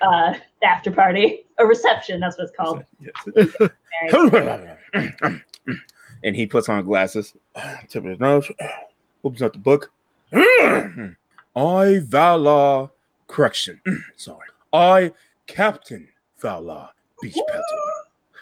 uh, 0.00 0.34
after 0.62 0.92
party, 0.92 1.44
a 1.58 1.66
reception. 1.66 2.20
That's 2.20 2.38
what 2.38 2.44
it's 2.44 2.56
called. 2.56 2.84
And 6.22 6.34
he 6.34 6.46
puts 6.46 6.68
on 6.68 6.84
glasses, 6.84 7.34
tip 7.88 8.04
of 8.04 8.10
his 8.10 8.20
nose, 8.20 8.50
opens 9.22 9.42
up 9.42 9.52
the 9.52 9.58
book. 9.58 9.92
I, 10.32 11.14
Valar, 11.54 12.90
correction, 13.28 13.80
sorry. 14.16 14.46
I, 14.72 15.12
Captain 15.46 16.08
Valar 17.22 17.32
Beechpetal, 17.32 17.62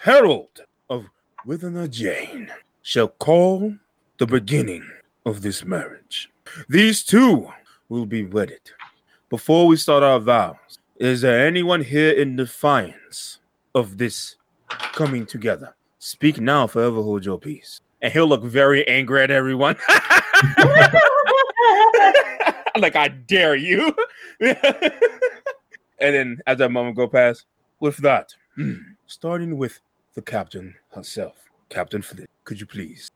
Herald 0.03 0.61
of 0.91 1.07
Wither 1.47 1.89
Jane, 1.89 2.51
shall 2.83 3.09
call 3.09 3.75
the 4.19 4.27
beginning 4.27 4.89
of 5.27 5.43
this 5.43 5.65
marriage. 5.65 6.31
These 6.69 7.05
two 7.05 7.51
will 7.89 8.07
be 8.07 8.25
wedded. 8.25 8.61
Before 9.31 9.67
we 9.67 9.77
start 9.77 10.03
our 10.03 10.21
vows, 10.21 10.79
is 10.97 11.23
there 11.23 11.47
anyone 11.47 11.83
here 11.83 12.11
in 12.11 12.37
defiance 12.37 13.39
of 13.75 13.99
this 13.99 14.37
coming 14.69 15.27
together? 15.27 15.75
Speak 15.99 16.41
now, 16.41 16.67
forever 16.67 17.03
hold 17.03 17.25
your 17.25 17.39
peace. 17.39 17.81
And 18.03 18.13
he'll 18.13 18.27
look 18.27 18.45
very 18.45 18.87
angry 18.87 19.23
at 19.23 19.31
everyone. 19.31 19.77
like 22.77 22.97
I 22.97 23.09
dare 23.09 23.57
you. 23.57 23.97
and 24.41 24.55
then 25.99 26.41
as 26.47 26.59
that 26.59 26.71
moment 26.71 26.97
go 26.97 27.09
past, 27.09 27.47
with 27.81 27.97
that, 27.99 28.35
Hmm. 28.57 28.75
starting 29.07 29.59
with 29.59 29.81
the 30.15 30.23
captain 30.23 30.75
herself, 30.91 31.35
Captain 31.71 32.03
Flynn, 32.03 32.27
could 32.45 32.61
you 32.61 32.67
please? 32.67 33.11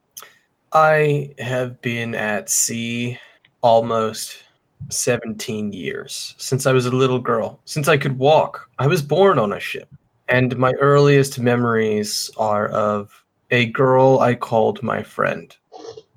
I 0.73 1.33
have 1.39 1.81
been 1.81 2.15
at 2.15 2.50
sea 2.50 3.18
almost 3.62 4.42
17 4.91 5.73
years 5.73 6.34
since 6.39 6.67
I 6.67 6.73
was 6.73 6.86
a 6.86 6.91
little 6.91 7.20
girl, 7.20 7.60
since 7.65 7.89
I 7.89 7.97
could 7.97 8.18
walk. 8.18 8.68
I 8.78 8.86
was 8.86 9.00
born 9.00 9.39
on 9.39 9.52
a 9.52 9.60
ship, 9.60 9.89
and 10.28 10.57
my 10.57 10.73
earliest 10.73 11.39
memories 11.39 12.31
are 12.36 12.68
of 12.68 13.25
a 13.50 13.67
girl 13.67 14.18
I 14.18 14.34
called 14.34 14.83
my 14.83 15.02
friend. 15.02 15.57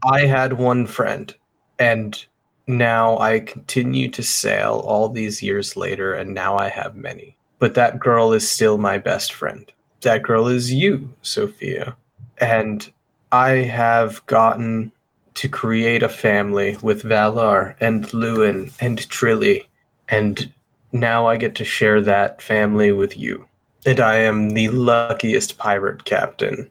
I 0.03 0.25
had 0.25 0.53
one 0.53 0.87
friend, 0.87 1.33
and 1.79 2.23
now 2.67 3.19
I 3.19 3.39
continue 3.39 4.09
to 4.09 4.23
sail 4.23 4.83
all 4.85 5.09
these 5.09 5.41
years 5.43 5.77
later, 5.77 6.13
and 6.15 6.33
now 6.33 6.57
I 6.57 6.69
have 6.69 6.95
many. 6.95 7.37
But 7.61 7.75
that 7.75 7.99
girl 7.99 8.33
is 8.33 8.49
still 8.49 8.79
my 8.79 8.97
best 8.97 9.33
friend. 9.33 9.71
That 10.01 10.23
girl 10.23 10.47
is 10.47 10.73
you, 10.73 11.13
Sophia. 11.21 11.95
And 12.39 12.91
I 13.31 13.51
have 13.51 14.25
gotten 14.25 14.91
to 15.35 15.47
create 15.47 16.01
a 16.01 16.09
family 16.09 16.75
with 16.81 17.03
Valar 17.03 17.75
and 17.79 18.07
Llewyn 18.07 18.73
and 18.81 18.97
Trilly, 19.09 19.67
and 20.09 20.51
now 20.91 21.27
I 21.27 21.37
get 21.37 21.53
to 21.55 21.63
share 21.63 22.01
that 22.01 22.41
family 22.41 22.91
with 22.91 23.15
you. 23.15 23.45
And 23.85 23.99
I 23.99 24.15
am 24.15 24.49
the 24.49 24.69
luckiest 24.69 25.59
pirate 25.59 26.03
captain 26.03 26.67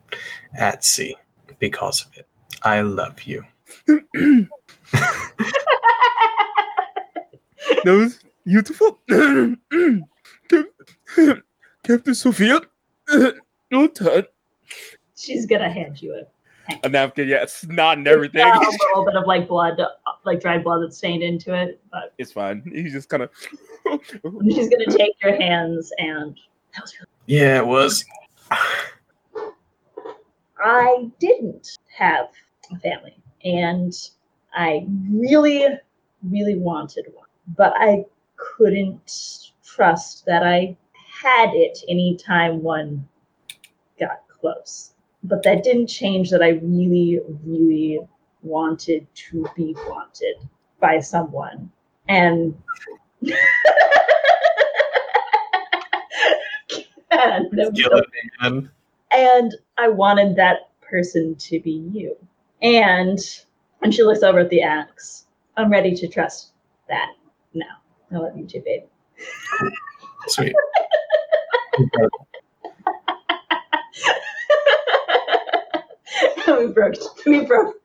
at 0.58 0.84
sea 0.84 1.16
because 1.60 2.04
of 2.04 2.18
it. 2.18 2.26
I 2.62 2.80
love 2.80 3.22
you. 3.22 3.44
That 7.84 7.92
was 7.92 8.20
beautiful. 8.44 8.98
Captain 11.84 12.14
Sophia, 12.14 12.60
no 13.70 13.86
turn. 13.88 14.24
She's 15.16 15.46
gonna 15.46 15.70
hand 15.70 16.00
you 16.00 16.14
a 16.14 16.78
A 16.84 16.88
napkin, 16.88 17.28
yeah, 17.28 17.44
snot 17.46 17.98
and 17.98 18.06
everything. 18.06 18.46
a 18.46 18.58
little 18.58 19.04
bit 19.04 19.16
of 19.16 19.26
like 19.26 19.48
blood, 19.48 19.80
uh, 19.80 19.88
like 20.24 20.40
dried 20.40 20.64
blood 20.64 20.82
that's 20.82 20.96
stained 20.98 21.22
into 21.22 21.54
it. 21.54 21.80
But 21.90 22.14
It's 22.18 22.32
fine. 22.32 22.62
He's 22.72 22.92
just 22.92 23.08
kind 23.08 23.22
of. 23.22 23.30
she's 24.44 24.68
gonna 24.68 24.86
take 24.96 25.14
your 25.22 25.36
hands, 25.36 25.92
and 25.98 26.36
that 26.74 26.82
was 26.82 26.94
really. 26.98 27.08
Yeah, 27.26 27.58
it 27.58 27.66
was. 27.66 28.04
I 30.62 31.10
didn't 31.18 31.78
have 31.96 32.28
a 32.72 32.78
family, 32.80 33.16
and 33.44 33.92
I 34.54 34.86
really, 35.10 35.66
really 36.28 36.56
wanted 36.58 37.06
one, 37.14 37.28
but 37.56 37.72
I 37.76 38.04
couldn't 38.36 39.46
trust 39.64 40.26
that 40.26 40.42
I 40.42 40.76
had 41.22 41.50
it 41.54 41.78
anytime 41.88 42.62
one 42.62 43.08
got 43.98 44.22
close. 44.28 44.92
But 45.22 45.42
that 45.42 45.62
didn't 45.62 45.88
change 45.88 46.30
that 46.30 46.42
I 46.42 46.60
really, 46.62 47.20
really 47.44 48.00
wanted 48.42 49.06
to 49.14 49.46
be 49.54 49.76
wanted 49.86 50.36
by 50.80 51.00
someone. 51.00 51.70
And 52.08 52.60
man. 58.40 58.70
and 59.10 59.54
I 59.76 59.88
wanted 59.88 60.36
that 60.36 60.70
person 60.80 61.34
to 61.36 61.60
be 61.60 61.86
you. 61.92 62.16
And 62.62 63.18
when 63.78 63.92
she 63.92 64.02
looks 64.02 64.22
over 64.22 64.38
at 64.40 64.48
the 64.50 64.62
axe, 64.62 65.26
I'm 65.56 65.70
ready 65.70 65.94
to 65.96 66.08
trust 66.08 66.52
that 66.88 67.12
now. 67.52 67.66
I 68.10 68.16
love 68.16 68.36
you 68.36 68.46
too, 68.46 68.62
babe. 68.64 68.84
Sweet. 70.28 70.54
we 76.46 76.66
broke. 76.68 76.94
We 77.26 77.44
broke 77.44 77.76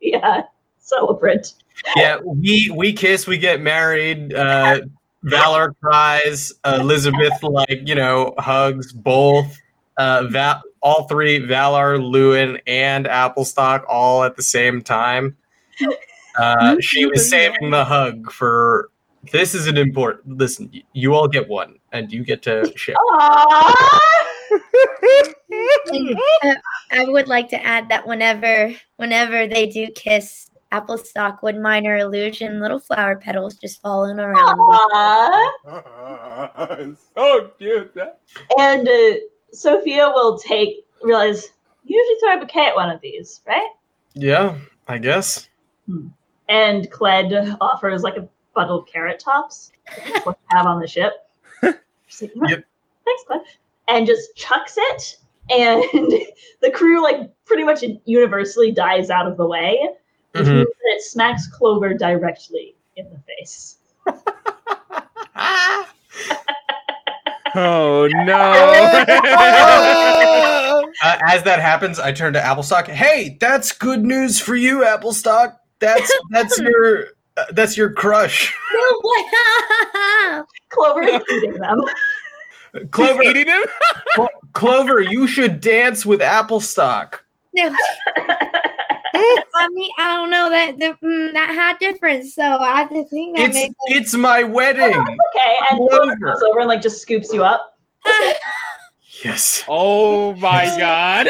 yeah 0.00 0.42
celebrant. 0.78 1.54
yeah, 1.96 2.18
we 2.24 2.70
we 2.74 2.92
kiss, 2.92 3.26
we 3.26 3.38
get 3.38 3.60
married. 3.60 4.34
Uh, 4.34 4.80
Valar 5.24 5.74
cries. 5.80 6.52
Elizabeth, 6.64 7.42
like 7.42 7.86
you 7.86 7.94
know, 7.94 8.34
hugs 8.38 8.92
both. 8.92 9.58
Uh, 9.96 10.26
Val, 10.28 10.62
all 10.82 11.08
three, 11.08 11.40
Valar, 11.40 11.98
Llewyn, 11.98 12.60
and 12.66 13.06
Applestock, 13.06 13.84
all 13.88 14.24
at 14.24 14.36
the 14.36 14.42
same 14.42 14.82
time. 14.82 15.36
Uh, 16.36 16.76
she 16.80 17.06
was 17.06 17.28
saving 17.28 17.70
the 17.70 17.84
hug 17.84 18.30
for. 18.30 18.90
This 19.30 19.54
is 19.54 19.66
an 19.66 19.76
important. 19.76 20.38
Listen, 20.38 20.70
you 20.92 21.14
all 21.14 21.28
get 21.28 21.48
one, 21.48 21.78
and 21.92 22.12
you 22.12 22.24
get 22.24 22.42
to 22.42 22.72
share. 22.76 22.96
Aww. 22.96 24.00
And, 26.42 26.56
I 26.92 27.04
would 27.06 27.28
like 27.28 27.48
to 27.50 27.64
add 27.64 27.88
that 27.88 28.06
whenever 28.06 28.74
whenever 28.96 29.46
they 29.46 29.66
do 29.66 29.88
kiss, 29.94 30.50
Applestock 30.72 31.42
would 31.42 31.56
minor 31.56 31.96
illusion, 31.96 32.60
little 32.60 32.80
flower 32.80 33.16
petals 33.16 33.54
just 33.56 33.80
falling 33.80 34.18
around. 34.18 34.58
Aww. 35.66 36.96
so 37.16 37.50
cute. 37.58 37.96
And 38.58 38.88
uh, 38.88 39.14
Sophia 39.52 40.08
will 40.08 40.38
take 40.38 40.84
realize 41.02 41.48
you 41.84 41.98
usually 41.98 42.20
throw 42.20 42.36
a 42.36 42.40
bouquet 42.40 42.66
at 42.66 42.74
one 42.74 42.90
of 42.90 43.00
these, 43.00 43.40
right? 43.46 43.70
Yeah, 44.14 44.56
I 44.88 44.98
guess. 44.98 45.48
And 46.48 46.90
Cled 46.90 47.56
offers 47.60 48.02
like 48.02 48.16
a 48.16 48.28
bundle 48.54 48.80
of 48.80 48.86
carrot 48.86 49.18
tops, 49.20 49.72
what 50.24 50.38
you 50.50 50.56
have 50.56 50.66
on 50.66 50.80
the 50.80 50.86
ship. 50.88 51.12
Like, 52.20 52.30
"No, 52.36 52.48
Yep. 52.48 52.64
thanks, 53.04 53.22
Cled. 53.26 53.42
And 53.88 54.06
just 54.06 54.36
chucks 54.36 54.74
it, 54.78 55.16
and 55.50 55.82
the 56.62 56.70
crew 56.72 57.02
like 57.02 57.30
pretty 57.44 57.64
much 57.64 57.82
universally 58.04 58.70
dies 58.70 59.10
out 59.10 59.26
of 59.26 59.36
the 59.36 59.46
way, 59.46 59.88
which 60.32 60.44
Mhm. 60.46 60.54
means 60.58 60.68
it 60.84 61.02
smacks 61.02 61.48
Clover 61.48 61.92
directly 61.94 62.76
in 62.96 63.06
the 63.10 63.18
face. 63.26 63.78
Oh 67.56 68.08
no. 68.12 68.34
Uh, 71.02 71.16
as 71.28 71.42
that 71.44 71.60
happens, 71.60 71.98
I 72.00 72.12
turn 72.12 72.32
to 72.34 72.40
Applestock. 72.44 72.86
Hey, 72.88 73.36
that's 73.40 73.72
good 73.72 74.04
news 74.04 74.40
for 74.40 74.54
you, 74.56 74.84
Applestock. 74.84 75.56
That's 75.80 76.12
that's 76.30 76.58
your 76.58 77.08
uh, 77.36 77.44
that's 77.52 77.76
your 77.76 77.92
crush, 77.92 78.54
Clover 80.70 81.02
is 81.02 81.22
eating 81.32 81.54
them. 81.54 81.82
Clover. 82.90 83.22
eating 83.22 83.46
him? 83.46 83.62
Clo- 84.14 84.28
Clover, 84.52 85.00
you 85.00 85.26
should 85.28 85.60
dance 85.60 86.04
with 86.04 86.20
Applestock. 86.20 87.24
No. 87.54 87.72
I 89.56 89.68
mean, 89.70 89.90
I 89.96 90.16
don't 90.16 90.30
know 90.30 90.50
that 90.50 90.78
the, 90.78 91.06
mm, 91.06 91.32
that 91.34 91.50
had 91.50 91.78
difference. 91.78 92.34
So 92.34 92.42
I 92.42 92.82
just 92.92 93.10
think 93.10 93.36
that 93.36 93.44
It's 93.46 93.54
makes 93.54 93.74
it's 93.86 94.14
my 94.14 94.42
wedding. 94.42 94.82
Okay, 94.92 95.56
and 95.70 95.78
Clover 95.78 95.88
Clover. 96.16 96.16
comes 96.16 96.42
over 96.42 96.58
and 96.60 96.68
like 96.68 96.82
just 96.82 97.00
scoops 97.00 97.32
you 97.32 97.44
up. 97.44 97.78
Yes. 99.24 99.62
Oh 99.68 100.34
my 100.34 100.64
god. 100.76 101.28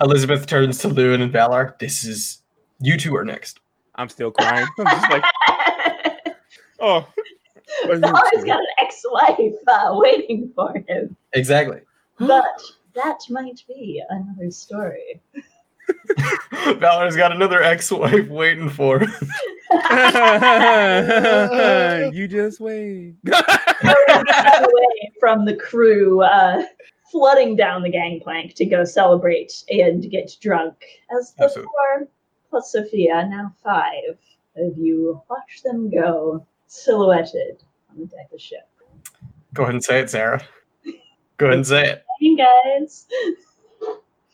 Elizabeth 0.00 0.46
turns 0.46 0.78
to 0.78 0.88
Llewyn 0.88 1.20
and 1.22 1.32
Valar. 1.32 1.76
This 1.80 2.04
is 2.04 2.40
you 2.80 2.96
two 2.96 3.16
are 3.16 3.24
next. 3.24 3.58
I'm 3.94 4.08
still 4.08 4.30
crying. 4.30 4.66
I'm 4.78 4.86
just 4.86 5.10
like, 5.10 5.24
oh. 6.80 7.06
Valar's 7.86 8.44
got 8.44 8.60
an 8.60 8.66
ex-wife 8.80 9.54
uh, 9.66 9.88
waiting 9.92 10.52
for 10.54 10.74
him, 10.86 11.16
Exactly. 11.32 11.80
but 12.18 12.62
that 12.94 13.18
might 13.30 13.62
be 13.66 14.02
another 14.10 14.50
story. 14.50 15.20
Valar's 16.78 17.16
got 17.16 17.32
another 17.32 17.62
ex-wife 17.62 18.28
waiting 18.28 18.68
for. 18.68 19.00
him. 19.00 19.10
you 22.12 22.28
just 22.28 22.60
wait. 22.60 23.14
away 23.26 25.12
from 25.18 25.44
the 25.44 25.56
crew 25.56 26.22
uh, 26.22 26.62
flooding 27.10 27.56
down 27.56 27.82
the 27.82 27.90
gangplank 27.90 28.54
to 28.54 28.64
go 28.64 28.84
celebrate 28.84 29.64
and 29.70 30.08
get 30.10 30.36
drunk. 30.40 30.74
As 31.18 31.32
the 31.34 31.44
Absolutely. 31.44 31.72
Four 32.52 32.60
plus 32.60 32.72
Sophia, 32.72 33.26
now 33.28 33.54
five 33.64 34.18
of 34.56 34.76
you, 34.76 35.20
watch 35.28 35.62
them 35.64 35.90
go 35.90 36.46
silhouetted 36.66 37.62
on 37.90 38.00
the 38.00 38.06
deck 38.06 38.26
of 38.26 38.32
the 38.32 38.38
ship. 38.38 38.68
Go 39.54 39.62
ahead 39.62 39.74
and 39.74 39.84
say 39.84 40.00
it, 40.00 40.10
Sarah. 40.10 40.42
Go 41.38 41.46
ahead 41.46 41.58
and 41.58 41.66
say 41.66 41.88
it. 41.88 42.04
Hey 42.20 42.36
guys. 42.36 43.06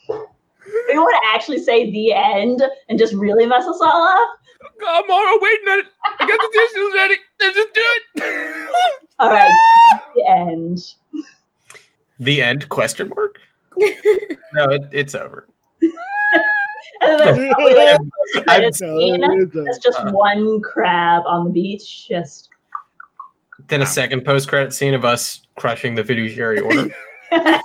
We 0.08 0.98
want 0.98 1.22
to 1.22 1.28
actually 1.34 1.62
say 1.62 1.90
the 1.90 2.12
end 2.12 2.62
and 2.88 2.98
just 2.98 3.14
really 3.14 3.46
mess 3.46 3.64
us 3.64 3.78
all 3.80 4.08
up. 4.08 4.38
I'm 4.86 5.10
all 5.10 5.38
waiting 5.40 5.68
on 5.68 5.78
it. 5.78 5.86
I 6.18 6.26
got 6.26 6.38
the 6.38 6.50
dishes 6.52 6.94
ready. 6.94 7.14
Let's 7.40 7.56
just 7.56 7.74
do 7.74 7.80
it. 8.16 8.70
All 9.20 9.30
right, 9.30 9.52
the 10.14 10.28
end. 10.28 10.94
The 12.20 12.42
end? 12.42 12.68
Question 12.68 13.08
mark? 13.08 13.38
no, 14.52 14.64
it, 14.70 14.82
it's 14.92 15.14
over. 15.16 15.48
And 17.00 17.20
then 17.20 17.34
there's 17.36 17.54
probably 17.54 17.74
like 17.74 17.88
a 17.88 17.94
I- 17.94 17.98
post-credit 18.34 18.74
scene. 18.74 19.20
That's 19.64 19.78
just 19.78 19.98
Uh. 20.00 20.10
one 20.12 20.60
crab 20.60 21.22
on 21.26 21.44
the 21.46 21.50
beach, 21.50 22.08
just 22.08 22.48
Then 23.68 23.82
a 23.82 23.86
second 23.86 24.24
post-credit 24.24 24.72
scene 24.72 24.94
of 24.94 25.04
us 25.04 25.42
crushing 25.56 25.94
the 25.94 26.04
fiduciary 26.04 26.60
order. 26.60 26.94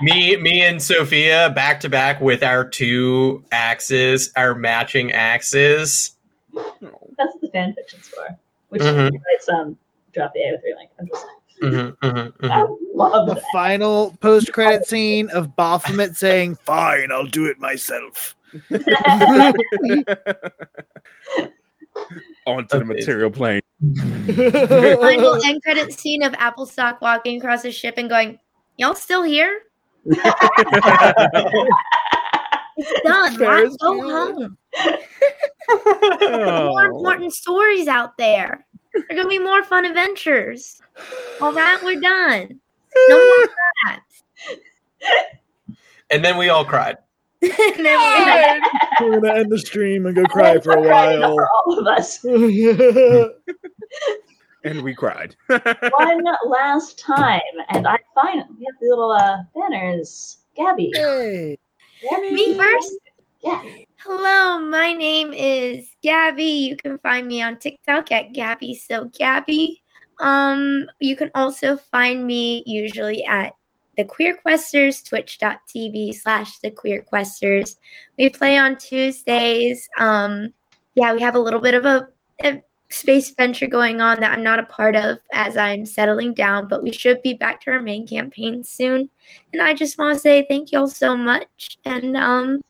me, 0.00 0.36
me, 0.38 0.62
and 0.62 0.80
Sophia 0.82 1.50
back 1.54 1.80
to 1.80 1.88
back 1.88 2.20
with 2.20 2.42
our 2.42 2.64
two 2.66 3.44
axes, 3.52 4.32
our 4.36 4.54
matching 4.54 5.12
axes. 5.12 6.12
That's 6.54 6.64
what 6.80 7.40
the 7.42 7.48
fan 7.52 7.74
fiction's 7.74 8.08
for. 8.08 8.36
Which 8.70 8.82
Mhm. 8.82 9.10
writes 9.12 9.48
um 9.48 9.76
drop 10.14 10.32
the 10.32 10.40
A 10.40 10.52
with 10.52 10.62
your 10.64 10.76
link. 10.76 10.90
I'm 10.98 11.06
just 11.08 11.22
saying. 11.22 11.34
Mhm, 11.62 11.96
mhm, 11.98 12.32
mhm. 12.32 12.76
Love 12.94 13.26
The 13.28 13.34
that. 13.34 13.44
final 13.52 14.16
post 14.20 14.52
credit 14.52 14.86
scene 14.86 15.28
of 15.30 15.54
Baphomet 15.56 16.16
saying, 16.16 16.56
Fine, 16.56 17.12
I'll 17.12 17.26
do 17.26 17.46
it 17.46 17.58
myself. 17.58 18.34
Onto 22.46 22.78
the 22.78 22.84
material 22.84 23.30
plane. 23.30 23.60
final 25.00 25.44
end 25.44 25.62
credit 25.62 25.92
scene 25.92 26.22
of 26.22 26.32
Applestock 26.34 27.00
walking 27.00 27.38
across 27.38 27.62
the 27.62 27.70
ship 27.70 27.94
and 27.98 28.08
going, 28.08 28.38
"Y'all 28.76 28.94
still 28.94 29.22
here? 29.22 29.60
It's 32.76 33.02
done. 33.02 33.22
Let's 33.22 33.36
Ferris 33.36 33.76
go 33.76 33.92
Bueller. 33.92 34.56
home. 35.70 36.66
More 36.72 36.86
important 36.86 37.34
stories 37.34 37.86
out 37.88 38.16
there. 38.16 38.66
There 38.92 39.04
are 39.10 39.16
gonna 39.16 39.28
be 39.28 39.38
more 39.38 39.62
fun 39.62 39.84
adventures. 39.84 40.80
All 41.40 41.52
right, 41.52 41.78
we're 41.82 42.00
done. 42.00 42.58
No 43.08 43.16
more 43.16 43.46
that. 43.86 44.00
And 46.10 46.24
then 46.24 46.36
we 46.36 46.48
all 46.48 46.64
cried. 46.64 46.98
and 47.42 47.52
then 47.52 48.60
we're 49.00 49.00
We're 49.10 49.20
gonna 49.20 49.34
end 49.38 49.50
the 49.50 49.58
stream 49.58 50.06
and 50.06 50.14
go 50.14 50.24
cry 50.24 50.58
for 50.60 50.72
a 50.72 50.82
while. 50.82 51.34
For 51.34 51.48
all 51.48 51.78
of 51.78 51.86
us. 51.86 52.22
and 52.24 53.32
we 54.82 54.94
cried. 54.94 55.36
One 55.48 56.24
last 56.46 56.98
time, 56.98 57.40
and 57.70 57.86
I 57.86 57.98
finally 58.14 58.46
we 58.58 58.66
have 58.66 58.74
the 58.80 58.88
little 58.88 59.12
uh, 59.12 59.38
banners. 59.54 60.38
Gabby. 60.56 60.90
Hey. 60.94 61.58
Gabby. 62.02 62.30
Me 62.32 62.58
first? 62.58 62.92
Yeah. 63.42 63.62
Hello, 64.04 64.60
my 64.60 64.92
name 64.92 65.32
is 65.32 65.88
Gabby. 66.02 66.44
You 66.44 66.76
can 66.76 66.98
find 66.98 67.26
me 67.26 67.40
on 67.40 67.58
TikTok 67.58 68.12
at 68.12 68.34
Gabby 68.34 68.74
So 68.74 69.06
Gabby. 69.18 69.82
Um, 70.18 70.86
you 71.00 71.16
can 71.16 71.30
also 71.34 71.78
find 71.78 72.26
me 72.26 72.62
usually 72.66 73.24
at 73.24 73.54
the 73.96 74.04
Queer 74.04 74.38
Questers, 74.44 75.02
twitch.tv 75.02 76.14
slash 76.14 76.58
the 76.58 76.70
Queer 76.70 77.02
Questers. 77.10 77.76
We 78.18 78.28
play 78.28 78.58
on 78.58 78.76
Tuesdays. 78.76 79.88
Um, 79.96 80.52
yeah, 80.94 81.14
we 81.14 81.22
have 81.22 81.34
a 81.34 81.40
little 81.40 81.60
bit 81.60 81.72
of 81.72 81.86
a, 81.86 82.08
a 82.44 82.62
space 82.90 83.30
venture 83.30 83.68
going 83.68 84.02
on 84.02 84.20
that 84.20 84.32
I'm 84.32 84.44
not 84.44 84.58
a 84.58 84.64
part 84.64 84.96
of 84.96 85.18
as 85.32 85.56
I'm 85.56 85.86
settling 85.86 86.34
down, 86.34 86.68
but 86.68 86.82
we 86.82 86.92
should 86.92 87.22
be 87.22 87.32
back 87.32 87.62
to 87.62 87.70
our 87.70 87.80
main 87.80 88.06
campaign 88.06 88.64
soon. 88.64 89.08
And 89.54 89.62
I 89.62 89.72
just 89.72 89.96
want 89.96 90.14
to 90.14 90.20
say 90.20 90.44
thank 90.46 90.72
you 90.72 90.80
all 90.80 90.88
so 90.88 91.16
much. 91.16 91.78
And 91.86 92.18
um 92.18 92.60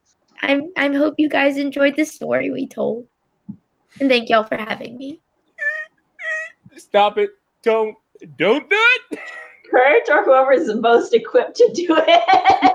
I 0.43 0.60
I 0.77 0.89
hope 0.89 1.15
you 1.19 1.28
guys 1.28 1.57
enjoyed 1.57 1.97
the 1.97 2.05
story 2.05 2.51
we 2.51 2.67
told. 2.67 3.07
And 4.01 4.09
thank 4.09 4.28
y'all 4.28 4.44
for 4.44 4.57
having 4.57 4.97
me. 4.97 5.20
Stop 6.77 7.19
it. 7.19 7.31
Don't 7.62 7.97
don't 8.36 8.69
do 8.69 8.77
it. 9.10 9.19
Kurt 9.70 10.09
or 10.10 10.25
whoever 10.25 10.52
is 10.52 10.67
the 10.67 10.81
most 10.81 11.15
equipped 11.15 11.57
to 11.57 11.70
do 11.75 11.86
it. 11.91 12.75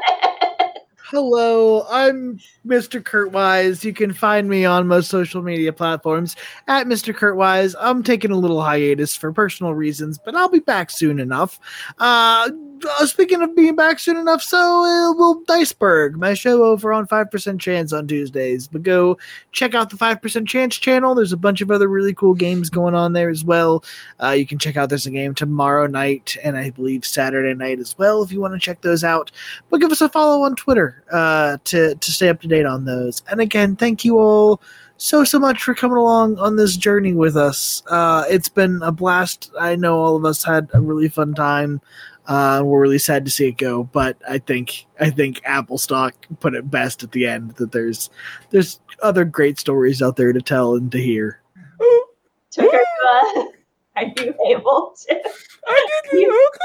Hello, 1.09 1.85
I'm 1.89 2.39
Mr. 2.65 2.99
Kurtwise. 3.01 3.83
You 3.83 3.93
can 3.93 4.11
find 4.11 4.49
me 4.49 4.65
on 4.65 4.87
most 4.87 5.09
social 5.09 5.43
media 5.43 5.71
platforms 5.71 6.35
at 6.67 6.87
Mr. 6.87 7.13
Kurtwise. 7.13 7.75
I'm 7.79 8.01
taking 8.01 8.31
a 8.31 8.35
little 8.35 8.61
hiatus 8.61 9.15
for 9.15 9.31
personal 9.31 9.75
reasons, 9.75 10.17
but 10.17 10.35
I'll 10.35 10.49
be 10.49 10.59
back 10.59 10.89
soon 10.89 11.19
enough. 11.19 11.59
Uh, 11.99 12.49
uh, 12.83 13.05
speaking 13.05 13.41
of 13.41 13.55
being 13.55 13.75
back 13.75 13.99
soon 13.99 14.17
enough, 14.17 14.41
so 14.41 14.57
uh, 14.57 15.13
will 15.13 15.41
Diceberg, 15.45 16.17
my 16.17 16.33
show 16.33 16.63
over 16.63 16.91
on 16.93 17.07
5% 17.07 17.59
Chance 17.59 17.93
on 17.93 18.07
Tuesdays. 18.07 18.67
But 18.67 18.83
go 18.83 19.17
check 19.51 19.73
out 19.73 19.89
the 19.89 19.97
5% 19.97 20.47
Chance 20.47 20.75
channel. 20.77 21.15
There's 21.15 21.33
a 21.33 21.37
bunch 21.37 21.61
of 21.61 21.71
other 21.71 21.87
really 21.87 22.13
cool 22.13 22.33
games 22.33 22.69
going 22.69 22.95
on 22.95 23.13
there 23.13 23.29
as 23.29 23.43
well. 23.43 23.83
Uh, 24.21 24.31
you 24.31 24.45
can 24.45 24.59
check 24.59 24.77
out 24.77 24.89
there's 24.89 25.05
a 25.05 25.11
game 25.11 25.35
tomorrow 25.35 25.87
night 25.87 26.37
and 26.43 26.57
I 26.57 26.69
believe 26.71 27.05
Saturday 27.05 27.53
night 27.53 27.79
as 27.79 27.97
well 27.97 28.23
if 28.23 28.31
you 28.31 28.41
want 28.41 28.53
to 28.53 28.59
check 28.59 28.81
those 28.81 29.03
out. 29.03 29.31
But 29.69 29.81
give 29.81 29.91
us 29.91 30.01
a 30.01 30.09
follow 30.09 30.43
on 30.43 30.55
Twitter 30.55 31.03
uh, 31.11 31.57
to 31.65 31.95
to 31.95 32.11
stay 32.11 32.29
up 32.29 32.41
to 32.41 32.47
date 32.47 32.65
on 32.65 32.85
those. 32.85 33.23
And 33.29 33.41
again, 33.41 33.75
thank 33.75 34.03
you 34.03 34.17
all 34.19 34.61
so 34.97 35.23
so 35.23 35.39
much 35.39 35.63
for 35.63 35.73
coming 35.73 35.97
along 35.97 36.37
on 36.39 36.55
this 36.55 36.77
journey 36.77 37.13
with 37.13 37.35
us. 37.35 37.83
Uh, 37.87 38.23
it's 38.29 38.49
been 38.49 38.81
a 38.81 38.91
blast. 38.91 39.51
I 39.59 39.75
know 39.75 39.97
all 39.97 40.15
of 40.15 40.25
us 40.25 40.43
had 40.43 40.69
a 40.73 40.81
really 40.81 41.09
fun 41.09 41.33
time. 41.33 41.81
Uh, 42.27 42.61
we're 42.63 42.81
really 42.81 42.97
sad 42.97 43.25
to 43.25 43.31
see 43.31 43.49
it 43.49 43.57
go, 43.57 43.83
but 43.83 44.17
I 44.27 44.39
think 44.39 44.87
I 44.99 45.09
think 45.09 45.41
Applestock 45.45 46.13
put 46.39 46.55
it 46.55 46.71
best 46.71 47.03
at 47.03 47.11
the 47.11 47.27
end 47.27 47.51
that 47.55 47.71
there's 47.71 48.09
there's 48.49 48.79
other 49.03 49.25
great 49.25 49.59
stories 49.59 50.01
out 50.01 50.15
there 50.15 50.33
to 50.33 50.41
tell 50.41 50.75
and 50.75 50.91
to 50.91 50.97
hear. 50.97 51.41
Tucker, 52.51 52.67
uh, 52.77 53.43
are 53.95 54.03
you 54.03 54.33
able 54.47 54.95
to? 55.07 55.21
I 55.67 55.87
didn't 56.11 56.29
look 56.29 56.55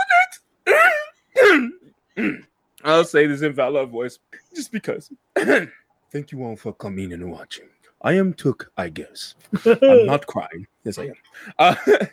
I'll 2.84 3.04
say 3.04 3.26
this 3.26 3.42
in 3.42 3.52
Valar 3.52 3.88
voice 3.88 4.18
just 4.54 4.72
because. 4.72 5.12
Thank 5.36 6.32
you 6.32 6.42
all 6.42 6.56
for 6.56 6.72
coming 6.72 7.12
and 7.12 7.30
watching. 7.30 7.68
I 8.02 8.14
am 8.14 8.32
Took, 8.32 8.72
I 8.76 8.88
guess. 8.88 9.34
I'm 9.64 10.06
not 10.06 10.26
crying. 10.26 10.66
Yes, 10.84 10.98
I 10.98 11.04
am. 11.04 11.14
Uh, 11.58 11.74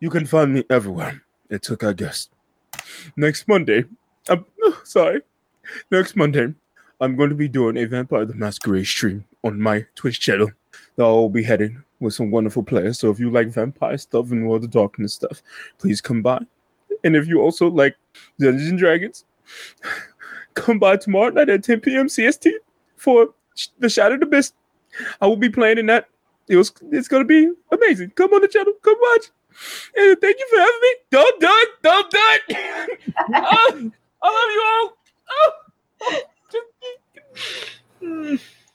you 0.00 0.10
can 0.10 0.26
find 0.26 0.54
me 0.54 0.64
everywhere. 0.70 1.22
It 1.50 1.62
took, 1.62 1.84
I 1.84 1.92
guess. 1.92 2.30
Next 3.16 3.48
Monday, 3.48 3.84
I'm 4.28 4.44
sorry. 4.84 5.22
Next 5.90 6.16
Monday, 6.16 6.54
I'm 7.00 7.16
going 7.16 7.30
to 7.30 7.36
be 7.36 7.48
doing 7.48 7.76
a 7.76 7.84
Vampire 7.84 8.24
the 8.24 8.34
Masquerade 8.34 8.86
stream 8.86 9.24
on 9.44 9.60
my 9.60 9.86
Twitch 9.94 10.20
channel. 10.20 10.50
I'll 10.98 11.28
be 11.28 11.42
heading 11.42 11.82
with 12.00 12.14
some 12.14 12.30
wonderful 12.30 12.62
players. 12.62 12.98
So 12.98 13.10
if 13.10 13.18
you 13.18 13.30
like 13.30 13.48
vampire 13.48 13.96
stuff 13.98 14.30
and 14.30 14.46
World 14.46 14.64
of 14.64 14.70
Darkness 14.70 15.14
stuff, 15.14 15.42
please 15.78 16.00
come 16.00 16.22
by. 16.22 16.40
And 17.04 17.16
if 17.16 17.26
you 17.26 17.40
also 17.40 17.68
like 17.68 17.96
Dungeons 18.38 18.70
and 18.70 18.78
Dragons, 18.78 19.24
come 20.54 20.78
by 20.78 20.96
tomorrow 20.96 21.30
night 21.30 21.48
at 21.48 21.64
10 21.64 21.80
p.m. 21.80 22.06
CST 22.06 22.52
for 22.96 23.28
the 23.78 23.88
Shattered 23.88 24.22
Abyss. 24.22 24.52
I 25.20 25.26
will 25.26 25.36
be 25.36 25.48
playing 25.48 25.78
in 25.78 25.86
that. 25.86 26.08
It 26.48 26.56
was, 26.56 26.72
it's 26.90 27.08
going 27.08 27.22
to 27.22 27.26
be 27.26 27.50
amazing. 27.70 28.10
Come 28.10 28.32
on 28.34 28.42
the 28.42 28.48
channel. 28.48 28.74
Come 28.82 28.96
watch. 29.00 29.30
And 29.96 30.20
thank 30.20 30.38
you 30.38 30.48
for 30.50 30.58
having 30.58 30.80
me. 30.82 30.94
Don't 31.10 31.40
do 31.40 31.48
it. 31.50 31.68
Don't 31.82 32.10
do 32.10 32.18
it. 32.18 33.00
oh, 33.34 33.90
I 34.22 34.28
love 34.30 34.50
you 34.54 34.62
all. 34.72 34.96
Oh, 35.30 35.52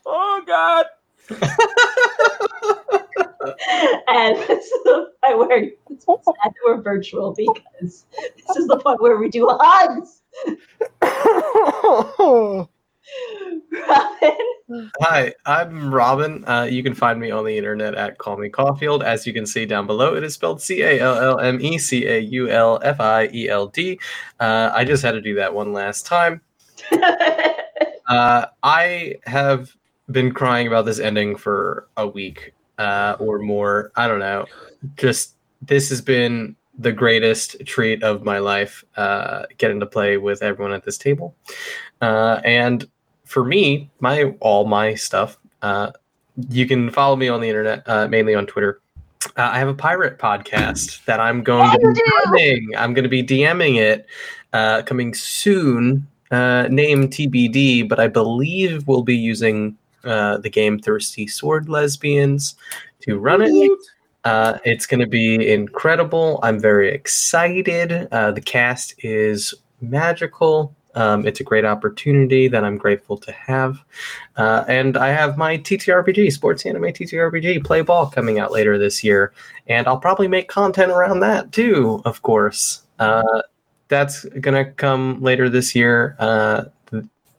oh 0.06 0.44
God. 0.48 0.86
and 4.08 4.38
this 4.38 4.66
is 4.66 4.84
the 4.84 5.12
point 5.24 5.38
where 5.40 5.64
it's 5.90 6.06
sad 6.06 6.24
that 6.26 6.54
we're 6.66 6.82
virtual 6.82 7.34
because 7.34 8.06
this 8.48 8.58
is 8.58 8.68
the 8.68 8.78
point 8.78 9.02
where 9.02 9.18
we 9.18 9.30
do 9.30 9.48
hugs. 9.50 10.22
Robin, 13.72 14.92
Hi, 15.02 15.34
I'm 15.46 15.94
Robin. 15.94 16.44
Uh, 16.48 16.64
you 16.64 16.84
can 16.84 16.94
find 16.94 17.20
me 17.20 17.32
on 17.32 17.46
the 17.46 17.58
internet 17.58 17.96
at 17.96 18.18
Call 18.18 18.38
Me 18.38 18.50
Caulfield. 18.50 19.04
As 19.04 19.26
you 19.26 19.34
can 19.34 19.46
see 19.46 19.66
down 19.66 19.88
below, 19.88 20.16
it 20.16 20.24
is 20.24 20.34
spelled 20.34 20.62
C 20.62 20.82
A 20.82 21.00
L 21.00 21.16
L 21.18 21.40
M 21.40 21.60
E 21.62 21.78
C 21.78 22.06
A 22.06 22.20
U 22.20 22.50
L 22.50 22.80
F 22.84 23.00
I 23.00 23.30
E 23.34 23.50
L 23.50 23.68
D. 23.68 24.00
Uh, 24.40 24.72
I 24.74 24.84
just 24.84 25.04
had 25.04 25.14
to 25.14 25.22
do 25.22 25.36
that 25.36 25.54
one 25.54 25.74
last 25.74 26.06
time. 26.06 26.42
Uh, 28.08 28.46
I 28.64 29.16
have 29.26 29.76
been 30.12 30.32
crying 30.32 30.68
about 30.68 30.86
this 30.86 31.00
ending 31.00 31.36
for 31.36 31.90
a 31.98 32.08
week 32.08 32.54
uh, 32.78 33.18
or 33.20 33.40
more. 33.40 33.92
I 33.96 34.08
don't 34.08 34.20
know. 34.20 34.46
Just 34.96 35.36
this 35.62 35.90
has 35.90 36.02
been 36.02 36.56
the 36.80 36.92
greatest 36.92 37.58
treat 37.66 38.04
of 38.04 38.24
my 38.24 38.40
life, 38.40 38.84
uh, 38.96 39.44
getting 39.58 39.80
to 39.80 39.86
play 39.86 40.18
with 40.18 40.42
everyone 40.42 40.74
at 40.74 40.86
this 40.86 40.98
table. 40.98 41.36
Uh, 42.02 42.40
and 42.46 42.88
for 43.28 43.44
me, 43.44 43.90
my 44.00 44.36
all 44.40 44.66
my 44.66 44.96
stuff. 44.96 45.38
Uh, 45.62 45.92
you 46.50 46.68
can 46.68 46.90
follow 46.90 47.16
me 47.16 47.28
on 47.28 47.42
the 47.42 47.48
internet, 47.48 47.84
uh, 47.88 48.08
mainly 48.08 48.36
on 48.36 48.46
Twitter. 48.46 48.80
Uh, 49.36 49.50
I 49.52 49.60
have 49.60 49.68
a 49.68 49.74
pirate 49.74 50.18
podcast 50.18 51.04
that 51.06 51.20
I'm 51.20 51.44
going 51.44 51.70
to 51.80 51.94
be 51.94 52.02
running. 52.26 52.70
I'm 52.78 52.94
going 52.94 53.04
to 53.04 53.10
be 53.10 53.24
DMing 53.24 53.78
it 53.78 54.06
uh, 54.54 54.82
coming 54.84 55.14
soon. 55.14 56.08
Uh, 56.30 56.68
name 56.70 57.08
TBD, 57.08 57.88
but 57.88 58.00
I 58.00 58.08
believe 58.08 58.86
we'll 58.88 59.02
be 59.02 59.16
using 59.16 59.78
uh, 60.04 60.38
the 60.38 60.50
game 60.50 60.78
Thirsty 60.78 61.26
Sword 61.26 61.70
Lesbians 61.70 62.56
to 63.02 63.18
run 63.18 63.42
it. 63.42 63.72
Uh, 64.26 64.58
it's 64.66 64.86
going 64.86 65.00
to 65.00 65.08
be 65.08 65.54
incredible. 65.54 66.40
I'm 66.44 66.60
very 66.60 66.92
excited. 66.92 68.10
Uh, 68.12 68.32
the 68.32 68.42
cast 68.42 68.94
is 69.00 69.54
magical. 69.80 70.76
Um, 70.98 71.28
it's 71.28 71.40
a 71.40 71.44
great 71.44 71.64
opportunity 71.64 72.48
that 72.48 72.66
I'm 72.66 72.76
grateful 72.76 73.18
to 73.18 73.32
have. 73.32 73.84
Uh, 74.36 74.66
and 74.68 74.98
I 74.98 75.10
have 75.10 75.38
my 75.38 75.60
TTRPG, 75.60 76.32
Sports 76.32 76.66
Anime 76.66 76.86
TTRPG, 76.86 77.64
Play 77.64 77.82
Ball, 77.82 78.08
coming 78.08 78.40
out 78.40 78.52
later 78.52 78.80
this 78.80 79.04
year. 79.04 79.32
And 79.68 79.86
I'll 79.88 80.00
probably 80.00 80.28
make 80.28 80.48
content 80.48 80.92
around 80.92 81.20
that 81.20 81.52
too, 81.52 82.02
of 82.04 82.24
course. 82.24 82.82
Uh, 82.98 83.44
that's 83.90 84.26
going 84.26 84.66
to 84.66 84.72
come 84.72 85.22
later 85.22 85.50
this 85.50 85.76
year. 85.76 86.16
Uh, 86.18 86.66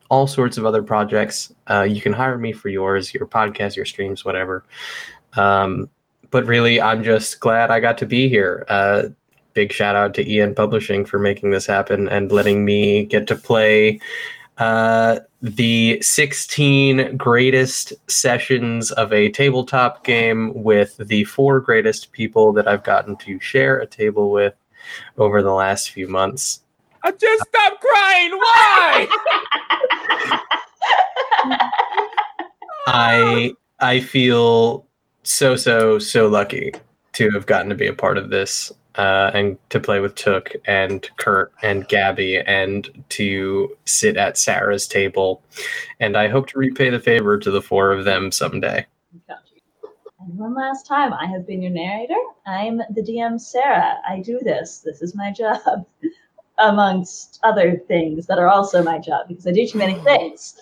all 0.09 0.29
sorts 0.29 0.57
of 0.57 0.65
other 0.65 0.83
projects. 0.83 1.53
Uh, 1.69 1.83
you 1.83 2.01
can 2.01 2.13
hire 2.13 2.39
me 2.39 2.53
for 2.53 2.69
yours, 2.69 3.13
your 3.13 3.27
podcast, 3.27 3.75
your 3.75 3.85
streams, 3.85 4.25
whatever. 4.25 4.65
Um, 5.37 5.91
but 6.31 6.47
really, 6.47 6.81
I'm 6.81 7.03
just 7.03 7.41
glad 7.41 7.73
I 7.73 7.81
got 7.81 7.99
to 7.99 8.07
be 8.07 8.29
here. 8.29 8.65
Big 9.55 9.73
shout 9.73 9.97
out 9.97 10.15
to 10.15 10.39
EN 10.39 10.55
Publishing 10.55 11.05
for 11.05 11.19
making 11.19 11.51
this 11.51 11.67
happen 11.67 12.09
and 12.09 12.31
letting 12.31 12.65
me 12.65 13.05
get 13.05 13.27
to 13.29 13.37
play 13.37 14.01
uh, 14.59 15.21
the 15.41 15.99
16 16.03 17.17
greatest 17.17 17.93
sessions 18.11 18.91
of 18.93 19.13
a 19.13 19.31
tabletop 19.31 20.05
game 20.05 20.53
with 20.55 20.97
the 20.97 21.25
four 21.25 21.61
greatest 21.61 22.13
people 22.13 22.53
that 22.53 22.67
I've 22.67 22.83
gotten 22.83 23.17
to 23.17 23.39
share 23.41 23.79
a 23.79 23.87
table 23.87 24.31
with 24.31 24.55
over 25.17 25.43
the 25.43 25.53
last 25.53 25.91
few 25.91 26.09
months. 26.09 26.63
I 27.05 27.13
just 27.13 27.45
stopped 27.49 27.81
crying. 27.81 28.31
Why? 28.33 29.09
I 32.89 33.53
I 33.81 34.01
feel 34.01 34.87
so 35.23 35.55
so 35.57 35.99
so 35.99 36.27
lucky 36.27 36.73
to 37.13 37.31
have 37.31 37.47
gotten 37.47 37.69
to 37.69 37.75
be 37.75 37.87
a 37.87 37.93
part 37.93 38.19
of 38.19 38.31
this 38.31 38.73
uh, 38.99 39.31
and 39.33 39.57
to 39.71 39.79
play 39.81 40.01
with 40.01 40.17
Took 40.17 40.53
and 40.67 41.09
Kurt 41.17 41.53
and 41.63 41.87
Gabby 41.89 42.39
and 42.39 43.05
to 43.11 43.77
sit 43.85 44.17
at 44.17 44.37
Sarah's 44.37 44.89
table. 44.89 45.43
And 46.01 46.17
I 46.17 46.29
hope 46.29 46.49
to 46.49 46.59
repay 46.59 46.91
the 46.91 47.01
favor 47.01 47.39
to 47.39 47.51
the 47.51 47.63
four 47.63 47.93
of 47.93 48.05
them 48.05 48.33
someday. 48.33 48.85
And 50.29 50.37
one 50.37 50.55
last 50.55 50.87
time, 50.87 51.15
I 51.15 51.27
have 51.27 51.47
been 51.47 51.63
your 51.63 51.71
narrator. 51.71 52.21
I'm 52.45 52.79
the 52.91 53.03
DM 53.03 53.41
Sarah. 53.41 53.97
I 54.07 54.21
do 54.21 54.41
this. 54.43 54.83
This 54.85 55.01
is 55.01 55.15
my 55.15 55.33
job, 55.33 55.87
amongst 56.59 57.39
other 57.45 57.77
things 57.89 58.27
that 58.27 58.39
are 58.39 58.49
also 58.49 58.83
my 58.83 58.99
job 58.99 59.29
because 59.29 59.47
I 59.47 59.53
do 59.53 59.67
too 59.67 59.79
many 59.79 59.95
things. 60.01 60.61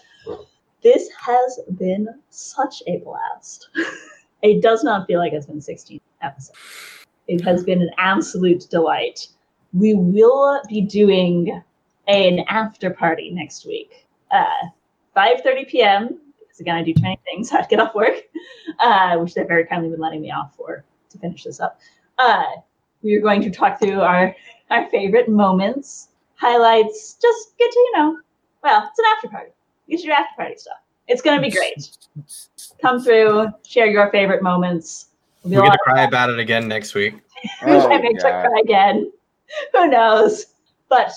This 0.82 1.08
has 1.18 1.60
been 1.78 2.06
such 2.28 2.82
a 2.86 2.98
blast. 2.98 3.70
it 4.42 4.62
does 4.62 4.84
not 4.84 5.06
feel 5.06 5.18
like 5.18 5.32
it's 5.32 5.47
been 5.47 5.62
16 5.62 6.00
episodes. 6.23 7.06
It 7.28 7.42
has 7.42 7.64
been 7.64 7.82
an 7.82 7.90
absolute 7.98 8.68
delight. 8.70 9.28
We 9.72 9.94
will 9.94 10.60
be 10.68 10.80
doing 10.80 11.62
an 12.06 12.40
after 12.48 12.90
party 12.90 13.30
next 13.30 13.66
week. 13.66 14.06
Uh, 14.30 14.44
5.30 15.16 15.68
p.m. 15.68 16.20
Because 16.38 16.60
again, 16.60 16.76
I 16.76 16.82
do 16.82 16.94
too 16.94 17.02
many 17.02 17.18
things. 17.24 17.52
I 17.52 17.64
get 17.66 17.80
off 17.80 17.94
work, 17.94 18.14
uh, 18.78 19.16
which 19.16 19.34
they've 19.34 19.46
very 19.46 19.66
kindly 19.66 19.90
been 19.90 20.00
letting 20.00 20.22
me 20.22 20.30
off 20.30 20.55
for 20.56 20.84
to 21.10 21.18
finish 21.18 21.44
this 21.44 21.60
up. 21.60 21.80
Uh, 22.18 22.44
we 23.02 23.14
are 23.14 23.20
going 23.20 23.42
to 23.42 23.50
talk 23.50 23.78
through 23.80 24.00
our 24.00 24.34
our 24.70 24.88
favorite 24.90 25.28
moments, 25.28 26.08
highlights. 26.34 27.16
Just 27.20 27.56
get 27.58 27.70
to 27.70 27.78
you 27.78 27.92
know. 27.96 28.18
Well, 28.62 28.88
it's 28.90 28.98
an 28.98 29.05
after 29.16 29.28
party. 29.28 29.50
Use 29.86 30.05
your 30.05 30.14
after 30.14 30.34
party 30.36 30.56
stuff. 30.56 30.78
It's 31.06 31.22
going 31.22 31.40
to 31.40 31.42
be 31.42 31.55
great. 31.55 31.88
Come 32.82 33.00
through, 33.00 33.48
share 33.64 33.86
your 33.86 34.10
favorite 34.10 34.42
moments. 34.42 35.10
It'll 35.47 35.62
We're 35.62 35.68
gonna 35.68 35.70
lot 35.70 35.78
cry 35.84 36.02
about 36.02 36.31
it 36.31 36.39
again 36.39 36.66
next 36.66 36.94
week. 36.94 37.15
of 37.15 37.20
Oh, 37.62 37.92
I 37.92 37.99
may 37.99 38.12
God. 38.15 38.47
cry 38.47 38.60
again. 38.62 39.12
Who 39.73 39.89
knows? 39.89 40.47
But 40.89 41.12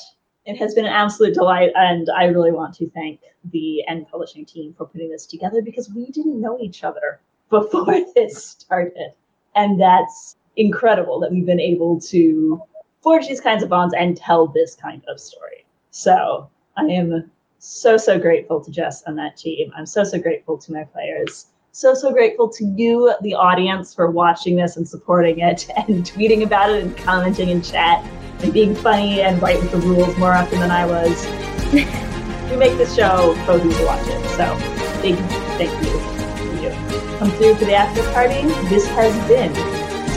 it 0.46 0.56
has 0.58 0.76
been 0.76 0.86
an 0.86 0.92
absolute 0.92 1.34
delight, 1.34 1.72
and 1.76 2.10
I 2.16 2.26
really 2.26 2.52
want 2.52 2.76
to 2.76 2.90
thank 2.92 3.22
the 3.52 3.84
EN 3.88 4.06
Publishing 4.06 4.46
team 4.46 4.74
for 4.78 4.86
putting 4.86 5.10
this 5.10 5.26
together 5.26 5.62
because 5.62 5.90
we 5.90 6.12
didn't 6.12 6.40
know 6.40 6.60
each 6.60 6.84
other 6.84 7.22
before 7.50 8.00
this 8.16 8.46
started. 8.46 9.14
And 9.56 9.80
that's 9.80 10.38
incredible 10.58 11.20
that 11.22 11.32
we've 11.32 11.46
been 11.46 11.60
able 11.60 12.00
to 12.02 12.62
forge 13.02 13.28
these 13.28 13.42
kinds 13.42 13.64
of 13.64 13.70
bonds 13.70 13.96
and 13.98 14.16
tell 14.16 14.48
this 14.48 14.76
kind 14.76 15.02
of 15.08 15.20
story. 15.20 15.66
So 15.90 16.50
I 16.78 16.84
am 16.84 17.32
so, 17.58 17.98
so 17.98 18.20
grateful 18.20 18.64
to 18.64 18.70
Jess 18.70 19.04
and 19.04 19.18
that 19.18 19.38
team. 19.38 19.72
I'm 19.76 19.86
so, 19.86 20.04
so 20.04 20.20
grateful 20.20 20.58
to 20.60 20.72
my 20.72 20.84
players. 20.84 21.48
So, 21.72 21.94
so 21.94 22.12
grateful 22.12 22.50
to 22.50 22.66
you, 22.66 23.14
the 23.22 23.36
audience, 23.36 23.94
for 23.94 24.10
watching 24.10 24.56
this 24.56 24.78
and 24.78 24.88
supporting 24.88 25.40
it 25.40 25.70
and 25.78 26.04
tweeting 26.04 26.44
about 26.44 26.72
it 26.72 26.84
and 26.84 26.98
commenting 26.98 27.50
in 27.50 27.62
chat 27.62 28.04
and 28.42 28.52
being 28.52 28.74
funny 28.74 29.22
and 29.22 29.42
right 29.42 29.60
with 29.60 29.72
the 29.72 29.78
rules 29.78 30.18
more 30.18 30.34
often 30.34 30.60
than 30.60 30.72
I 30.72 30.86
was. 30.86 31.26
we 32.50 32.56
make 32.58 32.76
this 32.78 32.96
show 32.96 33.36
for 33.46 33.58
you 33.58 33.72
to 33.72 33.86
watch 33.86 34.08
it. 34.08 34.26
So, 34.32 34.56
thank 35.02 35.20
you. 35.20 35.26
Thank 35.58 35.72
you. 35.86 36.00
Thank 36.00 36.64
you. 36.64 37.18
Come 37.20 37.32
through 37.32 37.56
for 37.56 37.66
the 37.66 37.76
after 37.76 38.02
party. 38.14 38.42
This 38.70 38.88
has 38.88 39.16
been 39.28 39.54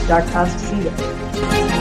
Dark 0.07 0.25
House 0.25 0.53
Season. 0.59 1.72